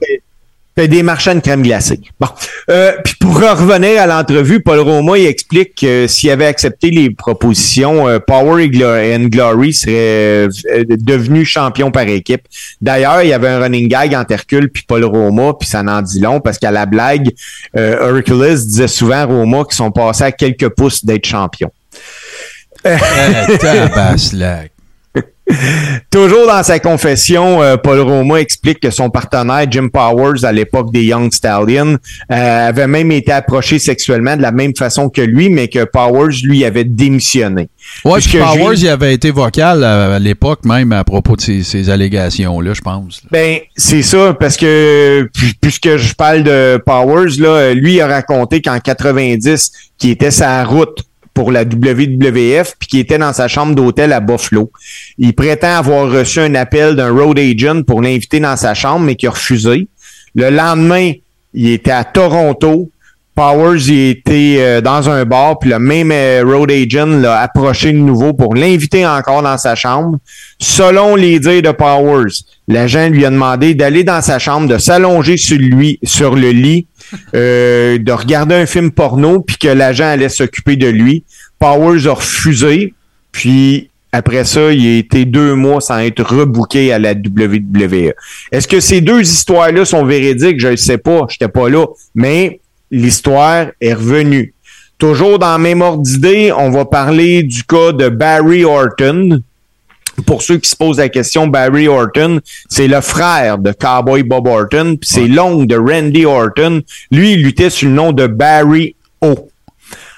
Des 0.77 1.03
marchands 1.03 1.35
de 1.35 1.39
crème 1.39 1.61
glacée. 1.61 1.99
Bon. 2.19 2.27
Euh, 2.69 2.93
puis 3.03 3.15
pour 3.19 3.35
revenir 3.35 4.01
à 4.01 4.07
l'entrevue, 4.07 4.61
Paul 4.61 4.79
Roma 4.79 5.17
il 5.17 5.25
explique 5.25 5.75
que 5.75 6.07
s'il 6.07 6.29
avait 6.29 6.45
accepté 6.45 6.91
les 6.91 7.09
propositions, 7.09 8.07
euh, 8.07 8.19
Power 8.19 8.63
and 8.63 9.25
Glory 9.25 9.73
serait 9.73 9.93
euh, 9.93 10.47
devenu 10.89 11.45
champion 11.45 11.91
par 11.91 12.07
équipe. 12.07 12.43
D'ailleurs, 12.81 13.21
il 13.21 13.29
y 13.29 13.33
avait 13.33 13.49
un 13.49 13.59
running 13.59 13.87
gag 13.87 14.15
entre 14.15 14.31
Hercule 14.31 14.69
puis 14.69 14.83
Paul 14.87 15.03
Roma, 15.03 15.53
puis 15.59 15.67
ça 15.67 15.83
n'en 15.83 16.01
dit 16.01 16.19
long 16.19 16.39
parce 16.39 16.57
qu'à 16.57 16.71
la 16.71 16.85
blague, 16.85 17.31
euh, 17.77 18.15
Hercules 18.15 18.65
disait 18.65 18.87
souvent 18.87 19.15
à 19.15 19.25
Roma 19.25 19.63
qu'ils 19.65 19.75
sont 19.75 19.91
passés 19.91 20.23
à 20.23 20.31
quelques 20.31 20.69
pouces 20.69 21.03
d'être 21.03 21.25
champions. 21.25 21.71
Eh, 22.83 23.57
tabaslac. 23.57 24.71
Toujours 26.09 26.47
dans 26.47 26.63
sa 26.63 26.79
confession, 26.79 27.61
euh, 27.61 27.75
Paul 27.75 27.99
Roma 27.99 28.39
explique 28.39 28.79
que 28.79 28.89
son 28.89 29.09
partenaire 29.09 29.65
Jim 29.69 29.89
Powers, 29.89 30.45
à 30.45 30.51
l'époque 30.51 30.91
des 30.93 31.03
Young 31.03 31.31
Stallions, 31.31 31.97
euh, 32.31 32.67
avait 32.69 32.87
même 32.87 33.11
été 33.11 33.31
approché 33.33 33.77
sexuellement 33.79 34.37
de 34.37 34.41
la 34.41 34.51
même 34.53 34.73
façon 34.75 35.09
que 35.09 35.21
lui, 35.21 35.49
mais 35.49 35.67
que 35.67 35.83
Powers, 35.83 36.35
lui, 36.43 36.63
avait 36.63 36.85
démissionné. 36.85 37.67
Puisque 38.03 38.29
puis 38.29 38.39
Powers, 38.39 38.77
il 38.77 38.87
avait 38.87 39.13
été 39.13 39.31
vocal 39.31 39.83
à, 39.83 40.15
à 40.15 40.19
l'époque 40.19 40.63
même 40.63 40.93
à 40.93 41.03
propos 41.03 41.35
de 41.35 41.41
ces, 41.41 41.63
ces 41.63 41.89
allégations-là, 41.89 42.73
je 42.73 42.81
pense. 42.81 43.21
Ben, 43.29 43.59
c'est 43.75 44.03
ça, 44.03 44.33
parce 44.39 44.55
que 44.55 45.29
pu- 45.37 45.53
puisque 45.59 45.97
je 45.97 46.13
parle 46.13 46.43
de 46.43 46.81
Powers, 46.85 47.37
là, 47.39 47.73
lui 47.73 47.99
a 47.99 48.07
raconté 48.07 48.61
qu'en 48.61 48.79
90, 48.79 49.71
qu'il 49.97 50.11
était 50.11 50.31
sa 50.31 50.63
route 50.63 51.03
pour 51.33 51.51
la 51.51 51.63
WWF, 51.63 52.75
puis 52.77 52.87
qu'il 52.87 52.99
était 52.99 53.17
dans 53.17 53.33
sa 53.33 53.47
chambre 53.47 53.73
d'hôtel 53.73 54.13
à 54.13 54.19
Buffalo. 54.19 54.71
Il 55.17 55.33
prétend 55.33 55.75
avoir 55.77 56.11
reçu 56.11 56.39
un 56.39 56.55
appel 56.55 56.95
d'un 56.95 57.11
road 57.11 57.39
agent 57.39 57.83
pour 57.83 58.01
l'inviter 58.01 58.39
dans 58.39 58.57
sa 58.57 58.73
chambre, 58.73 59.05
mais 59.05 59.15
qu'il 59.15 59.29
a 59.29 59.31
refusé. 59.31 59.87
Le 60.35 60.49
lendemain, 60.49 61.13
il 61.53 61.69
était 61.69 61.91
à 61.91 62.03
Toronto. 62.03 62.89
Powers 63.41 63.87
il 63.87 64.09
était 64.09 64.57
euh, 64.59 64.81
dans 64.81 65.09
un 65.09 65.25
bar, 65.25 65.57
puis 65.57 65.71
le 65.71 65.79
même 65.79 66.11
euh, 66.11 66.43
road 66.45 66.69
agent 66.69 67.07
l'a 67.07 67.39
approché 67.39 67.91
de 67.91 67.97
nouveau 67.97 68.33
pour 68.33 68.53
l'inviter 68.53 69.03
encore 69.03 69.41
dans 69.41 69.57
sa 69.57 69.73
chambre. 69.73 70.19
Selon 70.59 71.15
les 71.15 71.39
dires 71.39 71.63
de 71.63 71.71
Powers, 71.71 72.31
l'agent 72.67 73.09
lui 73.09 73.25
a 73.25 73.31
demandé 73.31 73.73
d'aller 73.73 74.03
dans 74.03 74.21
sa 74.21 74.37
chambre, 74.37 74.67
de 74.67 74.77
s'allonger 74.77 75.37
sur 75.37 75.57
lui, 75.57 75.97
sur 76.03 76.35
le 76.35 76.51
lit, 76.51 76.85
euh, 77.33 77.97
de 77.97 78.11
regarder 78.11 78.53
un 78.53 78.67
film 78.67 78.91
porno, 78.91 79.41
puis 79.41 79.57
que 79.57 79.69
l'agent 79.69 80.05
allait 80.05 80.29
s'occuper 80.29 80.75
de 80.75 80.89
lui. 80.89 81.23
Powers 81.57 82.05
a 82.05 82.13
refusé, 82.13 82.93
puis 83.31 83.89
après 84.11 84.45
ça, 84.45 84.71
il 84.71 84.85
a 84.85 84.97
été 84.99 85.25
deux 85.25 85.55
mois 85.55 85.81
sans 85.81 85.97
être 85.97 86.23
rebooké 86.23 86.93
à 86.93 86.99
la 86.99 87.13
WWE. 87.13 88.13
Est-ce 88.51 88.67
que 88.67 88.79
ces 88.79 89.01
deux 89.01 89.21
histoires-là 89.21 89.83
sont 89.83 90.05
véridiques? 90.05 90.59
Je 90.59 90.67
ne 90.67 90.75
sais 90.75 90.99
pas, 90.99 91.25
je 91.27 91.35
n'étais 91.35 91.51
pas 91.51 91.69
là. 91.69 91.87
Mais 92.13 92.60
l'histoire 92.91 93.67
est 93.79 93.93
revenue. 93.93 94.53
Toujours 94.97 95.39
dans 95.39 95.57
le 95.57 95.63
même 95.63 95.81
ordre 95.81 96.03
d'idée, 96.03 96.51
on 96.55 96.69
va 96.69 96.85
parler 96.85 97.41
du 97.43 97.63
cas 97.63 97.91
de 97.91 98.09
Barry 98.09 98.63
Orton. 98.65 99.41
Pour 100.27 100.43
ceux 100.43 100.57
qui 100.57 100.69
se 100.69 100.75
posent 100.75 100.97
la 100.99 101.09
question, 101.09 101.47
Barry 101.47 101.87
Orton, 101.87 102.39
c'est 102.69 102.87
le 102.87 103.01
frère 103.01 103.57
de 103.57 103.71
Cowboy 103.71 104.21
Bob 104.23 104.45
Orton, 104.45 104.97
puis 104.99 105.09
c'est 105.11 105.27
l'oncle 105.27 105.65
de 105.65 105.75
Randy 105.77 106.25
Orton. 106.25 106.81
Lui, 107.11 107.33
il 107.33 107.43
luttait 107.43 107.69
sous 107.71 107.85
le 107.85 107.93
nom 107.93 108.11
de 108.11 108.27
Barry 108.27 108.93
O. 109.21 109.47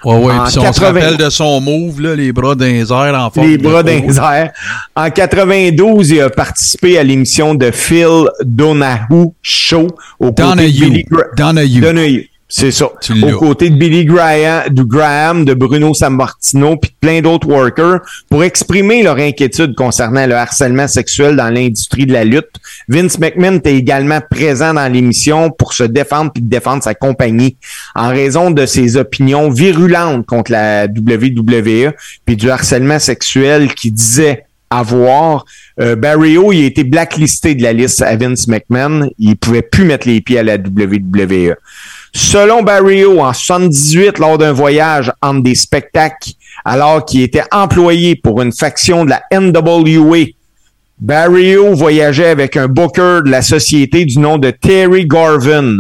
Ouais, 0.04 0.16
ouais. 0.18 0.34
Puis 0.44 0.52
si 0.52 0.60
on 0.60 0.74
se 0.74 0.80
80 0.82 0.88
rappelle 1.00 1.18
de 1.18 1.30
son 1.30 1.62
move, 1.62 2.02
là, 2.02 2.16
les 2.16 2.34
bras 2.34 2.56
les 2.60 2.92
airs 2.92 3.16
en 3.18 3.30
forme 3.30 3.48
les 3.48 3.58
bras 3.58 3.84
les 3.84 4.18
airs. 4.18 4.52
En 4.96 5.10
92, 5.10 6.10
il 6.12 6.20
a 6.22 6.30
participé 6.30 6.98
à 6.98 7.04
l'émission 7.04 7.56
de 7.56 7.72
Phil 7.72 8.26
Donahue 8.44 9.28
Show 9.42 9.88
au 10.20 10.34
côté 10.34 10.42
de 10.42 10.48
Donahue. 10.50 10.70
Billy 10.72 11.06
Gra- 11.10 11.36
Donahue. 11.38 11.80
Donahue. 11.80 12.30
C'est 12.56 12.70
ça. 12.70 12.86
Aux 12.86 13.38
côtés 13.40 13.72
de 13.72 13.76
Billy 13.76 14.06
Graham, 14.06 14.70
de 14.70 14.84
Graham, 14.84 15.44
de 15.44 15.56
Bruno 15.56 15.96
Sammartino, 15.96 16.78
puis 16.78 16.92
de 16.92 16.96
plein 17.00 17.20
d'autres 17.20 17.48
workers, 17.48 18.02
pour 18.30 18.44
exprimer 18.44 19.02
leur 19.02 19.18
inquiétude 19.18 19.74
concernant 19.74 20.28
le 20.28 20.36
harcèlement 20.36 20.88
sexuel 20.88 21.36
dans 21.36 21.50
l'industrie 21.50 22.06
de 22.06 22.14
la 22.14 22.24
lutte. 22.24 22.52
Vince 22.88 23.18
McMahon 23.18 23.56
était 23.56 23.76
également 23.76 24.20
présent 24.30 24.76
dans 24.76 24.88
l'émission 24.88 25.50
pour 25.50 25.74
se 25.74 25.82
défendre 25.82 26.32
puis 26.32 26.44
défendre 26.44 26.84
sa 26.84 26.94
compagnie 26.94 27.58
en 27.96 28.10
raison 28.10 28.52
de 28.52 28.68
ses 28.68 28.98
opinions 28.98 29.50
virulentes 29.50 30.28
contre 30.28 30.52
la 30.52 30.86
WWE 30.86 31.92
puis 32.24 32.36
du 32.36 32.52
harcèlement 32.52 33.00
sexuel 33.00 33.74
qu'il 33.74 33.94
disait 33.94 34.46
avoir. 34.70 35.46
Euh, 35.80 35.96
Barry 35.96 36.38
O, 36.38 36.52
il 36.52 36.66
a 36.66 36.68
été 36.68 36.84
blacklisté 36.84 37.56
de 37.56 37.64
la 37.64 37.74
liste 37.74 38.04
à 38.04 38.16
Vince 38.16 38.48
McMahon. 38.48 39.10
Il 39.18 39.38
pouvait 39.38 39.64
plus 39.64 39.86
mettre 39.86 40.08
les 40.08 40.22
pieds 40.22 40.38
à 40.38 40.44
la 40.44 40.58
WWE. 40.58 41.56
Selon 42.16 42.62
Barry 42.62 43.04
O, 43.06 43.22
en 43.22 43.34
78, 43.34 44.20
lors 44.20 44.38
d'un 44.38 44.54
voyage 44.54 45.12
entre 45.22 45.42
des 45.42 45.56
spectacles, 45.56 46.32
alors 46.64 47.04
qu'il 47.06 47.22
était 47.22 47.44
employé 47.52 48.16
pour 48.16 48.42
une 48.42 48.52
faction 48.52 49.04
de 49.04 49.10
la 49.10 49.24
NWA, 49.32 50.28
Barry 51.00 51.58
O 51.58 51.74
voyageait 51.74 52.30
avec 52.30 52.56
un 52.56 52.68
booker 52.68 53.22
de 53.26 53.32
la 53.32 53.42
société 53.42 54.06
du 54.06 54.20
nom 54.20 54.38
de 54.38 54.52
Terry 54.52 55.08
Garvin. 55.08 55.78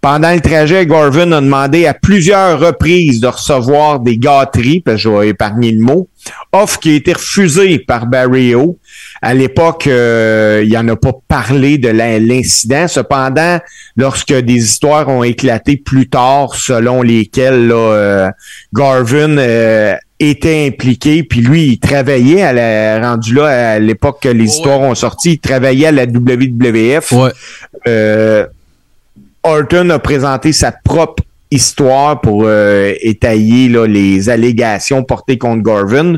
Pendant 0.00 0.32
le 0.32 0.40
trajet, 0.40 0.86
Garvin 0.86 1.32
a 1.32 1.40
demandé 1.40 1.86
à 1.86 1.94
plusieurs 1.94 2.60
reprises 2.60 3.18
de 3.20 3.26
recevoir 3.26 4.00
des 4.00 4.18
gâteries, 4.18 4.80
parce 4.80 5.02
que 5.02 5.02
je 5.02 5.08
vais 5.08 5.28
épargner 5.30 5.72
le 5.72 5.80
mot, 5.80 6.08
offre 6.52 6.78
qui 6.78 6.90
a 6.90 6.94
été 6.94 7.12
refusée 7.12 7.78
par 7.78 8.06
Barry 8.06 8.54
O. 8.54 8.78
À 9.22 9.34
l'époque, 9.34 9.86
euh, 9.86 10.62
il 10.64 10.72
n'en 10.72 10.88
a 10.88 10.96
pas 10.96 11.12
parlé 11.26 11.78
de 11.78 11.88
l'incident. 11.88 12.86
Cependant, 12.88 13.58
lorsque 13.96 14.32
des 14.32 14.56
histoires 14.56 15.08
ont 15.08 15.24
éclaté 15.24 15.76
plus 15.76 16.08
tard, 16.08 16.54
selon 16.54 17.02
lesquelles 17.02 17.66
là, 17.66 17.74
euh, 17.74 18.30
Garvin 18.72 19.38
euh, 19.38 19.94
était 20.20 20.66
impliqué, 20.66 21.22
puis 21.22 21.40
lui, 21.40 21.66
il 21.66 21.78
travaillait 21.78 22.42
à 22.42 22.52
la, 22.52 23.08
rendu 23.08 23.34
là 23.34 23.72
à 23.74 23.78
l'époque 23.78 24.20
que 24.22 24.28
les 24.28 24.44
histoires 24.44 24.80
ont 24.80 24.94
sorti, 24.94 25.32
il 25.32 25.38
travaillait 25.38 25.86
à 25.86 25.92
la 25.92 26.06
WWF. 26.06 27.12
Ouais. 27.12 27.30
Euh, 27.86 28.46
Orton 29.42 29.90
a 29.90 29.98
présenté 29.98 30.52
sa 30.52 30.72
propre 30.72 31.22
histoire 31.50 32.20
pour 32.20 32.42
euh, 32.44 32.92
étayer 33.00 33.68
là, 33.68 33.86
les 33.86 34.28
allégations 34.28 35.02
portées 35.04 35.38
contre 35.38 35.62
Garvin. 35.62 36.16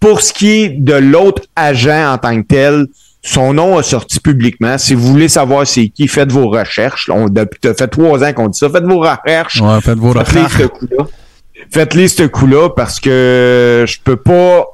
Pour 0.00 0.20
ce 0.20 0.32
qui 0.32 0.50
est 0.50 0.68
de 0.68 0.94
l'autre 0.94 1.42
agent 1.56 2.12
en 2.12 2.18
tant 2.18 2.40
que 2.42 2.46
tel, 2.46 2.86
son 3.22 3.54
nom 3.54 3.78
a 3.78 3.82
sorti 3.82 4.20
publiquement. 4.20 4.78
Si 4.78 4.94
vous 4.94 5.06
voulez 5.06 5.28
savoir 5.28 5.66
c'est 5.66 5.88
qui, 5.88 6.06
faites 6.06 6.30
vos 6.30 6.48
recherches. 6.48 7.08
On, 7.12 7.28
depuis, 7.28 7.58
ça 7.62 7.74
fait 7.74 7.88
trois 7.88 8.22
ans 8.22 8.32
qu'on 8.32 8.48
dit 8.48 8.58
ça. 8.58 8.70
Faites 8.70 8.84
vos 8.84 9.00
recherches. 9.00 9.60
Ouais, 9.60 9.80
faites 9.80 9.98
vos 9.98 10.12
Faites-les 10.12 10.42
recherches. 10.42 10.62
ce 10.62 10.66
coup-là. 10.66 11.06
Faites-les 11.70 12.08
ce 12.08 12.22
coup-là 12.24 12.68
parce 12.70 13.00
que 13.00 13.84
je 13.88 13.96
peux 14.04 14.16
pas 14.16 14.66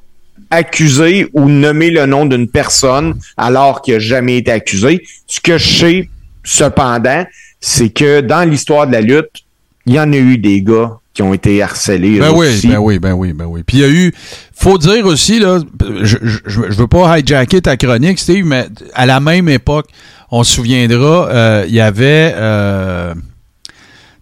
accuser 0.50 1.28
ou 1.32 1.48
nommer 1.48 1.90
le 1.90 2.04
nom 2.04 2.26
d'une 2.26 2.46
personne 2.48 3.14
alors 3.38 3.80
qu'il 3.80 3.94
n'a 3.94 4.00
jamais 4.00 4.36
été 4.36 4.50
accusé. 4.50 5.02
Ce 5.26 5.40
que 5.40 5.56
je 5.56 5.78
sais, 5.78 6.08
cependant, 6.44 7.24
c'est 7.60 7.88
que 7.88 8.20
dans 8.20 8.46
l'histoire 8.48 8.86
de 8.86 8.92
la 8.92 9.00
lutte, 9.00 9.44
il 9.86 9.94
y 9.94 10.00
en 10.00 10.12
a 10.12 10.16
eu 10.16 10.38
des 10.38 10.62
gars 10.62 10.98
qui 11.14 11.22
ont 11.22 11.34
été 11.34 11.62
harcelés. 11.62 12.18
Ben 12.18 12.32
oui, 12.34 12.48
ben 12.64 12.78
oui, 12.78 12.98
ben 12.98 13.12
oui, 13.12 13.32
ben 13.32 13.44
oui. 13.44 13.62
Puis 13.66 13.78
il 13.78 13.80
y 13.80 13.84
a 13.84 13.90
eu, 13.90 14.12
faut 14.54 14.78
dire 14.78 15.04
aussi, 15.04 15.38
là, 15.38 15.58
je, 16.02 16.16
je, 16.22 16.38
je 16.46 16.60
veux 16.60 16.86
pas 16.86 17.18
hijacker 17.18 17.60
ta 17.60 17.76
chronique, 17.76 18.18
Steve, 18.18 18.46
mais 18.46 18.66
à 18.94 19.04
la 19.04 19.20
même 19.20 19.48
époque, 19.48 19.88
on 20.30 20.44
se 20.44 20.54
souviendra, 20.54 21.28
euh, 21.28 21.64
il 21.68 21.74
y 21.74 21.80
avait... 21.80 22.32
Euh, 22.34 23.14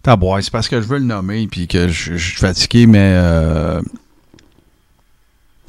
c'est 0.05 0.51
parce 0.51 0.69
que 0.69 0.81
je 0.81 0.87
veux 0.87 0.99
le 0.99 1.05
nommer 1.05 1.47
puis 1.47 1.69
que 1.69 1.89
je, 1.89 2.17
je 2.17 2.31
suis 2.31 2.39
fatigué, 2.39 2.87
mais 2.87 3.13
euh, 3.15 3.81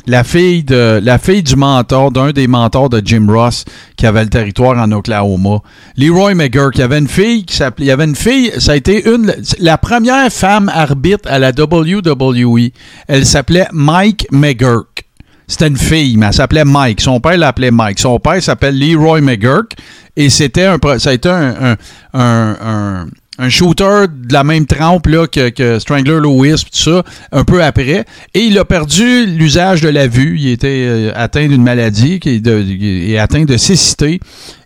la 0.07 0.23
fille 0.23 0.63
de 0.63 0.99
la 1.03 1.17
fille 1.17 1.43
du 1.43 1.55
mentor, 1.55 2.11
d'un 2.11 2.31
des 2.31 2.47
mentors 2.47 2.89
de 2.89 3.01
Jim 3.03 3.27
Ross 3.29 3.65
qui 3.97 4.05
avait 4.05 4.23
le 4.23 4.29
territoire 4.29 4.77
en 4.77 4.91
Oklahoma. 4.91 5.59
Leroy 5.97 6.33
McGurk, 6.35 6.75
il 6.77 6.81
y 6.81 6.83
avait 6.83 6.99
une 6.99 7.07
fille 7.07 7.45
qui 7.45 7.55
s'appelait. 7.55 7.85
Il 7.85 7.89
y 7.89 7.91
avait 7.91 8.05
une 8.05 8.15
fille, 8.15 8.51
ça 8.57 8.71
a 8.73 8.75
été 8.75 9.07
une 9.09 9.33
la 9.59 9.77
première 9.77 10.31
femme 10.31 10.69
arbitre 10.73 11.29
à 11.29 11.39
la 11.39 11.51
WWE. 11.51 12.69
Elle 13.07 13.25
s'appelait 13.25 13.67
Mike 13.71 14.27
McGurk. 14.31 15.05
C'était 15.47 15.67
une 15.67 15.77
fille, 15.77 16.15
mais 16.15 16.27
elle 16.27 16.33
s'appelait 16.33 16.63
Mike. 16.63 17.01
Son 17.01 17.19
père 17.19 17.37
l'appelait 17.37 17.71
Mike. 17.71 17.99
Son 17.99 18.19
père 18.19 18.41
s'appelle 18.41 18.79
Leroy 18.79 19.19
McGurk. 19.19 19.73
Et 20.15 20.29
c'était 20.29 20.65
un, 20.65 20.77
ça 20.97 21.09
a 21.09 21.13
été 21.13 21.29
un, 21.29 21.75
un- 22.13 23.07
un 23.41 23.49
shooter 23.49 24.05
de 24.07 24.31
la 24.31 24.43
même 24.43 24.67
trempe 24.67 25.07
là, 25.07 25.25
que, 25.25 25.49
que 25.49 25.79
Strangler 25.79 26.19
Lewis, 26.19 26.63
tout 26.71 26.77
ça, 26.77 27.03
un 27.31 27.43
peu 27.43 27.63
après. 27.63 28.05
Et 28.35 28.39
il 28.41 28.57
a 28.59 28.65
perdu 28.65 29.25
l'usage 29.25 29.81
de 29.81 29.89
la 29.89 30.07
vue. 30.07 30.37
Il 30.39 30.49
était 30.49 30.85
euh, 30.85 31.11
atteint 31.15 31.47
d'une 31.47 31.63
maladie, 31.63 32.19
qui 32.19 32.39
est 32.39 33.17
atteint 33.17 33.43
de 33.43 33.57
cécité. 33.57 34.19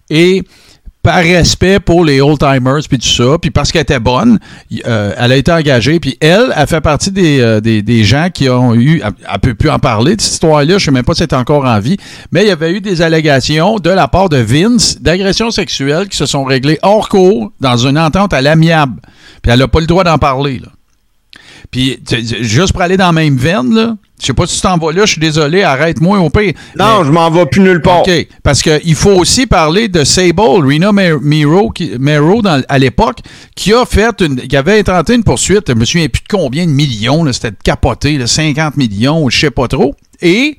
Et 0.09 0.43
par 1.06 1.22
respect 1.22 1.80
pour 1.80 2.03
les 2.03 2.20
old-timers, 2.20 2.82
puis 2.89 2.97
tout 2.97 3.08
ça, 3.08 3.38
puis 3.39 3.51
parce 3.51 3.72
qu'elle 3.72 3.84
était 3.84 3.99
bonne, 3.99 4.39
euh, 4.88 5.14
elle 5.16 5.32
a 5.32 5.36
été 5.36 5.51
engagée, 5.51 5.99
puis 5.99 6.18
elle, 6.20 6.51
elle 6.56 6.66
fait 6.66 6.82
partie 6.82 7.12
des, 7.12 7.39
euh, 7.41 7.62
des, 7.62 8.03
gens 8.03 8.30
qui 8.34 8.49
ont 8.49 8.74
eu, 8.74 9.03
elle, 9.06 9.14
elle 9.32 9.39
peut 9.39 9.53
plus 9.53 9.70
en 9.70 9.78
parler 9.78 10.16
de 10.16 10.22
cette 10.22 10.34
histoire-là, 10.34 10.80
je 10.80 10.86
sais 10.86 10.89
même 10.89 11.03
pas 11.03 11.14
si 11.14 11.22
elle 11.22 11.38
encore 11.38 11.64
en 11.64 11.80
vie, 11.80 11.97
mais 12.32 12.41
il 12.41 12.47
y 12.47 12.51
avait 12.51 12.72
eu 12.72 12.82
des 12.82 13.03
allégations 13.03 13.78
de 13.78 13.91
la 13.91 14.08
part 14.08 14.30
de 14.30 14.38
Vince 14.38 14.99
d'agressions 14.99 15.51
sexuelles 15.51 16.08
qui 16.08 16.18
se 16.18 16.26
sont 16.26 16.43
réglées 16.43 16.80
hors 16.82 17.08
cours 17.08 17.51
dans 17.60 17.78
une 17.78 17.99
entente 17.99 18.34
à 18.34 18.41
l'amiable, 18.41 18.99
puis 19.43 19.51
elle 19.51 19.62
a 19.62 19.68
pas 19.68 19.82
le 19.82 19.86
droit 19.86 20.03
d'en 20.03 20.18
parler, 20.18 20.58
là. 20.58 20.70
Puis, 21.72 21.99
juste 22.41 22.72
pour 22.74 22.82
aller 22.82 22.97
dans 22.97 23.07
la 23.07 23.11
même 23.11 23.38
veine, 23.38 23.74
là, 23.74 23.95
je 24.20 24.28
sais 24.28 24.34
pas 24.34 24.47
si 24.47 24.55
tu 24.55 24.61
t'en 24.61 24.78
vas 24.78 24.93
là, 24.93 25.05
je 25.05 25.11
suis 25.11 25.20
désolé, 25.20 25.63
arrête-moi 25.63 26.20
au 26.20 26.30
pire. 26.30 26.53
Non, 26.80 26.99
Mais- 26.99 27.05
je 27.07 27.11
m'en 27.11 27.30
vais 27.30 27.45
plus 27.47 27.61
nulle 27.61 27.82
part. 27.82 28.01
OK. 28.01 28.28
Parce 28.43 28.61
qu'il 28.61 28.95
faut 28.95 29.11
aussi 29.11 29.45
parler 29.45 29.88
de 29.89 30.03
Sable, 30.05 30.39
Rena 30.39 30.91
Mero 30.93 32.41
dans- 32.41 32.61
à 32.70 32.78
l'époque, 32.80 33.20
qui 33.55 33.74
a 33.74 33.86
fait 33.86 34.22
une, 34.22 34.38
qui 34.38 34.55
avait 34.55 34.80
intenté 34.80 35.16
une 35.16 35.24
poursuite, 35.24 35.66
je 35.68 35.74
me 35.74 35.86
souviens 35.86 36.07
plus 36.07 36.22
de 36.22 36.28
combien 36.30 36.66
de 36.66 36.72
millions, 36.72 37.26
c'était 37.34 37.51
capoté, 37.63 38.18
là, 38.18 38.28
50 38.28 38.78
millions, 38.78 39.30
je 39.30 39.38
sais 39.39 39.51
pas 39.51 39.68
trop. 39.68 39.95
Et 40.22 40.57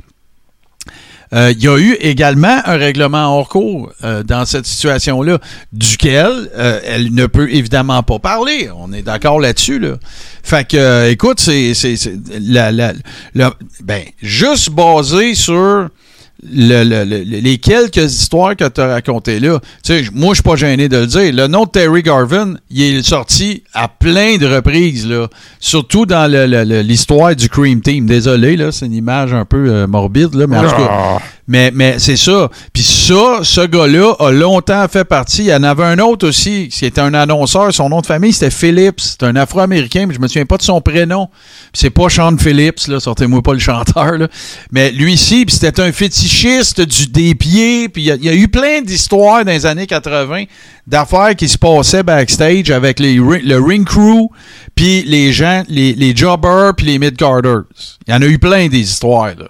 euh, 1.33 1.53
il 1.57 1.62
y 1.62 1.68
a 1.68 1.77
eu 1.79 1.93
également 2.01 2.61
un 2.64 2.77
règlement 2.77 3.37
hors 3.39 3.49
cours 3.49 3.93
euh, 4.05 4.22
dans 4.22 4.45
cette 4.45 4.66
situation-là, 4.66 5.39
duquel 5.72 6.51
euh, 6.57 6.81
elle 6.85 7.12
ne 7.14 7.27
peut 7.27 7.53
évidemment 7.53 8.03
pas 8.03 8.18
parler. 8.18 8.68
On 8.77 8.93
est 8.93 9.03
d'accord 9.03 9.41
là-dessus. 9.41 9.79
Là. 9.79 9.97
Fait 10.43 10.66
que, 10.66 10.77
euh, 10.77 11.11
écoute, 11.11 11.41
c'est 11.41 11.74
c'est- 11.74 12.12
la, 12.41 12.70
la, 12.72 12.93
la- 13.35 13.55
ben, 13.83 14.03
juste 14.22 14.70
basé 14.70 15.35
sur 15.35 15.89
le- 16.43 16.84
le- 16.84 17.05
le- 17.05 17.22
les 17.22 17.59
quelques 17.59 17.97
histoires 17.97 18.55
que 18.57 18.68
tu 18.68 18.80
as 18.80 18.87
racontées 18.89 19.41
là. 19.41 19.59
Tu 19.82 20.05
sais, 20.05 20.11
moi, 20.12 20.30
je 20.30 20.37
suis 20.37 20.43
pas 20.43 20.57
gêné 20.57 20.89
de 20.89 20.99
le 20.99 21.07
dire. 21.07 21.32
Le 21.32 21.47
nom 21.47 21.64
de 21.64 21.70
Terry 21.70 22.03
Garvin, 22.03 22.55
il 22.70 22.97
est 22.97 23.03
sorti 23.03 23.62
à 23.72 23.89
plein 23.89 24.37
de 24.37 24.47
reprises. 24.47 25.09
Surtout 25.61 26.07
dans 26.07 26.30
l'histoire 26.82 27.34
du 27.34 27.49
Cream 27.49 27.80
Team. 27.80 28.07
Désolé, 28.07 28.57
là, 28.57 28.70
c'est 28.72 28.87
une 28.87 28.95
image 28.95 29.32
un 29.32 29.45
peu 29.45 29.68
euh, 29.70 29.87
morbide, 29.87 30.34
là, 30.34 30.47
mais 30.47 30.59
en 30.59 30.62
tout 30.62 30.76
cas. 30.76 31.18
Mais, 31.49 31.70
mais 31.72 31.99
c'est 31.99 32.16
ça. 32.16 32.51
Puis 32.72 32.82
ça, 32.82 33.40
ce 33.42 33.61
gars-là 33.64 34.14
a 34.18 34.32
longtemps 34.32 34.84
fait 34.88 35.05
partie. 35.05 35.42
Il 35.44 35.47
y 35.47 35.55
en 35.55 35.62
avait 35.62 35.84
un 35.84 35.99
autre 36.01 36.26
aussi, 36.28 36.68
qui 36.68 36.84
était 36.86 37.01
un 37.01 37.14
annonceur. 37.14 37.72
Son 37.72 37.88
nom 37.88 38.01
de 38.01 38.07
famille, 38.07 38.32
c'était 38.32 38.51
Phillips. 38.51 39.01
C'est 39.01 39.22
un 39.22 39.36
Afro-Américain, 39.36 40.07
mais 40.09 40.14
je 40.14 40.18
me 40.20 40.26
souviens 40.26 40.44
pas 40.47 40.57
de 40.57 40.62
son 40.62 40.80
prénom. 40.80 41.28
C'est 41.72 41.90
pas 41.90 42.09
Sean 42.09 42.36
Phillips, 42.36 42.88
là. 42.88 42.99
Sortez-moi 42.99 43.42
pas 43.42 43.53
le 43.53 43.61
chanteur, 43.61 44.18
là. 44.18 44.26
Mais 44.72 44.90
lui 44.90 45.12
ici, 45.12 45.44
c'était 45.49 45.80
un 45.80 45.92
fétichiste 45.92 46.80
du 46.80 47.07
des 47.07 47.34
pieds. 47.36 47.88
Puis 47.88 48.03
il 48.03 48.24
y, 48.24 48.28
a- 48.28 48.34
eu 48.34 48.49
plein 48.49 48.82
d'histoires 48.82 49.44
dans 49.44 49.53
les 49.53 49.66
années 49.66 49.86
80 49.86 50.44
d'affaires 50.86 51.34
qui 51.36 51.49
se 51.49 51.59
passaient 51.59 52.03
backstage 52.03 52.70
avec 52.70 52.99
les, 52.99 53.14
le 53.14 53.59
ring 53.61 53.86
crew, 53.86 54.28
puis 54.74 55.03
les 55.05 55.32
gens, 55.32 55.62
les, 55.68 55.94
les 55.94 56.14
jobbers, 56.14 56.74
puis 56.76 56.86
les 56.86 56.99
mid-carders. 56.99 57.62
Il 58.07 58.12
y 58.12 58.16
en 58.16 58.22
a 58.22 58.26
eu 58.26 58.38
plein 58.38 58.66
des 58.68 58.80
histoires, 58.80 59.28
là. 59.38 59.47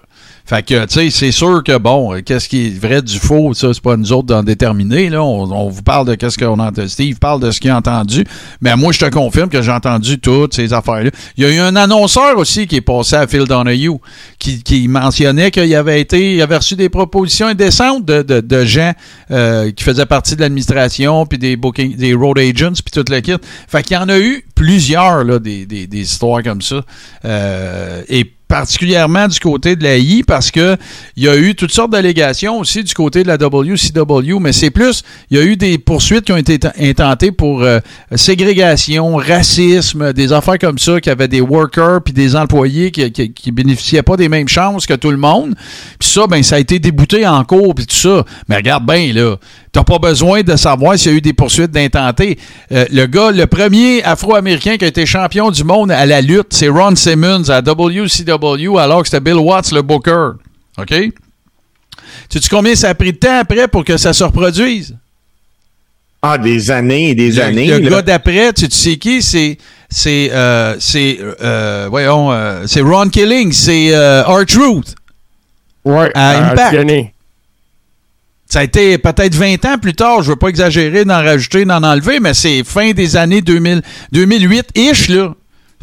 Fait 0.47 0.63
que, 0.63 0.85
tu 0.85 0.93
sais, 0.93 1.09
c'est 1.09 1.31
sûr 1.33 1.61
que, 1.61 1.77
bon, 1.77 2.13
euh, 2.13 2.21
qu'est-ce 2.21 2.47
qui 2.47 2.67
est 2.67 2.79
vrai 2.79 3.01
du 3.01 3.19
faux, 3.19 3.53
ça, 3.53 3.73
c'est 3.73 3.83
pas 3.83 3.97
nous 3.97 4.13
autres 4.13 4.27
d'en 4.27 4.43
déterminer, 4.43 5.09
là. 5.09 5.21
On, 5.21 5.67
vous 5.67 5.83
parle 5.83 6.07
de 6.07 6.15
qu'est-ce 6.15 6.37
qu'on 6.37 6.57
a 6.59 6.67
entendu. 6.67 6.87
Steve 6.87 7.17
parle 7.19 7.41
de 7.41 7.51
ce 7.51 7.59
qu'il 7.59 7.69
a 7.69 7.75
entendu. 7.75 8.23
Mais 8.61 8.73
moi, 8.77 8.93
je 8.93 8.99
te 8.99 9.09
confirme 9.09 9.49
que 9.49 9.61
j'ai 9.61 9.73
entendu 9.73 10.19
toutes 10.19 10.55
ces 10.55 10.71
affaires-là. 10.71 11.11
Il 11.35 11.43
y 11.43 11.47
a 11.47 11.49
eu 11.49 11.59
un 11.59 11.75
annonceur 11.75 12.37
aussi 12.37 12.65
qui 12.65 12.77
est 12.77 12.81
passé 12.81 13.17
à 13.17 13.27
Phil 13.27 13.43
Donahue, 13.43 13.99
qui, 14.39 14.63
qui 14.63 14.87
mentionnait 14.87 15.51
qu'il 15.51 15.75
avait 15.75 15.99
été, 15.99 16.35
il 16.35 16.41
avait 16.41 16.57
reçu 16.57 16.77
des 16.77 16.87
propositions 16.87 17.47
indécentes 17.47 18.05
de, 18.05 18.21
de, 18.21 18.39
de 18.39 18.63
gens 18.63 18.93
euh, 19.31 19.69
qui 19.71 19.83
faisaient 19.83 20.05
partie 20.05 20.37
de 20.37 20.41
l'administration, 20.41 21.25
puis 21.25 21.39
des 21.39 21.57
booking, 21.57 21.97
des 21.97 22.13
road 22.13 22.39
agents, 22.39 22.71
puis 22.71 22.91
toute 22.93 23.09
la 23.09 23.19
kit. 23.19 23.35
Fait 23.67 23.83
qu'il 23.83 23.97
y 23.97 23.99
en 23.99 24.07
a 24.07 24.17
eu 24.17 24.45
plusieurs, 24.55 25.25
là, 25.25 25.39
des, 25.39 25.65
des, 25.65 25.87
des 25.87 26.01
histoires 26.01 26.41
comme 26.41 26.61
ça. 26.61 26.83
Euh, 27.25 28.01
et 28.07 28.36
particulièrement 28.47 29.27
du 29.27 29.39
côté 29.39 29.75
de 29.75 29.83
la 29.83 29.97
I 29.97 30.23
parce 30.23 30.51
que 30.51 30.77
il 31.15 31.23
y 31.23 31.27
a 31.27 31.35
eu 31.35 31.55
toutes 31.55 31.71
sortes 31.71 31.91
d'allégations 31.91 32.59
aussi 32.59 32.83
du 32.83 32.93
côté 32.93 33.23
de 33.23 33.27
la 33.27 33.37
WCW, 33.37 34.39
mais 34.39 34.53
c'est 34.53 34.69
plus, 34.69 35.03
il 35.29 35.37
y 35.37 35.39
a 35.39 35.43
eu 35.43 35.57
des 35.57 35.77
poursuites 35.77 36.25
qui 36.25 36.31
ont 36.31 36.37
été 36.37 36.59
intentées 36.79 37.31
pour 37.31 37.63
euh, 37.63 37.79
ségrégation, 38.15 39.15
racisme, 39.15 40.13
des 40.13 40.31
affaires 40.31 40.59
comme 40.59 40.79
ça, 40.79 41.01
qui 41.01 41.09
avaient 41.09 41.27
des 41.27 41.41
workers 41.41 42.01
puis 42.03 42.13
des 42.13 42.35
employés 42.35 42.91
qui, 42.91 43.11
qui, 43.11 43.51
bénéficiaient 43.51 44.03
pas 44.03 44.17
des 44.17 44.29
mêmes 44.29 44.47
chances 44.47 44.85
que 44.85 44.93
tout 44.93 45.11
le 45.11 45.17
monde. 45.17 45.55
Puis 45.99 46.09
ça, 46.09 46.27
ben 46.27 46.43
ça 46.43 46.55
a 46.55 46.59
été 46.59 46.79
débouté 46.79 47.27
en 47.27 47.43
cours 47.43 47.75
puis 47.75 47.85
tout 47.85 47.95
ça. 47.95 48.23
Mais 48.47 48.57
regarde 48.57 48.85
bien 48.85 49.11
là, 49.13 49.35
t'as 49.71 49.83
pas 49.83 49.99
besoin 49.99 50.41
de 50.41 50.55
savoir 50.55 50.97
s'il 50.97 51.11
y 51.11 51.15
a 51.15 51.17
eu 51.17 51.21
des 51.21 51.33
poursuites 51.33 51.71
d'intenter. 51.71 52.37
Euh, 52.71 52.85
le 52.91 53.05
gars, 53.05 53.31
le 53.31 53.45
premier 53.47 54.03
Afro-Américain 54.03 54.77
qui 54.77 54.85
a 54.85 54.87
été 54.87 55.05
champion 55.05 55.51
du 55.51 55.63
monde 55.63 55.91
à 55.91 56.05
la 56.05 56.21
lutte, 56.21 56.47
c'est 56.51 56.67
Ron 56.67 56.95
Simmons 56.95 57.49
à 57.49 57.61
WCW, 57.61 58.36
alors 58.79 59.01
que 59.03 59.07
c'était 59.09 59.19
Bill 59.21 59.35
Watts 59.39 59.71
le 59.71 59.81
booker. 59.81 60.31
OK? 60.77 60.93
Sais-tu 62.29 62.49
combien 62.49 62.75
ça 62.75 62.89
a 62.89 62.95
pris 62.95 63.13
de 63.13 63.17
temps 63.17 63.39
après 63.39 63.67
pour 63.67 63.83
que 63.85 63.97
ça 63.97 64.13
se 64.13 64.23
reproduise? 64.23 64.95
Ah, 66.21 66.37
des 66.37 66.71
années 66.71 67.09
et 67.11 67.15
des 67.15 67.31
Le, 67.31 67.41
années. 67.43 67.67
le 67.67 67.77
là. 67.79 67.89
gars 67.89 68.01
d'après, 68.01 68.51
tu, 68.53 68.67
tu 68.67 68.75
sais 68.75 68.97
qui? 68.97 69.21
C'est. 69.21 69.57
C'est. 69.89 70.29
Euh, 70.33 70.75
c'est. 70.79 71.17
euh, 71.41 71.87
voyons. 71.89 72.31
euh, 72.31 72.63
c'est 72.65 72.81
Ron 72.81 73.09
Killing. 73.09 73.51
C'est 73.51 73.95
euh, 73.95 74.23
R-Truth. 74.23 74.95
Ouais, 75.85 76.11
À 76.15 76.51
Impact. 76.51 76.89
Ça 78.49 78.59
a 78.59 78.63
été 78.63 78.97
peut-être 78.97 79.35
20 79.35 79.65
ans 79.65 79.77
plus 79.77 79.93
tard. 79.93 80.21
Je 80.23 80.29
veux 80.29 80.35
pas 80.37 80.47
exagérer, 80.47 81.03
d'en 81.05 81.17
rajouter, 81.23 81.65
d'en 81.65 81.83
enlever, 81.83 82.19
mais 82.21 82.33
c'est 82.33 82.63
fin 82.63 82.91
des 82.91 83.15
années 83.17 83.41
2000, 83.41 83.81
2008-ish, 84.13 85.11
là. 85.13 85.33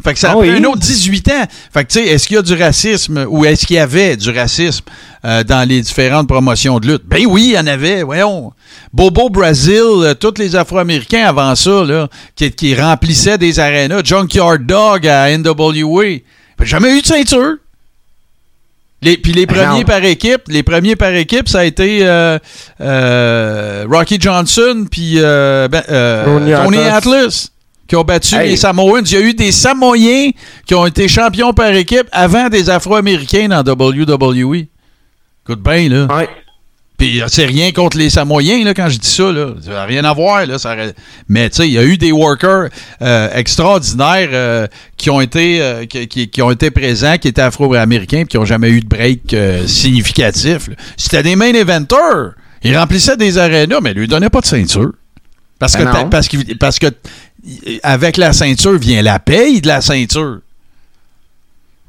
Fait 0.03 0.13
que 0.13 0.19
ça 0.19 0.29
a 0.29 0.33
Ah 0.33 0.37
pris 0.37 0.51
oui. 0.51 0.57
un 0.57 0.63
autre 0.65 0.79
18 0.79 1.27
ans. 1.29 1.45
Fait 1.73 1.83
que, 1.85 1.91
tu 1.91 1.99
sais, 1.99 2.05
est-ce 2.05 2.27
qu'il 2.27 2.35
y 2.35 2.39
a 2.39 2.41
du 2.41 2.53
racisme 2.53 3.25
ou 3.29 3.45
est-ce 3.45 3.65
qu'il 3.65 3.77
y 3.77 3.79
avait 3.79 4.17
du 4.17 4.29
racisme 4.29 4.83
euh, 5.23 5.43
dans 5.43 5.67
les 5.67 5.81
différentes 5.81 6.27
promotions 6.27 6.79
de 6.79 6.87
lutte? 6.87 7.03
Ben 7.05 7.25
oui, 7.25 7.45
il 7.47 7.51
y 7.53 7.59
en 7.59 7.65
avait, 7.65 8.03
voyons. 8.03 8.51
Bobo 8.93 9.29
Brazil, 9.29 9.81
euh, 9.81 10.13
tous 10.13 10.35
les 10.37 10.55
Afro-Américains 10.55 11.25
avant 11.25 11.55
ça, 11.55 11.83
là, 11.83 12.07
qui, 12.35 12.51
qui 12.51 12.75
remplissaient 12.75 13.37
des 13.37 13.59
arénas. 13.59 14.01
Junkyard 14.03 14.59
Dog 14.59 15.07
à 15.07 15.35
NWA. 15.35 16.03
Jamais 16.61 16.97
eu 16.97 17.01
de 17.01 17.07
ceinture. 17.07 17.55
Les, 19.01 19.17
puis 19.17 19.33
les 19.33 19.45
Ben 19.45 19.55
premiers 19.55 19.79
non. 19.81 19.85
par 19.85 20.03
équipe, 20.03 20.41
les 20.47 20.63
premiers 20.63 20.95
par 20.95 21.13
équipe, 21.13 21.47
ça 21.49 21.59
a 21.59 21.63
été 21.65 21.99
euh, 22.01 22.39
euh, 22.81 23.85
Rocky 23.89 24.17
Johnson 24.19 24.85
puis 24.89 25.15
euh, 25.17 25.67
ben, 25.67 25.83
Tony 26.63 26.77
Atlas. 26.79 27.49
Qui 27.87 27.95
ont 27.95 28.03
battu 28.03 28.35
Hey. 28.35 28.49
les 28.51 28.57
Samoans. 28.57 29.01
Il 29.05 29.11
y 29.11 29.15
a 29.17 29.21
eu 29.21 29.33
des 29.33 29.51
Samoyens 29.51 30.31
qui 30.65 30.73
ont 30.73 30.85
été 30.87 31.07
champions 31.07 31.53
par 31.53 31.71
équipe 31.73 32.07
avant 32.11 32.49
des 32.49 32.69
Afro-Américains 32.69 33.47
dans 33.49 33.61
WWE. 33.63 34.65
Écoute 35.47 35.61
bien, 35.61 35.87
là. 35.89 36.07
Ouais. 36.15 36.27
Puis 36.97 37.21
c'est 37.27 37.45
rien 37.45 37.71
contre 37.73 37.97
les 37.97 38.09
Samoyens, 38.09 38.63
là, 38.63 38.73
quand 38.73 38.87
je 38.87 38.97
dis 38.97 39.07
ça, 39.09 39.29
là. 39.31 39.49
Ça 39.61 39.69
n'a 39.71 39.83
rien 39.85 40.03
à 40.05 40.13
voir, 40.13 40.45
là. 40.45 40.57
Ça 40.57 40.75
Mais, 41.27 41.49
tu 41.49 41.57
sais, 41.57 41.67
il 41.67 41.73
y 41.73 41.77
a 41.77 41.83
eu 41.83 41.97
des 41.97 42.11
workers 42.13 42.69
euh, 43.01 43.29
extraordinaires 43.35 44.29
euh, 44.31 44.67
qui, 44.95 45.09
ont 45.09 45.19
été, 45.19 45.61
euh, 45.61 45.85
qui, 45.85 46.07
qui- 46.07 46.29
qui 46.29 46.41
ont 46.41 46.51
été 46.51 46.71
présents, 46.71 47.17
qui 47.17 47.27
étaient 47.27 47.41
afro-américains, 47.41 48.19
puis 48.19 48.29
qui 48.29 48.37
n'ont 48.37 48.45
jamais 48.45 48.69
eu 48.69 48.79
de 48.79 48.87
break 48.87 49.35
significatif. 49.67 50.69
C'était 50.97 51.21
des 51.23 51.35
main 51.35 51.53
eventers. 51.53 52.31
Ils 52.63 52.75
remplissaient 52.77 53.17
des 53.17 53.37
arénas, 53.37 53.79
mais 53.81 53.91
ils 53.91 53.97
lui 53.97 54.07
donnaient 54.07 54.29
pas 54.29 54.41
de 54.41 54.45
ceinture. 54.47 54.91
Parce 55.59 55.75
que, 55.75 55.83
Ben 55.83 55.93
non. 55.93 56.09
parce, 56.09 56.27
qu'il- 56.27 56.57
parce 56.57 56.79
que 56.79 56.87
avec 57.83 58.17
la 58.17 58.33
ceinture 58.33 58.77
vient 58.77 59.01
la 59.01 59.19
paye 59.19 59.61
de 59.61 59.67
la 59.67 59.81
ceinture. 59.81 60.39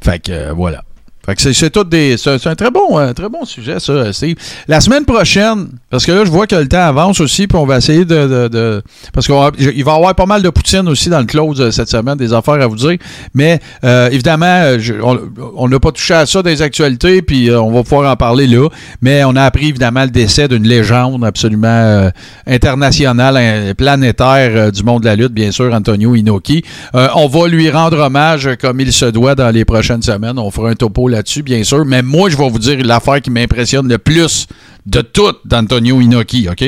Fait 0.00 0.18
que 0.18 0.32
euh, 0.32 0.52
voilà. 0.52 0.84
Fait 1.26 1.34
que 1.34 1.52
c'est, 1.52 1.70
tout 1.70 1.84
des. 1.84 2.16
C'est, 2.16 2.46
un 2.46 2.54
très 2.54 2.70
bon, 2.70 2.98
euh, 2.98 3.12
très 3.12 3.28
bon 3.28 3.44
sujet, 3.44 3.80
ça, 3.80 4.12
Steve. 4.12 4.36
La 4.68 4.80
semaine 4.80 5.04
prochaine, 5.04 5.68
parce 5.90 6.06
que 6.06 6.12
là, 6.12 6.24
je 6.24 6.30
vois 6.30 6.46
que 6.46 6.54
le 6.54 6.68
temps 6.68 6.78
avance 6.86 7.20
aussi, 7.20 7.46
puis 7.48 7.58
on 7.58 7.66
va 7.66 7.78
essayer 7.78 8.04
de. 8.04 8.48
de- 8.48 8.82
parce 9.12 9.26
qu'il 9.26 9.34
va 9.34 9.50
y 9.58 9.80
avoir 9.82 10.14
pas 10.14 10.26
mal 10.26 10.40
de 10.42 10.50
poutine 10.50 10.88
aussi 10.88 11.08
dans 11.08 11.18
le 11.18 11.24
close 11.26 11.60
euh, 11.60 11.70
cette 11.72 11.88
semaine, 11.88 12.16
des 12.16 12.32
affaires 12.32 12.54
à 12.60 12.66
vous 12.68 12.76
dire. 12.76 12.96
Mais 13.34 13.58
euh, 13.84 14.08
évidemment, 14.10 14.46
euh, 14.46 14.78
on- 15.56 15.68
n'a 15.68 15.80
pas 15.80 15.90
touché 15.90 16.14
à 16.14 16.26
ça 16.26 16.42
des 16.42 16.62
actualités, 16.62 17.22
puis 17.22 17.50
euh, 17.50 17.60
on 17.60 17.72
va 17.72 17.82
pouvoir 17.82 18.10
en 18.10 18.16
parler 18.16 18.46
là. 18.46 18.68
Mais 19.02 19.24
on 19.24 19.34
a 19.34 19.42
appris 19.42 19.68
évidemment 19.68 20.04
le 20.04 20.10
décès 20.10 20.46
d'une 20.46 20.66
légende 20.66 21.24
absolument 21.24 21.66
euh, 21.66 22.10
internationale, 22.46 23.34
euh, 23.38 23.74
planétaire 23.74 24.50
euh, 24.54 24.70
du 24.70 24.82
monde 24.84 25.02
de 25.02 25.06
la 25.06 25.16
lutte, 25.16 25.32
bien 25.32 25.50
sûr, 25.50 25.72
Antonio 25.74 26.14
Inoki. 26.14 26.62
Euh, 26.94 27.08
on 27.16 27.26
va 27.26 27.48
lui 27.48 27.68
rendre 27.70 27.98
hommage 27.98 28.46
euh, 28.46 28.54
comme 28.60 28.80
il 28.80 28.92
se 28.92 29.06
doit 29.06 29.34
dans 29.34 29.50
les 29.52 29.64
prochaines 29.64 30.02
semaines. 30.02 30.38
On 30.38 30.50
fera 30.50 30.70
un 30.70 30.74
topo 30.74 31.08
là-dessus, 31.16 31.42
bien 31.42 31.64
sûr. 31.64 31.84
Mais 31.84 32.02
moi, 32.02 32.30
je 32.30 32.36
vais 32.36 32.48
vous 32.48 32.58
dire 32.58 32.78
l'affaire 32.84 33.20
qui 33.20 33.30
m'impressionne 33.30 33.88
le 33.88 33.98
plus 33.98 34.46
de 34.86 35.00
tout 35.00 35.32
d'Antonio 35.44 36.00
Inoki, 36.00 36.48
OK? 36.48 36.64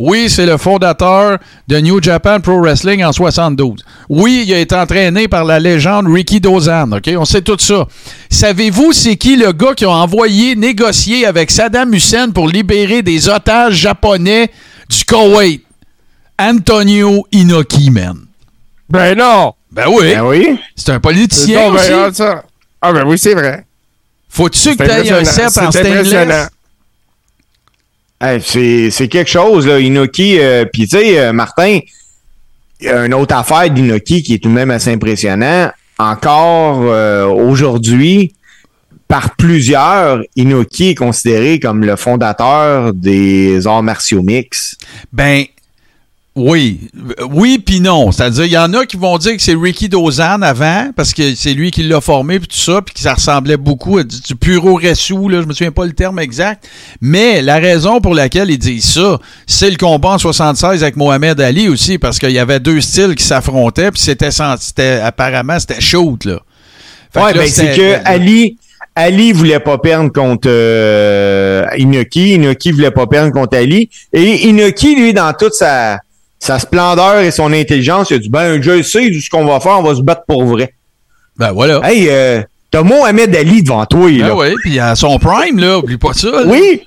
Oui, 0.00 0.28
c'est 0.28 0.44
le 0.46 0.56
fondateur 0.56 1.38
de 1.68 1.78
New 1.78 2.02
Japan 2.02 2.40
Pro 2.40 2.58
Wrestling 2.60 3.04
en 3.04 3.12
72. 3.12 3.84
Oui, 4.08 4.44
il 4.46 4.52
a 4.52 4.58
été 4.58 4.74
entraîné 4.74 5.28
par 5.28 5.44
la 5.44 5.60
légende 5.60 6.06
Ricky 6.08 6.40
Dozan, 6.40 6.90
OK? 6.92 7.08
On 7.16 7.24
sait 7.24 7.42
tout 7.42 7.56
ça. 7.58 7.86
Savez-vous 8.28 8.92
c'est 8.92 9.16
qui 9.16 9.36
le 9.36 9.52
gars 9.52 9.74
qui 9.74 9.84
a 9.84 9.90
envoyé 9.90 10.56
négocier 10.56 11.26
avec 11.26 11.52
Saddam 11.52 11.94
Hussein 11.94 12.30
pour 12.30 12.48
libérer 12.48 13.02
des 13.02 13.28
otages 13.28 13.74
japonais 13.74 14.50
du 14.90 15.04
Koweït? 15.04 15.62
Antonio 16.38 17.24
Inoki, 17.30 17.90
man. 17.90 18.16
Ben 18.88 19.16
non! 19.16 19.52
Ben 19.70 19.84
oui, 19.88 20.12
Ben 20.14 20.24
oui. 20.24 20.58
c'est 20.74 20.90
un 20.92 21.00
politicien 21.00 21.68
aussi. 21.72 21.90
ben. 21.90 22.42
Ah 22.82 22.92
ben 22.92 23.04
oui, 23.06 23.16
c'est 23.16 23.34
vrai. 23.34 23.64
Faut-tu 24.34 24.76
que 24.76 24.82
tu 24.82 24.90
aies 24.90 25.12
un 25.12 25.24
set 25.24 25.56
en 25.58 25.70
stainless? 25.70 26.48
Hey, 28.20 28.40
c'est 28.44 28.90
c'est 28.90 29.06
quelque 29.08 29.30
chose, 29.30 29.66
là, 29.66 29.78
Inoki. 29.78 30.38
euh, 30.40 30.64
Puis, 30.72 30.88
tu 30.88 30.98
sais, 30.98 31.18
euh, 31.20 31.32
Martin, 31.32 31.78
il 32.80 32.86
y 32.86 32.88
a 32.88 33.06
une 33.06 33.14
autre 33.14 33.34
affaire 33.36 33.70
d'Inoki 33.70 34.22
qui 34.24 34.34
est 34.34 34.38
tout 34.38 34.48
de 34.48 34.54
même 34.54 34.70
assez 34.72 34.92
impressionnant. 34.92 35.70
Encore 35.98 36.80
euh, 36.82 37.26
aujourd'hui, 37.26 38.34
par 39.06 39.36
plusieurs, 39.36 40.22
Inoki 40.34 40.90
est 40.90 40.94
considéré 40.96 41.60
comme 41.60 41.84
le 41.84 41.94
fondateur 41.94 42.92
des 42.92 43.66
arts 43.68 43.84
martiaux 43.84 44.22
mix. 44.22 44.76
Ben, 45.12 45.44
oui. 46.36 46.90
Oui, 47.30 47.62
puis 47.64 47.80
non. 47.80 48.10
C'est-à-dire, 48.10 48.44
il 48.44 48.52
y 48.52 48.58
en 48.58 48.72
a 48.74 48.86
qui 48.86 48.96
vont 48.96 49.16
dire 49.18 49.36
que 49.36 49.42
c'est 49.42 49.54
Ricky 49.54 49.88
Dozan 49.88 50.42
avant, 50.42 50.90
parce 50.96 51.14
que 51.14 51.34
c'est 51.36 51.54
lui 51.54 51.70
qui 51.70 51.84
l'a 51.84 52.00
formé, 52.00 52.40
puis 52.40 52.48
tout 52.48 52.56
ça, 52.56 52.82
puis 52.82 52.92
que 52.92 53.00
ça 53.00 53.14
ressemblait 53.14 53.56
beaucoup 53.56 53.98
à 53.98 54.02
du, 54.02 54.20
du 54.20 54.34
puro 54.34 54.74
ressou, 54.74 55.28
là, 55.28 55.42
je 55.42 55.46
me 55.46 55.52
souviens 55.52 55.70
pas 55.70 55.86
le 55.86 55.92
terme 55.92 56.18
exact. 56.18 56.68
Mais 57.00 57.40
la 57.40 57.58
raison 57.58 58.00
pour 58.00 58.14
laquelle 58.14 58.50
ils 58.50 58.58
disent 58.58 58.84
ça, 58.84 59.20
c'est 59.46 59.70
le 59.70 59.76
combat 59.76 60.10
en 60.10 60.18
76 60.18 60.82
avec 60.82 60.96
Mohamed 60.96 61.40
Ali 61.40 61.68
aussi, 61.68 61.98
parce 61.98 62.18
qu'il 62.18 62.32
y 62.32 62.40
avait 62.40 62.58
deux 62.58 62.80
styles 62.80 63.14
qui 63.14 63.24
s'affrontaient, 63.24 63.92
puis 63.92 64.00
c'était, 64.00 64.30
c'était 64.32 65.00
apparemment, 65.04 65.60
c'était 65.60 65.80
shoot, 65.80 66.24
là. 66.24 66.40
Fait 67.12 67.20
Ouais, 67.20 67.32
ben, 67.32 67.46
c'est 67.46 67.76
que 67.76 67.98
Ali, 68.04 68.58
Ali 68.96 69.30
voulait 69.30 69.60
pas 69.60 69.78
perdre 69.78 70.10
contre 70.12 70.48
euh, 70.50 71.64
Inoki. 71.78 72.34
Inoki 72.34 72.72
voulait 72.72 72.90
pas 72.90 73.06
perdre 73.06 73.32
contre 73.32 73.56
Ali. 73.56 73.88
Et 74.12 74.48
Inoki, 74.48 74.96
lui, 74.96 75.14
dans 75.14 75.32
toute 75.32 75.54
sa, 75.54 76.00
sa 76.44 76.58
splendeur 76.58 77.20
et 77.20 77.30
son 77.30 77.52
intelligence, 77.52 78.10
il 78.10 78.16
a 78.16 78.18
dit, 78.18 78.28
ben, 78.28 78.60
je 78.60 78.82
sais 78.82 79.10
ce 79.12 79.30
qu'on 79.30 79.46
va 79.46 79.60
faire, 79.60 79.78
on 79.78 79.82
va 79.82 79.94
se 79.94 80.02
battre 80.02 80.24
pour 80.28 80.44
vrai. 80.44 80.74
Ben 81.38 81.52
voilà. 81.52 81.80
Hey, 81.82 82.08
euh, 82.10 82.42
T'as 82.70 82.82
Mohamed 82.82 83.34
Ali 83.34 83.62
devant 83.62 83.86
toi, 83.86 84.10
là. 84.10 84.28
Ben 84.28 84.34
oui, 84.36 84.54
puis 84.62 84.78
à 84.78 84.94
son 84.94 85.18
prime, 85.18 85.58
là, 85.58 85.78
oublie 85.78 85.96
pas 85.96 86.12
ça. 86.12 86.30
là. 86.30 86.42
Oui! 86.46 86.82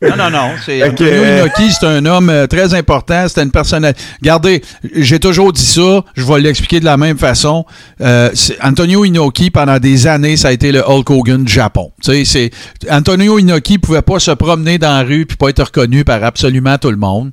Non, 0.00 0.16
non, 0.16 0.30
non. 0.30 0.50
C'est 0.64 0.80
Ok, 0.84 0.92
Antonio 0.92 1.12
euh, 1.12 1.40
Inoki, 1.40 1.72
c'est 1.72 1.86
un 1.86 2.06
homme 2.06 2.30
euh, 2.30 2.46
très 2.46 2.72
important. 2.72 3.26
C'était 3.26 3.42
une 3.42 3.50
personnalité. 3.50 4.00
Regardez, 4.22 4.62
j'ai 4.94 5.18
toujours 5.18 5.52
dit 5.52 5.66
ça. 5.66 6.04
Je 6.14 6.24
vais 6.24 6.40
l'expliquer 6.40 6.78
de 6.78 6.84
la 6.84 6.96
même 6.96 7.18
façon. 7.18 7.66
Euh, 8.00 8.30
Antonio 8.62 9.04
Inoki, 9.04 9.50
pendant 9.50 9.78
des 9.78 10.06
années, 10.06 10.36
ça 10.36 10.48
a 10.48 10.52
été 10.52 10.70
le 10.70 10.88
Hulk 10.88 11.10
Hogan 11.10 11.42
du 11.42 11.52
Japon. 11.52 11.90
Tu 12.00 12.24
sais, 12.24 12.24
c'est 12.24 12.88
Antonio 12.88 13.40
Inoki 13.40 13.78
pouvait 13.78 14.02
pas 14.02 14.20
se 14.20 14.30
promener 14.30 14.78
dans 14.78 14.96
la 14.96 15.02
rue 15.02 15.26
puis 15.26 15.36
pas 15.36 15.48
être 15.48 15.64
reconnu 15.64 16.04
par 16.04 16.22
absolument 16.22 16.78
tout 16.78 16.92
le 16.92 16.96
monde. 16.96 17.32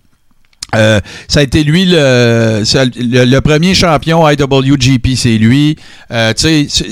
Euh, 0.76 0.99
ça 1.28 1.39
a 1.39 1.43
été 1.43 1.63
lui 1.63 1.86
le, 1.86 2.63
le, 3.26 3.39
premier 3.39 3.73
champion 3.73 4.28
IWGP, 4.30 5.15
c'est 5.15 5.38
lui. 5.38 5.76
Euh, 6.11 6.34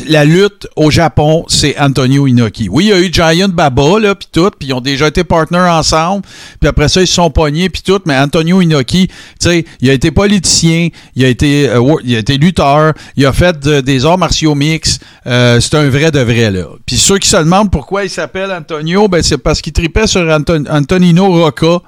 la 0.07 0.25
lutte 0.25 0.67
au 0.75 0.89
Japon, 0.91 1.45
c'est 1.47 1.77
Antonio 1.79 2.27
Inoki. 2.27 2.69
Oui, 2.69 2.85
il 2.85 2.89
y 2.89 2.93
a 2.93 2.99
eu 2.99 3.11
Giant 3.11 3.49
Baba 3.49 3.99
là, 3.99 4.15
puis 4.15 4.27
tout, 4.31 4.49
puis 4.57 4.69
ils 4.69 4.73
ont 4.73 4.81
déjà 4.81 5.07
été 5.07 5.23
partners 5.23 5.59
ensemble. 5.59 6.23
Puis 6.59 6.67
après 6.67 6.87
ça, 6.87 7.01
ils 7.01 7.07
se 7.07 7.13
sont 7.13 7.29
pognés 7.29 7.69
puis 7.69 7.81
tout. 7.81 7.99
Mais 8.05 8.17
Antonio 8.17 8.61
Inoki, 8.61 9.09
il 9.81 9.89
a 9.89 9.93
été 9.93 10.11
politicien, 10.11 10.89
il 11.15 11.25
a 11.25 11.27
été, 11.27 11.69
euh, 11.69 11.95
il 12.03 12.15
a 12.15 12.19
été 12.19 12.37
lutteur, 12.37 12.93
il 13.17 13.25
a 13.25 13.33
fait 13.33 13.59
de- 13.59 13.81
des 13.81 14.05
arts 14.05 14.17
martiaux 14.17 14.55
mix. 14.55 14.99
Euh, 15.27 15.59
c'est 15.59 15.75
un 15.75 15.89
vrai 15.89 16.11
de 16.11 16.19
vrai 16.19 16.51
là. 16.51 16.65
Puis 16.85 16.97
ceux 16.97 17.17
qui 17.17 17.29
se 17.29 17.37
demandent 17.37 17.71
pourquoi 17.71 18.03
il 18.03 18.09
s'appelle 18.09 18.51
Antonio, 18.51 19.07
ben 19.07 19.21
c'est 19.23 19.37
parce 19.37 19.61
qu'il 19.61 19.73
tripait 19.73 20.07
sur 20.07 20.21
Anton- 20.21 20.65
Antonino 20.69 21.31
Rocca. 21.31 21.79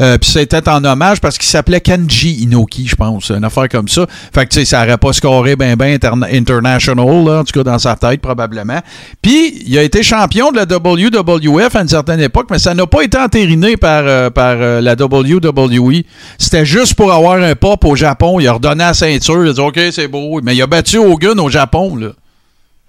Euh, 0.00 0.18
puis 0.18 0.30
c'était 0.30 0.68
en 0.68 0.84
hommage 0.84 1.20
parce 1.20 1.38
qu'il 1.38 1.48
s'appelait 1.48 1.80
Kanji 1.80 2.42
Inoki, 2.42 2.86
je 2.86 2.96
pense, 2.96 3.30
une 3.30 3.44
affaire 3.44 3.68
comme 3.68 3.88
ça. 3.88 4.06
Fait 4.34 4.44
que 4.44 4.50
tu 4.50 4.58
sais, 4.60 4.64
ça 4.64 4.82
aurait 4.82 4.98
pas 4.98 5.12
scoré 5.12 5.56
ben 5.56 5.74
ben 5.76 5.96
interna- 5.96 6.28
international, 6.32 7.24
là, 7.24 7.40
en 7.40 7.44
tout 7.44 7.52
cas 7.52 7.62
dans 7.62 7.78
sa 7.78 7.96
tête 7.96 8.20
probablement. 8.20 8.80
Puis 9.22 9.62
il 9.66 9.76
a 9.78 9.82
été 9.82 10.02
champion 10.02 10.50
de 10.52 10.56
la 10.56 10.64
WWF 10.64 11.74
à 11.76 11.80
une 11.82 11.88
certaine 11.88 12.20
époque, 12.20 12.46
mais 12.50 12.58
ça 12.58 12.74
n'a 12.74 12.86
pas 12.86 13.02
été 13.02 13.16
entériné 13.18 13.76
par, 13.76 14.02
euh, 14.06 14.30
par 14.30 14.56
euh, 14.58 14.80
la 14.80 14.94
WWE. 14.94 16.02
C'était 16.38 16.66
juste 16.66 16.94
pour 16.94 17.12
avoir 17.12 17.42
un 17.42 17.54
pop 17.54 17.84
au 17.84 17.96
Japon. 17.96 18.38
Il 18.40 18.48
a 18.48 18.52
redonné 18.52 18.84
la 18.84 18.94
ceinture, 18.94 19.44
il 19.44 19.50
a 19.50 19.52
dit 19.52 19.60
OK, 19.60 19.80
c'est 19.92 20.08
beau. 20.08 20.40
Mais 20.42 20.54
il 20.54 20.62
a 20.62 20.66
battu 20.66 20.98
Hogan 20.98 21.40
au 21.40 21.48
Japon, 21.48 21.96
là. 21.96 22.08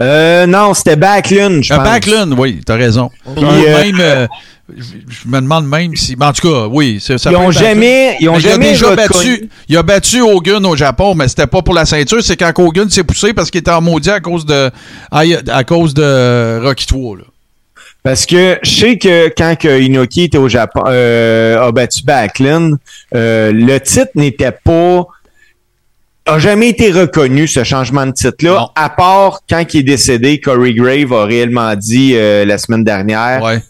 Euh, 0.01 0.45
non, 0.45 0.73
c'était 0.73 0.95
Backlund, 0.95 1.63
je 1.63 1.73
Un 1.73 1.77
pense. 1.77 1.85
Backlund, 1.87 2.35
oui, 2.37 2.61
t'as 2.65 2.75
raison. 2.75 3.09
Puis, 3.35 3.43
euh, 3.43 3.83
même, 3.83 3.97
euh, 3.99 4.27
je 4.77 5.27
me 5.27 5.39
demande 5.41 5.67
même 5.67 5.95
si. 5.95 6.15
ben, 6.15 6.27
en 6.27 6.33
tout 6.33 6.47
cas, 6.47 6.67
oui, 6.67 6.99
c'est- 7.01 7.17
ça 7.17 7.31
Ils 7.31 7.37
ont 7.37 7.49
jamais, 7.51 8.15
ils 8.19 8.29
ont 8.29 8.33
Mais 8.33 8.39
il 8.41 8.45
a 8.47 8.49
jamais 8.51 8.71
déjà 8.73 8.95
battu, 8.95 9.49
il 9.67 9.77
a 9.77 9.81
battu 9.83 10.21
Hogan 10.21 10.63
au 10.65 10.75
Japon, 10.75 11.15
mais 11.15 11.27
c'était 11.27 11.47
pas 11.47 11.61
pour 11.63 11.73
la 11.73 11.85
ceinture, 11.85 12.21
c'est 12.21 12.37
quand 12.37 12.51
Hogan 12.59 12.89
s'est 12.89 13.03
poussé 13.03 13.33
parce 13.33 13.49
qu'il 13.49 13.59
était 13.59 13.71
en 13.71 13.81
maudit 13.81 14.11
à 14.11 14.19
cause 14.19 14.45
de 14.45 14.69
à, 15.11 15.63
cause 15.63 15.93
de 15.95 16.59
Rocky 16.63 16.85
3 16.85 17.17
là. 17.17 17.23
Parce 18.03 18.25
que 18.25 18.57
je 18.61 18.69
sais 18.69 18.97
que 18.97 19.27
quand 19.37 19.55
que 19.59 19.81
Inoki 19.81 20.23
était 20.25 20.37
au 20.37 20.47
Japon, 20.47 20.83
euh, 20.87 21.59
a 21.59 21.71
battu 21.71 22.03
Backlund, 22.03 22.77
euh, 23.15 23.51
le 23.51 23.79
titre 23.79 24.11
n'était 24.15 24.51
pas 24.51 25.07
a 26.27 26.39
jamais 26.39 26.69
été 26.69 26.91
reconnu 26.91 27.47
ce 27.47 27.63
changement 27.63 28.05
de 28.05 28.11
titre-là, 28.11 28.53
Non. 28.59 28.69
à 28.75 28.89
part 28.89 29.41
quand 29.49 29.63
il 29.73 29.79
est 29.79 29.83
décédé, 29.83 30.39
Corey 30.39 30.73
Grave 30.73 31.11
a 31.13 31.25
réellement 31.25 31.75
dit 31.75 32.11
euh, 32.15 32.45
la 32.45 32.57
semaine 32.57 32.83
dernière 32.83 33.41
Ouais. 33.41 33.61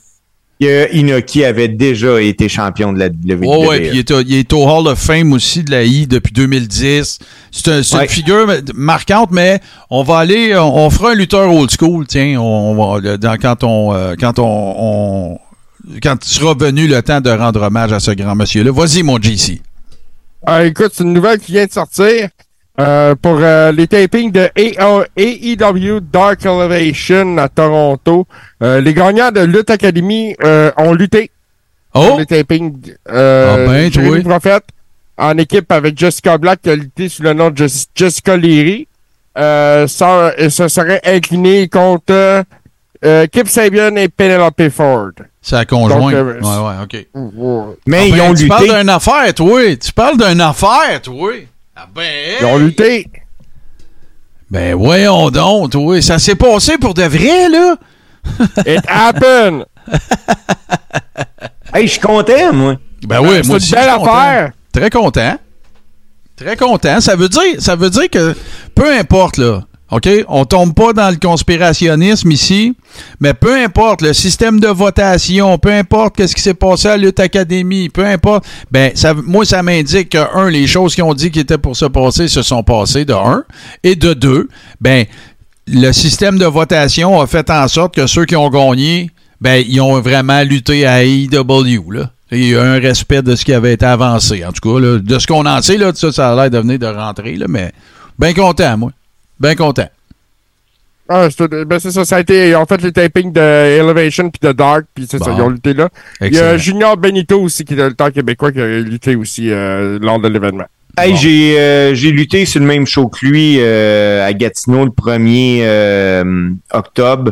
que 0.59 0.93
Inoki 0.95 1.45
avait 1.45 1.67
déjà 1.67 2.19
été 2.21 2.49
champion 2.49 2.91
de 2.91 2.99
la 2.99 3.07
WWE. 3.09 3.45
Ouais, 3.45 3.67
ouais, 3.67 3.79
puis 3.81 3.89
il 3.93 3.99
est, 3.99 4.11
au- 4.11 4.21
il 4.21 4.33
est 4.35 4.53
au 4.53 4.63
Hall 4.67 4.87
of 4.87 4.97
Fame 4.99 5.31
aussi 5.33 5.63
de 5.63 5.69
la 5.71 5.83
I 5.83 6.07
depuis 6.07 6.33
2010. 6.33 7.19
C'est 7.51 7.67
un- 7.69 7.83
c'est 7.83 7.95
Ouais. 7.95 8.03
une 8.03 8.09
figure 8.09 8.47
marquante, 8.73 9.29
mais 9.31 9.59
on 9.91 10.01
va 10.03 10.17
aller, 10.17 10.55
on, 10.57 10.75
on 10.85 10.89
fera 10.89 11.11
un 11.11 11.15
lutteur 11.15 11.53
old 11.53 11.69
school, 11.69 12.07
tiens, 12.07 12.37
on, 12.39 12.75
on 12.75 12.99
va, 12.99 13.17
dans- 13.17 13.37
quand 13.37 13.63
on, 13.63 13.93
euh, 13.93 14.15
quand 14.19 14.39
on, 14.39 14.75
on- 14.79 15.39
quand 16.01 16.21
sera 16.23 16.53
venu 16.55 16.87
le 16.87 17.01
temps 17.03 17.21
de 17.21 17.29
rendre 17.29 17.61
hommage 17.61 17.93
à 17.93 17.99
ce 17.99 18.11
grand 18.11 18.35
monsieur-là. 18.35 18.71
Vas-y, 18.71 19.03
mon 19.03 19.21
JC. 19.21 19.61
Ah, 20.45 20.65
écoute, 20.65 20.91
c'est 20.93 21.03
une 21.03 21.13
nouvelle 21.13 21.39
qui 21.39 21.51
vient 21.51 21.65
de 21.65 21.71
sortir 21.71 22.29
euh, 22.79 23.15
pour 23.15 23.37
euh, 23.41 23.71
les 23.71 23.87
tapings 23.87 24.31
de 24.31 24.49
A- 24.55 25.03
AEW 25.17 25.99
Dark 26.01 26.45
Elevation 26.45 27.37
à 27.37 27.49
Toronto. 27.49 28.27
Euh, 28.61 28.81
les 28.81 28.93
gagnants 28.93 29.31
de 29.31 29.41
Lutte 29.41 29.69
Academy 29.69 30.35
euh, 30.43 30.71
ont 30.77 30.93
lutté 30.93 31.31
Oh! 31.93 32.01
pour 32.09 32.19
les 32.19 32.25
tapings. 32.25 32.93
Euh, 33.09 33.65
Ah 33.67 33.89
ben. 33.91 34.23
Prophète 34.23 34.63
en 35.17 35.37
équipe 35.37 35.71
avec 35.71 35.97
Jessica 35.97 36.37
Black 36.37 36.61
qui 36.61 36.69
a 36.69 36.75
lutté 36.75 37.09
sous 37.09 37.23
le 37.23 37.33
nom 37.33 37.49
de 37.49 37.57
Jess- 37.57 37.87
Jessica 37.95 38.37
Leary. 38.37 38.87
Euh, 39.37 39.87
ça, 39.87 40.33
euh, 40.39 40.49
se 40.49 40.67
serait 40.67 41.01
incliné 41.05 41.67
contre 41.69 42.43
euh, 43.05 43.25
Kip 43.31 43.47
Sabian 43.47 43.95
et 43.95 44.09
Penelope 44.09 44.69
Ford. 44.69 45.11
C'est 45.41 45.55
la 45.55 45.65
conjointe. 45.65 46.01
Donc, 46.01 46.13
euh, 46.13 46.39
ouais, 46.41 46.67
ouais, 46.67 46.83
OK. 46.83 47.73
Mais 47.87 47.97
Ah 47.99 48.05
ils 48.07 48.13
ben, 48.15 48.21
ont 48.21 48.33
tu 48.33 48.43
lutté. 48.43 48.47
parles 48.49 48.79
d'une 48.79 48.89
affaire, 48.89 49.33
toi. 49.33 49.75
Tu 49.75 49.93
parles 49.93 50.17
d'une 50.17 50.41
affaire, 50.41 51.01
toi. 51.03 51.31
Ah 51.79 51.87
ben, 51.93 52.37
Ils 52.41 52.45
ont 52.45 52.57
hey! 52.57 52.63
lutté. 52.65 53.07
Ben, 54.49 54.73
voyons 54.75 55.29
donc, 55.29 55.71
toi. 55.71 56.01
Ça 56.01 56.17
s'est 56.19 56.35
passé 56.35 56.77
pour 56.77 56.93
de 56.95 57.03
vrai, 57.03 57.49
là? 57.49 57.75
It 58.65 58.83
happened. 58.87 59.65
Hey, 61.73 61.85
je 61.85 61.91
suis 61.91 61.99
content, 61.99 62.53
moi. 62.53 62.77
Ben 63.05 63.19
oui, 63.21 63.27
c'est 63.41 63.47
moi 63.47 63.57
une 63.57 63.63
aussi. 63.63 63.71
belle 63.73 63.83
je 63.83 63.89
suis 63.89 63.97
content. 63.99 64.11
affaire. 64.13 64.51
Très 64.71 64.89
content. 64.89 65.37
Très 66.37 66.55
content. 66.55 67.01
Ça 67.01 67.15
veut 67.17 67.27
dire, 67.29 67.41
ça 67.59 67.75
veut 67.75 67.89
dire 67.89 68.09
que 68.09 68.35
peu 68.73 68.91
importe, 68.97 69.37
là. 69.37 69.63
OK? 69.91 70.09
On 70.27 70.45
tombe 70.45 70.73
pas 70.73 70.91
dans 70.91 71.09
le 71.09 71.15
conspirationnisme 71.15 72.29
ici, 72.31 72.75
mais 73.19 73.33
peu 73.33 73.55
importe 73.55 74.01
le 74.01 74.13
système 74.13 74.59
de 74.59 74.67
votation, 74.67 75.57
peu 75.57 75.71
importe 75.71 76.17
qu'est-ce 76.17 76.35
qui 76.35 76.41
s'est 76.41 76.53
passé 76.53 76.89
à 76.89 76.97
Lutte 76.97 77.19
Académie, 77.19 77.89
peu 77.89 78.05
importe, 78.05 78.45
ben, 78.69 78.91
ça, 78.95 79.13
moi, 79.13 79.45
ça 79.45 79.63
m'indique 79.63 80.09
que, 80.09 80.35
un, 80.35 80.49
les 80.49 80.67
choses 80.67 80.93
qui 80.93 81.01
ont 81.01 81.13
dit 81.13 81.31
qui 81.31 81.39
étaient 81.39 81.57
pour 81.57 81.77
se 81.77 81.85
passer 81.85 82.27
se 82.27 82.41
sont 82.41 82.63
passées, 82.63 83.05
de 83.05 83.13
un, 83.13 83.43
et 83.83 83.95
de 83.95 84.13
deux, 84.13 84.49
ben, 84.81 85.05
le 85.67 85.91
système 85.93 86.37
de 86.37 86.45
votation 86.45 87.21
a 87.21 87.27
fait 87.27 87.49
en 87.49 87.67
sorte 87.67 87.95
que 87.95 88.07
ceux 88.07 88.25
qui 88.25 88.35
ont 88.35 88.49
gagné, 88.49 89.11
ben, 89.39 89.63
ils 89.67 89.79
ont 89.79 89.99
vraiment 90.01 90.41
lutté 90.43 90.85
à 90.85 91.03
AEW, 91.03 91.91
là. 91.91 92.11
Il 92.29 92.49
y 92.49 92.55
a 92.57 92.61
un 92.61 92.77
respect 92.77 93.21
de 93.21 93.37
ce 93.37 93.45
qui 93.45 93.53
avait 93.53 93.71
été 93.71 93.85
avancé. 93.85 94.43
En 94.43 94.51
tout 94.51 94.59
cas, 94.69 94.81
là, 94.81 94.99
de 94.99 95.17
ce 95.19 95.25
qu'on 95.25 95.45
en 95.45 95.61
sait, 95.61 95.77
là, 95.77 95.93
ça, 95.95 96.11
ça 96.11 96.33
a 96.33 96.35
l'air 96.35 96.49
de 96.49 96.57
venir 96.57 96.77
de 96.77 96.85
rentrer, 96.85 97.37
là, 97.37 97.45
mais 97.47 97.71
bien 98.19 98.33
content, 98.33 98.77
moi. 98.77 98.91
Bien 99.39 99.55
content. 99.55 99.89
Ah, 101.09 101.29
c'est 101.29 101.47
ben 101.65 101.79
c'est 101.79 101.91
ça, 101.91 102.03
ça 102.03 102.17
a 102.17 102.19
été, 102.19 102.49
ils 102.49 102.55
ont 102.57 102.65
fait 102.65 102.81
les 102.81 102.91
tapings 102.91 103.31
de 103.31 103.39
Elevation 103.39 104.29
puis 104.29 104.45
de 104.45 104.51
Dark, 104.51 104.85
puis 104.93 105.07
c'est 105.09 105.23
ça, 105.23 105.31
ils 105.33 105.41
ont 105.41 105.47
lutté 105.49 105.73
là. 105.73 105.87
Il 106.19 106.33
y 106.33 106.39
a. 106.39 106.57
Junior 106.57 106.97
Benito 106.97 107.39
aussi, 107.41 107.63
qui 107.63 107.75
est 107.75 107.77
le 107.77 107.93
temps 107.93 108.11
québécois, 108.11 108.51
qui 108.51 108.59
a 108.59 108.79
lutté 108.79 109.15
aussi 109.15 109.49
euh, 109.49 109.99
lors 110.01 110.19
de 110.19 110.27
l'événement. 110.27 110.65
Hey, 110.97 111.11
Bon. 111.11 111.17
j'ai 111.17 111.59
euh, 111.59 111.93
j'ai 111.95 112.11
lutté 112.11 112.45
sur 112.45 112.59
le 112.59 112.65
même 112.65 112.85
show 112.85 113.07
que 113.07 113.25
lui 113.25 113.57
euh, 113.59 114.27
à 114.27 114.33
Gatineau 114.33 114.83
le 114.83 114.91
1er 114.91 115.59
euh, 115.61 116.49
octobre. 116.73 117.31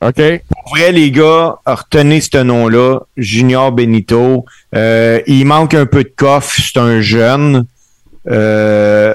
OK? 0.00 0.20
Pour 0.48 0.76
vrai, 0.76 0.90
les 0.90 1.10
gars, 1.12 1.56
retenez 1.66 2.20
ce 2.20 2.42
nom-là, 2.42 3.00
Junior 3.16 3.70
Benito. 3.72 4.44
Euh, 4.74 5.20
il 5.26 5.44
manque 5.46 5.74
un 5.74 5.86
peu 5.86 6.02
de 6.02 6.12
coffre, 6.16 6.52
c'est 6.56 6.80
un 6.80 7.00
jeune. 7.00 7.64
Euh, 8.28 9.14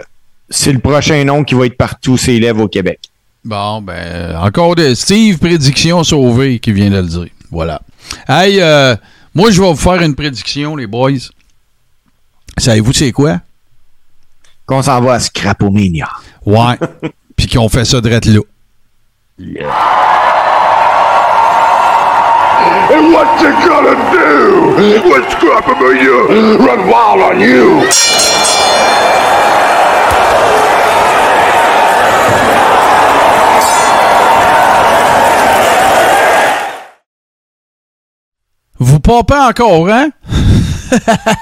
c'est 0.50 0.72
le 0.72 0.80
prochain 0.80 1.24
nom 1.24 1.44
qui 1.44 1.56
va 1.56 1.66
être 1.66 1.78
partout 1.78 2.18
ses 2.18 2.40
lèvres 2.40 2.64
au 2.64 2.68
Québec. 2.68 3.00
Bon, 3.44 3.82
ben, 3.82 4.36
encore 4.38 4.76
de 4.76 4.94
Steve 4.94 5.38
Prédiction 5.38 6.04
Sauvé 6.04 6.60
qui 6.60 6.72
vient 6.72 6.90
de 6.90 6.98
le 6.98 7.08
dire. 7.08 7.28
Voilà. 7.52 7.82
Hey, 8.28 8.60
euh, 8.60 8.96
moi, 9.34 9.52
je 9.52 9.62
vais 9.62 9.70
vous 9.70 9.76
faire 9.76 10.02
une 10.02 10.16
prédiction, 10.16 10.76
les 10.76 10.88
boys. 10.88 11.12
Savez-vous 12.58 12.94
c'est 12.94 13.12
quoi? 13.12 13.40
Qu'on 14.66 14.82
s'en 14.82 15.00
va 15.02 15.14
à 15.14 15.20
Scrapomania. 15.20 16.10
Ouais. 16.46 16.78
Puis 17.36 17.48
qu'on 17.48 17.70
fait 17.70 17.86
ça 17.86 18.02
direct 18.02 18.26
là. 18.26 18.42
And 22.92 23.14
what 23.14 23.40
you 23.40 23.52
gonna 23.66 23.96
do 24.12 25.10
when 25.10 25.24
Scrapamania 25.30 26.58
run 26.60 26.88
wild 26.88 27.22
on 27.22 27.40
you? 27.40 28.09
Vous 38.80 39.00
pompez 39.00 39.36
encore, 39.36 39.90
hein? 39.90 40.10
Oh, 40.92 40.98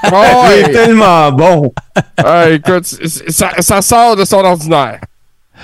C'est 0.49 0.63
ouais. 0.65 0.71
tellement 0.71 1.31
bon. 1.31 1.71
Ah, 2.17 2.49
écoute, 2.49 2.85
ça, 3.29 3.51
ça 3.59 3.81
sort 3.81 4.15
de 4.15 4.25
son 4.25 4.37
ordinaire. 4.39 4.99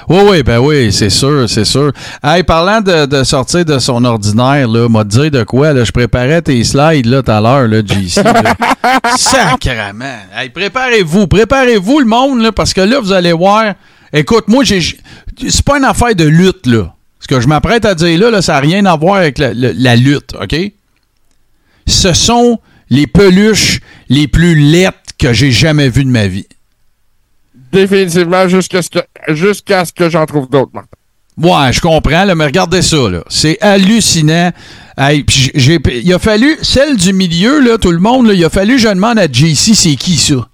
Oui, 0.09 0.17
oui, 0.27 0.43
ben 0.43 0.57
oui, 0.59 0.91
c'est 0.91 1.09
sûr, 1.11 1.47
c'est 1.47 1.65
sûr. 1.65 1.91
Hey, 2.23 2.41
parlant 2.43 2.81
de, 2.81 3.05
de 3.05 3.23
sortir 3.23 3.63
de 3.63 3.77
son 3.77 4.03
ordinaire, 4.05 4.67
là, 4.67 4.89
m'a 4.89 5.03
dit 5.03 5.29
de 5.29 5.43
quoi, 5.43 5.71
là, 5.73 5.83
je 5.83 5.91
préparais 5.91 6.41
tes 6.41 6.63
slides, 6.63 7.05
là, 7.05 7.21
tout 7.21 7.29
à 7.31 7.39
l'heure, 7.39 7.67
là, 7.67 7.81
JC, 7.85 8.23
là. 8.23 8.55
Sacrement. 9.17 10.17
Hey, 10.35 10.49
préparez-vous, 10.49 11.27
préparez-vous, 11.27 11.99
le 11.99 12.05
monde, 12.05 12.41
là, 12.41 12.51
parce 12.51 12.73
que 12.73 12.81
là, 12.81 12.99
vous 13.01 13.11
allez 13.11 13.33
voir. 13.33 13.73
Écoute, 14.11 14.47
moi, 14.47 14.63
j'ai, 14.63 14.81
c'est 15.47 15.63
pas 15.63 15.77
une 15.77 15.85
affaire 15.85 16.15
de 16.15 16.25
lutte, 16.25 16.65
là. 16.65 16.93
Ce 17.19 17.27
que 17.27 17.39
je 17.39 17.47
m'apprête 17.47 17.85
à 17.85 17.93
dire 17.95 18.19
là, 18.19 18.31
là, 18.31 18.41
ça 18.41 18.53
n'a 18.53 18.59
rien 18.59 18.85
à 18.85 18.95
voir 18.95 19.15
avec 19.17 19.37
la, 19.37 19.53
la- 19.53 19.73
la 19.73 19.95
lutte, 19.95 20.33
OK? 20.41 20.55
Ce 21.85 22.14
sont 22.14 22.60
les 22.89 23.07
peluches 23.07 23.80
les 24.10 24.27
plus 24.27 24.55
laites 24.55 24.93
que 25.18 25.34
j'ai 25.34 25.51
jamais 25.51 25.89
vues 25.89 26.05
de 26.05 26.10
ma 26.10 26.27
vie. 26.27 26.47
Définitivement, 27.72 28.47
jusqu'à 28.47 28.81
ce 28.81 28.89
que, 28.89 28.99
jusqu'à 29.30 29.85
ce 29.85 29.93
que 29.93 30.10
j'en 30.10 30.26
trouve 30.26 30.49
d'autres, 30.49 30.72
Martin. 30.73 30.97
Ouais, 31.38 31.73
je 31.73 31.81
comprends, 31.81 32.26
là, 32.26 32.35
mais 32.35 32.45
regardez 32.45 32.84
ça, 32.84 33.10
là. 33.10 33.23
C'est 33.27 33.57
hallucinant. 33.61 34.51
Hey, 34.97 35.23
puis 35.23 35.49
j'ai, 35.55 35.80
il 36.03 36.14
a 36.14 36.19
fallu, 36.19 36.57
celle 36.61 36.95
du 36.95 37.14
milieu, 37.14 37.60
là, 37.60 37.80
tout 37.80 37.91
le 37.91 37.97
monde, 37.97 38.27
là, 38.27 38.34
il 38.34 38.45
a 38.45 38.49
fallu, 38.49 38.77
je 38.77 38.88
demande 38.88 39.18
à 39.18 39.26
JC, 39.26 39.73
c'est 39.73 39.95
qui 39.95 40.18
ça? 40.18 40.47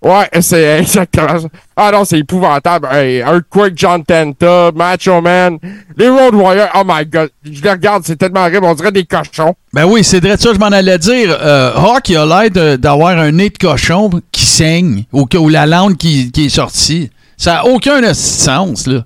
Ouais, 0.00 0.28
c'est 0.40 0.78
exactement 0.80 1.40
ça. 1.40 1.48
Ah 1.76 1.90
non, 1.92 2.04
c'est 2.04 2.18
épouvantable. 2.20 2.88
Hey, 2.92 3.16
Earthquake, 3.18 3.72
John 3.76 4.04
Tenta, 4.04 4.70
Macho 4.74 5.20
Man, 5.20 5.58
les 5.96 6.08
Road 6.08 6.34
Warriors. 6.34 6.68
Oh 6.76 6.82
my 6.86 7.04
god. 7.04 7.30
Je 7.44 7.60
les 7.62 7.70
regarde, 7.70 8.04
c'est 8.06 8.16
tellement 8.16 8.42
horrible. 8.42 8.64
On 8.64 8.74
dirait 8.74 8.92
des 8.92 9.04
cochons. 9.04 9.54
Ben 9.72 9.84
oui, 9.86 10.04
c'est 10.04 10.20
vrai 10.20 10.36
de 10.36 10.40
ça, 10.40 10.54
je 10.54 10.58
m'en 10.58 10.66
allais 10.66 10.98
dire. 10.98 11.36
Euh, 11.40 11.72
Hawk, 11.74 12.08
il 12.10 12.16
a 12.16 12.26
l'air 12.48 12.78
d'avoir 12.78 13.18
un 13.18 13.32
nez 13.32 13.50
de 13.50 13.58
cochon 13.58 14.08
qui 14.30 14.44
saigne 14.44 15.04
ou, 15.12 15.26
que- 15.26 15.36
ou 15.36 15.48
la 15.48 15.66
langue 15.66 15.96
qui, 15.96 16.30
qui 16.30 16.46
est 16.46 16.48
sortie. 16.48 17.10
Ça 17.36 17.54
n'a 17.54 17.66
aucun 17.66 18.14
sens, 18.14 18.86
là. 18.86 19.02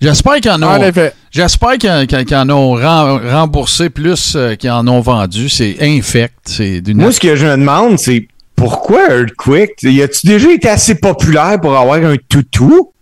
J'espère 0.00 0.36
qu'ils 0.36 0.52
en 0.52 0.62
ont. 0.62 0.66
En 0.66 0.82
effet. 0.82 1.12
J'espère 1.32 1.76
qu'ils 1.76 2.36
en, 2.36 2.50
ont 2.50 2.74
remboursé 2.74 3.90
plus 3.90 4.34
euh, 4.36 4.54
qu'ils 4.54 4.70
en 4.70 4.86
ont 4.86 5.00
vendu. 5.00 5.48
C'est 5.48 5.76
infect. 5.80 6.34
C'est 6.44 6.80
d'une. 6.80 6.98
Moi, 6.98 7.10
ce 7.10 7.18
que 7.18 7.34
je 7.34 7.46
me 7.46 7.56
demande, 7.56 7.98
c'est 7.98 8.28
pourquoi 8.58 9.08
Earthquake? 9.08 9.82
Y 9.82 10.02
a-tu 10.02 10.26
déjà 10.26 10.52
été 10.52 10.68
assez 10.68 10.96
populaire 10.96 11.60
pour 11.60 11.76
avoir 11.76 11.98
un 12.04 12.16
toutou? 12.28 12.92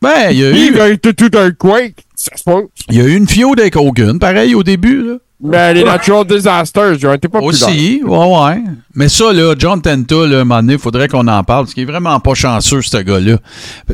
Ben, 0.00 0.30
il 0.30 0.38
y 0.38 0.44
a 0.44 0.50
eu. 0.50 0.72
Il 0.72 0.80
a 0.80 0.88
été 0.88 1.12
tout 1.14 1.30
un 1.36 1.50
Quake. 1.50 1.96
Ça 2.14 2.36
se 2.36 2.44
peut. 2.44 2.68
Il 2.90 2.96
y 2.96 3.00
a 3.00 3.04
eu 3.04 3.16
une 3.16 3.26
fiode 3.26 3.58
avec 3.58 3.76
Hogan, 3.76 4.18
pareil 4.18 4.54
au 4.54 4.62
début, 4.62 5.02
là. 5.02 5.14
Mais 5.38 5.74
les 5.74 5.84
Natural 5.84 6.24
Disasters, 6.26 6.94
ils 6.94 7.06
ont 7.06 7.12
été 7.12 7.28
populaires. 7.28 7.68
Aussi, 7.68 8.00
ouais, 8.02 8.36
ouais. 8.38 8.62
Mais 8.94 9.10
ça, 9.10 9.34
là, 9.34 9.54
John 9.58 9.82
Tenta, 9.82 10.26
là, 10.26 10.38
à 10.38 10.40
un 10.40 10.44
moment 10.44 10.62
donné, 10.62 10.74
il 10.74 10.78
faudrait 10.78 11.08
qu'on 11.08 11.28
en 11.28 11.44
parle, 11.44 11.64
parce 11.64 11.74
qu'il 11.74 11.82
est 11.82 11.92
vraiment 11.92 12.18
pas 12.20 12.32
chanceux, 12.32 12.80
ce 12.80 12.96
gars-là. 12.96 13.36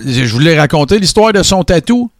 Je 0.07 0.33
voulais 0.33 0.57
raconter 0.57 1.01
l'histoire 1.01 1.33
de 1.33 1.43
son 1.43 1.65
tatou. 1.65 2.11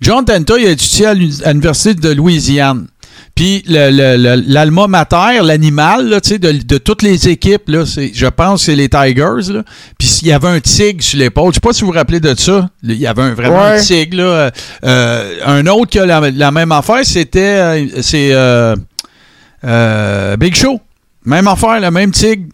John 0.00 0.24
Tenta, 0.24 0.58
il 0.58 0.66
a 0.66 0.70
étudié 0.70 1.06
à 1.06 1.14
l'Université 1.14 1.94
de 1.94 2.10
Louisiane. 2.12 2.86
Puis 3.34 3.64
l'alma 3.66 4.86
mater, 4.86 5.40
l'animal, 5.42 6.08
là, 6.08 6.20
tu 6.20 6.30
sais, 6.30 6.38
de, 6.38 6.52
de 6.52 6.78
toutes 6.78 7.02
les 7.02 7.28
équipes, 7.28 7.68
là, 7.68 7.84
je 7.84 8.26
pense 8.26 8.60
que 8.60 8.66
c'est 8.66 8.76
les 8.76 8.88
Tigers. 8.88 9.52
Là. 9.52 9.62
Puis 9.98 10.20
il 10.22 10.28
y 10.28 10.32
avait 10.32 10.48
un 10.48 10.60
tigre 10.60 11.02
sur 11.02 11.18
l'épaule. 11.18 11.50
Je 11.50 11.54
sais 11.54 11.60
pas 11.60 11.72
si 11.72 11.80
vous 11.80 11.88
vous 11.88 11.92
rappelez 11.92 12.20
de 12.20 12.34
ça. 12.38 12.68
Il 12.82 12.92
y 12.94 13.06
avait 13.06 13.22
un, 13.22 13.34
vraiment 13.34 13.62
un 13.62 13.78
tigre. 13.78 14.18
Là. 14.18 14.50
Euh, 14.84 15.36
un 15.46 15.66
autre 15.66 15.90
qui 15.90 15.98
a 15.98 16.06
la, 16.06 16.30
la 16.30 16.50
même 16.50 16.72
affaire, 16.72 17.04
c'était 17.04 17.40
euh, 17.40 17.86
c'est 18.02 18.30
euh, 18.32 18.76
euh, 19.64 20.36
Big 20.36 20.54
Show. 20.54 20.80
Même 21.24 21.48
affaire, 21.48 21.80
le 21.80 21.90
même 21.90 22.10
tigre. 22.10 22.46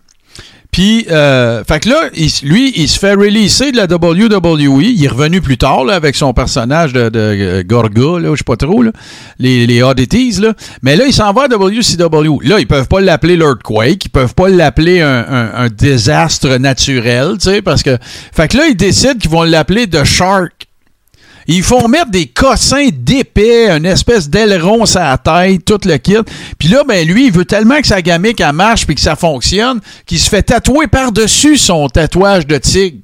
Puis, 0.71 1.07
euh, 1.11 1.65
fait 1.65 1.81
que 1.81 1.89
là, 1.89 2.03
il- 2.15 2.31
lui, 2.49 2.73
il 2.77 2.89
se 2.89 2.99
fait 2.99 3.15
releaser 3.15 3.73
de 3.73 3.77
la 3.77 3.87
WWE. 3.87 4.83
Il 4.85 5.05
est 5.05 5.09
revenu 5.09 5.41
plus 5.41 5.57
tard 5.59 5.85
là, 5.85 5.95
avec 5.95 6.15
son 6.15 6.33
personnage 6.33 6.93
de, 6.93 7.09
de, 7.09 7.19
euh, 7.19 7.63
Gorga, 7.67 8.21
là, 8.21 8.31
je 8.33 8.37
sais 8.39 8.45
pas 8.45 8.57
trop, 8.57 8.83
là, 8.83 8.93
les, 9.39 9.67
les 9.67 9.83
oddities. 9.83 10.41
Là. 10.41 10.53
Mais 10.83 10.95
là, 10.97 11.05
il 11.07 11.13
s'en 11.13 11.33
va 11.33 11.45
à 11.45 11.49
WCW. 11.49 12.39
Là, 12.47 12.61
ils 12.61 12.67
peuvent 12.67 12.87
pas 12.87 13.01
l'appeler 13.01 13.37
l'Earthquake. 13.37 14.05
Ils 14.05 14.11
peuvent 14.11 14.35
pas 14.35 14.49
l'appeler 14.49 15.01
un, 15.01 15.25
un- 15.29 15.51
un 15.65 15.69
désastre 15.69 16.59
naturel, 16.59 17.33
tu 17.41 17.51
sais, 17.51 17.63
parce 17.63 17.83
que... 17.83 17.97
Fait 18.33 18.49
que 18.49 18.57
là, 18.59 18.67
ils 18.69 18.77
décident 18.77 19.15
qu'ils 19.19 19.31
vont 19.31 19.43
l'appeler 19.45 19.87
The 19.89 20.05
Shark. 20.05 20.58
Ils 21.51 21.63
font 21.63 21.89
mettre 21.89 22.11
des 22.11 22.27
cossins 22.27 22.89
d'épais, 22.93 23.71
une 23.71 23.87
espèce 23.87 24.29
d'aileron 24.29 24.85
sur 24.85 25.01
la 25.01 25.17
tête, 25.17 25.65
tout 25.65 25.81
le 25.87 25.97
kit. 25.97 26.17
Puis 26.59 26.69
là, 26.69 26.83
ben 26.87 27.07
lui, 27.09 27.27
il 27.29 27.33
veut 27.33 27.47
tellement 27.47 27.81
que 27.81 27.87
sa 27.87 28.03
gamique 28.03 28.41
elle 28.43 28.53
marche 28.53 28.85
puis 28.85 28.95
que 28.95 29.01
ça 29.01 29.17
fonctionne 29.17 29.81
qu'il 30.05 30.19
se 30.19 30.29
fait 30.29 30.43
tatouer 30.43 30.89
par-dessus 30.89 31.57
son 31.57 31.89
tatouage 31.89 32.47
de 32.47 32.59
tigre. 32.59 32.99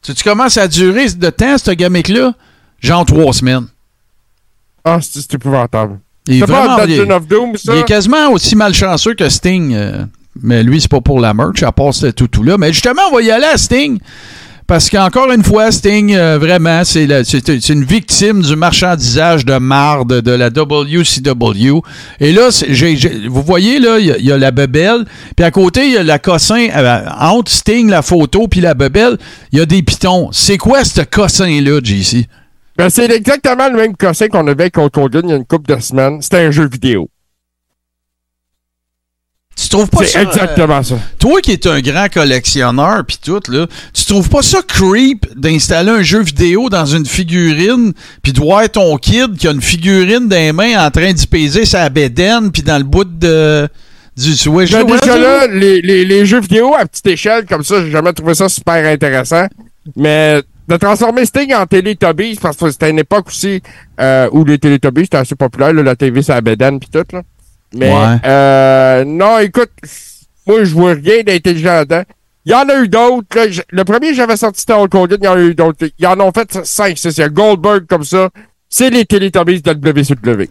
Tu, 0.00 0.14
tu 0.14 0.22
commences 0.24 0.56
à 0.58 0.68
durer 0.68 1.10
de 1.10 1.30
temps, 1.30 1.58
cette 1.58 1.76
gamique-là? 1.76 2.34
Genre 2.80 3.04
trois 3.04 3.32
semaines. 3.32 3.66
Ah, 4.84 4.98
c'est 5.00 5.34
épouvantable. 5.34 5.98
Il 6.28 6.36
est, 6.36 6.46
pas 6.46 6.66
vraiment, 6.66 6.84
il, 6.84 6.92
est- 6.92 7.10
of 7.12 7.26
Doom, 7.26 7.56
ça? 7.56 7.74
il 7.74 7.80
est 7.80 7.84
quasiment 7.84 8.30
aussi 8.30 8.54
malchanceux 8.54 9.14
que 9.14 9.28
Sting. 9.28 9.74
euh, 9.74 10.04
mais 10.40 10.62
lui, 10.62 10.80
c'est 10.80 10.90
pas 10.90 11.00
pour 11.00 11.20
la 11.20 11.34
merch, 11.34 11.62
à 11.62 11.72
part 11.72 11.92
ce 11.92 12.06
tout-là. 12.06 12.56
Mais 12.58 12.72
justement, 12.72 13.02
on 13.10 13.14
va 13.16 13.22
y 13.22 13.30
aller 13.30 13.46
à 13.46 13.56
Sting. 13.58 13.98
Parce 14.72 14.88
qu'encore 14.88 15.30
une 15.30 15.44
fois, 15.44 15.70
Sting, 15.70 16.14
euh, 16.14 16.38
vraiment, 16.38 16.80
c'est 16.82 17.04
une 17.68 17.84
victime 17.84 18.40
du 18.40 18.56
marchandisage 18.56 19.44
de 19.44 19.58
marde 19.58 20.22
de 20.22 20.30
la 20.30 20.48
WCW. 20.48 21.82
Et 22.20 22.32
là, 22.32 22.48
vous 23.28 23.42
voyez, 23.42 23.78
là, 23.80 23.98
il 23.98 24.06
y 24.06 24.12
a- 24.12 24.16
il 24.16 24.24
y, 24.24 24.32
a 24.32 24.38
la 24.38 24.50
bebelle, 24.50 25.04
puis 25.36 25.44
à 25.44 25.50
côté, 25.50 25.84
il 25.88 25.92
y 25.92 25.98
a 25.98 26.02
la 26.02 26.18
cossin, 26.18 26.68
euh, 26.74 27.04
entre 27.20 27.52
Sting, 27.52 27.90
la 27.90 28.00
photo, 28.00 28.48
puis 28.48 28.62
la 28.62 28.72
bebelle, 28.72 29.18
il 29.52 29.58
y 29.58 29.60
a 29.60 29.66
des 29.66 29.82
pitons. 29.82 30.30
C'est 30.32 30.56
quoi 30.56 30.84
ce 30.84 31.02
cossin-là, 31.02 31.80
JC? 31.84 32.26
Ben, 32.78 32.88
c'est 32.88 33.10
exactement 33.10 33.68
le 33.68 33.76
même 33.76 33.94
cossin 33.94 34.28
qu'on 34.28 34.46
avait 34.46 34.70
contre 34.70 35.02
Hogan 35.02 35.20
il 35.26 35.30
y 35.32 35.34
a 35.34 35.36
une 35.36 35.44
couple 35.44 35.74
de 35.76 35.78
semaines. 35.82 36.22
C'était 36.22 36.38
un 36.38 36.50
jeu 36.50 36.66
vidéo. 36.66 37.10
Tu 39.62 39.68
trouves 39.68 39.88
pas 39.88 40.04
ça... 40.04 40.18
euh, 40.18 40.22
exactement 40.24 40.82
ça. 40.82 40.96
Toi 41.18 41.40
qui 41.40 41.52
es 41.52 41.66
un 41.68 41.80
grand 41.80 42.08
collectionneur 42.12 43.04
puis 43.06 43.18
tout 43.24 43.40
là, 43.48 43.66
tu 43.94 44.04
trouves 44.04 44.28
pas 44.28 44.42
ça 44.42 44.58
creep 44.66 45.26
d'installer 45.36 45.90
un 45.90 46.02
jeu 46.02 46.22
vidéo 46.22 46.68
dans 46.68 46.86
une 46.86 47.06
figurine 47.06 47.92
puis 48.22 48.32
de 48.32 48.40
voir 48.40 48.68
ton 48.68 48.96
kid 48.96 49.36
qui 49.36 49.46
a 49.46 49.52
une 49.52 49.62
figurine 49.62 50.28
dans 50.28 50.36
les 50.36 50.52
mains 50.52 50.84
en 50.84 50.90
train 50.90 51.12
d'y 51.12 51.26
peser 51.26 51.64
sa 51.64 51.88
bédaine 51.88 52.50
puis 52.50 52.62
dans 52.62 52.78
le 52.78 52.84
bout 52.84 53.04
de 53.04 53.68
du 54.16 54.34
Switch? 54.34 54.72
Ouais, 54.72 54.84
déjà 54.84 54.98
ça, 54.98 55.18
là, 55.18 55.46
les, 55.46 55.80
les, 55.80 56.04
les 56.04 56.26
jeux 56.26 56.40
vidéo 56.40 56.74
à 56.78 56.84
petite 56.84 57.06
échelle, 57.06 57.46
comme 57.46 57.64
ça, 57.64 57.82
j'ai 57.82 57.90
jamais 57.90 58.12
trouvé 58.12 58.34
ça 58.34 58.48
super 58.48 58.84
intéressant. 58.84 59.46
Mais 59.96 60.42
de 60.68 60.76
transformer 60.76 61.24
Sting 61.24 61.54
en 61.54 61.66
Teletubbies, 61.66 62.38
parce 62.40 62.56
que 62.56 62.70
c'était 62.70 62.90
une 62.90 62.98
époque 62.98 63.28
aussi 63.28 63.62
euh, 64.00 64.28
où 64.32 64.44
les 64.44 64.58
Teletubbies 64.58 65.04
c'était 65.04 65.16
assez 65.18 65.34
populaire, 65.34 65.72
là, 65.72 65.82
la 65.82 65.96
TV 65.96 66.22
c'est 66.22 66.32
la 66.32 66.40
bédane 66.40 66.78
pis 66.78 66.90
tout, 66.90 67.04
là. 67.12 67.22
Mais 67.74 67.90
Ouais. 67.92 68.16
euh, 68.26 69.04
non, 69.04 69.38
écoute, 69.38 69.70
moi 70.46 70.64
je 70.64 70.74
vois 70.74 70.94
rien 70.94 71.22
d'intelligent 71.26 71.72
là-dedans. 71.72 72.02
Il 72.44 72.52
y 72.52 72.54
en 72.54 72.68
a 72.68 72.76
eu 72.82 72.88
d'autres. 72.88 73.26
Le 73.70 73.84
premier 73.84 74.14
j'avais 74.14 74.36
sorti 74.36 74.64
Hulk 74.70 74.94
Hogan, 74.94 75.18
il 75.20 75.24
y 75.24 75.28
en 75.28 75.34
a 75.34 75.40
eu 75.40 75.54
d'autres. 75.54 75.86
Ils 75.98 76.06
en 76.06 76.18
ont 76.20 76.32
fait 76.32 76.58
5, 76.64 76.98
c'est 76.98 77.10
il 77.16 77.20
y 77.20 77.22
a 77.22 77.28
Goldberg 77.28 77.86
comme 77.86 78.04
ça. 78.04 78.30
C'est 78.68 78.90
les 78.90 79.04
Teletubbies 79.04 79.60
de 79.62 79.70
WCW. 79.72 80.48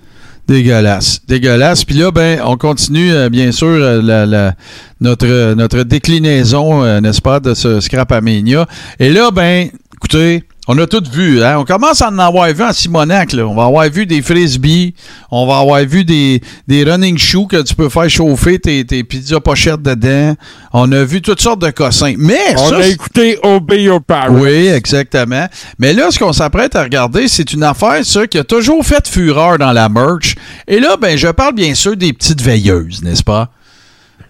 Dégueulasse. 0.47 1.21
Dégueulasse. 1.27 1.85
Puis 1.85 1.95
là, 1.95 2.11
ben, 2.11 2.39
on 2.45 2.57
continue, 2.57 3.11
euh, 3.11 3.29
bien 3.29 3.51
sûr, 3.51 3.67
euh, 3.67 4.01
la- 4.01 4.25
la- 4.25 4.53
notre, 4.99 5.25
euh, 5.27 5.55
notre 5.55 5.83
déclinaison, 5.83 6.83
euh, 6.83 6.99
n'est-ce 6.99 7.21
pas, 7.21 7.39
de 7.39 7.53
ce 7.53 7.79
Scrap 7.79 8.11
Mania. 8.21 8.65
Et 8.99 9.09
là, 9.09 9.31
ben, 9.31 9.69
écoutez, 9.95 10.43
on 10.67 10.77
a 10.77 10.85
tout 10.85 11.03
vu. 11.11 11.43
Hein? 11.43 11.57
On 11.57 11.65
commence 11.65 12.01
à 12.01 12.09
en 12.09 12.19
avoir 12.19 12.47
vu 12.53 12.63
en 12.63 12.71
Simonac. 12.71 13.33
Là. 13.33 13.47
On 13.47 13.55
va 13.55 13.65
avoir 13.65 13.89
vu 13.89 14.05
des 14.05 14.21
frisbees. 14.21 14.93
On 15.31 15.47
va 15.47 15.57
avoir 15.57 15.81
vu 15.83 16.05
des, 16.05 16.41
des 16.67 16.83
running 16.83 17.17
shoes 17.17 17.47
que 17.47 17.61
tu 17.63 17.73
peux 17.73 17.89
faire 17.89 18.09
chauffer 18.09 18.59
tes, 18.59 18.85
tes 18.85 19.03
pizzas 19.03 19.39
pochettes 19.39 19.81
dedans. 19.81 20.35
On 20.71 20.91
a 20.91 21.03
vu 21.03 21.21
toutes 21.21 21.41
sortes 21.41 21.61
de 21.61 21.71
cossins. 21.71 22.13
Mais 22.17 22.37
On 22.57 22.69
ça, 22.69 22.77
a 22.77 22.85
écouté 22.85 23.39
Obey 23.43 23.83
Your 23.83 24.01
Parents. 24.03 24.35
oui, 24.39 24.67
exactement. 24.67 25.47
Mais 25.79 25.93
là, 25.93 26.11
ce 26.11 26.19
qu'on 26.19 26.33
s'apprête 26.33 26.75
à 26.75 26.83
regarder, 26.83 27.27
c'est 27.27 27.53
une 27.53 27.63
affaire, 27.63 28.05
ça, 28.05 28.27
qui 28.27 28.37
a 28.37 28.43
toujours 28.43 28.85
fait 28.85 29.07
fureur 29.07 29.57
dans 29.57 29.71
la 29.71 29.89
merch. 29.89 30.35
Et 30.67 30.79
là, 30.79 30.95
ben, 30.95 31.17
je 31.17 31.27
parle 31.29 31.55
bien 31.55 31.73
sûr 31.73 31.97
des 31.97 32.13
petites 32.13 32.41
veilleuses, 32.41 33.01
n'est-ce 33.03 33.23
pas? 33.23 33.49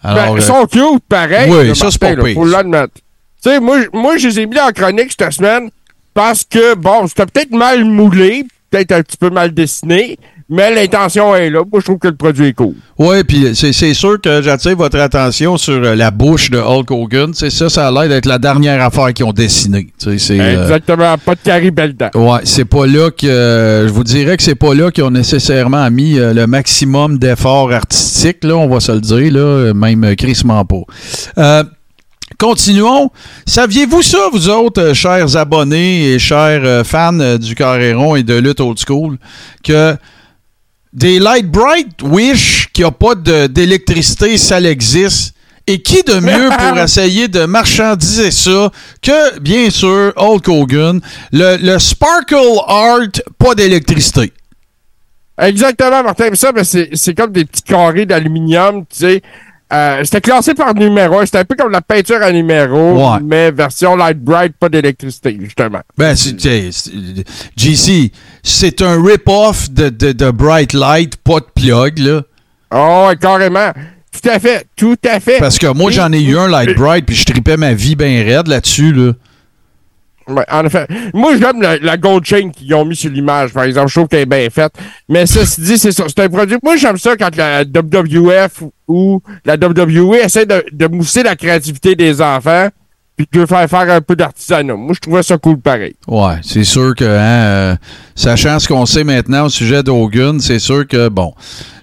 Ben, 0.04 0.12
Alors, 0.12 0.38
ils 0.38 0.42
euh, 0.42 0.46
sont 0.46 0.66
cute, 0.66 1.04
pareil. 1.10 1.52
Oui, 1.52 1.76
ça, 1.76 1.92
c'est 1.92 2.00
pas 2.00 2.16
pire, 2.16 2.34
Faut 2.34 2.46
l'admettre. 2.46 2.94
Tu 3.44 3.50
sais, 3.50 3.60
moi, 3.60 3.78
moi, 3.94 4.18
je 4.18 4.30
les 4.30 4.40
ai 4.40 4.46
mis 4.46 4.60
en 4.60 4.70
chronique 4.72 5.12
cette 5.20 5.34
semaine 5.34 5.70
parce 6.14 6.44
que, 6.44 6.76
bon, 6.76 7.08
c'était 7.08 7.26
peut-être 7.26 7.52
mal 7.52 7.86
moulé, 7.86 8.46
peut-être 8.70 8.92
un 8.92 9.02
petit 9.02 9.18
peu 9.18 9.30
mal 9.30 9.54
dessiné, 9.54 10.18
mais 10.54 10.76
l'intention 10.76 11.34
est 11.34 11.50
là. 11.50 11.60
Moi, 11.60 11.80
je 11.80 11.86
trouve 11.86 11.98
que 11.98 12.10
le 12.10 12.16
produit 12.16 12.48
est 12.48 12.54
cool. 12.54 12.74
Oui, 13.00 13.24
puis 13.24 13.56
c'est 13.56 13.94
sûr 13.94 14.20
que 14.20 14.42
j'attire 14.42 14.76
votre 14.76 15.00
attention 15.00 15.56
sur 15.56 15.76
euh, 15.76 15.96
la 15.96 16.12
bouche 16.12 16.52
de 16.52 16.58
Hulk 16.58 16.92
Hogan. 16.92 17.34
C'est 17.34 17.50
ça, 17.50 17.70
ça 17.70 17.88
a 17.88 17.92
l'air 17.92 18.10
d'être 18.10 18.26
la 18.26 18.38
dernière 18.38 18.84
affaire 18.84 19.14
qu'ils 19.14 19.24
ont 19.26 19.32
dessinée. 19.32 19.88
Euh, 20.06 20.62
Exactement. 20.62 21.18
Pas 21.18 21.36
de 21.36 21.70
dedans. 21.70 22.10
Ouais, 22.16 22.42
c'est 22.44 22.66
pas 22.66 22.86
là 22.86 23.12
que 23.12 23.26
euh, 23.26 23.88
je 23.88 23.94
vous 23.94 24.04
dirais 24.04 24.36
que 24.36 24.44
c'est 24.44 24.56
pas 24.56 24.74
là 24.74 24.92
qu'ils 24.92 25.06
ont 25.06 25.12
nécessairement 25.12 25.90
mis 25.90 26.20
euh, 26.20 26.34
le 26.34 26.46
maximum 26.48 27.18
d'efforts 27.18 27.72
artistiques 27.72 28.44
là, 28.44 28.56
on 28.56 28.68
va 28.68 28.82
se 28.82 28.92
le 28.92 29.00
dire 29.00 29.32
là, 29.32 29.74
même 29.74 30.02
pas. 30.02 30.82
Euh, 31.38 31.64
Continuons. 32.38 33.12
Saviez-vous 33.46 34.02
ça, 34.02 34.30
vous 34.32 34.50
autres, 34.50 34.82
euh, 34.82 34.94
chers 34.94 35.36
abonnés 35.38 36.14
et 36.14 36.20
chers 36.20 36.62
euh, 36.64 36.84
fans 36.84 37.20
euh, 37.20 37.38
du 37.38 37.56
Carréron 37.56 38.16
et 38.16 38.24
de 38.24 38.36
lutte 38.36 38.60
old 38.60 38.80
school, 38.80 39.18
que 39.64 39.96
des 40.94 41.20
Light 41.20 41.50
Bright 41.50 42.02
Wish 42.02 42.70
qui 42.74 42.84
a 42.84 42.92
pas 42.92 43.16
d'électricité, 43.16 44.38
ça 44.38 44.60
existe, 44.62 45.36
Et 45.68 45.82
qui 45.82 46.02
de 46.04 46.20
mieux 46.20 46.50
pour 46.58 46.78
essayer 46.80 47.28
de 47.28 47.46
marchandiser 47.46 48.32
ça 48.32 48.72
que, 49.02 49.40
bien 49.40 49.70
sûr, 49.70 50.12
Hulk 50.18 50.48
Hogan, 50.48 51.00
le, 51.32 51.58
le 51.58 51.80
Sparkle 51.80 52.60
Art, 52.68 53.22
pas 53.38 53.56
d'électricité? 53.56 54.34
Exactement, 55.38 56.04
Martin. 56.04 56.30
Mais 56.30 56.36
ça, 56.36 56.52
ben, 56.52 56.64
c'est 56.64 57.16
comme 57.16 57.32
des 57.32 57.46
petits 57.46 57.64
carrés 57.64 58.06
d'aluminium, 58.06 58.86
tu 58.90 59.00
sais. 59.00 59.22
Euh, 59.74 60.02
c'était 60.04 60.20
classé 60.22 60.54
par 60.54 60.74
numéro. 60.76 61.24
C'était 61.26 61.38
un 61.40 61.46
peu 61.46 61.56
comme 61.56 61.72
la 61.72 61.82
peinture 61.82 62.22
à 62.22 62.32
numéro, 62.32 62.94
Ouais. 63.14 63.20
mais 63.24 63.52
version 63.52 63.96
light 63.96 64.20
bright, 64.20 64.54
pas 64.60 64.68
d'électricité, 64.70 65.38
justement. 65.40 65.80
Ben, 65.98 66.16
c'est, 66.16 66.36
JC, 67.56 68.12
c'est 68.44 68.82
un 68.82 69.02
rip-off 69.02 69.70
de, 69.72 69.90
de, 69.90 70.12
de 70.12 70.32
Bright 70.32 70.74
Light, 70.74 71.16
pas 71.18 71.40
de 71.40 71.46
plug, 71.56 72.00
là. 72.00 72.22
Oh, 72.74 73.10
carrément. 73.20 73.72
Tout 74.12 74.30
à 74.30 74.40
fait. 74.40 74.66
Tout 74.76 74.98
à 75.10 75.20
fait. 75.20 75.40
Parce 75.40 75.58
que 75.58 75.68
moi, 75.68 75.90
j'en 75.92 76.12
ai 76.12 76.22
eu 76.22 76.38
un 76.38 76.48
Light 76.50 76.76
Bright, 76.78 77.06
puis 77.06 77.16
je 77.16 77.24
tripais 77.26 77.58
ma 77.58 77.74
vie 77.74 77.96
bien 77.96 78.24
raide 78.26 78.48
là-dessus, 78.48 78.92
là. 78.94 79.14
Ouais, 80.28 80.46
en 80.52 80.66
effet. 80.66 80.88
Moi, 81.14 81.34
j'aime 81.38 81.62
la, 81.62 81.78
la 81.78 81.98
gold 81.98 82.24
chain 82.24 82.50
qu'ils 82.52 82.74
ont 82.74 82.86
mis 82.86 82.96
sur 82.96 83.10
l'image, 83.12 83.54
par 83.54 83.64
exemple. 83.64 83.90
Je 83.90 83.96
trouve 83.96 84.08
qu'elle 84.08 84.22
est 84.22 84.26
bien 84.26 84.48
faite. 84.50 84.74
Mais 85.10 85.26
ceci 85.26 85.62
dit, 85.62 85.78
c'est 85.78 85.92
ça. 85.92 86.06
C'est 86.08 86.20
un 86.24 86.30
produit. 86.30 86.58
Moi, 86.64 86.76
j'aime 86.78 86.98
ça 86.98 87.16
quand 87.18 87.36
la 87.36 87.64
WWF 87.64 88.64
ou 88.88 89.22
la 89.46 89.56
WWE 89.56 90.16
essaie 90.16 90.46
de, 90.46 90.64
de 90.72 90.88
mousser 90.88 91.24
la 91.24 91.36
créativité 91.36 91.96
des 91.96 92.22
enfants 92.22 92.70
puis 93.18 93.28
de 93.32 93.46
faire 93.46 93.70
faire 93.70 93.92
un 93.92 94.02
peu 94.02 94.16
d'artisanat. 94.16 94.76
Moi, 94.76 94.94
je 94.96 95.00
trouvais 95.00 95.24
ça 95.24 95.38
cool 95.38 95.60
pareil. 95.60 95.96
Ouais, 96.08 96.36
c'est 96.44 96.64
sûr 96.64 96.96
que, 96.96 97.04
hein, 97.04 97.44
euh, 97.44 97.76
sachant 98.16 98.58
ce 98.60 98.68
qu'on 98.68 98.86
sait 98.86 99.04
maintenant 99.04 99.46
au 99.46 99.50
sujet 99.50 99.84
d'Hogan, 99.84 100.40
c'est 100.40 100.60
sûr 100.60 100.88
que, 100.88 101.10
bon, 101.10 101.34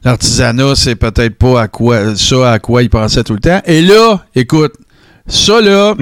l'artisanat, 0.05 0.75
c'est 0.75 0.97
peut-être 0.97 1.37
pas 1.37 1.63
à 1.63 1.69
quoi, 1.69 2.17
ça 2.17 2.53
à 2.53 2.59
quoi 2.59 2.83
il 2.83 2.91
pensait 2.91 3.25
tout 3.25 3.35
le 3.35 3.41
temps. 3.41 3.61
Et 3.67 3.83
là, 3.83 4.25
écoute, 4.35 4.73
ça, 5.27 5.61
là, 5.61 5.95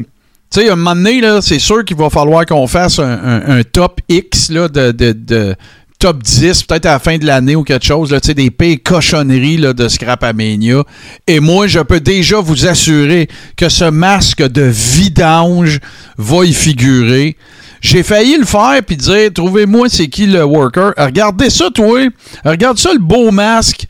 tu 0.51 0.61
sais, 0.61 0.71
un 0.71 0.77
moment 0.77 0.95
donné, 0.95 1.21
c'est 1.43 1.59
sûr 1.59 1.85
qu'il 1.85 1.97
va 1.97 2.11
falloir 2.11 2.47
qu'on 2.47 2.67
fasse 2.67 2.99
un, 2.99 3.63
top 3.73 4.01
X, 4.09 4.51
là, 4.51 4.69
de, 4.69 4.93
de, 4.93 5.13
de 5.13 5.57
top 5.99 6.23
10, 6.23 6.65
peut-être 6.65 6.87
à 6.87 6.93
la 6.93 6.99
fin 6.99 7.19
de 7.19 7.27
l'année 7.27 7.57
ou 7.57 7.65
quelque 7.65 7.85
chose, 7.85 8.13
là, 8.13 8.21
des 8.21 8.51
pires 8.51 8.79
cochonneries, 8.85 9.57
là, 9.57 9.73
de 9.73 9.89
Scrapamania. 9.89 10.85
Et 11.27 11.41
moi, 11.41 11.67
je 11.67 11.81
peux 11.81 12.01
déjà 12.01 12.41
vous 12.41 12.67
assurer 12.67 13.29
que 13.57 13.69
ce 13.69 13.85
masque 13.85 14.43
de 14.43 14.63
vidange 14.63 15.81
va 16.19 16.45
y 16.45 16.53
figurer. 16.53 17.37
J'ai 17.81 18.03
failli 18.03 18.37
le 18.39 18.45
faire 18.45 18.81
puis 18.87 18.97
dire 18.97 19.31
trouvez-moi 19.33 19.89
c'est 19.89 20.09
qui 20.09 20.27
le 20.27 20.45
worker. 20.45 20.93
Regardez 20.97 21.51
ça 21.51 21.71
toi. 21.71 22.01
Regarde 22.45 22.79
ça 22.79 22.93
le 22.93 22.99
beau 22.99 23.31
masque. 23.31 23.87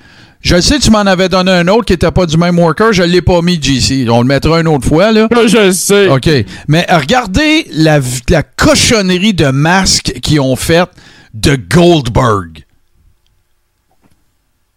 Je 0.46 0.60
sais 0.60 0.78
tu 0.78 0.92
m'en 0.92 1.00
avais 1.00 1.28
donné 1.28 1.50
un 1.50 1.66
autre 1.66 1.86
qui 1.86 1.92
était 1.92 2.12
pas 2.12 2.24
du 2.24 2.36
même 2.36 2.56
worker, 2.56 2.92
je 2.92 3.02
l'ai 3.02 3.20
pas 3.20 3.42
mis 3.42 3.60
JC. 3.60 4.08
On 4.08 4.20
le 4.20 4.28
mettra 4.28 4.60
une 4.60 4.68
autre 4.68 4.86
fois 4.86 5.10
là. 5.10 5.26
Je 5.48 5.66
le 5.66 5.72
sais. 5.72 6.08
OK. 6.08 6.30
Mais 6.68 6.86
regardez 6.88 7.66
la, 7.72 7.98
la 8.28 8.44
cochonnerie 8.44 9.34
de 9.34 9.48
masque 9.48 10.20
qu'ils 10.22 10.40
ont 10.40 10.54
fait 10.54 10.88
de 11.34 11.56
Goldberg. 11.56 12.64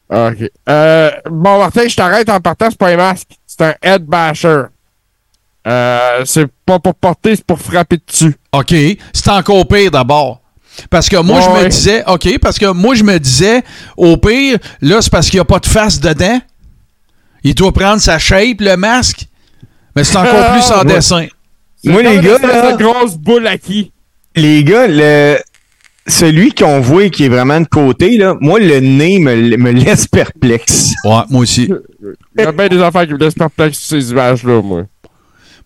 OK. 0.10 0.52
Euh, 0.68 1.12
bon, 1.30 1.60
Martin, 1.60 1.88
je 1.88 1.96
t'arrête 1.96 2.30
en 2.30 2.40
partant. 2.40 2.72
C'est 2.72 2.80
pas 2.80 2.90
un 2.90 2.98
masque. 2.98 3.30
C'est 3.46 3.62
un 3.62 3.76
head 3.84 4.06
basher. 4.06 4.64
Euh, 5.68 6.26
c'est 6.26 6.48
pas 6.66 6.80
pour 6.80 6.96
porter, 6.96 7.36
c'est 7.36 7.46
pour 7.46 7.60
frapper 7.60 8.00
dessus. 8.08 8.36
OK. 8.54 8.74
C'est 9.14 9.30
encore 9.30 9.68
pire 9.68 9.92
d'abord. 9.92 10.42
Parce 10.90 11.10
que 11.10 11.18
moi, 11.18 11.42
je 11.42 11.50
me 11.64 11.70
disais, 11.70 12.04
OK, 12.08 12.40
parce 12.40 12.58
que 12.60 12.72
moi, 12.72 12.96
je 12.96 13.04
me 13.04 13.18
disais, 13.20 13.64
au 13.98 14.18
pire, 14.18 14.58
là, 14.82 15.02
c'est 15.02 15.12
parce 15.12 15.30
qu'il 15.30 15.38
n'y 15.38 15.42
a 15.42 15.46
pas 15.46 15.60
de 15.60 15.66
face 15.66 16.00
dedans. 16.00 16.40
Il 17.44 17.56
doit 17.56 17.72
prendre 17.72 18.02
sa 18.02 18.20
shape, 18.20 18.60
le 18.62 18.76
masque. 18.76 19.26
Mais 19.96 20.04
c'est 20.04 20.18
encore 20.18 20.52
plus 20.52 20.72
en 20.74 20.80
Ouais. 20.86 20.94
dessin. 20.96 21.28
Moi, 21.84 22.04
les 22.04 22.20
gars, 22.20 22.38
là, 22.40 22.74
grosse 22.78 23.16
boule 23.16 23.48
à 23.48 23.58
qui? 23.58 23.92
les 24.36 24.64
gars, 24.64 24.88
le, 24.88 25.38
celui 26.08 26.54
qu'on 26.54 26.80
voit 26.80 27.06
et 27.06 27.10
qui 27.10 27.26
est 27.26 27.30
vraiment 27.30 27.60
de 27.60 27.68
côté, 27.68 28.18
là, 28.18 28.36
moi, 28.40 28.60
le 28.60 28.80
nez 28.80 29.20
me, 29.20 29.58
me 29.58 29.72
laisse 29.72 30.08
perplexe. 30.08 30.94
Ouais, 31.04 31.22
moi 31.30 31.42
aussi. 31.42 31.70
Il 32.38 32.42
y 32.44 32.46
a 32.46 32.52
bien 32.52 32.68
des 32.68 32.82
affaires 32.82 33.06
qui 33.08 33.14
me 33.14 33.18
laissent 33.18 33.34
perplexe 33.34 33.80
sur 33.80 34.02
ces 34.02 34.12
images-là, 34.12 34.62
moi. 34.62 34.84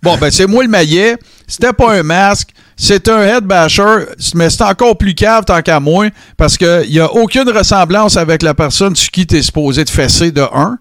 Bon, 0.02 0.18
ben, 0.18 0.30
c'est 0.32 0.48
moi 0.48 0.64
le 0.64 0.70
maillet. 0.70 1.16
C'était 1.54 1.74
pas 1.74 1.94
un 1.94 2.04
masque. 2.04 2.50
C'est 2.76 3.08
un 3.08 3.22
head 3.22 3.44
basher. 3.46 4.06
Mais 4.36 4.50
c'est 4.50 4.64
encore 4.64 4.98
plus 4.98 5.14
cave 5.14 5.46
tant 5.46 5.62
qu'à 5.62 5.80
moi. 5.80 6.08
Parce 6.38 6.58
qu'il 6.58 6.90
n'y 6.90 7.00
a 7.00 7.12
aucune 7.14 7.50
ressemblance 7.50 8.18
avec 8.18 8.42
la 8.42 8.54
personne 8.54 8.96
sur 8.96 9.12
qui 9.12 9.26
tu 9.28 9.38
es 9.38 9.42
supposé 9.42 9.86
te 9.86 9.92
fesser 9.92 10.32
de 10.32 10.42
un. 10.42 10.78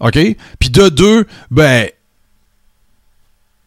OK? 0.00 0.18
Puis 0.58 0.70
de 0.70 0.88
deux, 0.88 1.26
ben. 1.50 1.88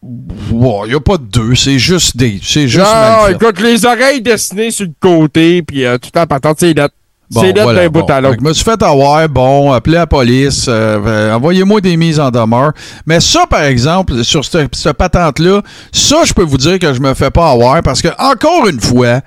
Il 0.02 0.56
n'y 0.88 0.94
a 0.94 1.00
pas 1.00 1.16
de 1.16 1.22
deux. 1.24 1.54
C'est 1.54 1.78
juste 1.78 2.16
des. 2.16 2.38
C'est 2.42 2.68
juste 2.68 2.84
Non, 2.84 3.24
fait. 3.26 3.32
écoute, 3.32 3.60
les 3.60 3.86
oreilles 3.86 4.20
dessinées 4.20 4.70
sur 4.70 4.86
le 4.86 4.92
côté, 5.00 5.62
puis 5.62 5.84
euh, 5.86 5.96
tout 5.96 6.16
en 6.18 6.26
patente, 6.26 6.58
c'est 6.60 6.74
lettre. 6.74 6.94
Bon, 7.34 7.40
c'est 7.40 7.48
lettre 7.48 7.62
voilà, 7.62 7.82
d'un 7.82 7.88
bout 7.88 8.00
bon. 8.00 8.06
à 8.06 8.20
l'autre. 8.20 8.36
Je 8.40 8.48
me 8.48 8.52
suis 8.52 8.64
fait 8.64 8.82
avoir, 8.82 9.28
bon, 9.28 9.72
appelez 9.72 9.96
la 9.96 10.06
police, 10.06 10.66
euh, 10.68 10.98
euh, 11.04 11.34
envoyez-moi 11.34 11.80
des 11.80 11.96
mises 11.96 12.20
en 12.20 12.30
demeure. 12.30 12.72
Mais 13.06 13.20
ça, 13.20 13.46
par 13.46 13.62
exemple, 13.64 14.22
sur 14.24 14.44
ce, 14.44 14.66
ce 14.72 14.88
patente-là, 14.90 15.62
ça, 15.92 16.24
je 16.24 16.32
peux 16.32 16.44
vous 16.44 16.58
dire 16.58 16.78
que 16.78 16.94
je 16.94 17.00
me 17.00 17.12
fais 17.14 17.30
pas 17.30 17.50
avoir 17.50 17.82
parce 17.82 18.00
que, 18.00 18.08
encore 18.18 18.66
une 18.68 18.80
fois, 18.80 19.20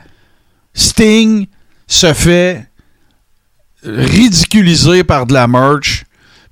Sting 0.74 1.48
se 1.88 2.14
fait 2.14 2.66
ridiculiser 3.84 5.04
par 5.04 5.26
de 5.26 5.34
la 5.34 5.48
merch. 5.48 6.04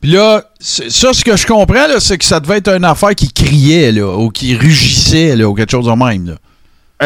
Puis 0.01 0.11
là, 0.11 0.43
ça, 0.59 1.13
ce 1.13 1.23
que 1.23 1.35
je 1.35 1.47
comprends, 1.47 1.87
là, 1.87 1.99
c'est 1.99 2.17
que 2.17 2.25
ça 2.25 2.39
devait 2.39 2.57
être 2.57 2.69
une 2.69 2.85
affaire 2.85 3.15
qui 3.15 3.31
criait, 3.31 3.91
là, 3.91 4.15
ou 4.17 4.29
qui 4.29 4.55
rugissait, 4.55 5.35
là, 5.35 5.47
ou 5.47 5.53
quelque 5.53 5.71
chose 5.71 5.87
de 5.87 5.91
même, 5.91 6.27
là. 6.27 6.35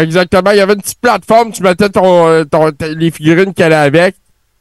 Exactement. 0.01 0.51
Il 0.51 0.57
y 0.57 0.61
avait 0.61 0.73
une 0.73 0.81
petite 0.81 0.99
plateforme, 1.01 1.51
tu 1.51 1.63
mettais 1.63 1.89
ton, 1.89 2.27
euh, 2.27 2.43
ton- 2.43 2.71
les 2.95 3.09
figurines 3.11 3.53
qu'elle 3.53 3.73
avait 3.73 3.99
avec. 3.99 4.15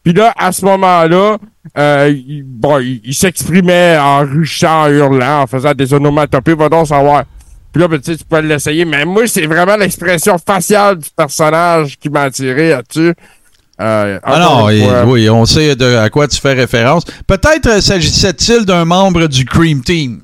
Puis 0.09 0.17
là, 0.17 0.33
à 0.39 0.53
ce 0.53 0.65
moment-là, 0.65 1.37
euh, 1.77 2.11
il, 2.11 2.43
bon, 2.43 2.79
il, 2.79 3.03
il 3.05 3.13
s'exprimait 3.13 3.99
en 3.99 4.21
ruchant, 4.21 4.85
en 4.85 4.89
hurlant, 4.89 5.43
en 5.43 5.47
faisant 5.47 5.75
des 5.75 5.93
onomatopées, 5.93 6.55
va 6.55 6.71
donc 6.71 6.87
savoir. 6.87 7.25
Puis 7.71 7.83
là, 7.83 7.89
ben, 7.89 8.01
tu 8.01 8.17
peux 8.27 8.41
l'essayer. 8.41 8.87
Mais 8.87 9.05
moi, 9.05 9.27
c'est 9.27 9.45
vraiment 9.45 9.77
l'expression 9.77 10.39
faciale 10.39 10.97
du 10.97 11.11
personnage 11.15 11.99
qui 11.99 12.09
m'a 12.09 12.23
attiré 12.23 12.71
là-dessus. 12.71 13.13
Euh, 13.83 14.19
Ah 14.23 14.39
non, 14.39 14.71
et- 14.71 14.83
oui, 15.05 15.29
on 15.29 15.45
sait 15.45 15.77
de, 15.77 15.97
à 15.97 16.09
quoi 16.09 16.27
tu 16.27 16.41
fais 16.41 16.55
référence. 16.55 17.05
Peut-être 17.27 17.67
euh, 17.67 17.81
s'agissait-il 17.83 18.65
d'un 18.65 18.87
membre 18.87 19.27
du 19.27 19.45
Cream 19.45 19.83
Team? 19.83 20.23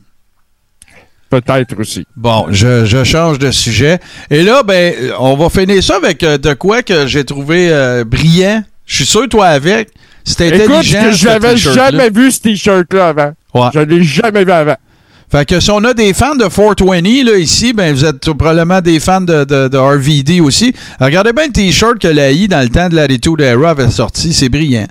Peut-être 1.29 1.79
aussi. 1.79 2.07
Bon, 2.17 2.47
je, 2.49 2.87
je 2.87 3.05
change 3.05 3.39
de 3.39 3.51
sujet. 3.51 3.99
Et 4.31 4.45
là, 4.45 4.63
ben, 4.63 4.95
on 5.19 5.37
va 5.37 5.51
finir 5.51 5.83
ça 5.83 5.97
avec 5.97 6.21
de 6.21 6.55
quoi 6.55 6.83
que 6.83 7.07
j'ai 7.07 7.25
trouvé 7.25 7.69
euh, 7.71 8.05
brillant. 8.05 8.63
Je 8.87 8.97
suis 8.97 9.07
sûr, 9.07 9.29
toi, 9.29 9.47
avec. 9.49 9.91
C'était 10.25 10.49
Écoute, 10.57 10.77
intelligent. 10.77 11.03
que 11.05 11.11
je 11.13 11.25
n'avais 11.27 11.57
jamais 11.57 12.11
vu 12.11 12.31
ce 12.31 12.41
t-shirt-là 12.41 13.09
avant. 13.09 13.33
Ouais. 13.55 13.69
Je 13.75 13.81
l'ai 13.81 14.03
jamais 14.03 14.45
vu 14.45 14.53
avant. 14.53 14.77
Fait 15.31 15.47
que 15.47 15.59
si 15.61 15.71
on 15.71 15.83
a 15.85 15.95
des 15.95 16.15
fans 16.15 16.35
de 16.37 16.45
420 16.45 17.25
là, 17.25 17.37
ici, 17.39 17.73
ben 17.73 17.93
vous 17.95 18.05
êtes 18.05 18.21
probablement 18.33 18.81
des 18.81 19.01
fans 19.01 19.21
de, 19.21 19.45
de, 19.45 19.69
de 19.69 19.77
RVD 19.77 20.41
aussi. 20.41 20.75
Regardez 21.01 21.33
bien 21.33 21.47
le 21.47 21.53
t-shirt 21.53 21.99
que 21.99 22.09
la 22.09 22.31
I 22.31 22.47
dans 22.47 22.61
le 22.63 22.69
temps 22.69 22.89
de 22.89 22.95
l'Attitude 22.95 23.41
Era 23.41 23.71
avait 23.71 23.91
sorti. 23.91 24.33
C'est 24.33 24.49
brillant. 24.49 24.87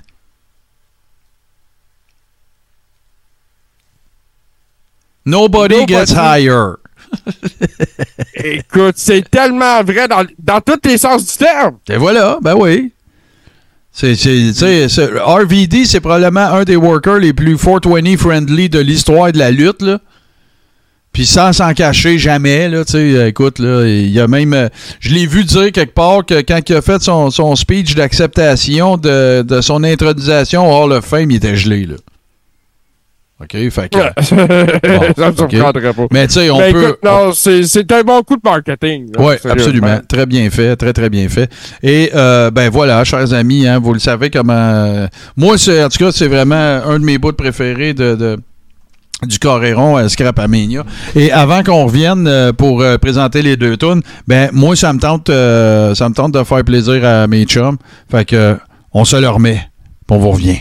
Nobody, 5.24 5.74
Nobody. 5.76 5.86
gets 5.86 6.12
higher. 6.12 6.74
Écoute, 8.34 8.94
c'est 8.98 9.28
tellement 9.30 9.82
vrai 9.82 10.08
dans, 10.08 10.24
dans 10.38 10.60
tous 10.60 10.80
les 10.84 10.98
sens 10.98 11.24
du 11.24 11.38
terme. 11.44 11.78
Et 11.88 11.96
voilà, 11.96 12.38
ben 12.42 12.54
oui. 12.56 12.92
C'est, 13.96 14.16
c'est, 14.16 15.06
RVD, 15.24 15.84
c'est 15.84 16.00
probablement 16.00 16.46
un 16.52 16.64
des 16.64 16.74
workers 16.74 17.20
les 17.20 17.32
plus 17.32 17.56
420 17.56 18.16
friendly 18.18 18.68
de 18.68 18.80
l'histoire 18.80 19.30
de 19.30 19.38
la 19.38 19.52
lutte, 19.52 19.82
là. 19.82 20.00
Puis 21.12 21.26
sans 21.26 21.52
s'en 21.52 21.72
cacher 21.74 22.18
jamais, 22.18 22.68
là, 22.68 22.84
tu 22.84 22.96
euh, 22.96 23.28
écoute, 23.28 23.60
là, 23.60 23.86
il 23.86 24.10
y 24.10 24.18
a 24.18 24.26
même... 24.26 24.52
euh, 24.52 24.68
je 24.98 25.14
l'ai 25.14 25.28
vu 25.28 25.44
dire 25.44 25.70
quelque 25.70 25.94
part 25.94 26.26
que 26.26 26.40
quand 26.40 26.58
il 26.68 26.74
a 26.74 26.82
fait 26.82 27.00
son, 27.00 27.54
speech 27.54 27.94
d'acceptation 27.94 28.96
de, 28.96 29.42
de 29.42 29.60
son 29.60 29.84
intronisation 29.84 30.68
Hall 30.68 30.90
of 30.90 31.04
Fame, 31.04 31.30
il 31.30 31.36
était 31.36 31.54
gelé, 31.54 31.86
là. 31.86 31.94
OK, 33.40 33.68
fait 33.68 33.88
que... 33.88 33.98
ça 34.24 34.36
me 34.36 35.28
ok. 35.42 35.50
surprendrait 35.50 35.92
pas. 35.92 36.06
Mais 36.12 36.26
tu 36.28 36.34
sais, 36.34 36.50
on 36.50 36.58
Mais 36.58 36.72
peut... 36.72 36.82
écoute, 36.82 36.98
non, 37.04 37.32
c'est 37.32 37.64
c'est 37.64 37.90
un 37.92 38.02
bon 38.02 38.22
coup 38.22 38.36
de 38.36 38.40
marketing. 38.44 39.10
Oui, 39.18 39.34
absolument. 39.50 39.98
Très 40.08 40.24
bien 40.24 40.48
fait, 40.50 40.76
très, 40.76 40.92
très 40.92 41.10
bien 41.10 41.28
fait. 41.28 41.50
Et 41.82 42.10
euh, 42.14 42.50
ben 42.52 42.70
voilà, 42.70 43.02
chers 43.04 43.32
amis, 43.34 43.66
hein, 43.66 43.80
vous 43.80 43.92
le 43.92 43.98
savez 43.98 44.30
comment. 44.30 44.52
euh, 44.54 45.08
moi, 45.36 45.58
c'est 45.58 45.82
en 45.82 45.88
tout 45.88 45.98
cas, 45.98 46.12
c'est 46.12 46.28
vraiment 46.28 46.54
un 46.86 46.98
de 47.00 47.04
mes 47.04 47.18
bouts 47.18 47.32
préférés 47.32 47.92
de. 47.94 48.14
de- 48.14 48.36
du 49.22 49.38
Coréron 49.38 49.96
à 49.96 50.06
Scrapamania. 50.08 50.84
Et 51.16 51.32
avant 51.32 51.62
qu'on 51.62 51.86
revienne 51.86 52.26
euh, 52.28 52.52
pour 52.52 52.82
euh, 52.82 52.98
présenter 52.98 53.40
les 53.40 53.56
deux 53.56 53.76
tunes, 53.78 54.02
ben 54.28 54.50
moi 54.52 54.76
ça 54.76 54.92
me 54.92 54.98
tente 54.98 55.30
euh, 55.30 55.94
ça 55.94 56.08
me 56.10 56.14
tente 56.14 56.32
de 56.32 56.42
faire 56.44 56.62
plaisir 56.62 57.02
à 57.06 57.26
mes 57.26 57.44
chums. 57.44 57.78
Fait 58.10 58.26
que 58.26 58.58
on 58.92 59.06
se 59.06 59.16
le 59.16 59.28
remet. 59.28 59.60
On 60.10 60.18
vous 60.18 60.30
revient. 60.32 60.58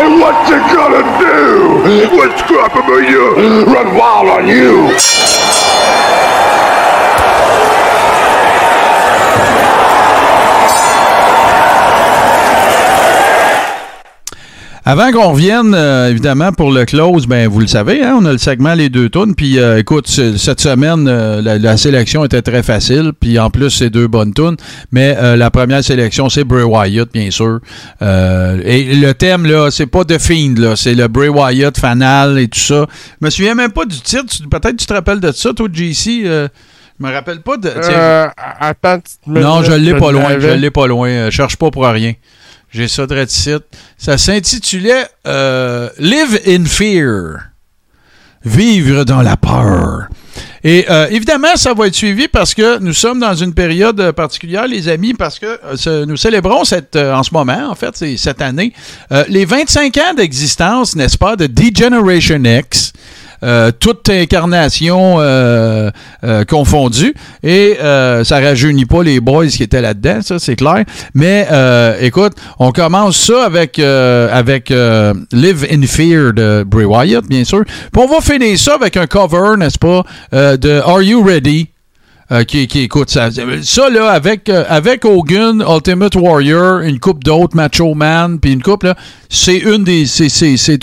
What 0.00 0.48
you 0.48 0.56
gonna 0.72 1.02
do 1.20 2.16
when 2.16 2.30
you? 3.02 3.64
run 3.66 3.94
wild 3.98 4.28
on 4.28 4.48
you? 4.48 5.29
Avant 14.90 15.12
qu'on 15.12 15.30
revienne, 15.30 15.72
euh, 15.72 16.10
évidemment, 16.10 16.50
pour 16.50 16.72
le 16.72 16.84
close, 16.84 17.28
ben 17.28 17.46
vous 17.46 17.60
le 17.60 17.68
savez, 17.68 18.02
hein, 18.02 18.16
on 18.20 18.24
a 18.24 18.32
le 18.32 18.38
segment 18.38 18.74
Les 18.74 18.88
deux 18.88 19.08
tonnes. 19.08 19.36
Puis 19.36 19.56
euh, 19.56 19.78
écoute, 19.78 20.08
cette 20.08 20.60
semaine, 20.60 21.06
euh, 21.06 21.40
la, 21.40 21.58
la 21.58 21.76
sélection 21.76 22.24
était 22.24 22.42
très 22.42 22.64
facile. 22.64 23.12
Puis 23.20 23.38
en 23.38 23.50
plus, 23.50 23.70
c'est 23.70 23.88
deux 23.88 24.08
bonnes 24.08 24.34
tunes. 24.34 24.56
Mais 24.90 25.16
la 25.36 25.48
première 25.52 25.84
sélection, 25.84 26.28
c'est 26.28 26.42
Bray 26.42 26.64
Wyatt, 26.64 27.08
bien 27.12 27.30
sûr. 27.30 27.60
Et 28.00 28.96
le 28.96 29.12
thème, 29.12 29.46
là, 29.46 29.70
c'est 29.70 29.86
pas 29.86 30.04
The 30.04 30.18
Fiend, 30.18 30.54
là. 30.56 30.74
C'est 30.74 30.96
le 30.96 31.06
Bray 31.06 31.28
Wyatt 31.28 31.78
fanal 31.78 32.40
et 32.40 32.48
tout 32.48 32.58
ça. 32.58 32.86
Je 33.20 33.24
me 33.24 33.30
souviens 33.30 33.54
même 33.54 33.70
pas 33.70 33.84
du 33.84 34.00
titre. 34.00 34.34
Peut-être 34.50 34.76
tu 34.76 34.86
te 34.86 34.92
rappelles 34.92 35.20
de 35.20 35.30
ça, 35.30 35.52
toi, 35.54 35.68
JC. 35.72 36.24
Je 36.24 36.48
me 36.98 37.12
rappelle 37.12 37.42
pas 37.42 37.56
de. 37.58 37.70
tiens, 37.80 38.32
attends, 38.58 38.98
non, 39.28 39.62
je 39.62 39.70
l'ai 39.70 39.94
pas 39.94 40.10
loin. 40.10 40.30
Je 40.40 40.48
l'ai 40.48 40.72
pas 40.72 40.88
loin. 40.88 41.30
Cherche 41.30 41.54
pas 41.54 41.70
pour 41.70 41.84
rien. 41.84 42.14
J'ai 42.72 42.86
ça 42.86 43.06
de 43.06 43.24
site. 43.26 43.64
Ça 43.98 44.16
s'intitulait 44.16 45.06
euh, 45.26 45.88
Live 45.98 46.40
in 46.46 46.64
Fear. 46.64 47.40
Vivre 48.44 49.04
dans 49.04 49.22
la 49.22 49.36
peur. 49.36 50.08
Et 50.62 50.86
euh, 50.88 51.08
évidemment, 51.10 51.56
ça 51.56 51.74
va 51.74 51.88
être 51.88 51.94
suivi 51.94 52.28
parce 52.28 52.54
que 52.54 52.78
nous 52.78 52.92
sommes 52.92 53.18
dans 53.18 53.34
une 53.34 53.52
période 53.52 54.12
particulière, 54.12 54.66
les 54.66 54.88
amis, 54.88 55.14
parce 55.14 55.38
que 55.38 55.58
euh, 55.86 56.06
nous 56.06 56.16
célébrons 56.16 56.64
cette, 56.64 56.96
en 56.96 57.22
ce 57.22 57.34
moment, 57.34 57.70
en 57.70 57.74
fait, 57.74 57.96
c'est 57.96 58.16
cette 58.16 58.40
année, 58.40 58.72
les 59.28 59.44
25 59.44 59.96
ans 59.98 60.14
d'existence, 60.16 60.96
n'est-ce 60.96 61.18
pas, 61.18 61.36
de 61.36 61.46
D-Generation 61.46 62.42
X. 62.44 62.92
Euh, 63.42 63.70
toute 63.78 64.10
incarnation 64.10 65.16
euh, 65.18 65.90
euh, 66.24 66.44
confondue. 66.44 67.14
Et 67.42 67.76
ça 67.80 68.40
rajeunit 68.40 68.84
pas 68.84 69.02
les 69.02 69.20
boys 69.20 69.46
qui 69.46 69.62
étaient 69.62 69.80
là-dedans, 69.80 70.20
ça, 70.22 70.38
c'est 70.38 70.56
clair. 70.56 70.84
Mais 71.14 71.46
écoute, 72.00 72.34
on 72.58 72.72
commence 72.72 73.16
ça 73.16 73.44
avec, 73.44 73.78
avec 73.78 74.70
Live 74.70 75.66
in 75.70 75.82
Fear 75.82 76.32
de 76.32 76.64
Bray 76.66 76.84
Wyatt, 76.84 77.24
bien 77.26 77.44
sûr. 77.44 77.64
Puis 77.64 78.02
on 78.02 78.06
va 78.06 78.20
finir 78.20 78.58
ça 78.58 78.74
avec 78.74 78.96
un 78.96 79.06
cover, 79.06 79.56
n'est-ce 79.58 79.78
pas, 79.78 80.04
de 80.32 80.80
Are 80.80 81.02
You 81.02 81.22
Ready? 81.22 81.69
Euh, 82.32 82.44
qui, 82.44 82.68
qui 82.68 82.82
écoute 82.82 83.10
ça. 83.10 83.28
Ça, 83.62 83.90
là, 83.90 84.08
avec, 84.10 84.48
euh, 84.48 84.62
avec 84.68 85.04
Hogan, 85.04 85.64
Ultimate 85.68 86.14
Warrior, 86.14 86.78
une 86.82 87.00
coupe 87.00 87.24
d'autres, 87.24 87.56
Macho 87.56 87.92
Man, 87.94 88.38
puis 88.38 88.52
une 88.52 88.62
coupe, 88.62 88.84
là, 88.84 88.94
c'est 89.28 89.56
une 89.58 89.82
des. 89.82 90.06
C'est, 90.06 90.28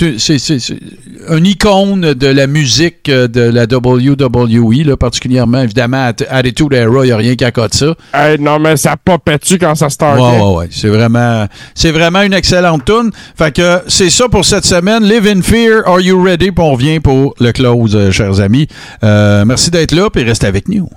une- 0.01 1.45
icône 1.45 2.13
de 2.13 2.27
la 2.27 2.47
musique 2.47 3.07
euh, 3.07 3.29
de 3.29 3.39
la 3.39 3.63
WWE, 3.63 4.83
là, 4.85 4.97
particulièrement, 4.97 5.61
évidemment, 5.61 6.11
à 6.29 6.35
Attitude 6.35 6.73
Era, 6.73 7.05
il 7.05 7.07
n'y 7.07 7.11
a 7.13 7.17
rien 7.17 7.35
qu'à 7.35 7.51
côté 7.51 7.77
ça. 7.77 7.95
Hey, 8.13 8.37
non, 8.41 8.59
mais 8.59 8.75
ça 8.75 8.97
popait-tu 8.97 9.57
quand 9.57 9.75
ça 9.75 9.89
startait? 9.89 10.21
Ouais, 10.21 10.41
ouais, 10.41 10.55
ouais. 10.57 10.67
C'est 10.69 10.89
vraiment, 10.89 11.47
c'est 11.73 11.91
vraiment 11.91 12.23
une 12.23 12.33
excellente 12.33 12.83
tune. 12.83 13.11
Fait 13.37 13.55
que 13.55 13.79
c'est 13.87 14.09
ça 14.09 14.27
pour 14.27 14.43
cette 14.43 14.65
semaine. 14.65 15.03
Live 15.03 15.25
in 15.27 15.41
Fear, 15.41 15.83
Are 15.85 16.01
You 16.01 16.21
Ready? 16.21 16.51
Puis 16.51 16.63
on 16.65 16.73
revient 16.73 16.99
pour 16.99 17.35
le 17.39 17.53
close, 17.53 18.11
chers 18.11 18.41
amis. 18.41 18.67
Euh, 19.03 19.45
merci 19.45 19.71
d'être 19.71 19.93
là, 19.93 20.09
puis 20.09 20.23
restez 20.23 20.47
avec 20.47 20.67
nous. 20.67 20.89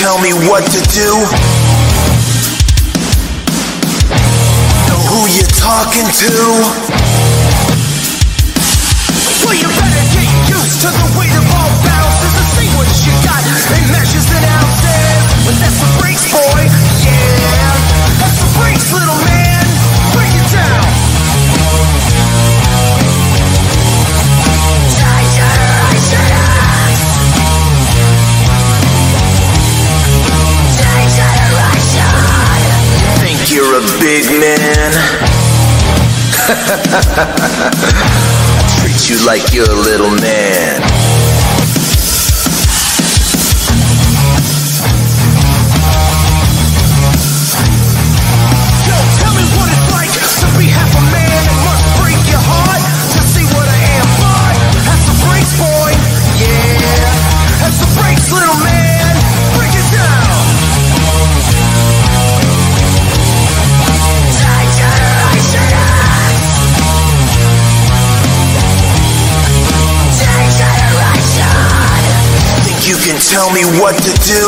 Tell 0.00 0.18
me 0.18 0.32
what 0.48 0.64
to 0.64 0.80
do? 0.88 1.10
Know 4.88 5.00
who 5.12 5.28
you're 5.28 5.44
talking 5.44 6.08
to? 6.08 6.99
I 36.48 37.74
treat 38.80 39.10
you 39.10 39.26
like 39.26 39.52
you're 39.52 39.70
a 39.70 39.74
little 39.74 40.10
man. 40.20 41.19
Tell 73.30 73.48
me 73.52 73.62
what 73.78 73.94
to 73.94 74.10
do? 74.26 74.42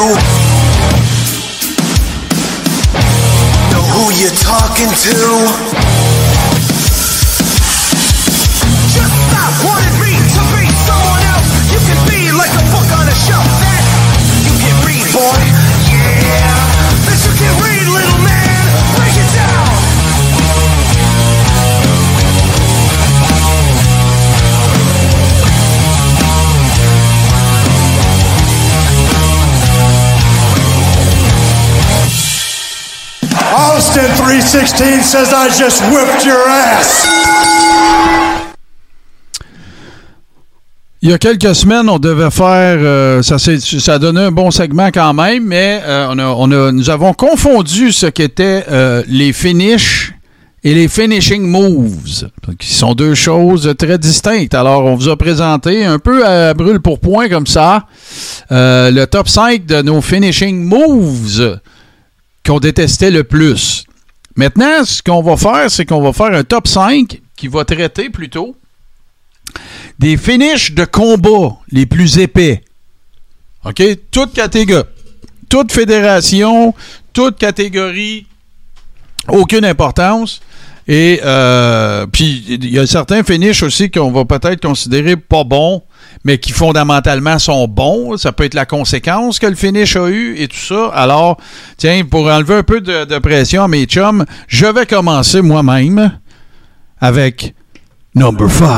Know 3.70 3.84
who 3.94 4.10
you're 4.18 4.34
talking 4.34 4.90
to? 4.90 5.91
Austin 34.02 34.16
316 34.16 35.04
says 35.04 35.32
I 35.32 35.48
just 35.48 35.80
whipped 35.92 36.24
your 36.26 36.44
ass. 36.48 37.06
Il 41.00 41.10
y 41.10 41.12
a 41.12 41.18
quelques 41.18 41.54
semaines, 41.54 41.88
on 41.88 41.98
devait 42.00 42.30
faire. 42.30 42.78
euh, 42.80 43.22
ça, 43.22 43.36
ça 43.38 43.98
donnait 44.00 44.24
un 44.24 44.30
bon 44.32 44.50
segment 44.50 44.88
quand 44.92 45.14
même, 45.14 45.44
mais 45.44 45.80
euh, 45.84 46.08
on 46.10 46.18
a, 46.18 46.24
on 46.26 46.50
a- 46.50 46.72
nous 46.72 46.90
avons 46.90 47.12
confondu 47.12 47.92
ce 47.92 48.06
qu'étaient 48.06 48.64
euh, 48.70 49.02
les 49.08 49.32
finishes 49.32 50.12
et 50.64 50.74
les 50.74 50.88
finishing 50.88 51.42
moves, 51.42 52.28
qui 52.58 52.72
sont 52.74 52.94
deux 52.94 53.14
choses 53.14 53.72
très 53.78 53.98
distinctes. 53.98 54.54
Alors, 54.54 54.84
on 54.84 54.94
vous 54.96 55.08
a 55.08 55.16
présenté 55.16 55.84
un 55.84 55.98
peu 56.00 56.24
à 56.26 56.54
brûle 56.54 56.80
pour 56.80 56.98
point 57.00 57.28
comme 57.28 57.46
ça 57.48 57.86
le 58.50 59.04
top 59.06 59.28
5 59.28 59.64
de 59.66 59.82
nos 59.82 60.00
finishing 60.00 60.64
moves 60.64 61.58
qu'on 62.44 62.58
détestait 62.60 63.10
le 63.12 63.22
plus. 63.24 63.84
Maintenant, 64.36 64.84
ce 64.84 65.02
qu'on 65.02 65.22
va 65.22 65.36
faire, 65.36 65.70
c'est 65.70 65.84
qu'on 65.84 66.00
va 66.00 66.12
faire 66.12 66.32
un 66.32 66.44
top 66.44 66.66
5 66.66 67.20
qui 67.36 67.48
va 67.48 67.64
traiter 67.64 68.08
plutôt 68.08 68.56
des 69.98 70.16
finishes 70.16 70.72
de 70.72 70.84
combat 70.84 71.56
les 71.70 71.86
plus 71.86 72.18
épais. 72.18 72.62
OK? 73.64 73.82
Toute 74.10 74.32
catégorie. 74.32 74.88
Toute 75.48 75.70
fédération, 75.70 76.74
toute 77.12 77.36
catégorie, 77.36 78.26
aucune 79.28 79.66
importance. 79.66 80.40
Et 80.88 81.20
euh, 81.22 82.06
puis, 82.06 82.42
il 82.48 82.70
y 82.70 82.78
a 82.78 82.86
certains 82.86 83.22
finishes 83.22 83.62
aussi 83.62 83.90
qu'on 83.90 84.10
va 84.10 84.24
peut-être 84.24 84.62
considérer 84.62 85.16
pas 85.16 85.44
bons, 85.44 85.82
mais 86.24 86.38
qui 86.38 86.52
fondamentalement 86.52 87.38
sont 87.38 87.66
bons. 87.68 88.16
Ça 88.16 88.32
peut 88.32 88.44
être 88.44 88.54
la 88.54 88.66
conséquence 88.66 89.38
que 89.38 89.46
le 89.46 89.54
finish 89.54 89.96
a 89.96 90.08
eu 90.08 90.36
et 90.36 90.48
tout 90.48 90.56
ça. 90.56 90.88
Alors, 90.94 91.38
tiens, 91.76 92.04
pour 92.04 92.26
enlever 92.26 92.56
un 92.56 92.62
peu 92.62 92.80
de, 92.80 93.18
pression 93.18 93.62
à 93.62 93.68
mes 93.68 93.84
chums, 93.84 94.24
je 94.48 94.66
vais 94.66 94.86
commencer 94.86 95.42
moi-même 95.42 96.18
avec 97.00 97.54
number 98.14 98.50
5. 98.50 98.68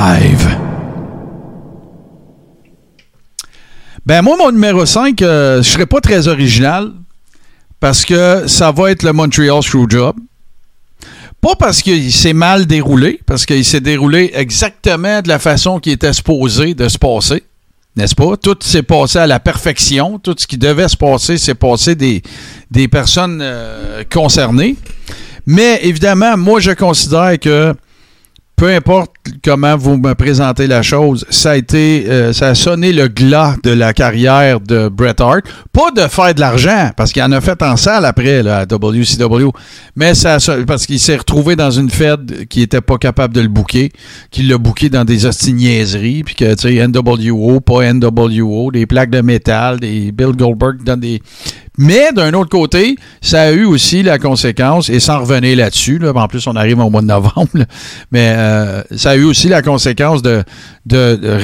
Ben 4.07 4.21
moi, 4.21 4.37
mon 4.37 4.53
numéro 4.53 4.85
5, 4.85 5.23
euh, 5.23 5.63
je 5.63 5.69
serai 5.69 5.87
pas 5.87 6.01
très 6.01 6.29
original 6.29 6.93
parce 7.81 8.05
que 8.05 8.47
ça 8.47 8.71
va 8.71 8.91
être 8.91 9.03
le 9.03 9.13
Montreal 9.13 9.63
Screwjob. 9.63 10.17
Pas 11.45 11.57
parce 11.57 11.83
qu'il 11.83 12.11
s'est 12.11 12.33
mal 12.33 12.65
déroulé, 12.65 13.21
parce 13.27 13.45
qu'il 13.45 13.67
s'est 13.67 13.83
déroulé 13.83 14.31
exactement 14.33 15.21
de 15.21 15.29
la 15.29 15.39
façon 15.39 15.79
qui 15.79 15.91
était 15.91 16.15
supposé 16.15 16.73
de 16.73 16.89
se 16.89 16.97
passer. 16.97 17.43
N'est-ce 17.97 18.15
pas? 18.15 18.39
Tout 18.39 18.57
s'est 18.61 18.83
passé 18.83 19.19
à 19.19 19.27
la 19.27 19.41
perfection. 19.41 20.19
Tout 20.19 20.35
ce 20.39 20.47
qui 20.47 20.57
devait 20.57 20.89
se 20.89 20.97
passer 20.97 21.37
s'est 21.37 21.55
passé 21.55 21.97
des, 21.97 22.89
personnes 22.89 23.41
euh, 23.43 24.05
concernées. 24.11 24.77
Mais 25.45 25.81
évidemment, 25.83 26.35
moi, 26.39 26.61
je 26.61 26.71
considère 26.71 27.39
que 27.39 27.75
peu 28.57 28.71
importe 28.73 29.11
comment 29.45 29.77
vous 29.77 29.97
me 29.97 30.15
présentez 30.15 30.67
la 30.67 30.83
chose, 30.83 31.27
ça 31.29 31.53
a 31.53 31.57
été, 31.57 32.07
euh, 32.09 32.33
ça 32.33 32.49
a 32.49 32.55
sonné 32.55 32.93
le 32.93 33.09
glas 33.09 33.57
de 33.63 33.71
la 33.71 33.93
carrière 33.93 34.61
de 34.61 34.89
Bret 34.89 35.21
Hart. 35.21 35.43
Pas 35.73 35.91
de 35.91 36.09
faire 36.09 36.35
de 36.35 36.41
l'argent, 36.41 36.91
parce 36.97 37.13
qu'il 37.13 37.23
en 37.23 37.33
a 37.33 37.41
fait 37.41 37.61
en 37.63 37.77
salle 37.77 38.05
après 38.05 38.43
là, 38.43 38.59
à 38.59 38.63
WCW, 38.65 39.51
mais 39.97 40.15
ça, 40.15 40.39
parce 40.67 40.87
qu'il 40.87 41.01
s'est 41.01 41.17
retrouvé 41.17 41.57
dans 41.57 41.71
une 41.71 41.91
fête 41.91 42.49
qui 42.49 42.63
était 42.63 42.81
pas 42.81 42.99
capable 42.99 43.35
de 43.35 43.41
le 43.41 43.49
bouquer, 43.49 43.91
qu'il 44.31 44.49
l'a 44.49 44.59
bouqué 44.59 44.89
dans 44.89 45.05
des 45.05 45.27
hostiniaiseries, 45.27 46.23
puis 46.23 46.35
que 46.35 46.55
tu 46.55 46.77
sais 46.77 46.87
NWO, 46.87 47.61
pas 47.61 47.93
NWO, 47.93 48.71
des 48.71 48.87
plaques 48.87 49.11
de 49.11 49.21
métal, 49.21 49.81
des 49.81 50.13
Bill 50.13 50.33
Goldberg 50.37 50.85
dans 50.85 50.99
des 50.99 51.21
Mais 51.77 52.13
d'un 52.13 52.33
autre 52.35 52.51
côté, 52.51 52.95
ça 53.21 53.43
a 53.43 53.51
eu 53.51 53.65
aussi 53.65 54.05
la 54.05 54.21
conséquence, 54.21 54.89
et 54.89 55.01
sans 55.01 55.19
revenir 55.21 55.57
là-dessus, 55.57 55.99
là, 55.99 56.13
en 56.15 56.29
plus 56.29 56.47
on 56.47 56.55
arrive 56.55 56.79
au 56.79 56.89
mois 56.89 57.03
de 57.03 57.09
novembre, 57.09 57.49
mais 58.13 58.33
euh, 58.37 58.83
ça 58.97 59.11
a 59.11 59.17
eu 59.17 59.25
aussi 59.25 59.49
la 59.49 59.61
conséquence 59.61 60.23
de, 60.23 60.45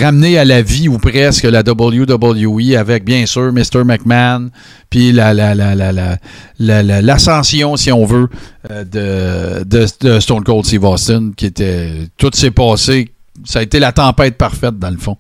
ramener 0.01 0.39
à 0.39 0.45
la 0.45 0.63
vie 0.63 0.89
ou 0.89 0.99
presque 0.99 1.43
la 1.43 1.63
WWE 1.67 2.77
avec 2.79 3.05
bien 3.05 3.27
sûr 3.27 3.53
Mr. 3.53 3.83
McMahon, 3.85 4.51
puis 4.89 5.11
la, 5.11 5.35
la, 5.35 5.55
la, 5.57 5.75
la, 5.75 5.91
la, 5.93 6.17
la- 6.61 6.83
la- 6.85 7.03
l'ascension, 7.03 7.77
si 7.77 7.91
on 7.91 8.05
veut, 8.05 8.29
euh, 8.71 8.85
de, 8.85 9.65
de, 9.65 9.87
de 10.01 10.21
Stone 10.21 10.45
Cold 10.45 10.65
Steve 10.65 10.85
Austin, 10.85 11.31
qui 11.37 11.47
était. 11.47 11.91
Tout 12.19 12.31
s'est 12.35 12.51
passé. 12.53 13.11
Ça 13.45 13.61
a 13.61 13.63
été 13.63 13.79
la 13.81 13.91
tempête 13.93 14.37
parfaite, 14.37 14.79
dans 14.79 14.91
le 14.91 14.99
fond. 14.99 15.17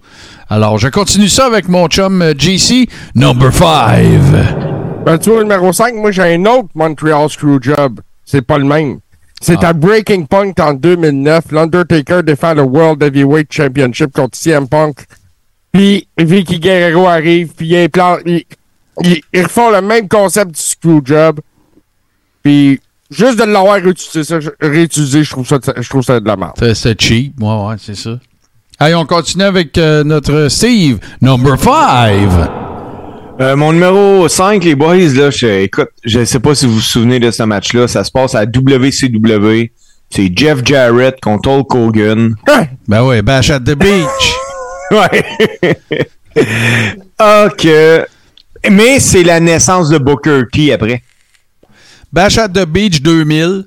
Alors, 0.48 0.78
je 0.78 0.88
continue 0.88 1.28
ça 1.28 1.46
avec 1.46 1.68
mon 1.68 1.88
chum 1.88 2.20
euh, 2.22 2.34
JC, 2.38 2.88
number 3.14 3.52
5. 3.52 4.79
Ben, 5.04 5.18
tu 5.18 5.30
vois, 5.30 5.42
numéro 5.42 5.72
5, 5.72 5.94
moi, 5.94 6.10
j'ai 6.10 6.22
un 6.34 6.44
autre 6.46 6.68
Montreal 6.74 7.28
Screwjob. 7.28 8.00
C'est 8.24 8.42
pas 8.42 8.58
le 8.58 8.64
même. 8.64 9.00
C'est 9.40 9.64
Ah. 9.64 9.68
à 9.68 9.72
Breaking 9.72 10.24
Point 10.26 10.52
en 10.60 10.74
2009. 10.74 11.44
L'Undertaker 11.52 12.22
défend 12.22 12.52
le 12.54 12.62
World 12.62 13.02
Heavyweight 13.02 13.50
Championship 13.52 14.12
contre 14.12 14.36
CM 14.36 14.68
Punk. 14.68 14.98
Puis 15.72 16.06
Vicky 16.18 16.58
Guerrero 16.60 17.06
arrive, 17.06 17.52
puis. 17.56 17.68
Ils, 17.74 18.44
ils, 19.02 19.20
ils 19.32 19.42
refont 19.42 19.70
le 19.70 19.80
même 19.80 20.06
concept 20.08 20.50
du 20.52 20.60
Screwjob. 20.60 21.40
Puis 22.42 22.80
juste 23.10 23.38
de 23.38 23.44
l'avoir 23.44 23.80
réutilisé, 23.82 24.40
je- 24.40 24.50
réutilisé, 24.60 25.24
je 25.24 25.30
trouve 25.30 25.46
ça, 25.46 25.58
je 25.76 25.88
trouve 25.88 26.02
ça 26.02 26.20
de 26.20 26.26
la 26.26 26.36
merde. 26.36 26.52
C'est- 26.58 26.74
C'est 26.74 27.00
cheap, 27.00 27.38
moi, 27.40 27.68
ouais, 27.68 27.76
c'est 27.78 27.94
ça. 27.96 28.18
Allez, 28.78 28.94
on 28.94 29.06
continue 29.06 29.44
avec 29.44 29.76
euh, 29.78 30.04
notre 30.04 30.48
Steve, 30.48 30.98
number 31.22 31.58
5. 31.58 32.50
Euh, 33.40 33.56
mon 33.56 33.72
numéro 33.72 34.28
5, 34.28 34.62
les 34.64 34.74
boys, 34.74 34.96
là, 34.96 35.30
je, 35.30 35.62
écoute, 35.62 35.88
je 36.04 36.24
sais 36.26 36.40
pas 36.40 36.54
si 36.54 36.66
vous 36.66 36.74
vous 36.74 36.80
souvenez 36.80 37.18
de 37.18 37.30
ce 37.30 37.42
match-là. 37.42 37.88
Ça 37.88 38.04
se 38.04 38.10
passe 38.10 38.34
à 38.34 38.44
WCW. 38.44 39.72
C'est 40.10 40.30
Jeff 40.36 40.58
Jarrett 40.62 41.18
contre 41.22 41.48
Hulk 41.48 41.74
Hogan. 41.74 42.34
Ben 42.86 43.02
ouais, 43.02 43.22
Bash 43.22 43.50
at 43.50 43.60
the 43.60 43.74
Beach. 43.74 44.04
Ouais. 44.92 45.24
ok. 47.46 47.68
Mais 48.68 48.98
c'est 48.98 49.22
la 49.22 49.38
naissance 49.38 49.88
de 49.88 49.98
Booker 49.98 50.42
T 50.52 50.72
après. 50.72 51.04
Bash 52.12 52.38
at 52.38 52.48
the 52.48 52.66
Beach 52.66 53.00
2000. 53.00 53.66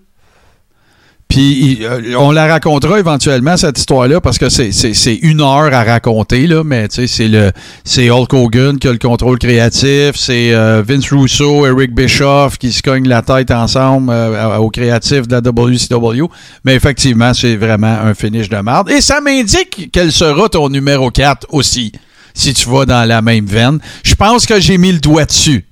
Puis 1.34 1.80
euh, 1.82 2.14
on 2.16 2.30
la 2.32 2.46
racontera 2.46 3.00
éventuellement 3.00 3.58
cette 3.58 3.80
histoire-là 3.80 4.22
parce 4.22 4.38
que 4.38 4.50
c'est- 4.50 5.16
une 5.24 5.42
heure 5.42 5.74
à 5.74 5.84
raconter 5.84 6.46
là, 6.46 6.64
mais 6.64 6.88
tu 6.88 6.96
sais 6.96 7.08
c'est 7.08 7.28
le 7.28 7.52
c'est 7.84 8.12
Hulk 8.12 8.32
Hogan 8.36 8.78
qui 8.78 8.88
a 8.88 8.92
le 8.92 9.00
contrôle 9.00 9.40
créatif, 9.40 10.12
c'est 10.14 10.54
euh, 10.54 10.84
Vince 10.88 11.10
Russo, 11.12 11.66
Eric 11.66 11.96
Bischoff 11.96 12.60
qui 12.60 12.72
se 12.72 12.84
cognent 12.84 13.08
la 13.08 13.24
tête 13.24 13.50
ensemble 13.50 14.12
euh, 14.12 14.58
au 14.58 14.70
créatif 14.70 15.28
de 15.28 15.32
la 15.34 15.42
WCW. 15.42 16.26
Mais 16.66 16.76
effectivement 16.76 17.34
c'est 17.34 17.56
vraiment 17.56 17.98
un 18.04 18.14
finish 18.14 18.48
de 18.48 18.58
merde 18.58 18.92
et 18.92 19.02
ça 19.02 19.20
m'indique 19.20 19.90
quel 19.92 20.12
sera 20.12 20.48
ton 20.50 20.70
numéro 20.70 21.10
4 21.10 21.48
aussi 21.50 21.94
si 22.36 22.54
tu 22.54 22.70
vas 22.70 22.86
dans 22.86 23.06
la 23.08 23.24
même 23.24 23.48
veine. 23.48 23.80
Je 24.04 24.14
pense 24.14 24.46
que 24.46 24.60
j'ai 24.60 24.78
mis 24.78 24.92
le 24.92 25.00
doigt 25.00 25.26
dessus. 25.26 25.66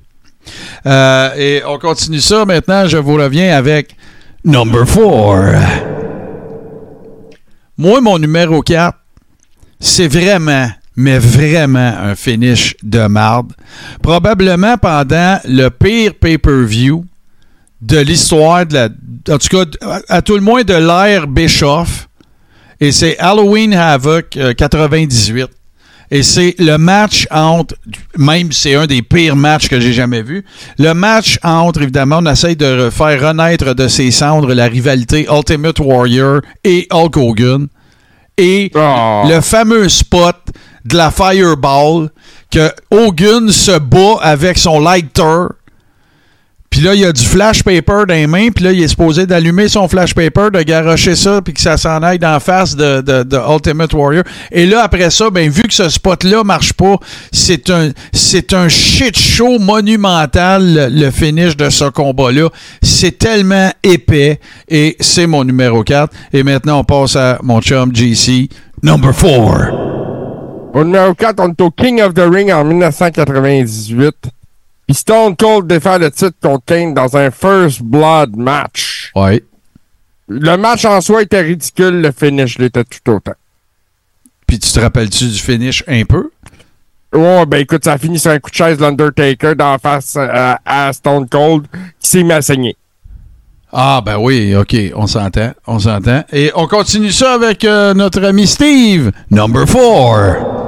Et 0.88 1.62
on 1.68 1.78
continue 1.78 2.20
ça 2.20 2.46
maintenant. 2.46 2.88
Je 2.88 2.98
vous 2.98 3.14
reviens 3.14 3.56
avec 3.56 3.96
number 4.44 4.86
4. 4.86 5.60
Moi, 7.78 8.02
mon 8.02 8.20
numéro 8.20 8.62
4, 8.62 8.98
c'est 9.80 10.08
vraiment, 10.08 10.70
mais 10.96 11.20
vraiment 11.20 11.94
un 11.98 12.16
finish 12.16 12.76
de 12.84 13.08
marde. 13.08 13.54
Probablement 14.02 14.78
pendant 14.78 15.40
le 15.46 15.70
pire 15.70 16.14
pay-per-view 16.20 17.06
de 17.82 17.98
l'histoire 17.98 18.66
de 18.66 18.74
la. 18.74 18.90
En 19.30 19.38
tout 19.38 19.48
cas, 19.48 19.66
à, 20.08 20.22
tout 20.22 20.36
le 20.36 20.42
moins 20.42 20.64
de 20.64 20.74
l'ère 20.74 21.28
Bischoff. 21.28 22.08
Et 22.80 22.92
c'est 22.92 23.18
Halloween 23.20 23.74
Havoc 23.74 24.38
euh, 24.38 24.54
98. 24.54 25.50
Et 26.14 26.24
c'est 26.24 26.56
le 26.60 26.78
match 26.78 27.26
entre, 27.32 27.74
même 28.18 28.52
c'est 28.52 28.76
un 28.76 28.86
des 28.86 29.02
pires 29.02 29.38
matchs 29.38 29.70
que 29.70 29.80
j'ai 29.80 29.94
jamais 29.94 30.22
vu, 30.22 30.44
le 30.78 30.94
match 30.94 31.40
entre, 31.42 31.82
évidemment, 31.82 32.20
on 32.22 32.26
essaye 32.30 32.58
de 32.58 32.90
faire 32.92 33.30
renaître 33.30 33.74
de 33.74 33.88
ses 33.88 34.12
cendres 34.12 34.54
la 34.54 34.66
rivalité 34.66 35.26
Ultimate 35.32 35.80
Warrior 35.80 36.42
et 36.66 36.86
Hulk 36.92 37.16
Hogan. 37.16 37.68
Et 38.38 38.72
Oh. 38.76 39.24
le 39.30 39.40
fameux 39.42 39.88
spot 39.88 40.36
de 40.84 40.98
la 40.98 41.12
Fireball 41.12 42.10
que 42.50 42.72
Hogan 42.90 43.50
se 43.50 43.78
bat 43.80 44.18
avec 44.22 44.58
son 44.58 44.80
lighter. 44.80 45.46
Puis 46.72 46.80
là, 46.80 46.96
il 46.96 47.02
y 47.02 47.06
a 47.06 47.12
du 47.12 47.22
flash 47.22 47.64
paper 47.64 48.06
dans 48.08 48.14
les 48.14 48.28
mains, 48.28 48.48
puis 48.50 48.64
là, 48.64 48.72
il 48.72 48.82
est 48.82 48.88
supposé 48.88 49.26
d'allumer 49.26 49.68
son 49.68 49.90
flash 49.90 50.16
paper, 50.16 50.48
de 50.54 50.62
garocher 50.62 51.18
ça, 51.18 51.42
puis 51.42 51.54
que 51.54 51.60
ça 51.60 51.76
s'en 51.76 52.02
aille 52.02 52.18
d'en 52.18 52.40
face 52.40 52.78
de, 52.78 53.02
de, 53.02 53.24
de 53.24 53.38
Ultimate 53.38 53.94
Warrior. 53.94 54.24
Et 54.54 54.66
là, 54.66 54.84
après 54.84 55.10
ça, 55.10 55.30
ben, 55.30 55.50
vu 55.50 55.64
que 55.64 55.74
ce 55.74 55.90
spot-là 55.90 56.46
marche 56.46 56.72
pas, 56.72 56.96
c'est 57.34 57.70
un, 57.70 57.90
c'est 58.14 58.54
un 58.54 58.70
shit 58.70 59.20
show 59.20 59.60
monumental, 59.60 60.64
le, 60.74 60.88
le 60.88 61.12
finish 61.12 61.58
de 61.58 61.70
ce 61.70 61.90
combat-là. 61.90 62.48
C'est 62.82 63.18
tellement 63.18 63.70
épais, 63.84 64.40
et 64.70 64.96
c'est 65.02 65.28
mon 65.28 65.44
numéro 65.44 65.84
4. 65.84 66.14
Et 66.32 66.44
maintenant, 66.44 66.80
on 66.80 66.84
passe 66.86 67.18
à 67.18 67.38
mon 67.44 67.60
chum 67.60 67.94
JC, 67.94 68.48
number 68.82 69.14
4. 69.14 69.74
Au 70.74 70.86
numéro 70.86 71.14
4, 71.16 71.38
on 71.42 71.50
est 71.50 71.62
au 71.62 71.70
King 71.70 72.02
of 72.02 72.14
the 72.14 72.24
Ring 72.32 72.50
en 72.50 72.64
1998. 72.64 74.16
Puis 74.92 74.98
Stone 74.98 75.38
Cold 75.38 75.68
défend 75.68 75.98
le 76.00 76.12
titre 76.12 76.36
contre 76.44 76.66
Kane 76.66 76.94
dans 76.94 77.16
un 77.16 77.32
First 77.32 77.82
Blood 77.82 78.36
match. 78.36 79.10
Ouais. 79.16 79.42
Le 80.28 80.58
match 80.58 80.84
en 80.84 81.00
soi 81.00 81.22
était 81.22 81.40
ridicule, 81.40 82.02
le 82.02 82.12
finish 82.12 82.58
l'était 82.58 82.84
tout 82.84 83.12
autant. 83.12 83.32
Puis 84.46 84.60
tu 84.60 84.70
te 84.70 84.80
rappelles-tu 84.82 85.30
du 85.30 85.40
finish 85.40 85.82
un 85.88 86.04
peu? 86.04 86.30
Ouais, 87.14 87.46
ben 87.46 87.60
écoute, 87.60 87.86
ça 87.86 87.94
a 87.94 87.98
fini 87.98 88.20
sur 88.20 88.32
un 88.32 88.40
coup 88.40 88.50
de 88.50 88.56
chaise 88.56 88.82
l'Undertaker 88.82 89.56
d'en 89.56 89.78
face 89.78 90.16
euh, 90.18 90.56
à 90.66 90.92
Stone 90.92 91.30
Cold 91.30 91.68
qui 91.98 92.10
s'est 92.10 92.24
mis 92.24 92.34
à 92.34 92.42
saigner. 92.42 92.76
Ah, 93.72 94.02
ben 94.06 94.18
oui, 94.18 94.54
OK, 94.58 94.76
on 94.94 95.08
s'entend, 95.08 95.52
on 95.68 95.80
s'entend. 95.80 96.26
Et 96.34 96.52
on 96.56 96.68
continue 96.68 97.14
ça 97.14 97.36
avec 97.36 97.64
euh, 97.64 97.94
notre 97.94 98.22
ami 98.26 98.46
Steve, 98.46 99.12
number 99.30 99.66
4. 99.66 100.61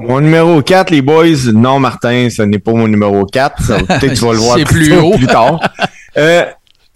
Mon 0.00 0.20
numéro 0.20 0.62
4, 0.62 0.90
les 0.90 1.02
boys, 1.02 1.52
non, 1.52 1.80
Martin, 1.80 2.28
ce 2.30 2.42
n'est 2.42 2.58
pas 2.58 2.72
mon 2.72 2.88
numéro 2.88 3.24
4. 3.26 3.62
Ça, 3.62 3.78
Peut-être 3.86 4.00
que 4.00 4.14
tu 4.14 4.24
vas 4.24 4.32
le 4.32 4.38
voir 4.38 4.58
plus, 4.64 4.96
haut. 4.96 5.14
tard. 5.26 5.60
Euh, 6.16 6.44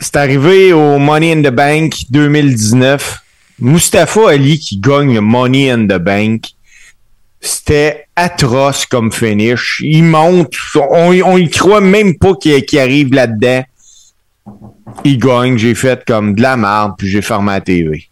c'est 0.00 0.16
arrivé 0.16 0.72
au 0.72 0.98
Money 0.98 1.32
in 1.32 1.42
the 1.42 1.54
Bank 1.54 1.94
2019. 2.10 3.20
Mustafa 3.60 4.30
Ali 4.30 4.58
qui 4.58 4.78
gagne 4.78 5.14
le 5.14 5.20
Money 5.20 5.70
in 5.70 5.84
the 5.86 5.98
Bank. 5.98 6.46
C'était 7.40 8.06
atroce 8.16 8.84
comme 8.86 9.12
finish. 9.12 9.80
Il 9.84 10.02
monte. 10.04 10.54
On, 10.74 11.12
on 11.24 11.36
y 11.36 11.48
croit 11.48 11.80
même 11.80 12.16
pas 12.18 12.34
qu'il 12.34 12.64
qu'il 12.64 12.80
arrive 12.80 13.12
là-dedans. 13.14 13.62
Il 15.04 15.18
gagne. 15.18 15.56
J'ai 15.56 15.76
fait 15.76 16.04
comme 16.04 16.34
de 16.34 16.42
la 16.42 16.56
merde, 16.56 16.94
puis 16.98 17.08
j'ai 17.08 17.22
fermé 17.22 17.52
la 17.52 17.60
TV. 17.60 18.08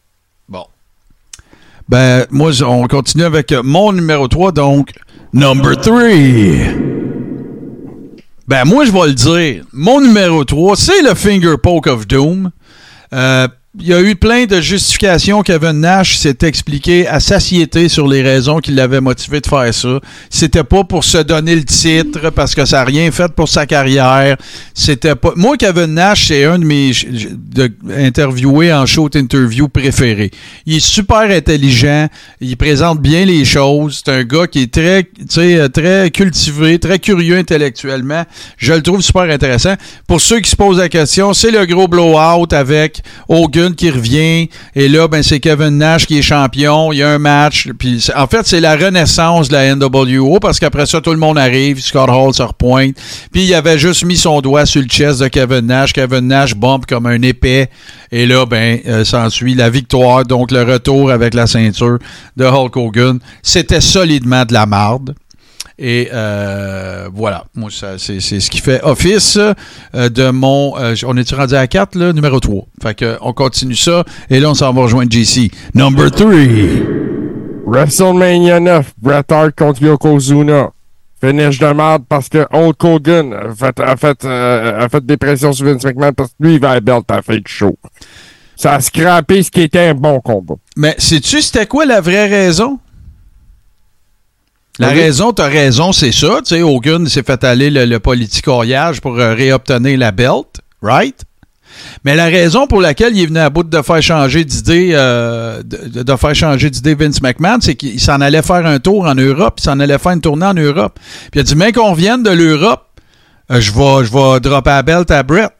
Ben, 1.90 2.24
moi, 2.30 2.52
on 2.62 2.86
continue 2.86 3.24
avec 3.24 3.52
mon 3.64 3.92
numéro 3.92 4.28
3, 4.28 4.52
donc, 4.52 4.92
number 5.32 5.76
3. 5.76 6.02
Ben, 8.46 8.64
moi, 8.64 8.84
je 8.84 8.92
vais 8.92 9.06
le 9.08 9.12
dire. 9.12 9.64
Mon 9.72 10.00
numéro 10.00 10.44
3, 10.44 10.76
c'est 10.76 11.02
le 11.02 11.16
Finger 11.16 11.56
Poke 11.60 11.88
of 11.88 12.06
Doom. 12.06 12.52
Euh, 13.12 13.48
il 13.78 13.86
y 13.86 13.94
a 13.94 14.00
eu 14.00 14.16
plein 14.16 14.46
de 14.46 14.60
justifications. 14.60 15.42
Kevin 15.42 15.80
Nash 15.80 16.16
s'est 16.16 16.38
expliqué 16.42 17.06
à 17.06 17.20
satiété 17.20 17.88
sur 17.88 18.08
les 18.08 18.20
raisons 18.20 18.58
qui 18.58 18.72
l'avaient 18.72 19.00
motivé 19.00 19.40
de 19.40 19.46
faire 19.46 19.72
ça. 19.72 20.00
C'était 20.28 20.64
pas 20.64 20.82
pour 20.82 21.04
se 21.04 21.18
donner 21.18 21.54
le 21.54 21.62
titre 21.62 22.30
parce 22.30 22.56
que 22.56 22.64
ça 22.64 22.78
n'a 22.78 22.84
rien 22.84 23.12
fait 23.12 23.30
pour 23.32 23.48
sa 23.48 23.66
carrière. 23.66 24.36
C'était 24.74 25.14
pas. 25.14 25.34
Moi, 25.36 25.56
Kevin 25.56 25.94
Nash, 25.94 26.26
c'est 26.26 26.44
un 26.44 26.58
de 26.58 26.64
mes 26.64 26.90
interviewés 27.96 28.72
en 28.72 28.86
show 28.86 29.08
interview 29.14 29.68
préférés. 29.68 30.32
Il 30.66 30.78
est 30.78 30.80
super 30.80 31.30
intelligent. 31.30 32.08
Il 32.40 32.56
présente 32.56 33.00
bien 33.00 33.24
les 33.24 33.44
choses. 33.44 34.02
C'est 34.04 34.12
un 34.12 34.24
gars 34.24 34.48
qui 34.48 34.62
est 34.62 34.74
très, 34.74 35.04
très 35.68 36.10
cultivé, 36.10 36.80
très 36.80 36.98
curieux 36.98 37.36
intellectuellement. 37.36 38.24
Je 38.56 38.72
le 38.72 38.82
trouve 38.82 39.00
super 39.00 39.22
intéressant. 39.22 39.74
Pour 40.08 40.20
ceux 40.20 40.40
qui 40.40 40.50
se 40.50 40.56
posent 40.56 40.78
la 40.78 40.88
question, 40.88 41.32
c'est 41.34 41.52
le 41.52 41.64
gros 41.66 41.86
blowout 41.86 42.52
avec 42.52 43.00
Hogan 43.28 43.59
qui 43.68 43.90
revient. 43.90 44.48
Et 44.74 44.88
là, 44.88 45.08
ben, 45.08 45.22
c'est 45.22 45.40
Kevin 45.40 45.78
Nash 45.78 46.06
qui 46.06 46.18
est 46.18 46.22
champion. 46.22 46.92
Il 46.92 46.98
y 46.98 47.02
a 47.02 47.10
un 47.10 47.18
match. 47.18 47.68
Puis, 47.78 48.06
en 48.16 48.26
fait, 48.26 48.46
c'est 48.46 48.60
la 48.60 48.76
renaissance 48.76 49.48
de 49.48 49.54
la 49.54 49.74
NWO 49.74 50.40
parce 50.40 50.58
qu'après 50.58 50.86
ça, 50.86 51.00
tout 51.00 51.10
le 51.10 51.18
monde 51.18 51.38
arrive. 51.38 51.80
Scott 51.80 52.08
Hall 52.10 52.34
se 52.34 52.42
repointe. 52.42 52.96
Puis, 53.32 53.44
il 53.44 53.54
avait 53.54 53.78
juste 53.78 54.04
mis 54.04 54.16
son 54.16 54.40
doigt 54.40 54.66
sur 54.66 54.80
le 54.80 54.88
chest 54.88 55.20
de 55.20 55.28
Kevin 55.28 55.66
Nash. 55.66 55.92
Kevin 55.92 56.26
Nash 56.26 56.54
bump 56.54 56.86
comme 56.86 57.06
un 57.06 57.20
épais. 57.22 57.68
Et 58.10 58.26
là, 58.26 58.46
ben, 58.46 58.80
euh, 58.86 59.04
s'ensuit 59.04 59.54
la 59.54 59.70
victoire. 59.70 60.24
Donc, 60.24 60.50
le 60.50 60.62
retour 60.62 61.10
avec 61.10 61.34
la 61.34 61.46
ceinture 61.46 61.98
de 62.36 62.44
Hulk 62.44 62.76
Hogan. 62.76 63.18
C'était 63.42 63.80
solidement 63.80 64.44
de 64.44 64.52
la 64.52 64.66
marde. 64.66 65.14
Et 65.82 66.10
euh, 66.12 67.08
voilà, 67.14 67.44
moi, 67.54 67.70
ça, 67.72 67.96
c'est, 67.96 68.20
c'est 68.20 68.38
ce 68.38 68.50
qui 68.50 68.58
fait 68.58 68.82
office 68.82 69.38
euh, 69.38 70.08
de 70.10 70.30
mon... 70.30 70.78
euh, 70.78 70.94
on 71.06 71.16
est 71.16 71.34
rendu 71.34 71.54
à 71.54 71.66
4, 71.66 71.94
là, 71.96 72.12
numéro 72.12 72.38
3. 72.38 72.66
Fait 72.82 72.94
que 72.94 73.16
on 73.22 73.32
continue 73.32 73.74
ça, 73.74 74.04
et 74.28 74.40
là, 74.40 74.50
on 74.50 74.54
s'en 74.54 74.74
va 74.74 74.82
rejoindre 74.82 75.10
JC. 75.10 75.50
Number 75.74 76.10
3. 76.10 76.28
WrestleMania 77.66 78.60
9, 78.60 78.92
Bret 79.00 79.24
Hart 79.30 79.52
contre 79.56 79.82
Yokozuna. 79.82 80.70
Finish 81.22 81.58
de 81.58 81.66
merde 81.66 82.04
parce 82.08 82.28
que 82.28 82.46
Hulk 82.50 82.82
Hogan 82.82 83.34
a 83.34 83.54
fait, 83.54 83.80
a 83.80 83.96
fait, 83.96 84.24
euh, 84.24 84.84
a 84.84 84.88
fait 84.88 85.04
des 85.04 85.18
pressions 85.18 85.52
sur 85.52 85.66
Vince 85.66 85.84
McMahon 85.84 86.12
parce 86.14 86.30
que 86.30 86.36
lui, 86.40 86.54
il 86.54 86.60
va 86.60 86.70
à 86.70 86.80
belt 86.80 87.04
à 87.10 87.20
du 87.20 87.42
show. 87.46 87.76
Ça 88.56 88.74
a 88.74 88.80
scrappé 88.80 89.42
ce 89.42 89.50
qui 89.50 89.60
était 89.62 89.88
un 89.88 89.94
bon 89.94 90.20
combat. 90.20 90.54
Mais 90.76 90.94
sais-tu 90.98 91.42
c'était 91.42 91.66
quoi 91.66 91.84
la 91.84 92.00
vraie 92.00 92.26
raison? 92.26 92.78
La 94.80 94.88
Oui. 94.92 94.94
raison, 95.00 95.32
t'as 95.32 95.46
raison, 95.48 95.92
c'est 95.92 96.10
ça. 96.12 96.38
Tu 96.44 96.54
sais, 96.56 96.62
Hogan 96.62 97.06
s'est 97.06 97.22
fait 97.22 97.44
aller 97.44 97.70
le, 97.70 97.84
le 97.84 98.00
politicoyage 98.00 99.00
pour 99.00 99.18
euh, 99.18 99.34
réobtenir 99.34 99.98
la 99.98 100.10
belt, 100.10 100.60
right? 100.82 101.20
Mais 102.04 102.16
la 102.16 102.26
raison 102.26 102.66
pour 102.66 102.80
laquelle 102.80 103.16
il 103.16 103.22
est 103.22 103.26
venu 103.26 103.38
à 103.38 103.48
bout 103.50 103.62
de 103.62 103.82
faire 103.82 104.02
changer 104.02 104.44
d'idée, 104.44 104.90
euh, 104.94 105.62
de, 105.62 106.02
de 106.02 106.16
faire 106.16 106.34
changer 106.34 106.68
d'idée 106.70 106.94
Vince 106.94 107.22
McMahon, 107.22 107.58
c'est 107.60 107.74
qu'il 107.76 108.00
s'en 108.00 108.20
allait 108.20 108.42
faire 108.42 108.66
un 108.66 108.78
tour 108.80 109.04
en 109.06 109.14
Europe, 109.14 109.54
il 109.58 109.62
s'en 109.62 109.78
allait 109.80 109.98
faire 109.98 110.12
une 110.12 110.20
tournée 110.20 110.46
en 110.46 110.54
Europe. 110.54 110.98
Puis 111.30 111.30
il 111.34 111.40
a 111.40 111.42
dit, 111.44 111.54
mais 111.56 111.72
qu'on 111.72 111.90
revienne 111.92 112.22
de 112.22 112.30
l'Europe, 112.30 112.86
euh, 113.52 113.60
je 113.60 113.72
vais, 113.72 114.04
je 114.06 114.12
vais 114.12 114.40
dropper 114.40 114.70
la 114.70 114.82
belt 114.82 115.10
à 115.10 115.22
Brett. 115.22 115.50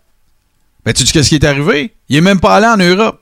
Mais 0.87 0.93
tu 0.95 1.07
sais 1.07 1.13
qu'est-ce 1.13 1.29
qui 1.29 1.35
est 1.37 1.45
arrivé? 1.45 1.93
Il 2.09 2.17
est 2.17 2.21
même 2.23 2.41
pas 2.41 2.57
allé 2.57 2.67
en 2.67 2.77
Europe. 2.79 3.21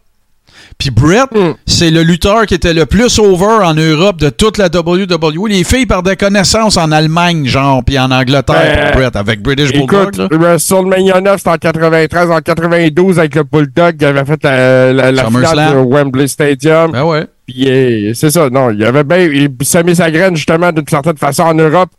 Puis 0.79 0.91
Brett, 0.91 1.29
Hmm. 1.35 1.55
c'est 1.67 1.91
le 1.91 2.03
lutteur 2.05 2.47
qui 2.47 2.55
était 2.55 2.73
le 2.73 2.87
plus 2.87 3.19
over 3.19 3.65
en 3.65 3.75
Europe 3.75 4.17
de 4.21 4.29
toute 4.31 4.59
la 4.59 4.69
WWE. 4.69 5.49
Les 5.49 5.65
filles 5.65 5.87
perdaient 5.87 6.15
connaissance 6.15 6.77
en 6.77 6.93
Allemagne, 6.93 7.47
genre, 7.47 7.83
puis 7.83 7.99
en 7.99 8.13
Angleterre, 8.13 8.93
Ben, 8.93 8.95
Brett, 8.95 9.17
avec 9.17 9.43
British 9.43 9.73
Bulldog. 9.73 10.15
Écoute. 10.15 10.33
WrestleMania 10.33 11.21
9, 11.21 11.37
c'était 11.39 11.51
en 11.51 11.57
93, 11.59 12.31
en 12.31 12.41
92, 12.41 13.19
avec 13.19 13.35
le 13.35 13.43
Bulldog 13.43 13.97
qui 13.97 14.05
avait 14.05 14.25
fait 14.25 14.39
la, 14.45 14.93
la, 14.93 15.11
la 15.11 15.25
finale 15.25 15.79
au 15.79 15.85
Wembley 15.93 16.29
Stadium. 16.29 16.93
Ben 16.93 17.03
ouais. 17.05 17.27
Puis 17.47 17.65
euh, 17.69 18.13
c'est 18.15 18.31
ça, 18.31 18.49
non, 18.49 18.71
il 18.71 18.85
avait 18.85 19.03
bien, 19.05 19.19
il 19.19 19.49
s'est 19.63 19.83
mis 19.83 19.97
sa 19.97 20.11
graine 20.13 20.37
justement 20.37 20.71
d'une 20.71 20.87
certaine 20.87 21.17
façon 21.17 21.43
en 21.43 21.55
Europe, 21.55 21.91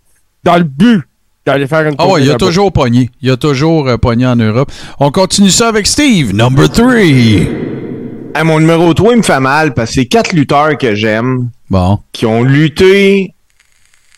dans 0.45 0.55
le 0.55 0.63
but 0.63 1.01
d'aller 1.45 1.67
faire 1.67 1.85
une 1.85 1.95
Ah 1.97 2.07
ouais, 2.07 2.23
il 2.23 2.31
a 2.31 2.35
toujours 2.35 2.71
pogné. 2.71 3.09
Il 3.21 3.29
a 3.29 3.35
toujours 3.35 3.89
euh, 3.89 3.97
pogné 3.97 4.25
en 4.25 4.37
Europe. 4.37 4.71
On 5.01 5.11
continue 5.11 5.49
ça 5.49 5.67
avec 5.67 5.85
Steve, 5.85 6.33
number 6.33 6.69
3. 6.71 6.85
À 8.33 8.43
mon 8.43 8.59
numéro 8.59 8.93
3, 8.93 9.13
il 9.13 9.17
me 9.17 9.23
fait 9.23 9.39
mal 9.39 9.73
parce 9.73 9.89
que 9.89 9.95
c'est 9.95 10.05
quatre 10.05 10.33
lutteurs 10.33 10.77
que 10.77 10.95
j'aime 10.95 11.49
Bon. 11.69 11.99
qui 12.11 12.25
ont 12.25 12.43
lutté 12.43 13.33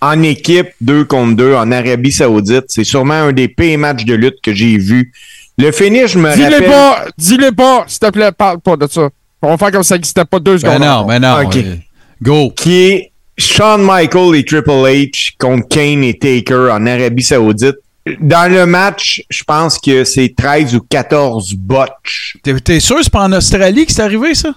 en 0.01 0.21
équipe 0.23 0.69
2 0.81 1.05
contre 1.05 1.35
2 1.37 1.53
en 1.55 1.71
Arabie 1.71 2.11
Saoudite. 2.11 2.65
C'est 2.67 2.83
sûrement 2.83 3.13
un 3.13 3.31
des 3.31 3.47
pires 3.47 3.79
matchs 3.79 4.05
de 4.05 4.13
lutte 4.13 4.41
que 4.43 4.53
j'ai 4.53 4.77
vu. 4.77 5.11
Le 5.57 5.71
finish, 5.71 6.11
je 6.13 6.19
me 6.19 6.31
Dis-les 6.33 6.45
rappelle. 6.45 6.67
pas, 6.69 7.05
dis-les 7.17 7.51
pas, 7.51 7.83
s'il 7.87 7.99
te 7.99 8.09
plaît, 8.11 8.31
parle 8.31 8.59
pas 8.59 8.75
de 8.75 8.87
ça. 8.87 9.09
On 9.41 9.49
va 9.49 9.57
faire 9.57 9.71
comme 9.71 9.83
ça 9.83 9.95
n'existait 9.95 10.25
pas 10.25 10.39
deux 10.39 10.57
Ben 10.57 10.73
secondes. 10.73 10.81
non, 10.87 11.05
ben 11.05 11.19
non. 11.19 11.45
Ok. 11.45 11.55
euh, 11.57 11.75
Go. 12.21 12.51
qui 12.55 12.73
est 12.75 13.11
Shawn 13.37 13.81
Michaels 13.83 14.35
et 14.35 14.45
Triple 14.45 14.69
H 14.71 15.31
contre 15.39 15.67
Kane 15.67 16.03
et 16.03 16.17
Taker 16.17 16.69
en 16.71 16.85
Arabie 16.85 17.23
Saoudite. 17.23 17.75
Dans 18.19 18.51
le 18.51 18.65
match, 18.65 19.23
je 19.29 19.43
pense 19.43 19.77
que 19.77 20.03
c'est 20.03 20.33
13 20.35 20.75
ou 20.75 20.81
14 20.81 21.53
botch. 21.53 22.37
T'es, 22.43 22.59
t'es 22.59 22.79
sûr 22.79 22.97
que 22.97 23.03
c'est 23.03 23.11
pas 23.11 23.23
en 23.25 23.31
Australie 23.33 23.85
que 23.85 23.91
c'est 23.93 24.01
arrivé, 24.01 24.33
ça? 24.33 24.53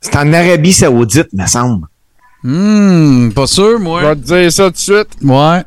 C'est 0.00 0.14
en 0.14 0.32
Arabie 0.32 0.72
Saoudite, 0.72 1.32
me 1.32 1.46
semble. 1.46 1.86
Hum, 2.44 3.32
pas 3.34 3.48
sûr, 3.48 3.78
Je 3.78 3.82
moi. 3.82 4.02
vais 4.02 4.14
te 4.14 4.20
dire 4.26 4.52
ça 4.52 4.66
tout 4.66 4.70
de 4.72 4.76
suite. 4.76 5.08
Ouais. 5.22 5.62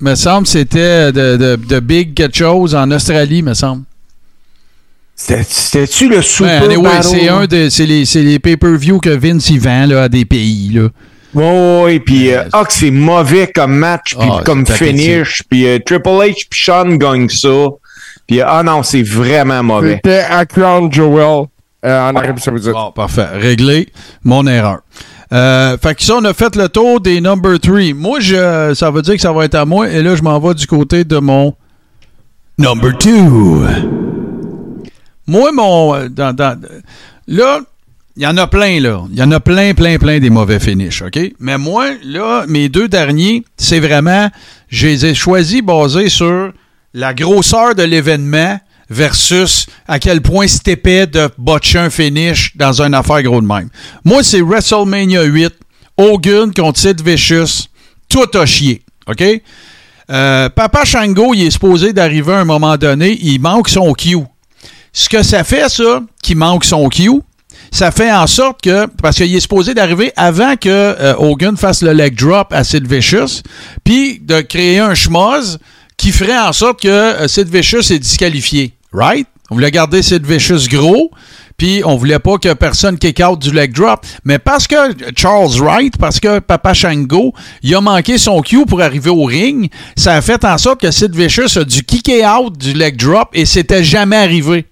Me 0.00 0.14
semble 0.16 0.42
que 0.42 0.48
c'était 0.50 1.12
de, 1.12 1.36
de, 1.36 1.56
de 1.56 1.80
Big 1.80 2.12
quelque 2.14 2.36
chose 2.36 2.74
en 2.74 2.90
Australie, 2.90 3.42
me 3.42 3.54
semble. 3.54 3.84
C'était- 5.14 5.44
C'était-tu 5.44 6.08
le 6.08 6.20
Super 6.20 6.60
Ben, 6.62 6.70
anyway, 6.72 6.82
Battle? 6.90 7.08
c'est 7.08 7.28
un 7.28 7.46
de 7.46 7.68
c'est 7.70 7.86
les, 7.86 8.04
c'est 8.04 8.22
les 8.22 8.38
pay-per-view 8.38 8.98
que 8.98 9.08
Vince 9.10 9.48
y 9.50 9.58
vend 9.58 9.86
là, 9.86 10.02
à 10.02 10.08
des 10.08 10.24
pays. 10.24 10.70
Là. 10.74 10.88
Ouais, 11.34 11.82
ouais, 11.84 12.00
puis 12.00 12.32
euh, 12.32 12.44
ah, 12.52 12.64
que 12.64 12.72
c'est 12.72 12.90
mauvais 12.90 13.46
comme 13.54 13.74
match, 13.76 14.14
puis 14.18 14.28
Ah, 14.30 14.42
comme 14.44 14.64
finish, 14.66 15.42
puis 15.50 15.66
euh, 15.66 15.78
Triple 15.84 16.08
H 16.08 16.46
puis 16.48 16.58
Shawn 16.58 16.96
gagnent 16.98 17.28
ça. 17.28 17.66
Puis 18.26 18.40
euh, 18.40 18.44
ah 18.46 18.62
non, 18.62 18.82
c'est 18.82 19.02
vraiment 19.02 19.62
mauvais. 19.62 19.96
C'était 19.96 20.24
à 20.30 20.46
Crown 20.46 20.90
Jewel 20.92 21.46
euh, 21.84 22.08
en 22.10 22.16
Arabie 22.16 22.40
Saoudite. 22.40 22.72
Bon, 22.72 22.90
parfait. 22.92 23.26
Réglé. 23.34 23.88
Mon 24.24 24.46
erreur. 24.46 24.78
Euh, 25.32 25.76
fait 25.76 25.94
que 25.96 26.02
ça, 26.04 26.14
on 26.16 26.24
a 26.24 26.32
fait 26.32 26.54
le 26.56 26.68
tour 26.68 27.00
des 27.00 27.20
number 27.20 27.58
3. 27.60 27.92
Moi, 27.94 28.20
je, 28.20 28.72
ça 28.74 28.90
veut 28.90 29.02
dire 29.02 29.14
que 29.14 29.20
ça 29.20 29.32
va 29.32 29.44
être 29.44 29.56
à 29.56 29.64
moi. 29.64 29.88
Et 29.90 30.00
là, 30.02 30.14
je 30.16 30.22
m'en 30.22 30.38
vais 30.38 30.54
du 30.54 30.66
côté 30.68 31.04
de 31.04 31.18
mon 31.18 31.54
number 32.58 32.92
2. 32.96 33.10
Moi, 35.26 35.52
mon. 35.52 35.94
euh, 35.94 36.08
Dans, 36.08 36.32
dans- 36.34 36.58
là, 37.26 37.60
il 38.16 38.22
y 38.22 38.26
en 38.26 38.36
a 38.38 38.46
plein, 38.46 38.80
là. 38.80 39.04
Il 39.10 39.18
y 39.18 39.22
en 39.22 39.30
a 39.30 39.40
plein, 39.40 39.74
plein, 39.74 39.98
plein 39.98 40.18
des 40.18 40.30
mauvais 40.30 40.58
finishes, 40.58 41.02
OK? 41.02 41.18
Mais 41.38 41.58
moi, 41.58 41.90
là, 42.02 42.44
mes 42.48 42.68
deux 42.68 42.88
derniers, 42.88 43.44
c'est 43.56 43.80
vraiment. 43.80 44.30
Je 44.68 44.86
les 44.86 45.06
ai 45.06 45.14
choisis 45.14 45.60
basés 45.62 46.08
sur 46.08 46.52
la 46.94 47.12
grosseur 47.12 47.74
de 47.74 47.82
l'événement 47.82 48.58
versus 48.88 49.66
à 49.86 49.98
quel 49.98 50.22
point 50.22 50.46
c'était 50.46 50.72
épais 50.72 51.06
de 51.06 51.28
botcher 51.36 51.78
un 51.78 51.90
finish 51.90 52.56
dans 52.56 52.80
une 52.80 52.94
affaire 52.94 53.22
gros 53.22 53.40
de 53.40 53.46
même. 53.46 53.68
Moi, 54.04 54.22
c'est 54.22 54.40
WrestleMania 54.40 55.22
8, 55.24 55.52
Hogan 55.98 56.52
contre 56.54 56.78
Sid 56.78 57.02
Vicious, 57.02 57.68
tout 58.08 58.26
a 58.34 58.46
chié, 58.46 58.82
OK? 59.06 59.22
Euh, 60.08 60.48
Papa 60.48 60.84
Shango, 60.84 61.34
il 61.34 61.46
est 61.46 61.50
supposé 61.50 61.92
d'arriver 61.92 62.32
à 62.32 62.38
un 62.38 62.44
moment 62.44 62.76
donné, 62.76 63.18
il 63.20 63.40
manque 63.40 63.68
son 63.68 63.92
cue. 63.92 64.16
Ce 64.92 65.08
que 65.08 65.22
ça 65.22 65.44
fait, 65.44 65.68
ça, 65.68 66.00
qu'il 66.22 66.36
manque 66.36 66.64
son 66.64 66.88
cue, 66.88 67.20
ça 67.70 67.90
fait 67.90 68.12
en 68.12 68.26
sorte 68.26 68.62
que, 68.62 68.86
parce 69.02 69.16
qu'il 69.16 69.34
est 69.34 69.40
supposé 69.40 69.74
d'arriver 69.74 70.12
avant 70.16 70.56
que 70.56 70.68
euh, 70.68 71.14
Hogan 71.18 71.56
fasse 71.56 71.82
le 71.82 71.92
leg 71.92 72.14
drop 72.14 72.52
à 72.52 72.64
Sid 72.64 72.86
Vicious, 72.90 73.42
puis 73.84 74.20
de 74.20 74.40
créer 74.40 74.78
un 74.78 74.94
schmoz 74.94 75.58
qui 75.96 76.12
ferait 76.12 76.38
en 76.38 76.52
sorte 76.52 76.82
que 76.82 76.88
euh, 76.88 77.28
Sid 77.28 77.48
Vicious 77.48 77.92
est 77.92 77.98
disqualifié. 77.98 78.72
Right? 78.92 79.26
On 79.50 79.54
voulait 79.54 79.70
garder 79.70 80.02
Sid 80.02 80.26
Vicious 80.26 80.68
gros, 80.68 81.10
puis 81.56 81.82
on 81.84 81.96
voulait 81.96 82.18
pas 82.18 82.36
que 82.38 82.52
personne 82.52 82.98
kick 82.98 83.20
out 83.20 83.40
du 83.40 83.52
leg 83.52 83.72
drop. 83.72 84.04
Mais 84.24 84.38
parce 84.38 84.66
que 84.66 84.76
Charles 85.16 85.60
Wright, 85.60 85.96
parce 85.96 86.20
que 86.20 86.40
Papa 86.40 86.74
Shango, 86.74 87.32
il 87.62 87.74
a 87.74 87.80
manqué 87.80 88.18
son 88.18 88.40
cue 88.42 88.66
pour 88.66 88.82
arriver 88.82 89.10
au 89.10 89.24
ring, 89.24 89.70
ça 89.96 90.14
a 90.14 90.22
fait 90.22 90.44
en 90.44 90.58
sorte 90.58 90.80
que 90.80 90.90
Sid 90.90 91.14
Vicious 91.14 91.58
a 91.58 91.64
dû 91.64 91.82
kicker 91.82 92.26
out 92.26 92.56
du 92.58 92.72
leg 92.72 92.96
drop 92.96 93.28
et 93.32 93.46
c'était 93.46 93.84
jamais 93.84 94.16
arrivé. 94.16 94.66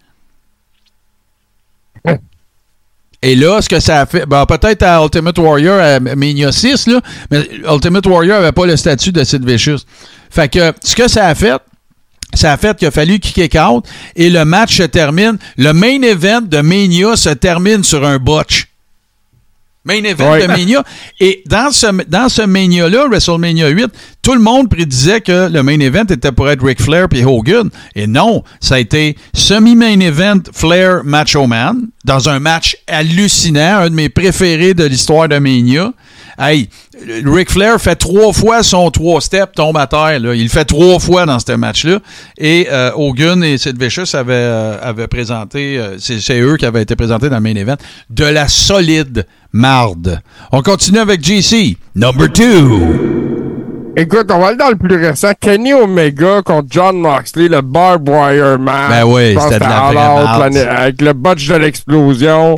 Et 3.24 3.36
là, 3.36 3.62
ce 3.62 3.70
que 3.70 3.80
ça 3.80 4.02
a 4.02 4.06
fait, 4.06 4.26
ben, 4.26 4.44
peut-être 4.44 4.82
à 4.82 5.02
Ultimate 5.02 5.38
Warrior, 5.38 5.80
à 5.80 5.98
Mania 5.98 6.52
6, 6.52 6.88
là, 6.88 7.01
mais 7.30 7.48
Ultimate 7.66 8.06
Warrior 8.06 8.36
avait 8.36 8.52
pas 8.52 8.66
le 8.66 8.76
statut 8.76 9.12
de 9.12 9.24
Sid 9.24 9.48
Vicious. 9.48 9.78
Fait 10.30 10.51
que 10.52 10.74
ce 10.84 10.94
que 10.94 11.09
ça 11.09 11.28
a 11.28 11.34
fait, 11.34 11.59
ça 12.34 12.52
a 12.52 12.59
fait 12.59 12.76
qu'il 12.76 12.86
a 12.86 12.90
fallu 12.90 13.18
kick 13.20 13.56
out 13.56 13.86
et 14.14 14.28
le 14.28 14.44
match 14.44 14.76
se 14.76 14.82
termine. 14.82 15.38
Le 15.56 15.72
main 15.72 16.02
event 16.02 16.42
de 16.42 16.60
Mania 16.60 17.16
se 17.16 17.30
termine 17.30 17.82
sur 17.82 18.05
un 18.05 18.18
botch. 18.18 18.66
Main 19.85 20.02
event 20.05 20.32
Ouais. 20.32 20.43
de 20.43 20.47
Mania. 20.47 20.82
Et 21.20 21.43
dans 21.47 21.70
ce, 21.70 21.86
dans 22.09 22.28
ce 22.28 22.43
Mania-là, 22.43 23.06
WrestleMania 23.09 23.69
8, 23.69 23.86
tout 24.23 24.35
le 24.35 24.40
monde 24.40 24.70
prédisait 24.70 25.20
que 25.20 25.48
le 25.51 25.62
main 25.62 25.78
event 25.78 26.05
était 26.09 26.32
pour 26.32 26.48
être 26.48 26.65
Ric 26.65 26.81
Flair 26.81 27.09
puis 27.09 27.23
Hogan. 27.24 27.69
Et 27.94 28.06
non, 28.06 28.43
ça 28.61 28.77
a 28.77 28.78
été 28.78 29.16
semi-main 29.35 30.01
event 30.01 30.40
Flair 30.55 31.02
Macho 31.05 31.47
Man 31.47 31.89
dans 32.05 32.28
un 32.31 32.39
match 32.40 32.77
hallucinant, 32.86 33.78
un 33.81 33.90
de 33.90 33.94
mes 33.94 34.09
préférés 34.09 34.73
de 34.74 34.85
l'histoire 34.85 35.28
de 35.28 35.39
Mania. 35.39 35.93
Hey, 36.39 36.69
Ric 37.24 37.51
Flair 37.51 37.81
fait 37.81 37.97
trois 37.97 38.32
fois 38.32 38.62
son 38.62 38.90
trois 38.90 39.20
steps, 39.20 39.52
tombe 39.55 39.77
à 39.77 39.86
terre. 39.86 40.20
Là. 40.20 40.35
Il 40.35 40.48
fait 40.48 40.65
trois 40.65 40.98
fois 40.98 41.27
dans 41.27 41.39
ce 41.39 41.52
match-là. 41.52 41.98
Et 42.39 42.69
euh, 42.70 42.90
Hogan 42.94 43.43
et 43.44 43.59
Sid 43.59 43.81
Vicious 43.81 44.15
avaient, 44.15 44.32
euh, 44.35 44.78
avaient 44.82 45.09
présenté, 45.09 45.78
euh, 45.78 45.97
c'est 45.98 46.40
eux 46.40 46.56
qui 46.56 46.66
avaient 46.66 46.82
été 46.82 46.97
présentés 46.97 47.28
dans 47.28 47.36
le 47.36 47.43
main 47.43 47.55
event, 47.55 47.77
de 48.11 48.24
la 48.24 48.48
solide 48.48 49.27
marde. 49.52 50.20
On 50.52 50.62
continue 50.62 50.98
avec 50.98 51.23
JC, 51.24 51.77
number 51.94 52.31
two. 52.32 53.24
Écoute, 53.97 54.28
on 54.32 54.40
va 54.40 54.48
aller 54.48 54.56
dans 54.56 54.70
le 54.70 54.77
plus 54.77 54.97
récent. 54.97 55.31
Kenny 55.40 55.73
Omega 55.73 56.43
contre 56.43 56.66
John 56.69 56.98
Moxley, 56.98 57.47
le 57.47 57.61
Barbed 57.61 58.09
Wire 58.09 58.59
match. 58.59 58.90
Ben 58.90 59.05
oui, 59.05 59.36
c'était 59.40 59.61
de 59.61 59.65
la 59.65 60.39
vraie 60.48 60.66
Avec 60.66 61.01
le 61.01 61.12
botch 61.12 61.47
de 61.47 61.55
l'explosion. 61.55 62.56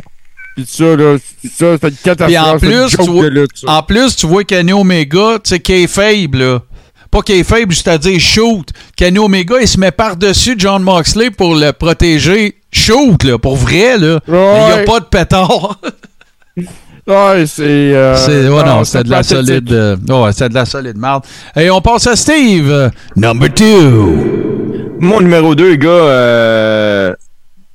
Pis 0.57 0.65
ça, 0.67 0.95
là, 0.95 1.17
ça, 1.43 1.73
c'était 1.73 1.87
une 1.89 1.95
catastrophe. 2.03 2.27
Puis 2.27 2.37
en 2.37 2.59
c'est 2.59 2.65
une 2.65 2.71
plus, 2.71 2.89
joke 2.89 3.05
tu 3.05 3.11
vois, 3.11 3.23
de 3.23 3.29
lutte, 3.29 3.51
en 3.67 3.83
plus, 3.83 4.15
tu 4.15 4.25
vois 4.27 4.43
Kenny 4.43 4.73
Omega, 4.73 5.35
tu 5.41 5.49
sais, 5.51 5.59
Kayfabe, 5.59 6.35
là. 6.35 6.61
Pas 7.11 7.21
Kayfabe, 7.21 7.71
c'est-à-dire 7.71 8.19
shoot. 8.19 8.67
Kenny 8.97 9.19
Omega, 9.19 9.55
il 9.61 9.67
se 9.67 9.79
met 9.79 9.91
par-dessus 9.91 10.55
John 10.57 10.83
Moxley 10.83 11.29
pour 11.31 11.55
le 11.55 11.71
protéger. 11.71 12.55
Shoot, 12.71 13.23
là, 13.23 13.37
pour 13.37 13.55
vrai, 13.55 13.97
là. 13.97 14.19
Ouais. 14.27 14.59
Il 14.59 14.65
n'y 14.65 14.81
a 14.81 14.83
pas 14.83 14.99
de 14.99 15.05
pétard. 15.05 15.79
Ouais, 17.07 17.45
c'est. 17.47 17.63
euh, 17.63 18.17
C'est, 18.17 18.49
ouais, 18.49 18.63
non, 18.65 18.83
c'était 18.83 19.05
de 19.05 19.09
la 19.11 19.23
solide. 19.23 19.71
euh, 19.71 19.95
ouais, 20.09 20.33
c'était 20.33 20.49
de 20.49 20.55
la 20.55 20.65
solide 20.65 20.97
marde. 20.97 21.23
Et 21.55 21.69
on 21.69 21.79
passe 21.79 22.05
à 22.05 22.17
Steve. 22.17 22.69
euh, 22.69 22.89
Number 23.15 23.47
two. 23.53 24.13
Mon 24.99 25.21
numéro 25.21 25.55
2, 25.55 25.75
gars, 25.75 25.87
euh, 25.87 27.13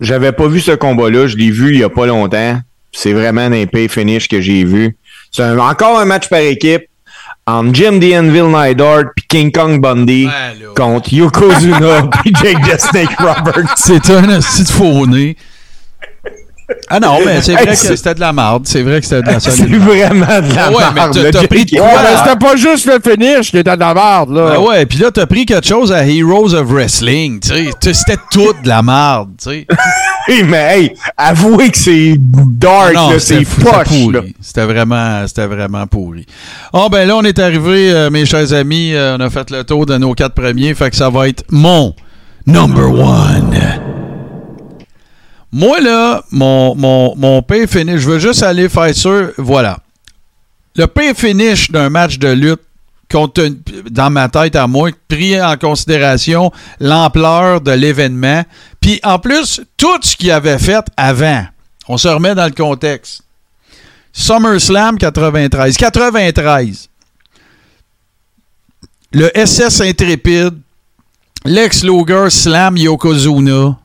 j'avais 0.01 0.33
pas 0.33 0.49
vu 0.49 0.61
ce 0.61 0.73
combat-là. 0.73 1.29
Je 1.29 1.37
l'ai 1.39 1.51
vu 1.51 1.73
il 1.73 1.81
y 1.81 1.83
a 1.83 1.89
pas 1.89 2.05
longtemps. 2.05 2.61
C'est 2.93 3.13
vraiment 3.13 3.43
un 3.43 3.67
pay 3.67 3.89
finish 3.89 4.29
que 4.29 4.41
j'ai 4.41 4.65
vu. 4.65 4.97
C'est 5.31 5.43
un- 5.43 5.59
encore 5.59 5.99
un 5.99 6.05
match 6.05 6.29
par 6.29 6.41
équipe 6.41 6.83
entre 7.47 7.75
Jim 7.75 7.99
the 7.99 8.15
Anvil 8.15 8.45
Neidhart 8.51 9.07
puis 9.17 9.25
King 9.29 9.51
Kong 9.51 9.81
Bundy 9.81 10.27
Ouais, 10.27 10.31
là. 10.31 10.67
contre 10.77 11.13
Yokozuna 11.13 12.03
puis 12.23 12.33
Jake 12.43 12.59
the 12.63 12.79
Snake 12.79 13.19
Roberts. 13.19 13.73
C'est 13.77 14.11
un 14.11 14.23
petit 14.41 14.73
faux-né. 14.73 15.37
Ah 16.89 17.01
non, 17.01 17.19
mais 17.25 17.43
c'est 17.43 17.53
Hey, 17.53 17.57
vrai 17.59 17.67
que 17.67 17.77
c'est- 17.77 17.97
c'était 17.97 18.15
de 18.15 18.21
la 18.21 18.33
marde. 18.33 18.67
C'est 18.67 18.83
vrai 18.83 19.01
que 19.01 19.07
c'était 19.07 19.23
de 19.23 19.27
la 19.27 19.41
C'est 19.41 19.51
solide. 19.51 19.77
vraiment 19.83 20.25
de 20.41 20.55
la 20.55 20.71
Ouais, 20.71 20.77
mais 20.95 21.01
merde. 21.01 21.13
t'as- 21.15 21.23
là, 21.23 21.31
t'as 21.33 21.47
pris 21.47 21.65
de. 21.65 21.75
Ouais, 21.75 21.81
quoi? 21.81 22.01
mais 22.03 22.17
c'était 22.17 22.39
pas 22.39 22.57
juste 22.57 22.87
le 22.87 22.99
finish 23.11 23.51
qui 23.51 23.59
était 23.59 23.75
de 23.75 23.81
la 23.81 23.95
merde, 23.95 24.31
là. 24.35 24.53
Ah 24.55 24.61
ouais, 24.61 24.87
puis 24.87 24.99
là, 24.99 25.11
t'as 25.11 25.27
pris 25.27 25.45
quelque 25.45 25.67
chose 25.67 25.93
à 25.93 26.07
Heroes 26.07 26.55
of 26.55 26.69
Wrestling, 26.69 27.41
tu 27.41 27.49
sais. 27.49 27.93
C'était 27.93 28.17
tout 28.31 28.53
de 28.63 28.69
la 28.69 28.83
merde, 28.83 29.31
tu 29.43 29.51
sais. 29.51 29.67
Hey, 30.29 30.45
mais 30.45 30.79
hey, 30.79 30.95
avouez 31.17 31.69
que 31.71 31.77
c'est 31.79 32.15
dark, 32.17 32.95
Non, 32.95 33.11
là, 33.11 33.19
c'était 33.19 33.45
c'est 33.45 33.65
poche. 33.65 34.23
C'était 34.41 34.65
vraiment, 34.67 35.27
c'était 35.27 35.49
vraiment 35.49 35.85
pourri. 35.89 36.27
Oh, 36.73 36.87
ben 36.89 37.09
là, 37.09 37.17
on 37.17 37.23
est 37.25 37.41
arrivé, 37.41 37.91
euh, 37.93 38.09
mes 38.09 38.25
chers 38.25 38.53
amis, 38.53 38.93
euh, 38.95 39.17
on 39.19 39.21
a 39.21 39.31
fait 39.31 39.51
le 39.51 39.65
tour 39.65 39.85
de 39.85 39.99
nos 39.99 40.15
quatre 40.15 40.35
premiers, 40.35 40.75
fait 40.75 40.91
que 40.91 40.97
ça 40.97 41.11
va 41.11 41.27
être 41.29 41.43
mon 41.51 41.93
number 42.47 42.89
one. 42.93 43.53
Moi, 45.53 45.81
là, 45.81 46.25
mon, 46.31 46.75
mon, 46.75 47.43
pay 47.43 47.67
finish, 47.67 48.01
je 48.01 48.09
veux 48.09 48.19
juste 48.19 48.43
aller 48.43 48.71
faire 48.71 48.95
sûr, 48.95 49.33
voilà. 49.37 49.79
Le 50.77 50.87
pay 50.87 51.13
finish 51.15 51.71
d'un 51.71 51.91
match 51.91 52.19
de 52.19 52.29
lutte, 52.29 52.63
dans 53.91 54.09
ma 54.11 54.31
tête 54.31 54.57
à 54.57 54.67
moi, 54.67 54.91
pris 55.07 55.41
en 55.41 55.59
considération 55.59 56.51
l'ampleur 56.81 57.61
de 57.61 57.73
l'événement, 57.73 58.43
puis 58.81 58.99
en 59.03 59.19
plus, 59.19 59.61
tout 59.77 59.99
ce 60.01 60.17
qu'il 60.17 60.31
avait 60.31 60.59
fait 60.59 60.85
avant. 60.97 61.45
On 61.89 61.99
se 61.99 62.09
remet 62.09 62.35
dans 62.35 62.47
le 62.47 62.53
contexte. 62.53 63.23
SummerSlam 64.15 64.97
93. 64.97 65.77
93. 65.77 66.89
Le 69.13 69.31
SS 69.35 69.83
Intrépide, 69.83 70.59
Lex 71.45 71.85
Luger 71.85 72.31
slam 72.31 72.79
Yokozuna. 72.79 73.77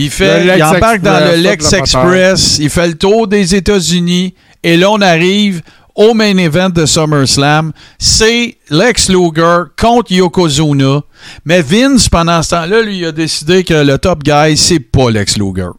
Il, 0.00 0.10
fait, 0.10 0.56
il 0.56 0.62
embarque 0.62 1.00
dans 1.00 1.18
le 1.18 1.42
Lex 1.42 1.72
Express. 1.72 2.58
Il 2.60 2.70
fait 2.70 2.86
le 2.86 2.94
tour 2.94 3.26
des 3.26 3.56
États-Unis. 3.56 4.32
Et 4.62 4.76
là, 4.76 4.92
on 4.92 5.00
arrive 5.00 5.60
au 5.96 6.14
main 6.14 6.36
event 6.36 6.70
de 6.70 6.86
SummerSlam. 6.86 7.72
C'est 7.98 8.58
Lex 8.70 9.08
Luger 9.08 9.64
contre 9.76 10.12
Yokozuna. 10.12 11.00
Mais 11.44 11.62
Vince, 11.62 12.08
pendant 12.08 12.44
ce 12.44 12.50
temps-là, 12.50 12.80
lui, 12.82 12.98
il 12.98 13.06
a 13.06 13.12
décidé 13.12 13.64
que 13.64 13.74
le 13.74 13.98
top 13.98 14.22
guy, 14.22 14.56
c'est 14.56 14.78
pas 14.78 15.10
Lex 15.10 15.36
Luger. 15.36 15.70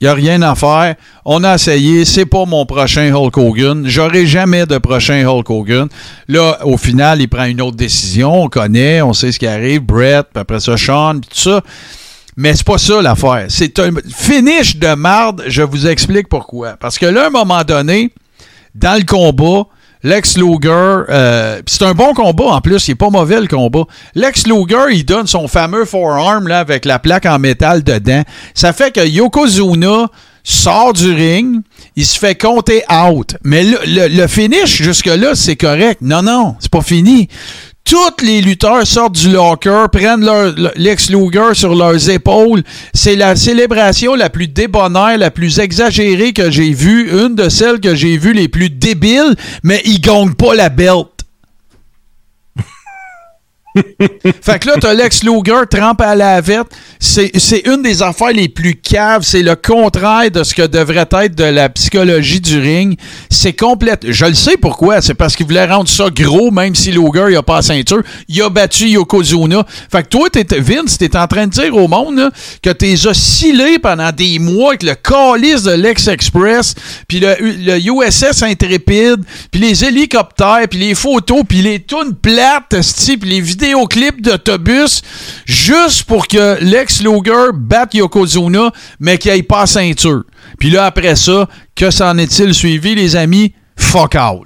Il 0.00 0.04
n'y 0.04 0.08
a 0.10 0.14
rien 0.14 0.42
à 0.42 0.54
faire. 0.54 0.94
On 1.24 1.42
a 1.42 1.56
essayé. 1.56 2.04
C'est 2.04 2.26
pas 2.26 2.44
mon 2.44 2.66
prochain 2.66 3.12
Hulk 3.12 3.36
Hogan. 3.36 3.82
J'aurai 3.88 4.26
jamais 4.26 4.64
de 4.66 4.78
prochain 4.78 5.26
Hulk 5.26 5.50
Hogan. 5.50 5.88
Là, 6.28 6.58
au 6.62 6.76
final, 6.76 7.20
il 7.20 7.26
prend 7.26 7.46
une 7.46 7.60
autre 7.62 7.76
décision. 7.76 8.44
On 8.44 8.48
connaît, 8.48 9.02
on 9.02 9.12
sait 9.12 9.32
ce 9.32 9.40
qui 9.40 9.48
arrive. 9.48 9.80
Brett, 9.80 10.28
puis 10.32 10.40
après 10.40 10.60
ça, 10.60 10.76
Sean, 10.76 11.18
puis 11.18 11.30
tout 11.34 11.50
ça. 11.50 11.62
Mais 12.36 12.54
c'est 12.54 12.66
pas 12.66 12.78
ça 12.78 13.00
l'affaire. 13.00 13.46
C'est 13.48 13.78
un 13.78 13.90
finish 14.14 14.76
de 14.76 14.94
marde. 14.94 15.44
Je 15.46 15.62
vous 15.62 15.86
explique 15.86 16.28
pourquoi. 16.28 16.76
Parce 16.78 16.98
que 16.98 17.06
là, 17.06 17.24
à 17.24 17.26
un 17.28 17.30
moment 17.30 17.62
donné, 17.64 18.12
dans 18.74 18.98
le 18.98 19.04
combat, 19.04 19.64
Lex 20.02 20.36
Luger, 20.36 20.68
euh, 21.08 21.60
c'est 21.66 21.82
un 21.82 21.94
bon 21.94 22.12
combat 22.14 22.44
en 22.44 22.60
plus, 22.60 22.86
il 22.86 22.92
est 22.92 22.94
pas 22.94 23.08
mauvais 23.10 23.40
le 23.40 23.46
combat. 23.48 23.84
Lex 24.14 24.46
Luger, 24.46 24.92
il 24.92 25.04
donne 25.04 25.26
son 25.26 25.48
fameux 25.48 25.84
forearm 25.86 26.46
là, 26.46 26.60
avec 26.60 26.84
la 26.84 26.98
plaque 26.98 27.26
en 27.26 27.38
métal 27.38 27.82
dedans. 27.82 28.22
Ça 28.54 28.72
fait 28.72 28.94
que 28.94 29.04
Yokozuna 29.04 30.06
sort 30.44 30.92
du 30.92 31.12
ring, 31.12 31.62
il 31.96 32.06
se 32.06 32.18
fait 32.18 32.36
compter 32.36 32.82
out. 32.92 33.34
Mais 33.42 33.64
le, 33.64 33.78
le- 33.86 34.08
le 34.08 34.26
finish 34.28 34.80
jusque-là, 34.80 35.34
c'est 35.34 35.56
correct. 35.56 36.00
Non, 36.02 36.22
non, 36.22 36.54
c'est 36.60 36.70
pas 36.70 36.82
fini. 36.82 37.28
Tous 37.88 38.24
les 38.24 38.40
lutteurs 38.40 38.84
sortent 38.84 39.14
du 39.14 39.30
locker, 39.30 39.86
prennent 39.92 40.24
leur, 40.24 40.52
le- 40.56 40.72
Lex 40.74 41.08
Luger 41.08 41.54
sur 41.54 41.72
leurs 41.74 42.10
épaules. 42.10 42.64
C'est 42.92 43.14
la 43.14 43.36
célébration 43.36 44.16
la 44.16 44.28
plus 44.28 44.48
débonnaire, 44.48 45.16
la 45.18 45.30
plus 45.30 45.60
exagérée 45.60 46.32
que 46.32 46.50
j'ai 46.50 46.72
vue. 46.72 47.08
Une 47.12 47.36
de 47.36 47.48
celles 47.48 47.78
que 47.78 47.94
j'ai 47.94 48.18
vues 48.18 48.32
les 48.32 48.48
plus 48.48 48.70
débiles, 48.70 49.36
mais 49.62 49.82
ils 49.84 50.00
gagnent 50.00 50.34
pas 50.34 50.54
la 50.56 50.68
belt. 50.68 51.06
Fait 54.42 54.58
que 54.58 54.68
là, 54.68 54.74
t'as 54.80 54.94
Lex 54.94 55.22
Luger, 55.22 55.62
trempe 55.70 56.00
à 56.00 56.14
la 56.14 56.36
lavette. 56.36 56.66
C'est 56.98 57.30
une 57.66 57.82
des 57.82 58.02
affaires 58.02 58.32
les 58.32 58.48
plus 58.48 58.74
caves. 58.74 59.22
C'est 59.22 59.42
le 59.42 59.54
contraire 59.56 60.30
de 60.30 60.42
ce 60.42 60.54
que 60.54 60.66
devrait 60.66 61.06
être 61.22 61.34
de 61.34 61.44
la 61.44 61.68
psychologie 61.68 62.40
du 62.40 62.58
ring. 62.58 62.98
C'est 63.30 63.52
complète. 63.52 64.04
Je 64.10 64.24
le 64.26 64.34
sais 64.34 64.56
pourquoi. 64.56 65.00
C'est 65.00 65.14
parce 65.14 65.36
qu'il 65.36 65.46
voulait 65.46 65.66
rendre 65.66 65.88
ça 65.88 66.06
gros, 66.10 66.50
même 66.50 66.74
si 66.74 66.90
Luger, 66.90 67.26
il 67.30 67.36
a 67.36 67.42
pas 67.42 67.56
la 67.56 67.62
ceinture. 67.62 68.02
Il 68.28 68.40
a 68.42 68.48
battu 68.48 68.88
Yokozuna. 68.88 69.64
Fait 69.90 70.02
que 70.02 70.08
toi, 70.08 70.28
t'es- 70.30 70.46
Vince, 70.58 70.98
t'es 70.98 71.16
en 71.16 71.26
train 71.26 71.46
de 71.46 71.52
dire 71.52 71.74
au 71.76 71.88
monde 71.88 72.16
là, 72.18 72.30
que 72.62 72.70
t'es 72.70 73.06
oscillé 73.06 73.78
pendant 73.78 74.10
des 74.12 74.38
mois 74.38 74.70
avec 74.70 74.82
le 74.82 74.94
calice 74.94 75.62
de 75.64 75.72
Lex 75.72 76.08
Express, 76.08 76.74
puis 77.08 77.20
le, 77.20 77.34
le 77.40 77.78
USS 77.78 78.42
Intrépide, 78.42 79.22
puis 79.50 79.60
les 79.60 79.84
hélicoptères, 79.84 80.66
puis 80.70 80.78
les 80.78 80.94
photos, 80.94 81.42
puis 81.48 81.62
les 81.62 81.80
tunes 81.82 82.14
plates, 82.20 82.74
puis 83.20 83.28
les 83.30 83.40
vidéoclips 83.66 84.22
d'autobus, 84.22 85.02
juste 85.44 86.04
pour 86.04 86.28
que 86.28 86.62
Lex 86.62 87.02
Luger 87.02 87.50
batte 87.52 87.94
Yokozuna, 87.94 88.70
mais 89.00 89.18
qu'il 89.18 89.32
ait 89.32 89.42
pas 89.42 89.60
la 89.60 89.66
ceinture. 89.66 90.22
Puis 90.58 90.70
là, 90.70 90.86
après 90.86 91.16
ça, 91.16 91.48
que 91.74 91.90
s'en 91.90 92.16
est-il 92.18 92.54
suivi, 92.54 92.94
les 92.94 93.16
amis? 93.16 93.54
Fuck 93.76 94.14
all. 94.14 94.40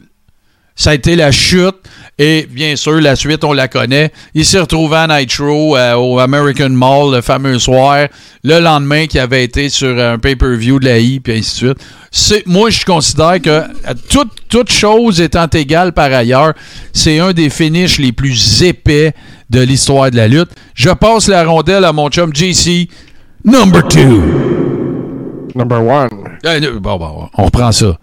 Ça 0.74 0.90
a 0.90 0.94
été 0.94 1.16
la 1.16 1.30
chute. 1.30 1.76
Et 2.22 2.47
bien 2.51 2.76
sûr, 2.76 3.01
la 3.01 3.16
suite, 3.16 3.44
on 3.44 3.55
la 3.55 3.66
connaît. 3.66 4.12
Il 4.34 4.44
s'est 4.44 4.60
retrouvé 4.60 4.94
à 4.94 5.06
Nitro, 5.06 5.74
euh, 5.74 5.94
au 5.94 6.18
American 6.18 6.68
Mall, 6.68 7.14
le 7.14 7.22
fameux 7.22 7.59
soir, 7.59 8.09
le 8.44 8.60
lendemain 8.60 9.06
qui 9.06 9.18
avait 9.18 9.42
été 9.42 9.70
sur 9.70 9.98
un 9.98 10.18
pay-per-view 10.18 10.78
de 10.80 10.84
la 10.84 10.98
I, 10.98 11.18
puis 11.20 11.38
ainsi 11.38 11.52
de 11.52 11.68
suite. 11.68 11.78
C'est, 12.10 12.47
moi, 12.47 12.68
je 12.68 12.84
considère 12.84 13.40
que, 13.40 13.48
euh, 13.48 13.64
toute, 14.10 14.32
toute 14.51 14.70
chose 14.70 15.18
étant 15.18 15.47
égale 15.47 15.94
par 15.94 16.12
ailleurs, 16.12 16.52
c'est 16.92 17.20
un 17.20 17.32
des 17.32 17.48
finishes 17.48 17.98
les 17.98 18.12
plus 18.12 18.64
épais 18.64 19.14
de 19.48 19.62
l'histoire 19.62 20.10
de 20.10 20.16
la 20.16 20.28
lutte. 20.28 20.51
Je 20.74 20.90
passe 20.90 21.26
la 21.26 21.44
rondelle 21.44 21.86
à 21.86 21.94
mon 21.94 22.10
chum 22.10 22.34
JC, 22.34 22.90
number 23.47 23.82
two. 23.88 24.20
Number 25.55 25.82
one. 25.82 26.10
Euh, 26.44 26.78
bon, 26.80 26.98
bon, 26.98 27.30
on 27.38 27.44
reprend 27.47 27.72
ça. 27.72 27.97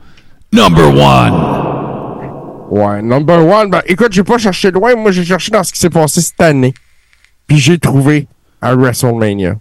Number 0.51 0.87
one. 0.87 1.66
Ouais, 2.69 3.01
number 3.01 3.45
one. 3.45 3.69
Ben, 3.69 3.81
écoute, 3.85 4.11
j'ai 4.11 4.23
pas 4.23 4.37
cherché 4.37 4.71
loin. 4.71 4.95
Moi, 4.95 5.11
j'ai 5.11 5.25
cherché 5.25 5.51
dans 5.51 5.63
ce 5.63 5.71
qui 5.71 5.79
s'est 5.79 5.89
passé 5.89 6.21
cette 6.21 6.41
année. 6.41 6.73
Puis 7.47 7.57
j'ai 7.57 7.79
trouvé 7.79 8.27
à 8.61 8.75
WrestleMania, 8.75 9.55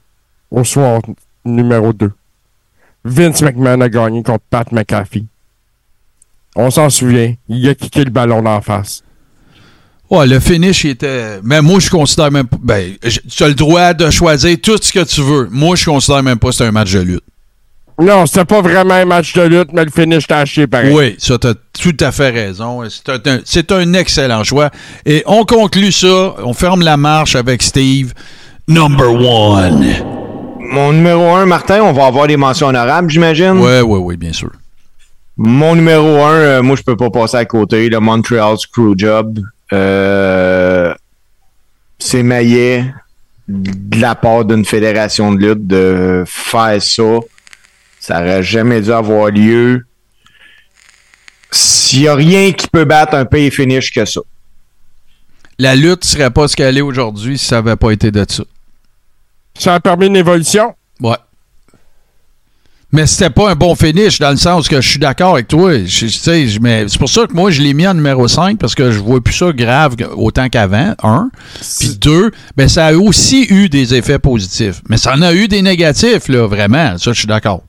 au 0.51 0.65
soir 0.65 1.01
numéro 1.45 1.93
2. 1.93 2.11
Vince 3.05 3.43
McMahon 3.43 3.81
a 3.81 3.89
gagné 3.89 4.23
contre 4.23 4.45
Pat 4.51 4.71
McAfee. 4.73 5.27
On 6.57 6.71
s'en 6.71 6.91
souvient. 6.91 7.35
Il 7.49 7.69
a 7.69 7.75
kické 7.75 8.05
le 8.05 8.11
ballon 8.11 8.43
d'en 8.43 8.61
face. 8.61 9.05
Ouais, 10.11 10.27
le 10.27 10.41
finish 10.41 10.85
était. 10.85 11.41
Mais 11.43 11.63
moi, 11.63 11.79
je 11.79 11.91
considère 11.91 12.31
même 12.33 12.47
pas. 12.47 12.57
Ben, 12.61 12.97
tu 13.29 13.43
as 13.43 13.49
le 13.49 13.55
droit 13.55 13.93
de 13.93 14.11
choisir 14.11 14.57
tout 14.61 14.79
ce 14.81 14.93
que 14.93 15.05
tu 15.05 15.21
veux. 15.21 15.49
Moi, 15.51 15.77
je 15.77 15.85
considère 15.85 16.23
même 16.23 16.39
pas 16.39 16.49
que 16.49 16.55
c'est 16.55 16.65
un 16.65 16.73
match 16.73 16.93
de 16.93 17.01
lutte. 17.01 17.25
Non, 17.99 18.27
c'était 18.27 18.45
pas 18.45 18.61
vraiment 18.61 18.95
un 18.95 19.07
match 19.07 19.33
de 19.33 19.43
lutte, 19.43 19.73
mais 19.73 19.85
le 19.85 19.91
finish 19.91 20.27
t'a 20.27 20.39
acheté 20.41 20.67
pareil. 20.67 20.95
Oui, 20.95 21.15
ça, 21.19 21.39
t'as 21.39 21.55
tout 21.81 21.97
à 22.01 22.13
fait 22.13 22.29
raison. 22.31 22.83
C'est 22.91 23.27
un, 23.27 23.41
c'est 23.45 23.73
un 23.73 23.95
excellent 23.95 24.45
choix. 24.45 24.71
Et 25.07 25.23
on 25.27 25.45
conclut 25.45 25.93
ça. 25.93 26.35
On 26.45 26.53
ferme 26.53 26.83
la 26.83 26.99
marche 26.99 27.37
avec 27.37 27.63
Steve. 27.63 28.13
Number 28.69 29.11
one. 29.13 29.87
Mon 30.59 30.93
numéro 30.93 31.35
1, 31.37 31.47
Martin, 31.47 31.81
on 31.83 31.93
va 31.93 32.07
avoir 32.07 32.27
des 32.27 32.37
mentions 32.37 32.67
honorables, 32.67 33.09
j'imagine? 33.09 33.59
Ouais, 33.61 33.81
ouais, 33.81 33.99
ouais, 33.99 34.17
bien 34.17 34.33
sûr. 34.33 34.51
Mon 35.39 35.75
numéro 35.77 36.23
1, 36.23 36.61
moi, 36.63 36.77
je 36.77 36.83
peux 36.83 36.97
pas 36.97 37.09
passer 37.09 37.37
à 37.37 37.45
côté. 37.45 37.89
Le 37.89 38.01
Montreal 38.01 38.59
Screwjob. 38.59 39.41
Euh, 39.73 40.93
c'est 41.99 42.23
maillet 42.23 42.85
de 43.49 44.01
la 44.01 44.15
part 44.15 44.45
d'une 44.45 44.65
fédération 44.65 45.33
de 45.33 45.39
lutte 45.47 45.67
de 45.67 46.25
faire 46.27 46.83
ça. 46.83 47.03
Ça 48.07 48.21
aurait 48.21 48.43
jamais 48.45 48.81
dû 48.81 48.93
avoir 48.93 49.31
lieu. 49.33 49.85
S'il 51.51 52.03
y 52.03 52.09
a 52.09 52.15
rien 52.15 52.53
qui 52.53 52.69
peut 52.69 52.85
battre 52.85 53.15
un 53.15 53.25
pay 53.25 53.51
finish 53.51 53.91
que 53.93 54.05
ça. 54.05 54.21
La 55.59 55.75
lutte 55.75 56.05
serait 56.05 56.31
pas 56.31 56.47
ce 56.47 56.55
qu'elle 56.55 56.79
est 56.79 56.83
aujourd'hui 56.83 57.37
si 57.37 57.47
ça 57.47 57.59
avait 57.59 57.75
pas 57.75 57.91
été 57.91 58.13
de 58.13 58.25
ça. 58.29 58.45
Ça 59.59 59.75
a 59.75 59.81
permis 59.81 60.07
une 60.07 60.15
évolution? 60.17 60.75
Ouais. 61.01 61.17
Mais 62.93 63.09
c'était 63.09 63.31
pas 63.31 63.51
un 63.51 63.55
bon 63.57 63.75
finish 63.75 64.21
dans 64.21 64.31
le 64.31 64.37
sens 64.37 64.69
que 64.69 64.81
je 64.81 64.89
suis 64.89 65.01
d'accord 65.01 65.35
avec 65.35 65.49
toi. 65.49 65.73
Je- 65.79 65.87
je- 65.87 66.07
tu 66.07 66.11
sais, 66.13 66.47
je- 66.47 66.61
mais 66.61 66.87
C'est 66.89 66.99
pour 66.99 67.09
ça 67.09 67.27
que 67.27 67.33
moi, 67.33 67.51
je 67.51 67.61
l'ai 67.61 67.75
mis 67.75 67.89
en 67.89 67.95
numéro 67.95 68.29
5 68.29 68.57
parce 68.59 68.77
que 68.77 68.93
je 68.93 69.01
vois 69.01 69.21
plus 69.21 69.35
ça 69.35 69.51
grave 69.53 69.97
autant 70.15 70.49
qu'avant, 70.49 70.95
un. 71.03 71.29
Puis 71.81 71.97
deux, 71.97 72.31
ben, 72.57 72.69
ça 72.69 72.87
a 72.87 72.95
aussi 72.95 73.47
eu 73.51 73.69
des 73.69 73.95
effets 73.95 74.21
positifs. 74.21 74.81
Mais 74.89 74.97
ça 74.97 75.15
en 75.17 75.23
a 75.23 75.35
eu 75.35 75.49
des 75.49 75.63
négatifs, 75.63 76.29
là, 76.29 76.47
vraiment. 76.47 76.97
Ça, 76.99 77.13
je 77.13 77.19
suis 77.19 77.27
d'accord. 77.27 77.65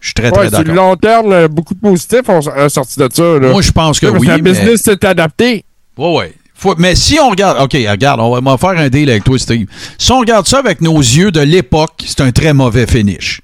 Je 0.00 0.06
suis 0.08 0.14
très, 0.14 0.30
très 0.30 0.42
Ouais, 0.42 0.48
sur 0.50 0.58
le 0.58 0.64
d'accord. 0.64 0.84
long 0.90 0.96
terme, 0.96 1.30
là, 1.30 1.48
beaucoup 1.48 1.74
de 1.74 1.80
positifs 1.80 2.28
ont 2.28 2.40
ont 2.40 2.68
sorti 2.68 2.98
de 2.98 3.08
ça. 3.12 3.22
Là. 3.38 3.50
Moi, 3.50 3.62
je 3.62 3.72
pense 3.72 3.98
que 3.98 4.06
Parce 4.06 4.20
oui. 4.20 4.26
que 4.26 4.32
le 4.32 4.42
mais- 4.42 4.50
business 4.52 4.82
s'est 4.82 5.04
adapté. 5.06 5.64
Ouais, 5.96 6.16
ouais. 6.16 6.34
Faut- 6.54 6.74
mais 6.78 6.94
si 6.94 7.18
on 7.20 7.28
regarde, 7.30 7.58
OK, 7.60 7.72
regarde, 7.72 8.20
on 8.20 8.30
va, 8.30 8.38
on 8.38 8.56
va 8.56 8.58
faire 8.58 8.78
un 8.82 8.88
deal 8.88 9.10
avec 9.10 9.24
toi, 9.24 9.38
Steve. 9.38 9.66
Si 9.98 10.10
on 10.12 10.20
regarde 10.20 10.46
ça 10.46 10.58
avec 10.58 10.80
nos 10.80 10.98
yeux 10.98 11.30
de 11.30 11.40
l'époque, 11.40 12.02
c'est 12.06 12.20
un 12.22 12.32
très 12.32 12.52
mauvais 12.54 12.86
finish. 12.86 13.40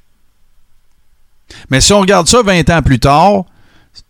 Mais 1.70 1.80
si 1.80 1.92
on 1.92 2.00
regarde 2.00 2.26
ça 2.28 2.42
20 2.42 2.68
ans 2.70 2.82
plus 2.82 2.98
tard, 2.98 3.44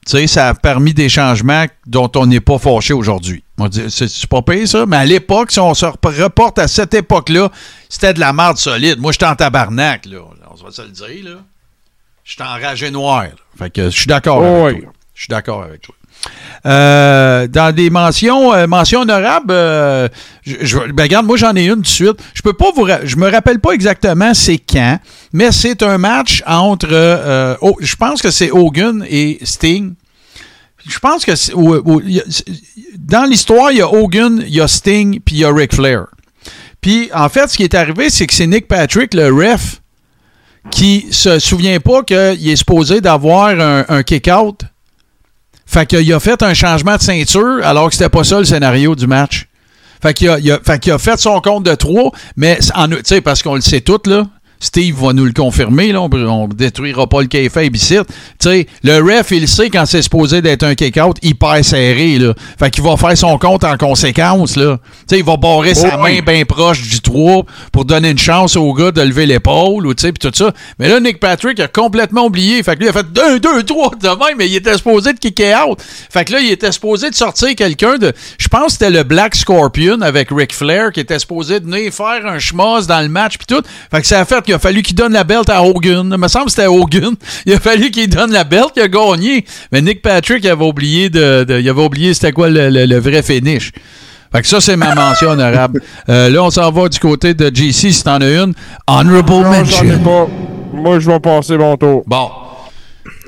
tu 0.06 0.12
sais, 0.18 0.26
ça 0.28 0.48
a 0.48 0.54
permis 0.54 0.94
des 0.94 1.08
changements 1.08 1.66
dont 1.86 2.10
on 2.16 2.26
n'est 2.26 2.40
pas 2.40 2.58
fâché 2.58 2.92
aujourd'hui. 2.92 3.42
C'est 3.88 4.26
pas 4.28 4.42
pire, 4.42 4.66
ça? 4.68 4.86
Mais 4.86 4.96
à 4.96 5.04
l'époque, 5.04 5.50
si 5.52 5.58
on 5.60 5.74
se 5.74 5.84
rep- 5.86 6.04
reporte 6.04 6.58
à 6.58 6.68
cette 6.68 6.94
époque-là, 6.94 7.50
c'était 7.88 8.14
de 8.14 8.20
la 8.20 8.32
merde 8.32 8.56
solide. 8.58 8.98
Moi, 9.00 9.12
j'étais 9.12 9.26
en 9.26 9.34
tabarnak, 9.36 10.06
là. 10.06 10.18
On 10.50 10.64
va 10.64 10.70
se 10.70 10.82
le 10.82 10.88
dire, 10.88 11.24
là. 11.24 11.36
J'étais 12.24 12.42
enragé 12.44 12.90
noir. 12.90 13.26
Fait 13.58 13.70
que 13.70 13.84
je 13.90 13.96
suis 13.96 14.06
d'accord 14.06 14.38
Oh, 14.42 14.64
avec 14.66 14.76
oui. 14.76 14.82
toi. 14.82 14.92
Je 15.14 15.20
suis 15.22 15.28
d'accord 15.28 15.62
avec 15.62 15.82
toi. 15.82 15.94
Euh, 16.66 17.48
dans 17.48 17.74
des 17.74 17.90
mentions, 17.90 18.54
euh, 18.54 18.68
mentions 18.68 19.00
honorables, 19.00 19.50
euh, 19.50 20.08
je, 20.46 20.54
je- 20.60 20.92
ben, 20.92 21.02
regarde, 21.02 21.26
moi 21.26 21.36
j'en 21.36 21.54
ai 21.56 21.64
une 21.66 21.76
tout 21.76 21.80
de 21.82 21.86
suite. 21.88 22.16
Je 22.34 22.42
peux 22.42 22.52
pas 22.52 22.66
vous, 22.76 22.86
je 23.02 23.16
me 23.16 23.28
rappelle 23.28 23.58
pas 23.58 23.72
exactement 23.72 24.32
c'est 24.32 24.58
quand, 24.58 25.00
mais 25.32 25.50
c'est 25.50 25.82
un 25.82 25.98
match 25.98 26.42
entre, 26.46 27.58
oh, 27.60 27.76
je 27.80 27.96
pense 27.96 28.22
que 28.22 28.30
c'est 28.30 28.52
Hogan 28.52 29.04
et 29.08 29.38
Sting. 29.42 29.94
Je 30.86 30.98
pense 31.00 31.24
que 31.24 31.32
ou- 31.54 31.82
ou- 31.84 32.02
dans 32.98 33.24
l'histoire 33.28 33.72
il 33.72 33.78
y 33.78 33.82
a 33.82 33.88
Hogan, 33.92 34.42
il 34.46 34.54
y 34.54 34.60
a 34.60 34.68
Sting, 34.68 35.20
puis 35.24 35.36
il 35.36 35.38
y 35.40 35.44
a 35.44 35.52
Ric 35.52 35.74
Flair. 35.74 36.06
Puis 36.80 37.10
en 37.12 37.28
fait, 37.28 37.48
ce 37.48 37.56
qui 37.56 37.64
est 37.64 37.74
arrivé, 37.74 38.10
c'est 38.10 38.26
que 38.28 38.34
c'est 38.34 38.46
Nick 38.46 38.68
Patrick, 38.68 39.14
le 39.14 39.32
ref, 39.32 39.80
qui 40.70 41.06
se 41.10 41.38
souvient 41.38 41.80
pas 41.80 42.02
qu'il 42.02 42.48
est 42.48 42.56
supposé 42.56 43.00
d'avoir 43.00 43.48
un, 43.48 43.84
un 43.88 44.02
kick-out. 44.02 44.60
Fait 45.66 45.86
qu'il 45.86 46.12
a 46.12 46.20
fait 46.20 46.42
un 46.42 46.54
changement 46.54 46.96
de 46.96 47.00
ceinture 47.02 47.60
alors 47.64 47.88
que 47.88 47.94
c'était 47.94 48.08
pas 48.10 48.24
ça 48.24 48.38
le 48.38 48.44
scénario 48.44 48.94
du 48.94 49.06
match. 49.06 49.46
Fait 50.02 50.12
qu'il 50.14 50.28
a, 50.28 50.34
a- 50.34 50.60
fait 50.64 50.88
a 50.88 50.98
fait 50.98 51.18
son 51.18 51.40
compte 51.40 51.64
de 51.64 51.74
3, 51.74 52.10
mais 52.36 52.58
en- 52.74 52.88
parce 53.24 53.42
qu'on 53.42 53.54
le 53.54 53.60
sait 53.60 53.80
tout, 53.80 54.00
là. 54.06 54.26
Steve 54.64 54.94
va 54.94 55.12
nous 55.12 55.24
le 55.24 55.32
confirmer, 55.32 55.90
là. 55.92 56.00
On, 56.00 56.08
on 56.12 56.46
détruira 56.46 57.08
pas 57.08 57.20
le 57.20 57.26
kayfabe 57.26 57.74
ici. 57.74 57.96
Tu 58.38 58.48
sais, 58.48 58.66
le 58.84 58.98
ref, 59.00 59.32
il 59.32 59.48
sait 59.48 59.70
quand 59.70 59.84
c'est 59.86 60.02
supposé 60.02 60.40
d'être 60.40 60.62
un 60.62 60.76
kick-out 60.76 61.16
hyper 61.20 61.64
serré, 61.64 62.18
là. 62.18 62.32
Fait 62.58 62.70
qu'il 62.70 62.84
va 62.84 62.96
faire 62.96 63.18
son 63.18 63.36
compte 63.38 63.64
en 63.64 63.76
conséquence, 63.76 64.56
là. 64.56 64.78
Tu 65.08 65.16
sais, 65.16 65.18
il 65.18 65.24
va 65.24 65.36
barrer 65.36 65.74
sa 65.74 65.96
Oh, 65.98 66.02
main 66.02 66.14
oui. 66.14 66.22
bien 66.22 66.44
proche 66.44 66.80
du 66.82 67.00
3 67.00 67.44
pour 67.72 67.84
donner 67.84 68.10
une 68.10 68.18
chance 68.18 68.54
au 68.56 68.72
gars 68.72 68.92
de 68.92 69.02
lever 69.02 69.26
l'épaule, 69.26 69.84
ou 69.84 69.94
tu 69.94 70.02
sais, 70.02 70.12
pis 70.12 70.20
tout 70.20 70.30
ça. 70.32 70.52
Mais 70.78 70.88
là, 70.88 71.00
Nick 71.00 71.18
Patrick 71.18 71.58
a 71.58 71.66
complètement 71.66 72.26
oublié. 72.26 72.62
Fait 72.62 72.74
que 72.76 72.80
lui, 72.80 72.86
il 72.86 72.90
a 72.90 72.92
fait 72.92 73.12
2, 73.12 73.40
2, 73.40 73.62
3 73.64 73.90
de 74.00 74.08
même, 74.08 74.38
mais 74.38 74.46
il 74.48 74.54
était 74.54 74.76
supposé 74.76 75.12
de 75.12 75.18
kicker 75.18 75.54
out. 75.66 75.80
Fait 76.10 76.24
que 76.24 76.32
là, 76.34 76.38
il 76.40 76.50
était 76.52 76.70
supposé 76.70 77.10
de 77.10 77.14
sortir 77.16 77.54
quelqu'un 77.56 77.98
de. 77.98 78.12
Je 78.38 78.46
pense 78.46 78.66
que 78.66 78.72
c'était 78.74 78.90
le 78.90 79.02
Black 79.02 79.34
Scorpion 79.34 80.00
avec 80.02 80.28
Ric 80.30 80.54
Flair 80.54 80.92
qui 80.92 81.00
était 81.00 81.18
supposé 81.18 81.58
de 81.58 81.64
venir 81.64 81.92
faire 81.92 82.24
un 82.26 82.38
schmoz 82.38 82.86
dans 82.86 83.00
le 83.00 83.08
match 83.08 83.38
pis 83.38 83.46
tout. 83.46 83.62
Fait 83.90 84.00
que 84.00 84.06
ça 84.06 84.20
a 84.20 84.24
fait 84.24 84.51
qu'il 84.52 84.56
a 84.56 84.58
fallu 84.58 84.82
qu'il 84.82 84.94
donne 84.94 85.12
la 85.14 85.24
belt 85.24 85.48
à 85.50 85.62
Hogan. 85.64 86.08
Il 86.12 86.18
me 86.18 86.28
semble 86.28 86.46
que 86.46 86.50
c'était 86.52 86.66
Hogan. 86.66 87.14
Il 87.46 87.52
a 87.54 87.60
fallu 87.60 87.90
qu'il 87.90 88.08
donne 88.08 88.32
la 88.32 88.44
belt, 88.44 88.70
il 88.76 88.82
a 88.82 88.88
gagné. 88.88 89.44
Mais 89.72 89.80
Nick 89.82 90.02
Patrick 90.02 90.44
il 90.44 90.48
avait 90.50 90.64
oublié 90.64 91.08
de. 91.10 91.44
de- 91.44 91.58
il 91.60 91.68
avait 91.68 91.82
oublié 91.82 92.14
c'était 92.14 92.32
quoi 92.32 92.48
le, 92.50 92.68
le- 92.70 92.86
le 92.86 92.98
vrai 92.98 93.22
finish. 93.22 93.72
Fait 94.34 94.40
que 94.42 94.46
ça, 94.48 94.60
c'est 94.60 94.76
ma 94.76 94.94
mention 94.94 95.30
honorable. 95.30 95.82
Euh, 96.08 96.30
là, 96.30 96.42
on 96.44 96.50
s'en 96.50 96.70
va 96.70 96.88
du 96.88 96.98
côté 96.98 97.34
de 97.34 97.54
JC 97.54 97.92
si 97.92 98.02
t'en 98.04 98.20
as 98.20 98.30
une. 98.30 98.54
Honorable 98.86 99.30
Non, 99.30 99.64
j'en 99.64 99.82
ai 99.84 99.86
mention. 99.86 99.98
pas. 99.98 100.28
Moi, 100.74 100.98
je 101.00 101.10
vais 101.10 101.20
passer 101.20 101.58
mon 101.58 101.76
tour. 101.76 102.02
Bon. 102.06 102.30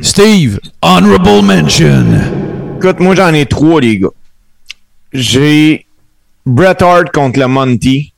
Steve, 0.01 0.61
honorable 0.83 1.43
mention. 1.45 2.05
Écoute, 2.79 3.01
moi 3.01 3.15
j'en 3.15 3.33
ai 3.35 3.45
trois, 3.47 3.81
les 3.81 3.99
gars. 3.99 4.09
J'ai 5.13 5.87
Bret 6.47 6.83
Hart 6.83 7.11
contre 7.13 7.39
le 7.39 7.47
Monty 7.49 8.13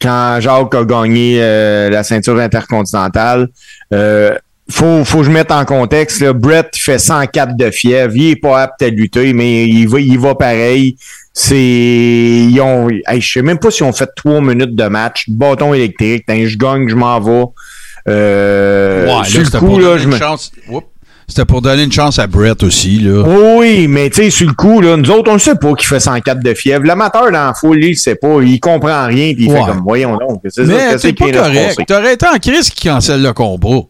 quand 0.00 0.38
Jacques 0.40 0.74
a 0.74 0.84
gagné 0.84 1.38
euh, 1.40 1.90
la 1.90 2.02
ceinture 2.04 2.38
intercontinentale. 2.38 3.48
Euh, 3.92 4.34
faut, 4.68 5.04
faut 5.04 5.18
que 5.18 5.24
je 5.24 5.30
mette 5.30 5.52
en 5.52 5.64
contexte. 5.64 6.20
Là. 6.20 6.32
Bret 6.32 6.68
fait 6.74 6.98
104 6.98 7.56
de 7.56 7.70
fièvre. 7.70 8.12
Il 8.16 8.30
est 8.30 8.36
pas 8.36 8.62
apte 8.62 8.82
à 8.82 8.88
lutter, 8.88 9.32
mais 9.32 9.66
il 9.68 9.88
va, 9.88 10.00
il 10.00 10.18
va 10.18 10.34
pareil. 10.34 10.96
C'est. 11.32 11.56
Ils 11.56 12.60
ont. 12.60 12.88
hey, 12.88 13.20
je 13.20 13.32
sais 13.32 13.42
même 13.42 13.58
pas 13.58 13.70
si 13.70 13.82
on 13.82 13.92
fait 13.92 14.08
trois 14.16 14.40
minutes 14.40 14.74
de 14.74 14.84
match. 14.88 15.24
Bâton 15.28 15.72
électrique. 15.74 16.24
T'as, 16.26 16.44
je 16.46 16.56
gagne, 16.56 16.88
je 16.88 16.94
m'en 16.96 17.20
vais. 17.20 17.44
Euh, 18.08 19.06
Ouais, 19.06 19.24
sur 19.24 19.38
là, 19.38 19.38
le 19.40 19.44
c'était 19.44 19.58
coup, 19.58 19.78
là, 19.78 19.98
je 19.98 20.08
me. 20.08 20.16
chance. 20.16 20.50
Oups. 20.68 20.86
C'était 21.28 21.44
pour 21.44 21.60
donner 21.60 21.82
une 21.82 21.92
chance 21.92 22.18
à 22.20 22.26
Brett 22.28 22.62
aussi, 22.62 23.00
là. 23.00 23.22
Oui, 23.58 23.88
mais 23.88 24.08
tu 24.10 24.22
sais, 24.22 24.30
sur 24.30 24.46
le 24.46 24.54
coup, 24.54 24.80
là, 24.80 24.96
nous 24.96 25.10
autres, 25.10 25.28
on 25.30 25.34
ne 25.34 25.38
sait 25.38 25.56
pas 25.56 25.74
qu'il 25.74 25.86
fait 25.88 25.98
104 25.98 26.40
de 26.40 26.54
fièvre. 26.54 26.84
L'amateur 26.84 27.24
dans 27.24 27.32
la 27.32 27.52
foule, 27.52 27.78
lui, 27.78 27.90
il 27.90 27.96
sait 27.96 28.14
pas. 28.14 28.40
Il 28.42 28.60
comprend 28.60 29.06
rien, 29.06 29.34
puis 29.34 29.46
il 29.46 29.52
Ouais. 29.52 29.58
fait 29.60 29.66
comme, 29.66 29.82
voyons 29.82 30.16
donc. 30.16 30.40
C'est 30.48 30.64
Mais 30.66 30.96
c'est 30.98 31.12
qui 31.14 31.24
pas 31.32 31.42
correct. 31.42 31.80
T'aurais 31.86 32.14
été 32.14 32.26
en 32.28 32.38
crise 32.38 32.70
qui 32.70 32.88
cancelle 32.88 33.22
le 33.22 33.32
combat. 33.32 33.80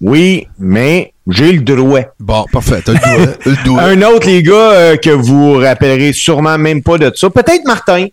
Oui, 0.00 0.48
mais 0.58 1.12
j'ai 1.28 1.52
le 1.52 1.60
droit. 1.60 2.00
Bon, 2.18 2.44
parfait. 2.52 2.82
T'as 2.84 2.92
le 2.92 3.64
doigt. 3.64 3.82
Un 3.84 4.02
autre, 4.02 4.26
les 4.26 4.42
gars, 4.42 4.52
euh, 4.72 4.96
que 4.96 5.10
vous 5.10 5.54
rappellerez 5.54 6.12
sûrement 6.12 6.58
même 6.58 6.82
pas 6.82 6.98
de 6.98 7.10
ça. 7.14 7.30
Peut-être 7.30 7.64
Martin. 7.64 8.08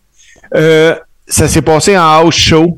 Euh, 0.56 0.96
ça 1.28 1.48
s'est 1.48 1.64
passé 1.64 1.98
en 1.98 2.04
house 2.04 2.36
show. 2.36 2.78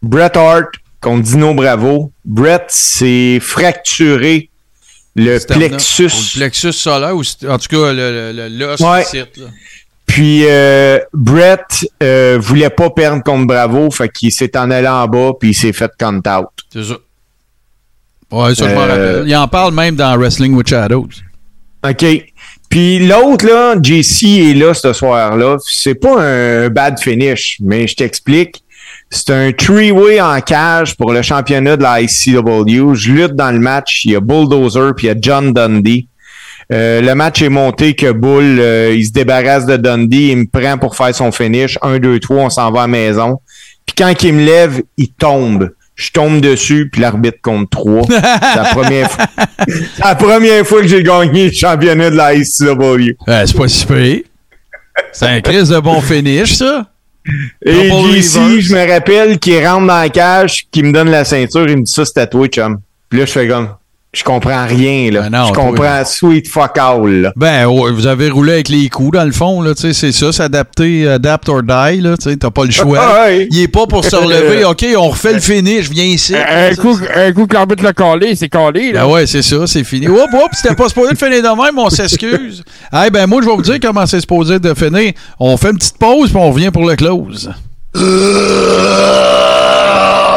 Bret 0.00 0.36
Hart 0.36 0.68
contre 1.00 1.22
Dino 1.24 1.52
Bravo. 1.54 2.10
Bret 2.24 2.64
s'est 2.68 3.38
fracturé 3.40 4.47
le 5.18 5.38
plexus. 5.46 6.04
Le 6.04 6.38
plexus 6.38 6.72
solaire, 6.72 7.14
ou 7.16 7.20
en 7.48 7.58
tout 7.58 7.68
cas, 7.68 7.92
le- 7.92 8.32
le- 8.32 8.48
le- 8.48 8.82
Ouais. 8.82 9.04
là. 9.14 9.24
Puis 10.06 10.44
euh, 10.46 10.98
Brett 11.12 11.86
euh, 12.02 12.38
voulait 12.40 12.70
pas 12.70 12.88
perdre 12.90 13.22
contre 13.22 13.46
Bravo, 13.46 13.90
fait 13.90 14.08
qu'il 14.08 14.32
s'est 14.32 14.56
en 14.56 14.70
allé 14.70 14.88
en 14.88 15.06
bas 15.06 15.32
puis 15.38 15.50
il 15.50 15.54
s'est 15.54 15.72
fait 15.74 15.90
count 15.98 16.22
out. 16.26 16.48
C'est 16.72 16.84
ça. 16.84 16.94
Ouais, 18.30 18.54
ça, 18.54 18.68
je 18.68 18.74
m'en 18.74 18.80
Euh, 18.82 18.86
rappelle. 18.86 19.28
Il 19.28 19.36
en 19.36 19.48
parle 19.48 19.74
même 19.74 19.96
dans 19.96 20.16
Wrestling 20.18 20.54
with 20.54 20.68
Shadows. 20.68 21.08
OK. 21.86 22.04
Puis 22.70 23.06
l'autre, 23.06 23.46
là, 23.46 23.76
JC 23.82 24.50
est 24.50 24.54
là 24.54 24.74
ce 24.74 24.92
soir-là. 24.92 25.56
C'est 25.64 25.94
pas 25.94 26.20
un 26.22 26.68
bad 26.68 26.98
finish, 27.00 27.56
mais 27.60 27.86
je 27.86 27.94
t'explique. 27.96 28.62
C'est 29.10 29.30
un 29.30 29.52
three-way 29.52 30.20
en 30.20 30.40
cage 30.40 30.96
pour 30.96 31.12
le 31.12 31.22
championnat 31.22 31.76
de 31.76 31.82
la 31.82 32.02
ICW. 32.02 32.94
Je 32.94 33.12
lutte 33.12 33.34
dans 33.34 33.50
le 33.50 33.58
match. 33.58 34.04
Il 34.04 34.12
y 34.12 34.16
a 34.16 34.20
Bulldozer 34.20 34.94
puis 34.94 35.06
il 35.06 35.08
y 35.08 35.12
a 35.12 35.16
John 35.20 35.52
Dundee. 35.52 36.08
Euh, 36.70 37.00
le 37.00 37.14
match 37.14 37.40
est 37.40 37.48
monté 37.48 37.94
que 37.94 38.12
Bull, 38.12 38.58
euh, 38.60 38.94
il 38.94 39.06
se 39.06 39.12
débarrasse 39.12 39.64
de 39.64 39.78
Dundee, 39.78 40.32
il 40.32 40.36
me 40.36 40.46
prend 40.46 40.76
pour 40.76 40.96
faire 40.96 41.14
son 41.14 41.32
finish. 41.32 41.78
Un, 41.80 41.98
deux, 41.98 42.20
trois, 42.20 42.44
on 42.44 42.50
s'en 42.50 42.70
va 42.70 42.80
à 42.80 42.82
la 42.82 42.88
maison. 42.88 43.40
Puis 43.86 43.94
quand 43.96 44.22
il 44.22 44.34
me 44.34 44.44
lève, 44.44 44.82
il 44.98 45.08
tombe. 45.08 45.70
Je 45.94 46.12
tombe 46.12 46.40
dessus, 46.40 46.90
puis 46.92 47.00
l'arbitre 47.00 47.38
compte 47.42 47.70
trois. 47.70 48.02
C'est 48.08 48.56
la 48.56 48.68
première 48.70 49.10
fois. 49.10 49.24
La 50.04 50.14
première 50.14 50.66
fois 50.66 50.82
que 50.82 50.86
j'ai 50.88 51.02
gagné 51.02 51.46
le 51.46 51.52
championnat 51.52 52.10
de 52.10 52.16
la 52.16 52.34
ICW. 52.34 53.16
Euh, 53.28 53.46
c'est 53.46 53.56
pas 53.56 53.68
si 53.68 53.86
pire. 53.86 54.20
C'est 55.12 55.26
un 55.26 55.40
crise 55.40 55.70
de 55.70 55.80
bon 55.80 56.00
finish, 56.00 56.54
ça. 56.54 56.86
Et 57.64 57.90
reverse. 57.90 58.60
je 58.60 58.74
me 58.74 58.90
rappelle 58.90 59.38
qu'il 59.38 59.66
rentre 59.66 59.86
dans 59.86 60.00
la 60.00 60.08
cage, 60.08 60.66
qu'il 60.70 60.86
me 60.86 60.92
donne 60.92 61.10
la 61.10 61.24
ceinture, 61.24 61.68
il 61.68 61.78
me 61.78 61.82
dit 61.82 61.92
ça, 61.92 62.04
c'est 62.04 62.30
toi, 62.30 62.46
chum. 62.48 62.80
Puis 63.08 63.20
là, 63.20 63.26
je 63.26 63.32
fais 63.32 63.48
comme, 63.48 63.74
je 64.14 64.24
comprends 64.24 64.66
rien, 64.66 65.10
là. 65.10 65.28
Ben 65.28 65.38
non, 65.38 65.48
je 65.48 65.52
toi, 65.52 65.64
comprends 65.64 66.02
sweet 66.06 66.48
fuck 66.48 66.78
all, 66.78 67.20
là. 67.20 67.32
Ben, 67.36 67.66
ouais, 67.66 67.92
vous 67.92 68.06
avez 68.06 68.30
roulé 68.30 68.54
avec 68.54 68.70
les 68.70 68.88
coups, 68.88 69.12
dans 69.12 69.24
le 69.24 69.32
fond, 69.32 69.60
là, 69.60 69.74
tu 69.74 69.82
sais, 69.82 69.92
c'est 69.92 70.12
ça, 70.12 70.32
s'adapter, 70.32 71.06
adapt 71.06 71.46
or 71.50 71.62
die, 71.62 72.00
là, 72.00 72.16
tu 72.16 72.30
sais, 72.30 72.36
t'as 72.36 72.50
pas 72.50 72.64
le 72.64 72.70
choix. 72.70 72.98
Ouais. 73.18 73.48
Il 73.50 73.60
est 73.60 73.68
pas 73.68 73.86
pour 73.86 74.04
se 74.04 74.16
relever, 74.16 74.64
OK, 74.64 74.84
on 74.96 75.08
refait 75.08 75.34
le 75.34 75.40
finish, 75.40 75.90
viens 75.90 76.04
ici. 76.04 76.34
Un 76.34 76.74
coup, 76.74 76.98
un 77.14 77.32
coup 77.32 77.46
que 77.46 77.54
l'arbitre 77.54 77.82
l'a 77.82 77.92
collé, 77.92 78.34
c'est 78.34 78.48
collé, 78.48 78.92
là. 78.92 79.04
Ben 79.04 79.12
ouais, 79.12 79.26
c'est 79.26 79.42
ça, 79.42 79.66
c'est 79.66 79.84
fini. 79.84 80.08
Hop, 80.08 80.30
hop, 80.32 80.50
c'était 80.52 80.74
pas 80.74 80.88
supposé 80.88 81.12
de 81.12 81.18
finir 81.18 81.42
de 81.42 81.62
même, 81.62 81.78
on 81.78 81.90
s'excuse. 81.90 82.64
hey, 82.92 83.10
ben 83.10 83.26
moi, 83.26 83.42
je 83.42 83.48
vais 83.48 83.56
vous 83.56 83.62
dire 83.62 83.78
comment 83.80 84.06
c'est 84.06 84.20
supposé 84.20 84.58
de 84.58 84.74
finir. 84.74 85.12
On 85.38 85.56
fait 85.56 85.70
une 85.70 85.78
petite 85.78 85.98
pause, 85.98 86.30
puis 86.30 86.38
on 86.38 86.50
revient 86.50 86.70
pour 86.70 86.88
le 86.88 86.96
close. 86.96 87.50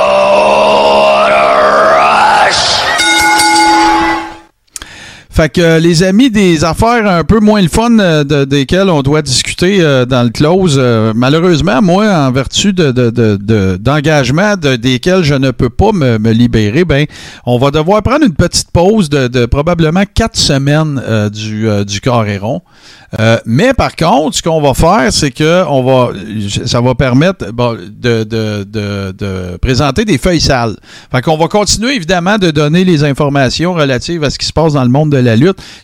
Fait 5.42 5.50
que 5.50 5.62
euh, 5.62 5.80
les 5.80 6.04
amis, 6.04 6.30
des 6.30 6.64
affaires 6.64 7.10
un 7.10 7.24
peu 7.24 7.40
moins 7.40 7.64
le 7.64 7.68
fun 7.68 7.98
euh, 7.98 8.24
de- 8.24 8.46
desquelles 8.46 8.92
on 8.92 9.02
doit 9.02 9.24
discuter 9.24 9.78
euh, 9.82 10.06
dans 10.06 10.22
le 10.22 10.30
close, 10.30 10.80
malheureusement, 11.16 11.82
moi, 11.82 12.06
en 12.06 12.32
vertu 12.32 12.74
de, 12.74 12.92
de- 12.92 13.10
de- 13.10 13.40
de- 13.42 13.78
d'engagement 13.78 14.56
de, 14.56 14.76
desquels 14.76 15.24
je 15.24 15.34
ne 15.34 15.50
peux 15.50 15.72
pas 15.72 15.94
me, 15.94 16.32
libérer, 16.32 16.86
ben, 16.86 17.08
on 17.48 17.58
va 17.58 17.72
devoir 17.72 18.04
prendre 18.04 18.24
une 18.24 18.36
petite 18.36 18.70
pause 18.72 19.10
de, 19.10 19.48
probablement 19.48 20.04
quatre 20.14 20.38
semaines 20.38 21.02
du, 21.34 21.68
euh, 23.20 23.38
mais 23.46 23.74
par 23.74 23.96
contre, 23.96 24.38
ce 24.38 24.42
qu'on 24.42 24.62
va 24.62 24.74
faire, 24.74 25.12
c'est 25.12 25.32
que 25.32 25.66
on 25.68 25.84
va, 25.84 26.12
ça 26.66 26.80
va 26.80 26.96
permettre 26.96 27.46
de, 27.52 28.24
de 28.24 29.58
présenter 29.58 30.06
des 30.06 30.18
feuilles 30.18 30.40
sales. 30.40 30.78
Fait 31.12 31.22
qu'on 31.22 31.38
va 31.38 31.48
continuer 31.48 31.96
évidemment 31.96 32.38
de 32.38 32.52
donner 32.52 32.86
les 32.86 33.04
informations 33.04 33.74
relatives 33.74 34.24
à 34.24 34.30
ce 34.30 34.38
qui 34.40 34.46
se 34.46 34.54
passe 34.54 34.74
dans 34.74 34.84
le 34.84 34.90
monde 34.90 35.12
de 35.12 35.18
la 35.18 35.31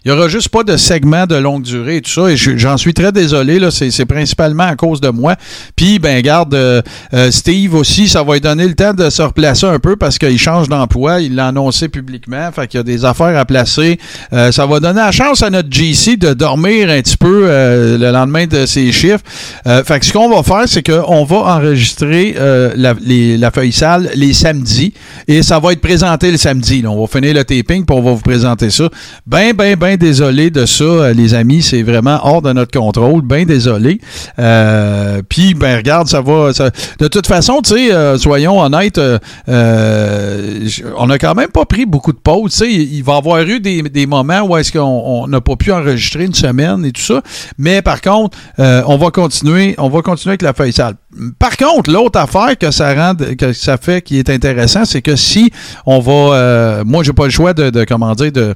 Il 0.06 0.10
y 0.10 0.12
aura 0.12 0.28
juste 0.28 0.50
pas 0.50 0.64
de 0.64 0.76
segment 0.78 1.26
de 1.26 1.36
longue 1.36 1.64
durée 1.64 1.98
et 1.98 2.02
tout 2.02 2.12
ça. 2.12 2.30
Et 2.30 2.38
je- 2.38 2.58
j'en 2.58 2.78
suis 2.78 2.94
très 2.94 3.12
désolé 3.12 3.60
là. 3.60 3.70
C'est 3.72 4.06
principalement 4.06 4.64
à 4.64 4.76
cause 4.76 5.02
de 5.02 5.10
moi. 5.10 5.36
Puis 5.76 6.00
ben 6.00 6.22
garde 6.22 6.54
euh, 6.54 6.82
euh, 7.14 7.32
Steve 7.32 7.74
aussi, 7.76 8.08
ça 8.08 8.24
va 8.24 8.34
lui 8.36 8.42
donner 8.42 8.68
le 8.68 8.74
temps 8.76 8.94
de 8.94 9.10
se 9.10 9.22
replacer 9.22 9.66
un 9.66 9.80
peu 9.80 9.96
parce 9.96 10.18
qu'il 10.18 10.38
change 10.40 10.70
d'emploi. 10.70 11.22
Il 11.22 11.36
l'a 11.36 11.48
annoncé 11.48 11.90
publiquement. 11.90 12.52
Fait 12.52 12.68
qu'il 12.68 12.78
y 12.78 12.82
a 12.82 12.84
des 12.84 13.06
affaires 13.06 13.38
à 13.38 13.46
placer. 13.46 14.00
Euh, 14.34 14.52
ça 14.52 14.66
va 14.66 14.80
donner 14.80 15.00
la 15.00 15.12
chance 15.12 15.42
à 15.44 15.50
notre 15.50 15.72
GC 15.72 16.18
de 16.18 16.34
dormir 16.34 16.90
un 16.90 17.02
petit 17.02 17.18
peu 17.18 17.48
le 17.48 18.12
lendemain 18.12 18.46
de 18.48 18.66
ses 18.66 18.92
chiffres. 18.92 19.24
Fait 19.66 20.00
que 20.00 20.06
ce 20.06 20.14
qu'on 20.14 20.30
va 20.30 20.44
faire, 20.44 20.64
c'est 20.68 20.84
qu'on 20.84 21.24
va 21.24 21.38
enregistrer 21.38 22.36
la, 22.76 22.94
la 23.00 23.52
feuille 23.52 23.72
sale 23.72 24.10
les 24.16 24.34
samedis 24.34 24.94
et 25.28 25.42
ça 25.44 25.60
va 25.60 25.74
être 25.74 25.82
présenté 25.82 26.32
le 26.32 26.38
samedi. 26.38 26.84
On 26.88 27.00
va 27.00 27.08
finir 27.08 27.34
le 27.34 27.44
taping 27.44 27.86
puis 27.86 27.96
on 27.96 28.02
va 28.02 28.12
vous 28.12 28.22
présenter 28.22 28.70
ça. 28.70 28.90
Ben, 29.30 29.54
ben, 29.54 29.76
ben 29.76 29.98
désolé 29.98 30.50
de 30.52 30.66
ça, 30.66 30.86
euh, 30.86 31.14
les 31.14 31.34
amis. 31.34 31.62
C'est 31.62 31.84
vraiment 31.84 32.18
hors 32.24 32.42
de 32.42 32.54
notre 32.54 32.72
contrôle. 32.80 33.22
Ben 33.24 33.46
désolé. 33.46 34.00
Euh, 34.40 35.22
puis, 35.28 35.54
ben, 35.54 35.76
regarde, 35.76 36.08
ça 36.08 36.22
va. 36.22 36.54
ça- 36.54 36.70
De 36.98 37.10
toute 37.10 37.28
façon, 37.28 37.60
tu 37.62 37.72
sais, 37.76 37.92
euh, 37.94 38.18
soyons 38.18 38.58
honnêtes, 38.62 38.98
euh, 38.98 39.20
euh, 39.50 40.66
on 40.98 41.10
a 41.10 41.18
quand 41.18 41.36
même 41.36 41.50
pas 41.50 41.66
pris 41.66 41.86
beaucoup 41.86 42.14
de 42.14 42.18
pauses. 42.18 42.54
Tu 42.54 42.58
sais, 42.60 42.72
il 42.74 43.04
va 43.04 43.16
y 43.16 43.18
avoir 43.18 43.42
eu 43.42 43.60
des, 43.60 43.82
des 43.82 44.06
moments 44.06 44.42
où 44.44 44.56
est-ce 44.56 44.72
qu'on 44.72 44.80
on 44.84 45.28
n'a 45.28 45.42
pas 45.42 45.58
pu 45.58 45.74
enregistrer 45.74 46.24
une 46.24 46.34
semaine 46.34 46.86
et 46.86 46.92
tout 46.94 47.02
ça. 47.02 47.22
Mais 47.58 47.82
par 47.82 48.00
contre, 48.02 48.38
on 48.58 48.98
va 48.98 49.12
continuer, 49.12 49.76
on 49.78 49.90
va 49.90 50.02
continuer 50.02 50.32
avec 50.32 50.42
la 50.42 50.54
feuille 50.54 50.72
sale. 50.74 50.96
Par 51.40 51.58
contre, 51.58 51.92
l'autre 51.92 52.20
affaire 52.20 52.58
que 52.58 52.72
ça 52.72 52.94
rend, 52.94 53.16
que 53.16 53.54
ça 53.54 53.78
fait 53.78 54.02
qui 54.02 54.20
est 54.20 54.30
intéressant, 54.30 54.86
c'est 54.86 55.02
que 55.02 55.16
si 55.16 55.52
on 55.86 56.00
va, 56.00 56.12
euh, 56.36 56.84
moi 56.86 57.04
j'ai 57.04 57.14
pas 57.14 57.26
le 57.26 57.32
choix 57.32 57.54
de, 57.54 57.70
de 57.70 57.84
comment 57.84 58.14
dire, 58.16 58.32
de, 58.32 58.54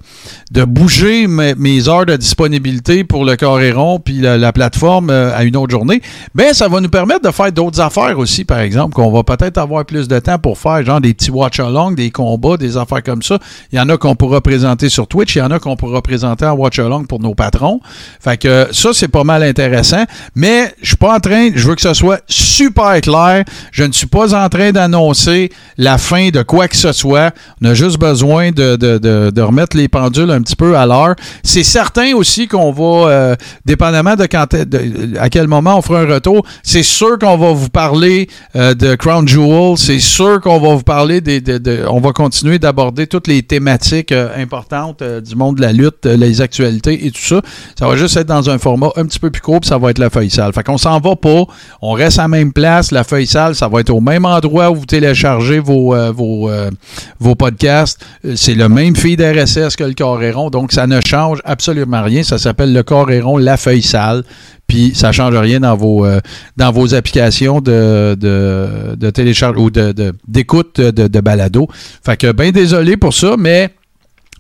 de 0.52 0.64
bouger 0.64 1.28
mes, 1.28 1.88
heures 1.88 2.06
de 2.06 2.16
disponibilité 2.16 3.04
pour 3.04 3.26
le 3.26 3.36
Coréron 3.36 4.00
puis 4.00 4.20
la, 4.20 4.38
la 4.38 4.54
plateforme 4.54 5.10
euh, 5.10 5.36
à 5.36 5.44
une 5.44 5.56
autre 5.56 5.72
journée, 5.72 6.02
ben 6.36 6.54
ça 6.54 6.68
va 6.68 6.82
nous 6.82 6.90
permettre 6.90 7.22
de 7.22 7.32
faire 7.32 7.52
d'autres 7.52 7.80
affaires 7.80 8.18
aussi, 8.20 8.46
par 8.46 8.60
exemple, 8.60 8.94
qu'on 8.94 9.12
va 9.12 9.24
peut-être 9.24 9.58
avoir 9.58 9.86
plus 9.86 10.08
de 10.08 10.20
temps 10.20 10.38
pour 10.38 10.58
faire, 10.58 10.84
genre 10.86 11.02
des 11.02 11.14
petits 11.14 11.32
watch-along, 11.32 11.96
des 11.96 12.12
combats, 12.12 12.58
des 12.58 12.78
affaires 12.78 13.04
comme 13.04 13.24
ça. 13.24 13.40
Il 13.72 13.78
y 13.78 13.82
en 13.82 13.90
a 13.90 13.98
qu'on 13.98 14.16
pourra 14.16 14.42
présenter 14.42 14.90
sur 14.90 15.08
Twitch, 15.08 15.36
il 15.36 15.40
y 15.40 15.42
en 15.42 15.52
a 15.52 15.60
qu'on 15.60 15.76
pourra 15.76 16.02
présenter 16.02 16.46
en 16.46 16.54
watch-along 16.54 17.06
pour 17.08 17.20
nos 17.20 17.36
patrons. 17.36 17.80
Fait 18.20 18.38
que 18.38 18.68
ça, 18.72 18.90
c'est 18.94 19.08
pas 19.08 19.24
mal 19.24 19.44
intéressant. 19.44 20.04
Mais 20.36 20.74
je 20.82 20.90
suis 20.90 20.98
pas 20.98 21.16
en 21.16 21.20
train, 21.20 21.50
je 21.54 21.68
veux 21.68 21.76
que 21.76 21.82
ce 21.82 21.94
soit 21.94 22.22
super 22.52 23.00
clair. 23.02 23.44
Je 23.72 23.84
ne 23.84 23.92
suis 23.92 24.08
pas 24.08 24.34
en 24.36 24.50
train 24.50 24.72
d'annoncer 24.72 25.50
la 25.78 25.98
fin 25.98 26.30
de 26.30 26.42
quoi 26.44 26.68
que 26.68 26.76
ce 26.76 26.92
soit. 26.92 27.34
On 27.62 27.70
a 27.70 27.74
juste 27.74 27.98
besoin 28.00 28.52
de, 28.52 28.76
de, 28.76 28.98
de, 28.98 29.42
remettre 29.42 29.76
les 29.78 29.88
pendules 29.88 30.30
un 30.32 30.42
petit 30.42 30.56
peu 30.56 30.78
à 30.78 30.86
l'heure. 30.86 31.16
C'est 31.44 31.64
certain 31.64 32.14
aussi 32.16 32.48
qu'on 32.48 32.72
va, 32.72 33.10
euh, 33.10 33.36
dépendamment 33.66 34.16
de 34.16 34.26
quand 34.26 34.46
de- 34.52 35.18
à 35.20 35.30
quel 35.30 35.48
moment 35.48 35.78
on 35.78 35.82
fera 35.82 36.02
un 36.02 36.08
retour, 36.08 36.46
c'est 36.64 36.84
sûr 36.84 37.18
qu'on 37.20 37.38
va 37.38 37.52
vous 37.54 37.70
parler 37.70 38.28
euh, 38.56 38.74
de 38.74 38.96
Crown 38.96 39.28
Jewel. 39.28 39.78
C'est 39.78 40.00
sûr 40.00 40.42
qu'on 40.42 40.60
va 40.60 40.76
vous 40.76 40.84
parler 40.84 41.22
des, 41.22 41.40
de- 41.42 41.86
on 41.90 42.00
va 42.00 42.12
continuer 42.12 42.60
d'aborder 42.60 43.08
toutes 43.08 43.28
les 43.28 43.44
thématiques 43.44 44.12
euh, 44.12 44.30
importantes 44.42 45.02
du 45.04 45.36
monde 45.36 45.58
de 45.58 45.62
la 45.62 45.72
lutte, 45.74 46.06
les 46.06 46.42
actualités 46.42 47.06
et 47.06 47.12
tout 47.12 47.22
ça. 47.22 47.42
Ça 47.78 47.88
va 47.88 47.96
juste 47.96 48.18
être 48.18 48.28
dans 48.28 48.50
un 48.50 48.58
format 48.58 48.90
un 48.96 49.06
petit 49.06 49.20
peu 49.20 49.30
plus 49.32 49.42
court, 49.42 49.60
puis 49.62 49.70
ça 49.70 49.78
va 49.78 49.90
être 49.92 50.00
la 50.00 50.10
feuille 50.10 50.30
sale. 50.30 50.54
Fait 50.54 50.64
qu'on 50.64 50.78
s'en 50.78 51.00
va 51.00 51.16
pas. 51.16 51.44
On 51.82 51.92
reste 51.94 52.20
à 52.20 52.28
même 52.32 52.52
place. 52.54 52.92
La 52.92 53.04
feuille 53.04 53.28
sale, 53.28 53.54
ça 53.56 53.68
va 53.68 53.82
être 53.82 53.92
au 53.92 54.02
même 54.02 54.26
endroit 54.26 54.72
où 54.72 54.76
vous 54.76 54.86
téléchargez 54.86 55.60
vos, 55.60 55.94
euh, 55.94 56.12
euh, 56.18 57.36
podcasts. 57.36 58.04
Euh, 58.26 58.34
C'est 58.36 58.56
le 58.56 58.68
même 58.70 58.96
feed 58.96 59.22
RSS 59.22 59.76
que 59.76 59.84
le 59.84 59.94
Coréron, 59.94 60.50
donc 60.50 60.72
ça 60.72 60.88
ne 60.88 61.00
change 61.06 61.40
absolument 61.46 62.02
rien. 62.02 62.24
Ça 62.24 62.38
s'appelle 62.38 62.74
le 62.74 62.84
Coréron, 62.84 63.38
la 63.38 63.58
feuille 63.58 63.84
sale. 63.84 64.24
Puis 64.68 64.94
ça 64.96 65.12
change 65.12 65.36
rien 65.36 65.60
dans 65.60 65.76
vos 65.76 66.96
applications 66.96 67.60
de, 67.60 68.16
de, 68.16 69.10
télécharge 69.10 69.58
ou 69.58 69.70
de, 69.70 69.92
de- 69.92 70.14
d'écoute 70.28 70.80
de, 70.80 71.08
de 71.08 71.20
balado. 71.20 71.68
Fait 72.06 72.16
que 72.16 72.32
ben 72.32 72.52
désolé 72.52 72.96
pour 72.96 73.14
ça, 73.14 73.36
mais 73.38 73.70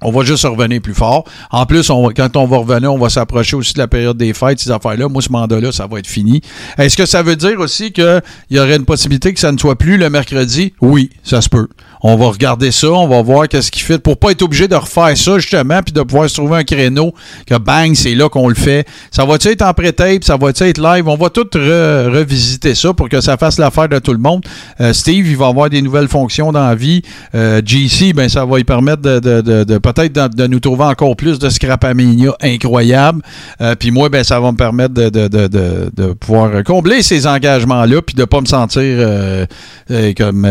on 0.01 0.11
va 0.11 0.23
juste 0.23 0.43
revenir 0.45 0.81
plus 0.81 0.93
fort. 0.93 1.23
En 1.51 1.65
plus, 1.65 1.87
quand 1.87 2.35
on 2.35 2.47
va 2.47 2.57
revenir, 2.57 2.93
on 2.93 2.97
va 2.97 3.09
s'approcher 3.09 3.55
aussi 3.55 3.73
de 3.73 3.79
la 3.79 3.87
période 3.87 4.17
des 4.17 4.33
fêtes, 4.33 4.59
ces 4.59 4.71
affaires-là. 4.71 5.07
Moi, 5.07 5.21
ce 5.21 5.31
mandat-là, 5.31 5.71
ça 5.71 5.87
va 5.87 5.99
être 5.99 6.07
fini. 6.07 6.41
Est-ce 6.77 6.97
que 6.97 7.05
ça 7.05 7.23
veut 7.23 7.35
dire 7.35 7.59
aussi 7.59 7.91
qu'il 7.91 8.21
y 8.49 8.59
aurait 8.59 8.77
une 8.77 8.85
possibilité 8.85 9.33
que 9.33 9.39
ça 9.39 9.51
ne 9.51 9.57
soit 9.57 9.77
plus 9.77 9.97
le 9.97 10.09
mercredi? 10.09 10.73
Oui, 10.81 11.09
ça 11.23 11.41
se 11.41 11.49
peut. 11.49 11.67
On 12.03 12.15
va 12.15 12.27
regarder 12.27 12.71
ça, 12.71 12.87
on 12.89 13.07
va 13.07 13.21
voir 13.21 13.47
qu'est-ce 13.47 13.71
qui 13.71 13.81
fait 13.81 13.99
pour 13.99 14.17
pas 14.17 14.31
être 14.31 14.41
obligé 14.41 14.67
de 14.67 14.75
refaire 14.75 15.15
ça, 15.15 15.37
justement, 15.37 15.81
puis 15.83 15.93
de 15.93 16.01
pouvoir 16.01 16.29
se 16.29 16.35
trouver 16.35 16.57
un 16.57 16.63
créneau 16.63 17.13
que 17.45 17.55
bang, 17.57 17.93
c'est 17.93 18.15
là 18.15 18.27
qu'on 18.29 18.47
le 18.49 18.55
fait. 18.55 18.87
Ça 19.11 19.23
va-tu 19.25 19.49
être 19.49 19.61
en 19.61 19.73
pré-tape? 19.73 20.23
Ça 20.23 20.35
va-tu 20.37 20.63
être 20.63 20.79
live? 20.79 21.07
On 21.07 21.15
va 21.15 21.29
tout 21.29 21.43
re- 21.53 22.09
revisiter 22.09 22.73
ça 22.75 22.93
pour 22.93 23.07
que 23.07 23.21
ça 23.21 23.37
fasse 23.37 23.59
l'affaire 23.59 23.87
de 23.89 23.99
tout 23.99 24.13
le 24.13 24.17
monde. 24.19 24.43
Euh, 24.79 24.93
Steve, 24.93 25.27
il 25.27 25.37
va 25.37 25.47
avoir 25.47 25.69
des 25.69 25.81
nouvelles 25.81 26.07
fonctions 26.07 26.51
dans 26.51 26.67
la 26.67 26.75
vie. 26.75 27.01
Euh, 27.35 27.61
GC, 27.63 28.13
ben, 28.13 28.27
ça 28.29 28.45
va 28.45 28.57
lui 28.57 28.63
permettre 28.63 29.01
de, 29.01 29.19
de- 29.19 29.63
de- 29.63 29.77
peut-être 29.77 30.13
de, 30.35 30.47
nous 30.47 30.59
trouver 30.59 30.85
encore 30.85 31.15
plus 31.15 31.37
de 31.39 31.49
scrapamania 31.49 32.33
incroyable. 32.41 33.21
Euh, 33.61 33.75
puis 33.75 33.91
moi, 33.91 34.09
ben, 34.09 34.23
ça 34.23 34.39
va 34.39 34.51
me 34.51 34.57
permettre 34.57 34.93
de, 34.95 36.13
pouvoir 36.13 36.63
combler 36.63 37.03
ces 37.03 37.27
engagements-là, 37.27 38.01
puis 38.01 38.15
de 38.15 38.25
pas 38.25 38.41
me 38.41 38.45
sentir 38.45 38.81
euh, 38.81 39.45
euh, 39.91 40.13
comme 40.17 40.47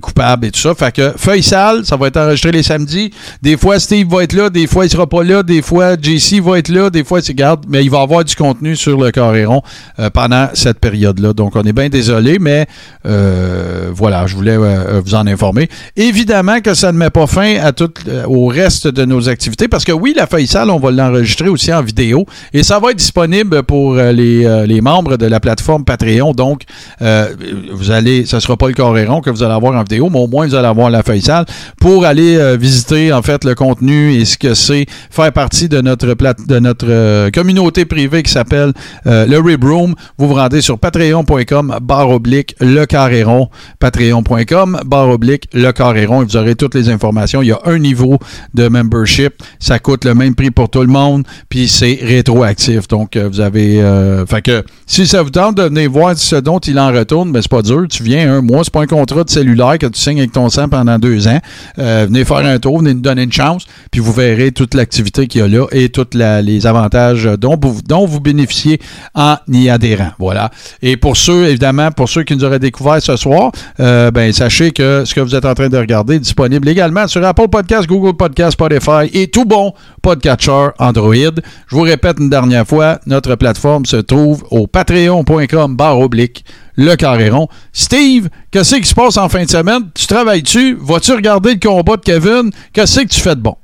coupable 0.00 0.46
et 0.46 0.50
tout 0.50 0.60
ça. 0.60 0.74
Fait 0.82 0.90
que 0.90 1.12
feuille 1.16 1.44
sale, 1.44 1.86
ça 1.86 1.96
va 1.96 2.08
être 2.08 2.16
enregistré 2.16 2.50
les 2.50 2.64
samedis. 2.64 3.12
Des 3.40 3.56
fois, 3.56 3.78
Steve 3.78 4.08
va 4.08 4.24
être 4.24 4.32
là, 4.32 4.50
des 4.50 4.66
fois, 4.66 4.84
il 4.84 4.90
sera 4.90 5.06
pas 5.06 5.22
là, 5.22 5.44
des 5.44 5.62
fois, 5.62 5.94
JC 5.94 6.40
va 6.40 6.58
être 6.58 6.70
là, 6.70 6.90
des 6.90 7.04
fois, 7.04 7.22
c'est 7.22 7.34
garde, 7.34 7.66
mais 7.68 7.84
il 7.84 7.90
va 7.90 8.00
avoir 8.00 8.24
du 8.24 8.34
contenu 8.34 8.74
sur 8.74 9.00
le 9.00 9.12
Coréron 9.12 9.62
euh, 10.00 10.10
pendant 10.10 10.48
cette 10.54 10.80
période-là. 10.80 11.34
Donc, 11.34 11.54
on 11.54 11.62
est 11.62 11.72
bien 11.72 11.88
désolé, 11.88 12.40
mais 12.40 12.66
euh, 13.06 13.90
voilà, 13.94 14.26
je 14.26 14.34
voulais 14.34 14.56
euh, 14.56 15.00
vous 15.04 15.14
en 15.14 15.24
informer. 15.28 15.68
Évidemment 15.94 16.60
que 16.60 16.74
ça 16.74 16.90
ne 16.90 16.98
met 16.98 17.10
pas 17.10 17.28
fin 17.28 17.60
à 17.62 17.70
tout, 17.70 17.92
au 18.26 18.48
reste 18.48 18.88
de 18.88 19.04
nos 19.04 19.28
activités, 19.28 19.68
parce 19.68 19.84
que 19.84 19.92
oui, 19.92 20.14
la 20.16 20.26
feuille 20.26 20.48
sale, 20.48 20.68
on 20.68 20.80
va 20.80 20.90
l'enregistrer 20.90 21.48
aussi 21.48 21.72
en 21.72 21.82
vidéo, 21.82 22.26
et 22.52 22.64
ça 22.64 22.80
va 22.80 22.90
être 22.90 22.98
disponible 22.98 23.62
pour 23.62 23.94
les, 23.94 24.66
les 24.66 24.80
membres 24.80 25.16
de 25.16 25.26
la 25.26 25.38
plateforme 25.38 25.84
Patreon. 25.84 26.32
Donc, 26.32 26.62
vous 26.98 27.90
allez, 27.92 28.26
ce 28.26 28.40
sera 28.40 28.56
pas 28.56 28.66
le 28.66 28.74
Coréron 28.74 29.20
que 29.20 29.30
vous 29.30 29.44
allez 29.44 29.54
avoir 29.54 29.74
en 29.76 29.84
vidéo, 29.84 30.10
mais 30.10 30.18
au 30.18 30.26
moins 30.26 30.44
vous 30.44 30.56
allez 30.56 30.66
avoir 30.66 30.71
la 30.90 31.02
feuille 31.02 31.22
sale 31.22 31.44
pour 31.80 32.04
aller 32.04 32.36
euh, 32.36 32.56
visiter 32.56 33.12
en 33.12 33.22
fait 33.22 33.44
le 33.44 33.54
contenu 33.54 34.12
et 34.12 34.24
ce 34.24 34.36
que 34.38 34.54
c'est 34.54 34.86
faire 35.10 35.32
partie 35.32 35.68
de 35.68 35.80
notre 35.80 36.14
plate, 36.14 36.46
de 36.46 36.58
notre 36.58 36.86
euh, 36.88 37.30
communauté 37.30 37.84
privée 37.84 38.22
qui 38.22 38.30
s'appelle 38.30 38.72
euh, 39.06 39.26
le 39.26 39.38
Rib 39.38 39.64
Room. 39.64 39.94
Vous 40.18 40.28
vous 40.28 40.34
rendez 40.34 40.60
sur 40.60 40.78
patreon.com 40.78 41.78
barre 41.82 42.10
oblique 42.10 42.54
le 42.60 42.84
carréron 42.84 43.48
patreon.com 43.78 44.80
barre 44.86 45.08
oblique 45.08 45.48
le 45.52 45.70
carréron 45.72 46.22
et 46.22 46.24
vous 46.24 46.36
aurez 46.36 46.54
toutes 46.54 46.74
les 46.74 46.88
informations. 46.88 47.42
Il 47.42 47.48
y 47.48 47.52
a 47.52 47.60
un 47.64 47.78
niveau 47.78 48.18
de 48.54 48.68
membership, 48.68 49.34
ça 49.58 49.78
coûte 49.78 50.04
le 50.04 50.14
même 50.14 50.34
prix 50.34 50.50
pour 50.50 50.68
tout 50.68 50.82
le 50.82 50.86
monde, 50.86 51.24
puis 51.48 51.68
c'est 51.68 51.98
rétroactif. 52.02 52.88
Donc 52.88 53.16
vous 53.16 53.40
avez 53.40 53.82
fait 54.28 54.42
que 54.42 54.64
si 54.86 55.06
ça 55.06 55.22
vous 55.22 55.30
tente 55.30 55.56
de 55.56 55.62
venir 55.64 55.90
voir 55.90 56.16
ce 56.16 56.36
dont 56.36 56.58
il 56.58 56.78
en 56.78 56.92
retourne, 56.92 57.32
ben 57.32 57.40
c'est 57.42 57.50
pas 57.50 57.62
dur, 57.62 57.86
tu 57.88 58.02
viens 58.02 58.32
un 58.32 58.42
mois, 58.42 58.62
c'est 58.64 58.72
pas 58.72 58.82
un 58.82 58.86
contrat 58.86 59.24
de 59.24 59.30
cellulaire 59.30 59.78
que 59.78 59.86
tu 59.86 60.00
signes 60.00 60.18
avec 60.18 60.32
ton 60.32 60.48
sang 60.48 60.61
pendant 60.68 60.98
deux 60.98 61.28
ans. 61.28 61.38
Euh, 61.78 62.06
venez 62.08 62.24
faire 62.24 62.38
un 62.38 62.58
tour, 62.58 62.78
venez 62.78 62.94
nous 62.94 63.00
donner 63.00 63.22
une 63.22 63.32
chance, 63.32 63.66
puis 63.90 64.00
vous 64.00 64.12
verrez 64.12 64.52
toute 64.52 64.74
l'activité 64.74 65.26
qu'il 65.26 65.40
y 65.40 65.44
a 65.44 65.48
là 65.48 65.66
et 65.72 65.88
tous 65.88 66.08
les 66.14 66.66
avantages 66.66 67.28
dont 67.38 67.58
vous, 68.06 68.20
bénéficiez 68.20 68.80
en 69.14 69.36
y 69.48 69.68
adhérant. 69.68 70.10
Voilà. 70.18 70.50
Et 70.80 70.96
pour 70.96 71.16
ceux, 71.16 71.48
évidemment, 71.48 71.90
pour 71.90 72.08
ceux 72.08 72.22
qui 72.22 72.36
nous 72.36 72.44
auraient 72.44 72.58
découvert 72.58 73.02
ce 73.02 73.16
soir, 73.16 73.52
euh, 73.80 74.10
ben 74.10 74.32
sachez 74.32 74.70
que 74.70 75.04
ce 75.04 75.14
que 75.14 75.20
vous 75.20 75.34
êtes 75.34 75.44
en 75.44 75.54
train 75.54 75.68
de 75.68 75.78
regarder 75.78 76.16
est 76.16 76.20
disponible 76.20 76.68
également 76.68 77.06
sur 77.06 77.24
Apple 77.24 77.48
Podcast, 77.48 77.86
Google 77.86 78.16
Podcast, 78.16 78.52
Spotify 78.52 79.10
et 79.12 79.28
tout 79.28 79.44
bon 79.44 79.72
podcatcher 80.02 80.68
Android. 80.78 81.14
Je 81.14 81.76
vous 81.76 81.82
répète 81.82 82.18
une 82.18 82.30
dernière 82.30 82.66
fois, 82.66 83.00
notre 83.06 83.34
plateforme 83.36 83.86
se 83.86 83.96
trouve 83.96 84.44
au 84.50 84.66
patreon.com 84.66 85.76
barre 85.76 85.98
oblique 85.98 86.44
le 86.76 86.94
carréron. 86.96 87.48
Steve, 87.72 88.28
qu'est-ce 88.50 88.76
qui 88.76 88.88
se 88.88 88.94
passe 88.94 89.16
en 89.16 89.28
fin 89.28 89.44
de 89.44 89.50
semaine? 89.50 89.82
Tu 89.94 90.06
travailles-tu? 90.06 90.76
Vas-tu 90.80 91.12
regarder 91.12 91.54
le 91.54 91.60
combat 91.60 91.96
de 91.96 92.02
Kevin? 92.02 92.50
Qu'est-ce 92.72 93.00
que 93.00 93.08
tu 93.08 93.20
fais 93.20 93.34
de 93.34 93.40
bon? 93.40 93.56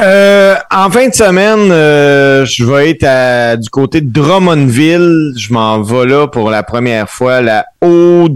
Euh, 0.00 0.56
en 0.72 0.90
fin 0.90 1.08
de 1.08 1.14
semaine, 1.14 1.70
euh, 1.70 2.44
je 2.44 2.64
vais 2.64 2.90
être 2.90 3.60
du 3.60 3.70
côté 3.70 4.00
de 4.00 4.10
Drummondville. 4.10 5.34
Je 5.36 5.52
m'en 5.52 5.82
vais 5.82 6.06
là 6.06 6.26
pour 6.26 6.50
la 6.50 6.64
première 6.64 7.08
fois, 7.08 7.40
la. 7.40 7.64
OW. 7.80 8.28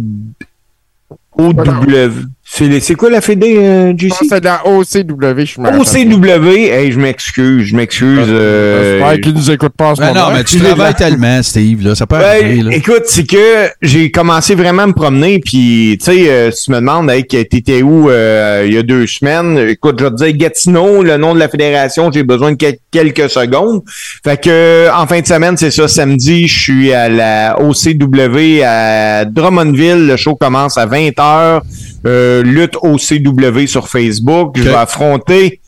C'est 2.50 2.66
les- 2.66 2.80
c'est 2.80 2.94
quoi 2.94 3.10
la 3.10 3.20
fédé, 3.20 3.56
euh, 3.58 3.92
JC? 3.96 4.14
c'est 4.28 4.42
la 4.42 4.66
OCW, 4.66 5.44
je. 5.44 5.60
OCW. 5.60 6.48
Hey, 6.72 6.90
je 6.90 6.98
m'excuse, 6.98 7.66
je 7.66 7.76
m'excuse. 7.76 8.18
euh, 8.28 8.98
J'espère 8.98 9.20
qu'ils 9.20 9.34
nous 9.34 9.50
écoutent 9.50 9.76
pas 9.76 9.90
en 9.90 9.94
ce 9.94 10.00
Ben 10.00 10.08
moment. 10.14 10.30
non, 10.30 10.34
mais 10.34 10.44
tu 10.44 10.58
travailles 10.58 10.94
tellement, 10.96 11.42
Steve, 11.42 11.86
là. 11.86 11.94
Ça 11.94 12.06
peut 12.06 12.16
Ben, 12.16 12.24
arriver, 12.24 12.62
là. 12.62 12.74
écoute, 12.74 13.02
c'est 13.04 13.26
que 13.28 13.68
j'ai 13.82 14.10
commencé 14.10 14.54
vraiment 14.54 14.84
à 14.84 14.86
me 14.86 14.92
promener, 14.94 15.40
puis 15.40 15.98
tu 16.02 16.06
sais, 16.06 16.30
euh, 16.30 16.50
si 16.50 16.64
tu 16.64 16.70
me 16.72 16.76
demandes, 16.76 17.10
hey, 17.10 17.24
t'étais 17.26 17.82
où 17.82 18.08
euh, 18.08 18.64
il 18.66 18.74
y 18.74 18.78
a 18.78 18.82
deux 18.82 19.06
semaines, 19.06 19.58
écoute, 19.68 19.96
je 20.00 20.04
vais 20.04 20.10
te 20.10 20.16
dire 20.16 20.36
Gatineau, 20.36 21.02
le 21.02 21.16
nom 21.18 21.34
de 21.34 21.38
la 21.38 21.48
fédération, 21.48 22.10
j'ai 22.10 22.22
besoin 22.24 22.52
de 22.52 22.56
quel- 22.56 22.78
quelques 22.90 23.28
secondes. 23.30 23.82
Fait 24.24 24.40
que 24.40 24.48
euh, 24.50 24.90
en 24.94 25.06
fin 25.06 25.20
de 25.20 25.26
semaine, 25.26 25.56
c'est 25.58 25.70
ça, 25.70 25.86
samedi, 25.86 26.48
je 26.48 26.58
suis 26.60 26.92
à 26.94 27.08
la 27.10 27.58
OCW 27.60 28.62
à 28.64 29.26
Drummondville, 29.26 30.06
le 30.06 30.16
show 30.16 30.34
commence 30.34 30.78
à 30.78 30.86
20h, 30.86 31.60
euh, 32.06 32.42
lutte 32.42 32.76
OCW 32.76 33.66
sur 33.66 33.88
Facebook, 33.88 34.56
je 34.56 34.64
vais 34.64 34.74
affronter 34.74 35.60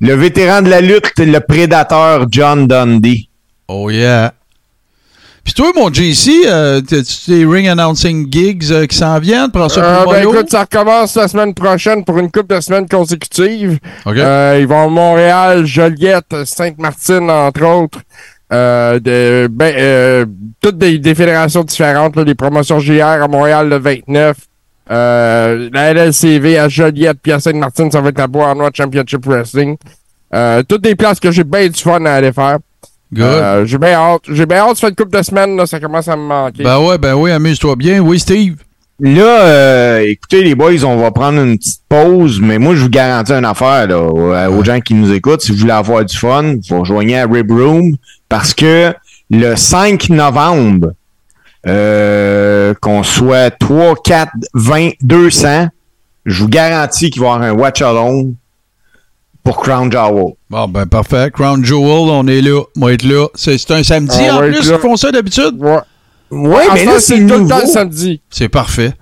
le 0.00 0.14
vétéran 0.14 0.62
de 0.62 0.68
la 0.68 0.80
lutte, 0.80 1.12
le 1.18 1.38
prédateur 1.38 2.26
John 2.30 2.66
Dundee. 2.66 3.28
Oh 3.68 3.90
yeah. 3.90 4.32
Puis 5.44 5.54
toi, 5.54 5.70
mon 5.76 5.92
JC, 5.92 6.44
euh, 6.46 6.80
t'as-tu 6.80 7.30
des 7.30 7.46
ring 7.46 7.68
announcing 7.68 8.26
gigs 8.32 8.64
euh, 8.72 8.86
qui 8.86 8.96
s'en 8.96 9.20
viennent? 9.20 9.50
Prends 9.52 9.68
ça 9.68 10.02
Euh, 10.02 10.04
ben 10.04 10.28
écoute, 10.28 10.50
ça 10.50 10.62
recommence 10.62 11.14
la 11.14 11.28
semaine 11.28 11.54
prochaine 11.54 12.04
pour 12.04 12.18
une 12.18 12.32
couple 12.32 12.56
de 12.56 12.60
semaines 12.60 12.88
consécutives. 12.88 13.78
OK. 14.04 14.16
Euh, 14.16 14.58
ils 14.60 14.66
vont 14.66 14.86
à 14.86 14.88
Montréal, 14.88 15.64
Joliette, 15.64 16.44
Sainte-Martine, 16.44 17.30
entre 17.30 17.64
autres. 17.64 18.00
Euh, 18.52 18.98
de, 18.98 19.48
ben, 19.48 19.72
euh, 19.76 20.26
toutes 20.60 20.78
des, 20.78 20.98
des 20.98 21.14
fédérations 21.14 21.62
différentes. 21.62 22.16
Là, 22.16 22.24
les 22.24 22.34
promotions 22.34 22.80
JR 22.80 23.04
à 23.04 23.28
Montréal 23.28 23.68
le 23.68 23.78
29. 23.78 24.36
Euh, 24.90 25.68
la 25.72 25.92
LLCV 25.92 26.58
à 26.58 26.68
Joliette 26.68 27.18
puis 27.22 27.32
à 27.32 27.40
Sainte-Martine, 27.40 27.90
ça 27.90 28.00
va 28.00 28.10
être 28.10 28.18
la 28.18 28.26
Bois 28.26 28.54
Noir 28.54 28.70
Championship 28.72 29.24
Wrestling. 29.26 29.76
Euh, 30.34 30.62
toutes 30.68 30.82
des 30.82 30.94
places 30.94 31.18
que 31.20 31.30
j'ai 31.30 31.44
bien 31.44 31.66
du 31.68 31.80
fun 31.80 32.04
à 32.04 32.14
aller 32.14 32.32
faire. 32.32 32.58
Good. 33.12 33.22
Euh, 33.24 33.66
j'ai 33.66 33.78
bien 33.78 33.92
hâte. 33.92 34.22
J'ai 34.28 34.46
bien 34.46 34.58
hâte, 34.58 34.76
ça 34.76 34.86
fait 34.86 34.88
une 34.88 34.96
couple 34.96 35.16
de 35.16 35.22
semaines, 35.22 35.56
là, 35.56 35.66
ça 35.66 35.80
commence 35.80 36.08
à 36.08 36.16
me 36.16 36.22
manquer. 36.22 36.62
Ben 36.62 36.78
ouais, 36.80 36.98
ben 36.98 37.14
oui, 37.14 37.30
amuse-toi 37.30 37.76
bien. 37.76 38.00
Oui, 38.00 38.18
Steve. 38.18 38.56
Là, 38.98 39.40
euh, 39.42 39.98
écoutez 40.06 40.42
les 40.42 40.54
boys, 40.54 40.82
on 40.84 40.96
va 40.96 41.10
prendre 41.10 41.40
une 41.42 41.58
petite 41.58 41.82
pause, 41.86 42.40
mais 42.40 42.58
moi 42.58 42.74
je 42.74 42.80
vous 42.80 42.88
garantis 42.88 43.32
une 43.32 43.44
affaire 43.44 43.86
là, 43.86 44.00
aux, 44.00 44.32
aux 44.32 44.64
gens 44.64 44.80
qui 44.80 44.94
nous 44.94 45.12
écoutent. 45.12 45.42
Si 45.42 45.52
vous 45.52 45.58
voulez 45.58 45.72
avoir 45.72 46.02
du 46.02 46.16
fun, 46.16 46.54
vous 46.68 46.80
rejoignez 46.80 47.18
à 47.18 47.26
Rib 47.26 47.50
Room 47.50 47.96
parce 48.30 48.54
que 48.54 48.94
le 49.28 49.54
5 49.54 50.08
novembre, 50.08 50.92
euh, 51.66 52.74
qu'on 52.80 53.02
soit 53.02 53.50
3, 53.50 53.96
4, 54.04 54.30
20, 54.54 54.90
200, 55.02 55.68
je 56.24 56.42
vous 56.42 56.48
garantis 56.48 57.10
qu'il 57.10 57.20
va 57.22 57.28
y 57.28 57.30
avoir 57.32 57.48
un 57.48 57.52
watch 57.52 57.82
alone 57.82 58.34
pour 59.42 59.58
Crown 59.62 59.90
Jewel. 59.90 60.34
Bon, 60.50 60.68
ben 60.68 60.86
parfait. 60.86 61.30
Crown 61.32 61.64
Jewel, 61.64 62.10
on 62.10 62.26
est 62.26 62.40
là. 62.40 62.62
Moi, 62.76 62.92
être 62.94 63.04
là. 63.04 63.28
C'est 63.34 63.58
c'est 63.58 63.72
un 63.72 63.82
samedi 63.82 64.16
On 64.20 64.30
en 64.34 64.40
va 64.40 64.46
plus 64.48 64.60
qu'ils 64.60 64.70
là. 64.70 64.78
font 64.78 64.96
ça 64.96 65.12
d'habitude? 65.12 65.54
Ouais. 65.58 65.78
Ouais, 66.32 66.68
En 66.68 66.74
mais 66.74 66.84
là 66.84 66.98
c'est 66.98 67.14
tout 67.14 67.20
le 67.20 67.26
nouveau. 67.38 67.48
temps 67.48 67.60
le 67.60 67.66
samedi. 67.66 68.20
C'est 68.30 68.48
parfait. 68.48 68.92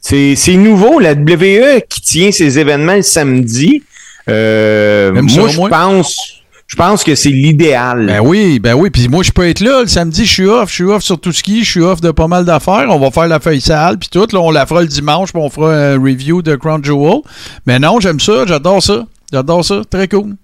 C'est 0.00 0.34
c'est 0.36 0.54
nouveau, 0.56 0.98
la 0.98 1.12
WWE 1.12 1.80
qui 1.88 2.00
tient 2.00 2.32
ses 2.32 2.58
événements 2.58 2.94
le 2.96 3.02
samedi. 3.02 3.82
Euh, 4.28 5.12
moi, 5.12 5.48
je 5.48 5.68
pense, 5.68 6.39
je 6.70 6.76
pense 6.76 7.02
que 7.02 7.16
c'est 7.16 7.30
l'idéal. 7.30 8.06
Ben 8.06 8.20
oui, 8.20 8.60
ben 8.60 8.74
oui. 8.74 8.90
Puis 8.90 9.08
moi, 9.08 9.24
je 9.24 9.32
peux 9.32 9.48
être 9.48 9.58
là. 9.58 9.80
Le 9.80 9.88
samedi, 9.88 10.24
je 10.24 10.30
suis 10.30 10.46
off. 10.46 10.68
Je 10.68 10.74
suis 10.76 10.84
off 10.84 11.02
sur 11.02 11.20
tout 11.20 11.32
ski. 11.32 11.64
Je 11.64 11.68
suis 11.68 11.80
off 11.80 12.00
de 12.00 12.12
pas 12.12 12.28
mal 12.28 12.44
d'affaires. 12.44 12.86
On 12.90 13.00
va 13.00 13.10
faire 13.10 13.26
la 13.26 13.40
feuille 13.40 13.60
sale. 13.60 13.98
Puis 13.98 14.08
tout. 14.08 14.28
Là, 14.32 14.38
on 14.38 14.52
la 14.52 14.66
fera 14.66 14.82
le 14.82 14.86
dimanche. 14.86 15.32
Puis 15.32 15.42
on 15.42 15.50
fera 15.50 15.74
un 15.74 15.94
review 16.00 16.42
de 16.42 16.54
Crown 16.54 16.84
Jewel. 16.84 17.22
Mais 17.66 17.80
non, 17.80 17.98
j'aime 17.98 18.20
ça. 18.20 18.46
J'adore 18.46 18.84
ça. 18.84 19.04
J'adore 19.32 19.64
ça. 19.64 19.82
Très 19.90 20.06
cool. 20.06 20.36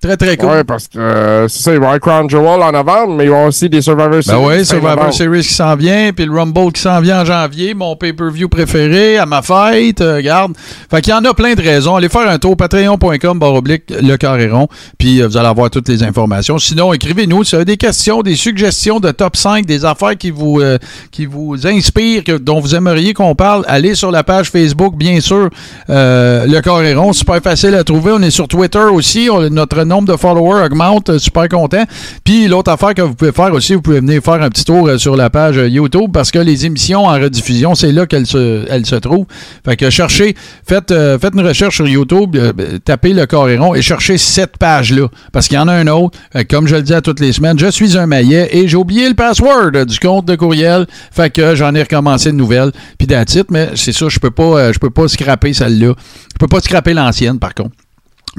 Très, 0.00 0.16
très 0.16 0.36
cool. 0.36 0.48
Ouais, 0.50 0.62
parce 0.64 0.86
que 0.86 0.96
euh, 0.96 1.48
c'est 1.48 1.60
ça, 1.64 1.72
il 1.74 1.80
va 1.80 1.86
y 1.86 1.88
avoir 1.88 2.00
Crown 2.00 2.30
Jewel 2.30 2.62
en 2.62 2.70
novembre, 2.70 3.14
mais 3.16 3.24
il 3.24 3.30
va 3.30 3.34
y 3.34 3.36
avoir 3.36 3.48
aussi 3.48 3.68
des 3.68 3.82
Survivor 3.82 4.22
Series. 4.22 4.38
Ben 4.40 4.46
oui, 4.46 4.64
Survivor. 4.64 5.12
Series 5.12 5.42
qui 5.42 5.52
s'en 5.52 5.74
vient, 5.74 6.12
puis 6.14 6.24
le 6.24 6.32
Rumble 6.38 6.70
qui 6.72 6.80
s'en 6.80 7.00
vient 7.00 7.22
en 7.22 7.24
janvier, 7.24 7.74
mon 7.74 7.96
pay-per-view 7.96 8.48
préféré, 8.48 9.18
à 9.18 9.26
ma 9.26 9.42
fête, 9.42 10.00
euh, 10.00 10.16
regarde. 10.18 10.52
Fait 10.88 11.00
qu'il 11.00 11.12
y 11.12 11.16
en 11.16 11.24
a 11.24 11.34
plein 11.34 11.54
de 11.54 11.60
raisons. 11.60 11.96
Allez 11.96 12.08
faire 12.08 12.28
un 12.30 12.38
tour, 12.38 12.56
patreon.com, 12.56 13.38
barre 13.40 13.54
oblique, 13.54 13.84
le 13.90 14.16
carré 14.16 14.48
rond, 14.48 14.68
puis 14.98 15.20
euh, 15.20 15.26
vous 15.26 15.36
allez 15.36 15.48
avoir 15.48 15.68
toutes 15.68 15.88
les 15.88 16.04
informations. 16.04 16.58
Sinon, 16.58 16.92
écrivez-nous 16.92 17.42
si 17.42 17.50
vous 17.50 17.56
avez 17.56 17.64
des 17.64 17.76
questions, 17.76 18.22
des 18.22 18.36
suggestions 18.36 19.00
de 19.00 19.10
top 19.10 19.34
5, 19.36 19.66
des 19.66 19.84
affaires 19.84 20.16
qui 20.16 20.30
vous, 20.30 20.60
euh, 20.60 20.78
qui 21.10 21.26
vous 21.26 21.66
inspirent, 21.66 22.22
que- 22.22 22.38
dont 22.38 22.60
vous 22.60 22.76
aimeriez 22.76 23.14
qu'on 23.14 23.34
parle. 23.34 23.64
Allez 23.66 23.96
sur 23.96 24.12
la 24.12 24.22
page 24.22 24.48
Facebook, 24.50 24.94
bien 24.96 25.18
sûr, 25.20 25.50
euh, 25.90 26.46
le 26.46 26.60
carré 26.60 26.94
rond, 26.94 27.12
super 27.12 27.40
facile 27.42 27.74
à 27.74 27.82
trouver. 27.82 28.12
On 28.12 28.22
est 28.22 28.30
sur 28.30 28.46
Twitter 28.46 28.78
aussi, 28.78 29.28
On- 29.32 29.50
notre 29.50 29.87
nombre 29.88 30.12
de 30.12 30.16
followers 30.16 30.64
augmente, 30.64 31.10
euh, 31.10 31.18
super 31.18 31.48
content. 31.48 31.84
Puis 32.24 32.48
l'autre 32.48 32.70
affaire 32.70 32.94
que 32.94 33.02
vous 33.02 33.14
pouvez 33.14 33.32
faire 33.32 33.52
aussi, 33.52 33.74
vous 33.74 33.82
pouvez 33.82 34.00
venir 34.00 34.22
faire 34.22 34.42
un 34.42 34.48
petit 34.48 34.64
tour 34.64 34.88
euh, 34.88 34.98
sur 34.98 35.16
la 35.16 35.30
page 35.30 35.58
euh, 35.58 35.68
YouTube 35.68 36.10
parce 36.12 36.30
que 36.30 36.38
les 36.38 36.66
émissions 36.66 37.04
en 37.06 37.12
rediffusion, 37.12 37.74
c'est 37.74 37.92
là 37.92 38.06
qu'elles 38.06 38.26
se, 38.26 38.66
se 38.84 38.96
trouvent. 38.96 39.26
Fait 39.64 39.76
que 39.76 39.90
cherchez, 39.90 40.34
faites, 40.66 40.92
faites 41.20 41.34
une 41.34 41.46
recherche 41.46 41.76
sur 41.76 41.88
YouTube, 41.88 42.36
euh, 42.36 42.52
tapez 42.84 43.12
le 43.12 43.26
Coréron 43.26 43.74
et 43.74 43.82
cherchez 43.82 44.18
cette 44.18 44.56
page-là. 44.58 45.08
Parce 45.32 45.48
qu'il 45.48 45.56
y 45.56 45.60
en 45.60 45.68
a 45.68 45.72
un 45.72 45.86
autre. 45.86 46.18
Comme 46.50 46.66
je 46.66 46.76
le 46.76 46.82
dis 46.82 46.94
à 46.94 47.00
toutes 47.00 47.20
les 47.20 47.32
semaines, 47.32 47.58
je 47.58 47.70
suis 47.70 47.96
un 47.96 48.06
maillet 48.06 48.48
et 48.52 48.68
j'ai 48.68 48.76
oublié 48.76 49.08
le 49.08 49.14
password 49.14 49.86
du 49.86 49.98
compte 49.98 50.26
de 50.26 50.36
courriel. 50.36 50.86
Fait 51.10 51.30
que 51.30 51.54
j'en 51.54 51.74
ai 51.74 51.82
recommencé 51.82 52.30
de 52.30 52.36
nouvelles. 52.36 52.72
Puis 52.98 53.06
d'attitude, 53.06 53.46
mais 53.50 53.70
c'est 53.74 53.92
ça, 53.92 54.08
je 54.08 54.18
peux 54.18 54.30
pas, 54.30 54.72
je 54.72 54.78
peux 54.78 54.90
pas 54.90 55.08
scraper 55.08 55.52
celle-là. 55.52 55.94
Je 55.96 56.38
peux 56.38 56.48
pas 56.48 56.60
scraper 56.60 56.94
l'ancienne, 56.94 57.38
par 57.38 57.54
contre. 57.54 57.74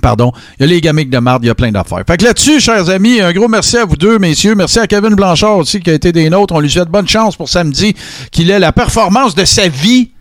Pardon. 0.01 0.31
Il 0.59 0.61
y 0.61 0.63
a 0.63 0.67
les 0.67 0.81
gamiques 0.81 1.09
de 1.09 1.17
marde, 1.17 1.43
il 1.43 1.47
y 1.47 1.49
a 1.49 1.55
plein 1.55 1.71
d'affaires. 1.71 2.03
Fait 2.07 2.17
que 2.17 2.23
là-dessus, 2.23 2.59
chers 2.59 2.89
amis, 2.89 3.21
un 3.21 3.33
gros 3.33 3.47
merci 3.47 3.77
à 3.77 3.85
vous 3.85 3.95
deux, 3.95 4.19
messieurs. 4.19 4.55
Merci 4.55 4.79
à 4.79 4.87
Kevin 4.87 5.15
Blanchard 5.15 5.57
aussi 5.57 5.79
qui 5.79 5.89
a 5.89 5.93
été 5.93 6.11
des 6.11 6.29
nôtres. 6.29 6.53
On 6.53 6.59
lui 6.59 6.69
souhaite 6.69 6.89
bonne 6.89 7.07
chance 7.07 7.35
pour 7.35 7.49
samedi, 7.49 7.95
qu'il 8.31 8.49
ait 8.51 8.59
la 8.59 8.71
performance 8.71 9.35
de 9.35 9.45
sa 9.45 9.67
vie. 9.67 10.11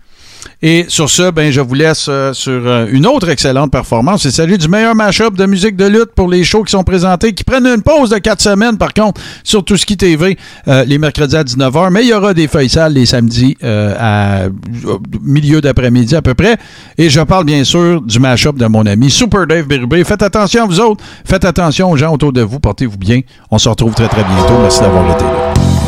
Et 0.60 0.86
sur 0.89 1.09
ce, 1.09 1.30
ben, 1.30 1.52
je 1.52 1.60
vous 1.60 1.74
laisse 1.74 2.06
euh, 2.09 2.32
sur 2.32 2.66
euh, 2.66 2.86
une 2.90 3.06
autre 3.06 3.28
excellente 3.28 3.70
performance. 3.70 4.24
Il 4.24 4.32
s'agit 4.32 4.59
du 4.59 4.68
meilleur 4.68 4.94
mash-up 4.94 5.35
de 5.35 5.47
musique 5.47 5.76
de 5.76 5.86
lutte 5.86 6.12
pour 6.16 6.28
les 6.28 6.43
shows 6.43 6.64
qui 6.64 6.72
sont 6.72 6.82
présentés, 6.82 7.32
qui 7.32 7.44
prennent 7.44 7.66
une 7.66 7.82
pause 7.82 8.10
de 8.10 8.18
quatre 8.18 8.43
semaines, 8.43 8.76
par 8.76 8.93
contre, 8.93 9.20
sur 9.44 9.64
Tout 9.64 9.76
Ski 9.76 9.97
TV, 9.97 10.36
euh, 10.66 10.85
les 10.85 10.98
mercredis 10.98 11.36
à 11.36 11.44
19h. 11.44 11.90
Mais 11.90 12.02
il 12.02 12.09
y 12.09 12.12
aura 12.12 12.35
des 12.35 12.48
feuilles 12.48 12.68
sales 12.68 12.94
les 12.94 13.06
samedis 13.06 13.56
euh, 13.62 13.94
à 13.98 14.48
milieu 15.22 15.60
d'après-midi 15.60 16.16
à 16.16 16.22
peu 16.22 16.35
près. 16.35 16.56
Et 16.97 17.09
je 17.09 17.20
parle 17.20 17.44
bien 17.44 17.62
sûr 17.62 18.02
du 18.02 18.18
mash-up 18.18 18.56
de 18.56 18.66
mon 18.66 18.85
ami 18.85 19.10
Super 19.10 19.47
Dave 19.47 19.66
Bérubé. 19.66 20.02
Faites 20.02 20.22
attention, 20.22 20.66
vous 20.66 20.80
autres. 20.80 21.05
Faites 21.24 21.44
attention 21.44 21.93
aux 21.93 21.97
gens 21.97 22.12
autour 22.12 22.32
de 22.32 22.43
vous. 22.43 22.59
Portez-vous 22.59 22.98
bien. 22.98 23.20
On 23.52 23.59
se 23.59 23.68
retrouve 23.68 23.94
très, 23.94 24.09
très 24.09 24.24
bientôt. 24.24 24.59
Merci 24.60 24.80
d'avoir 24.80 25.09
été 25.14 25.24
là. 25.24 25.88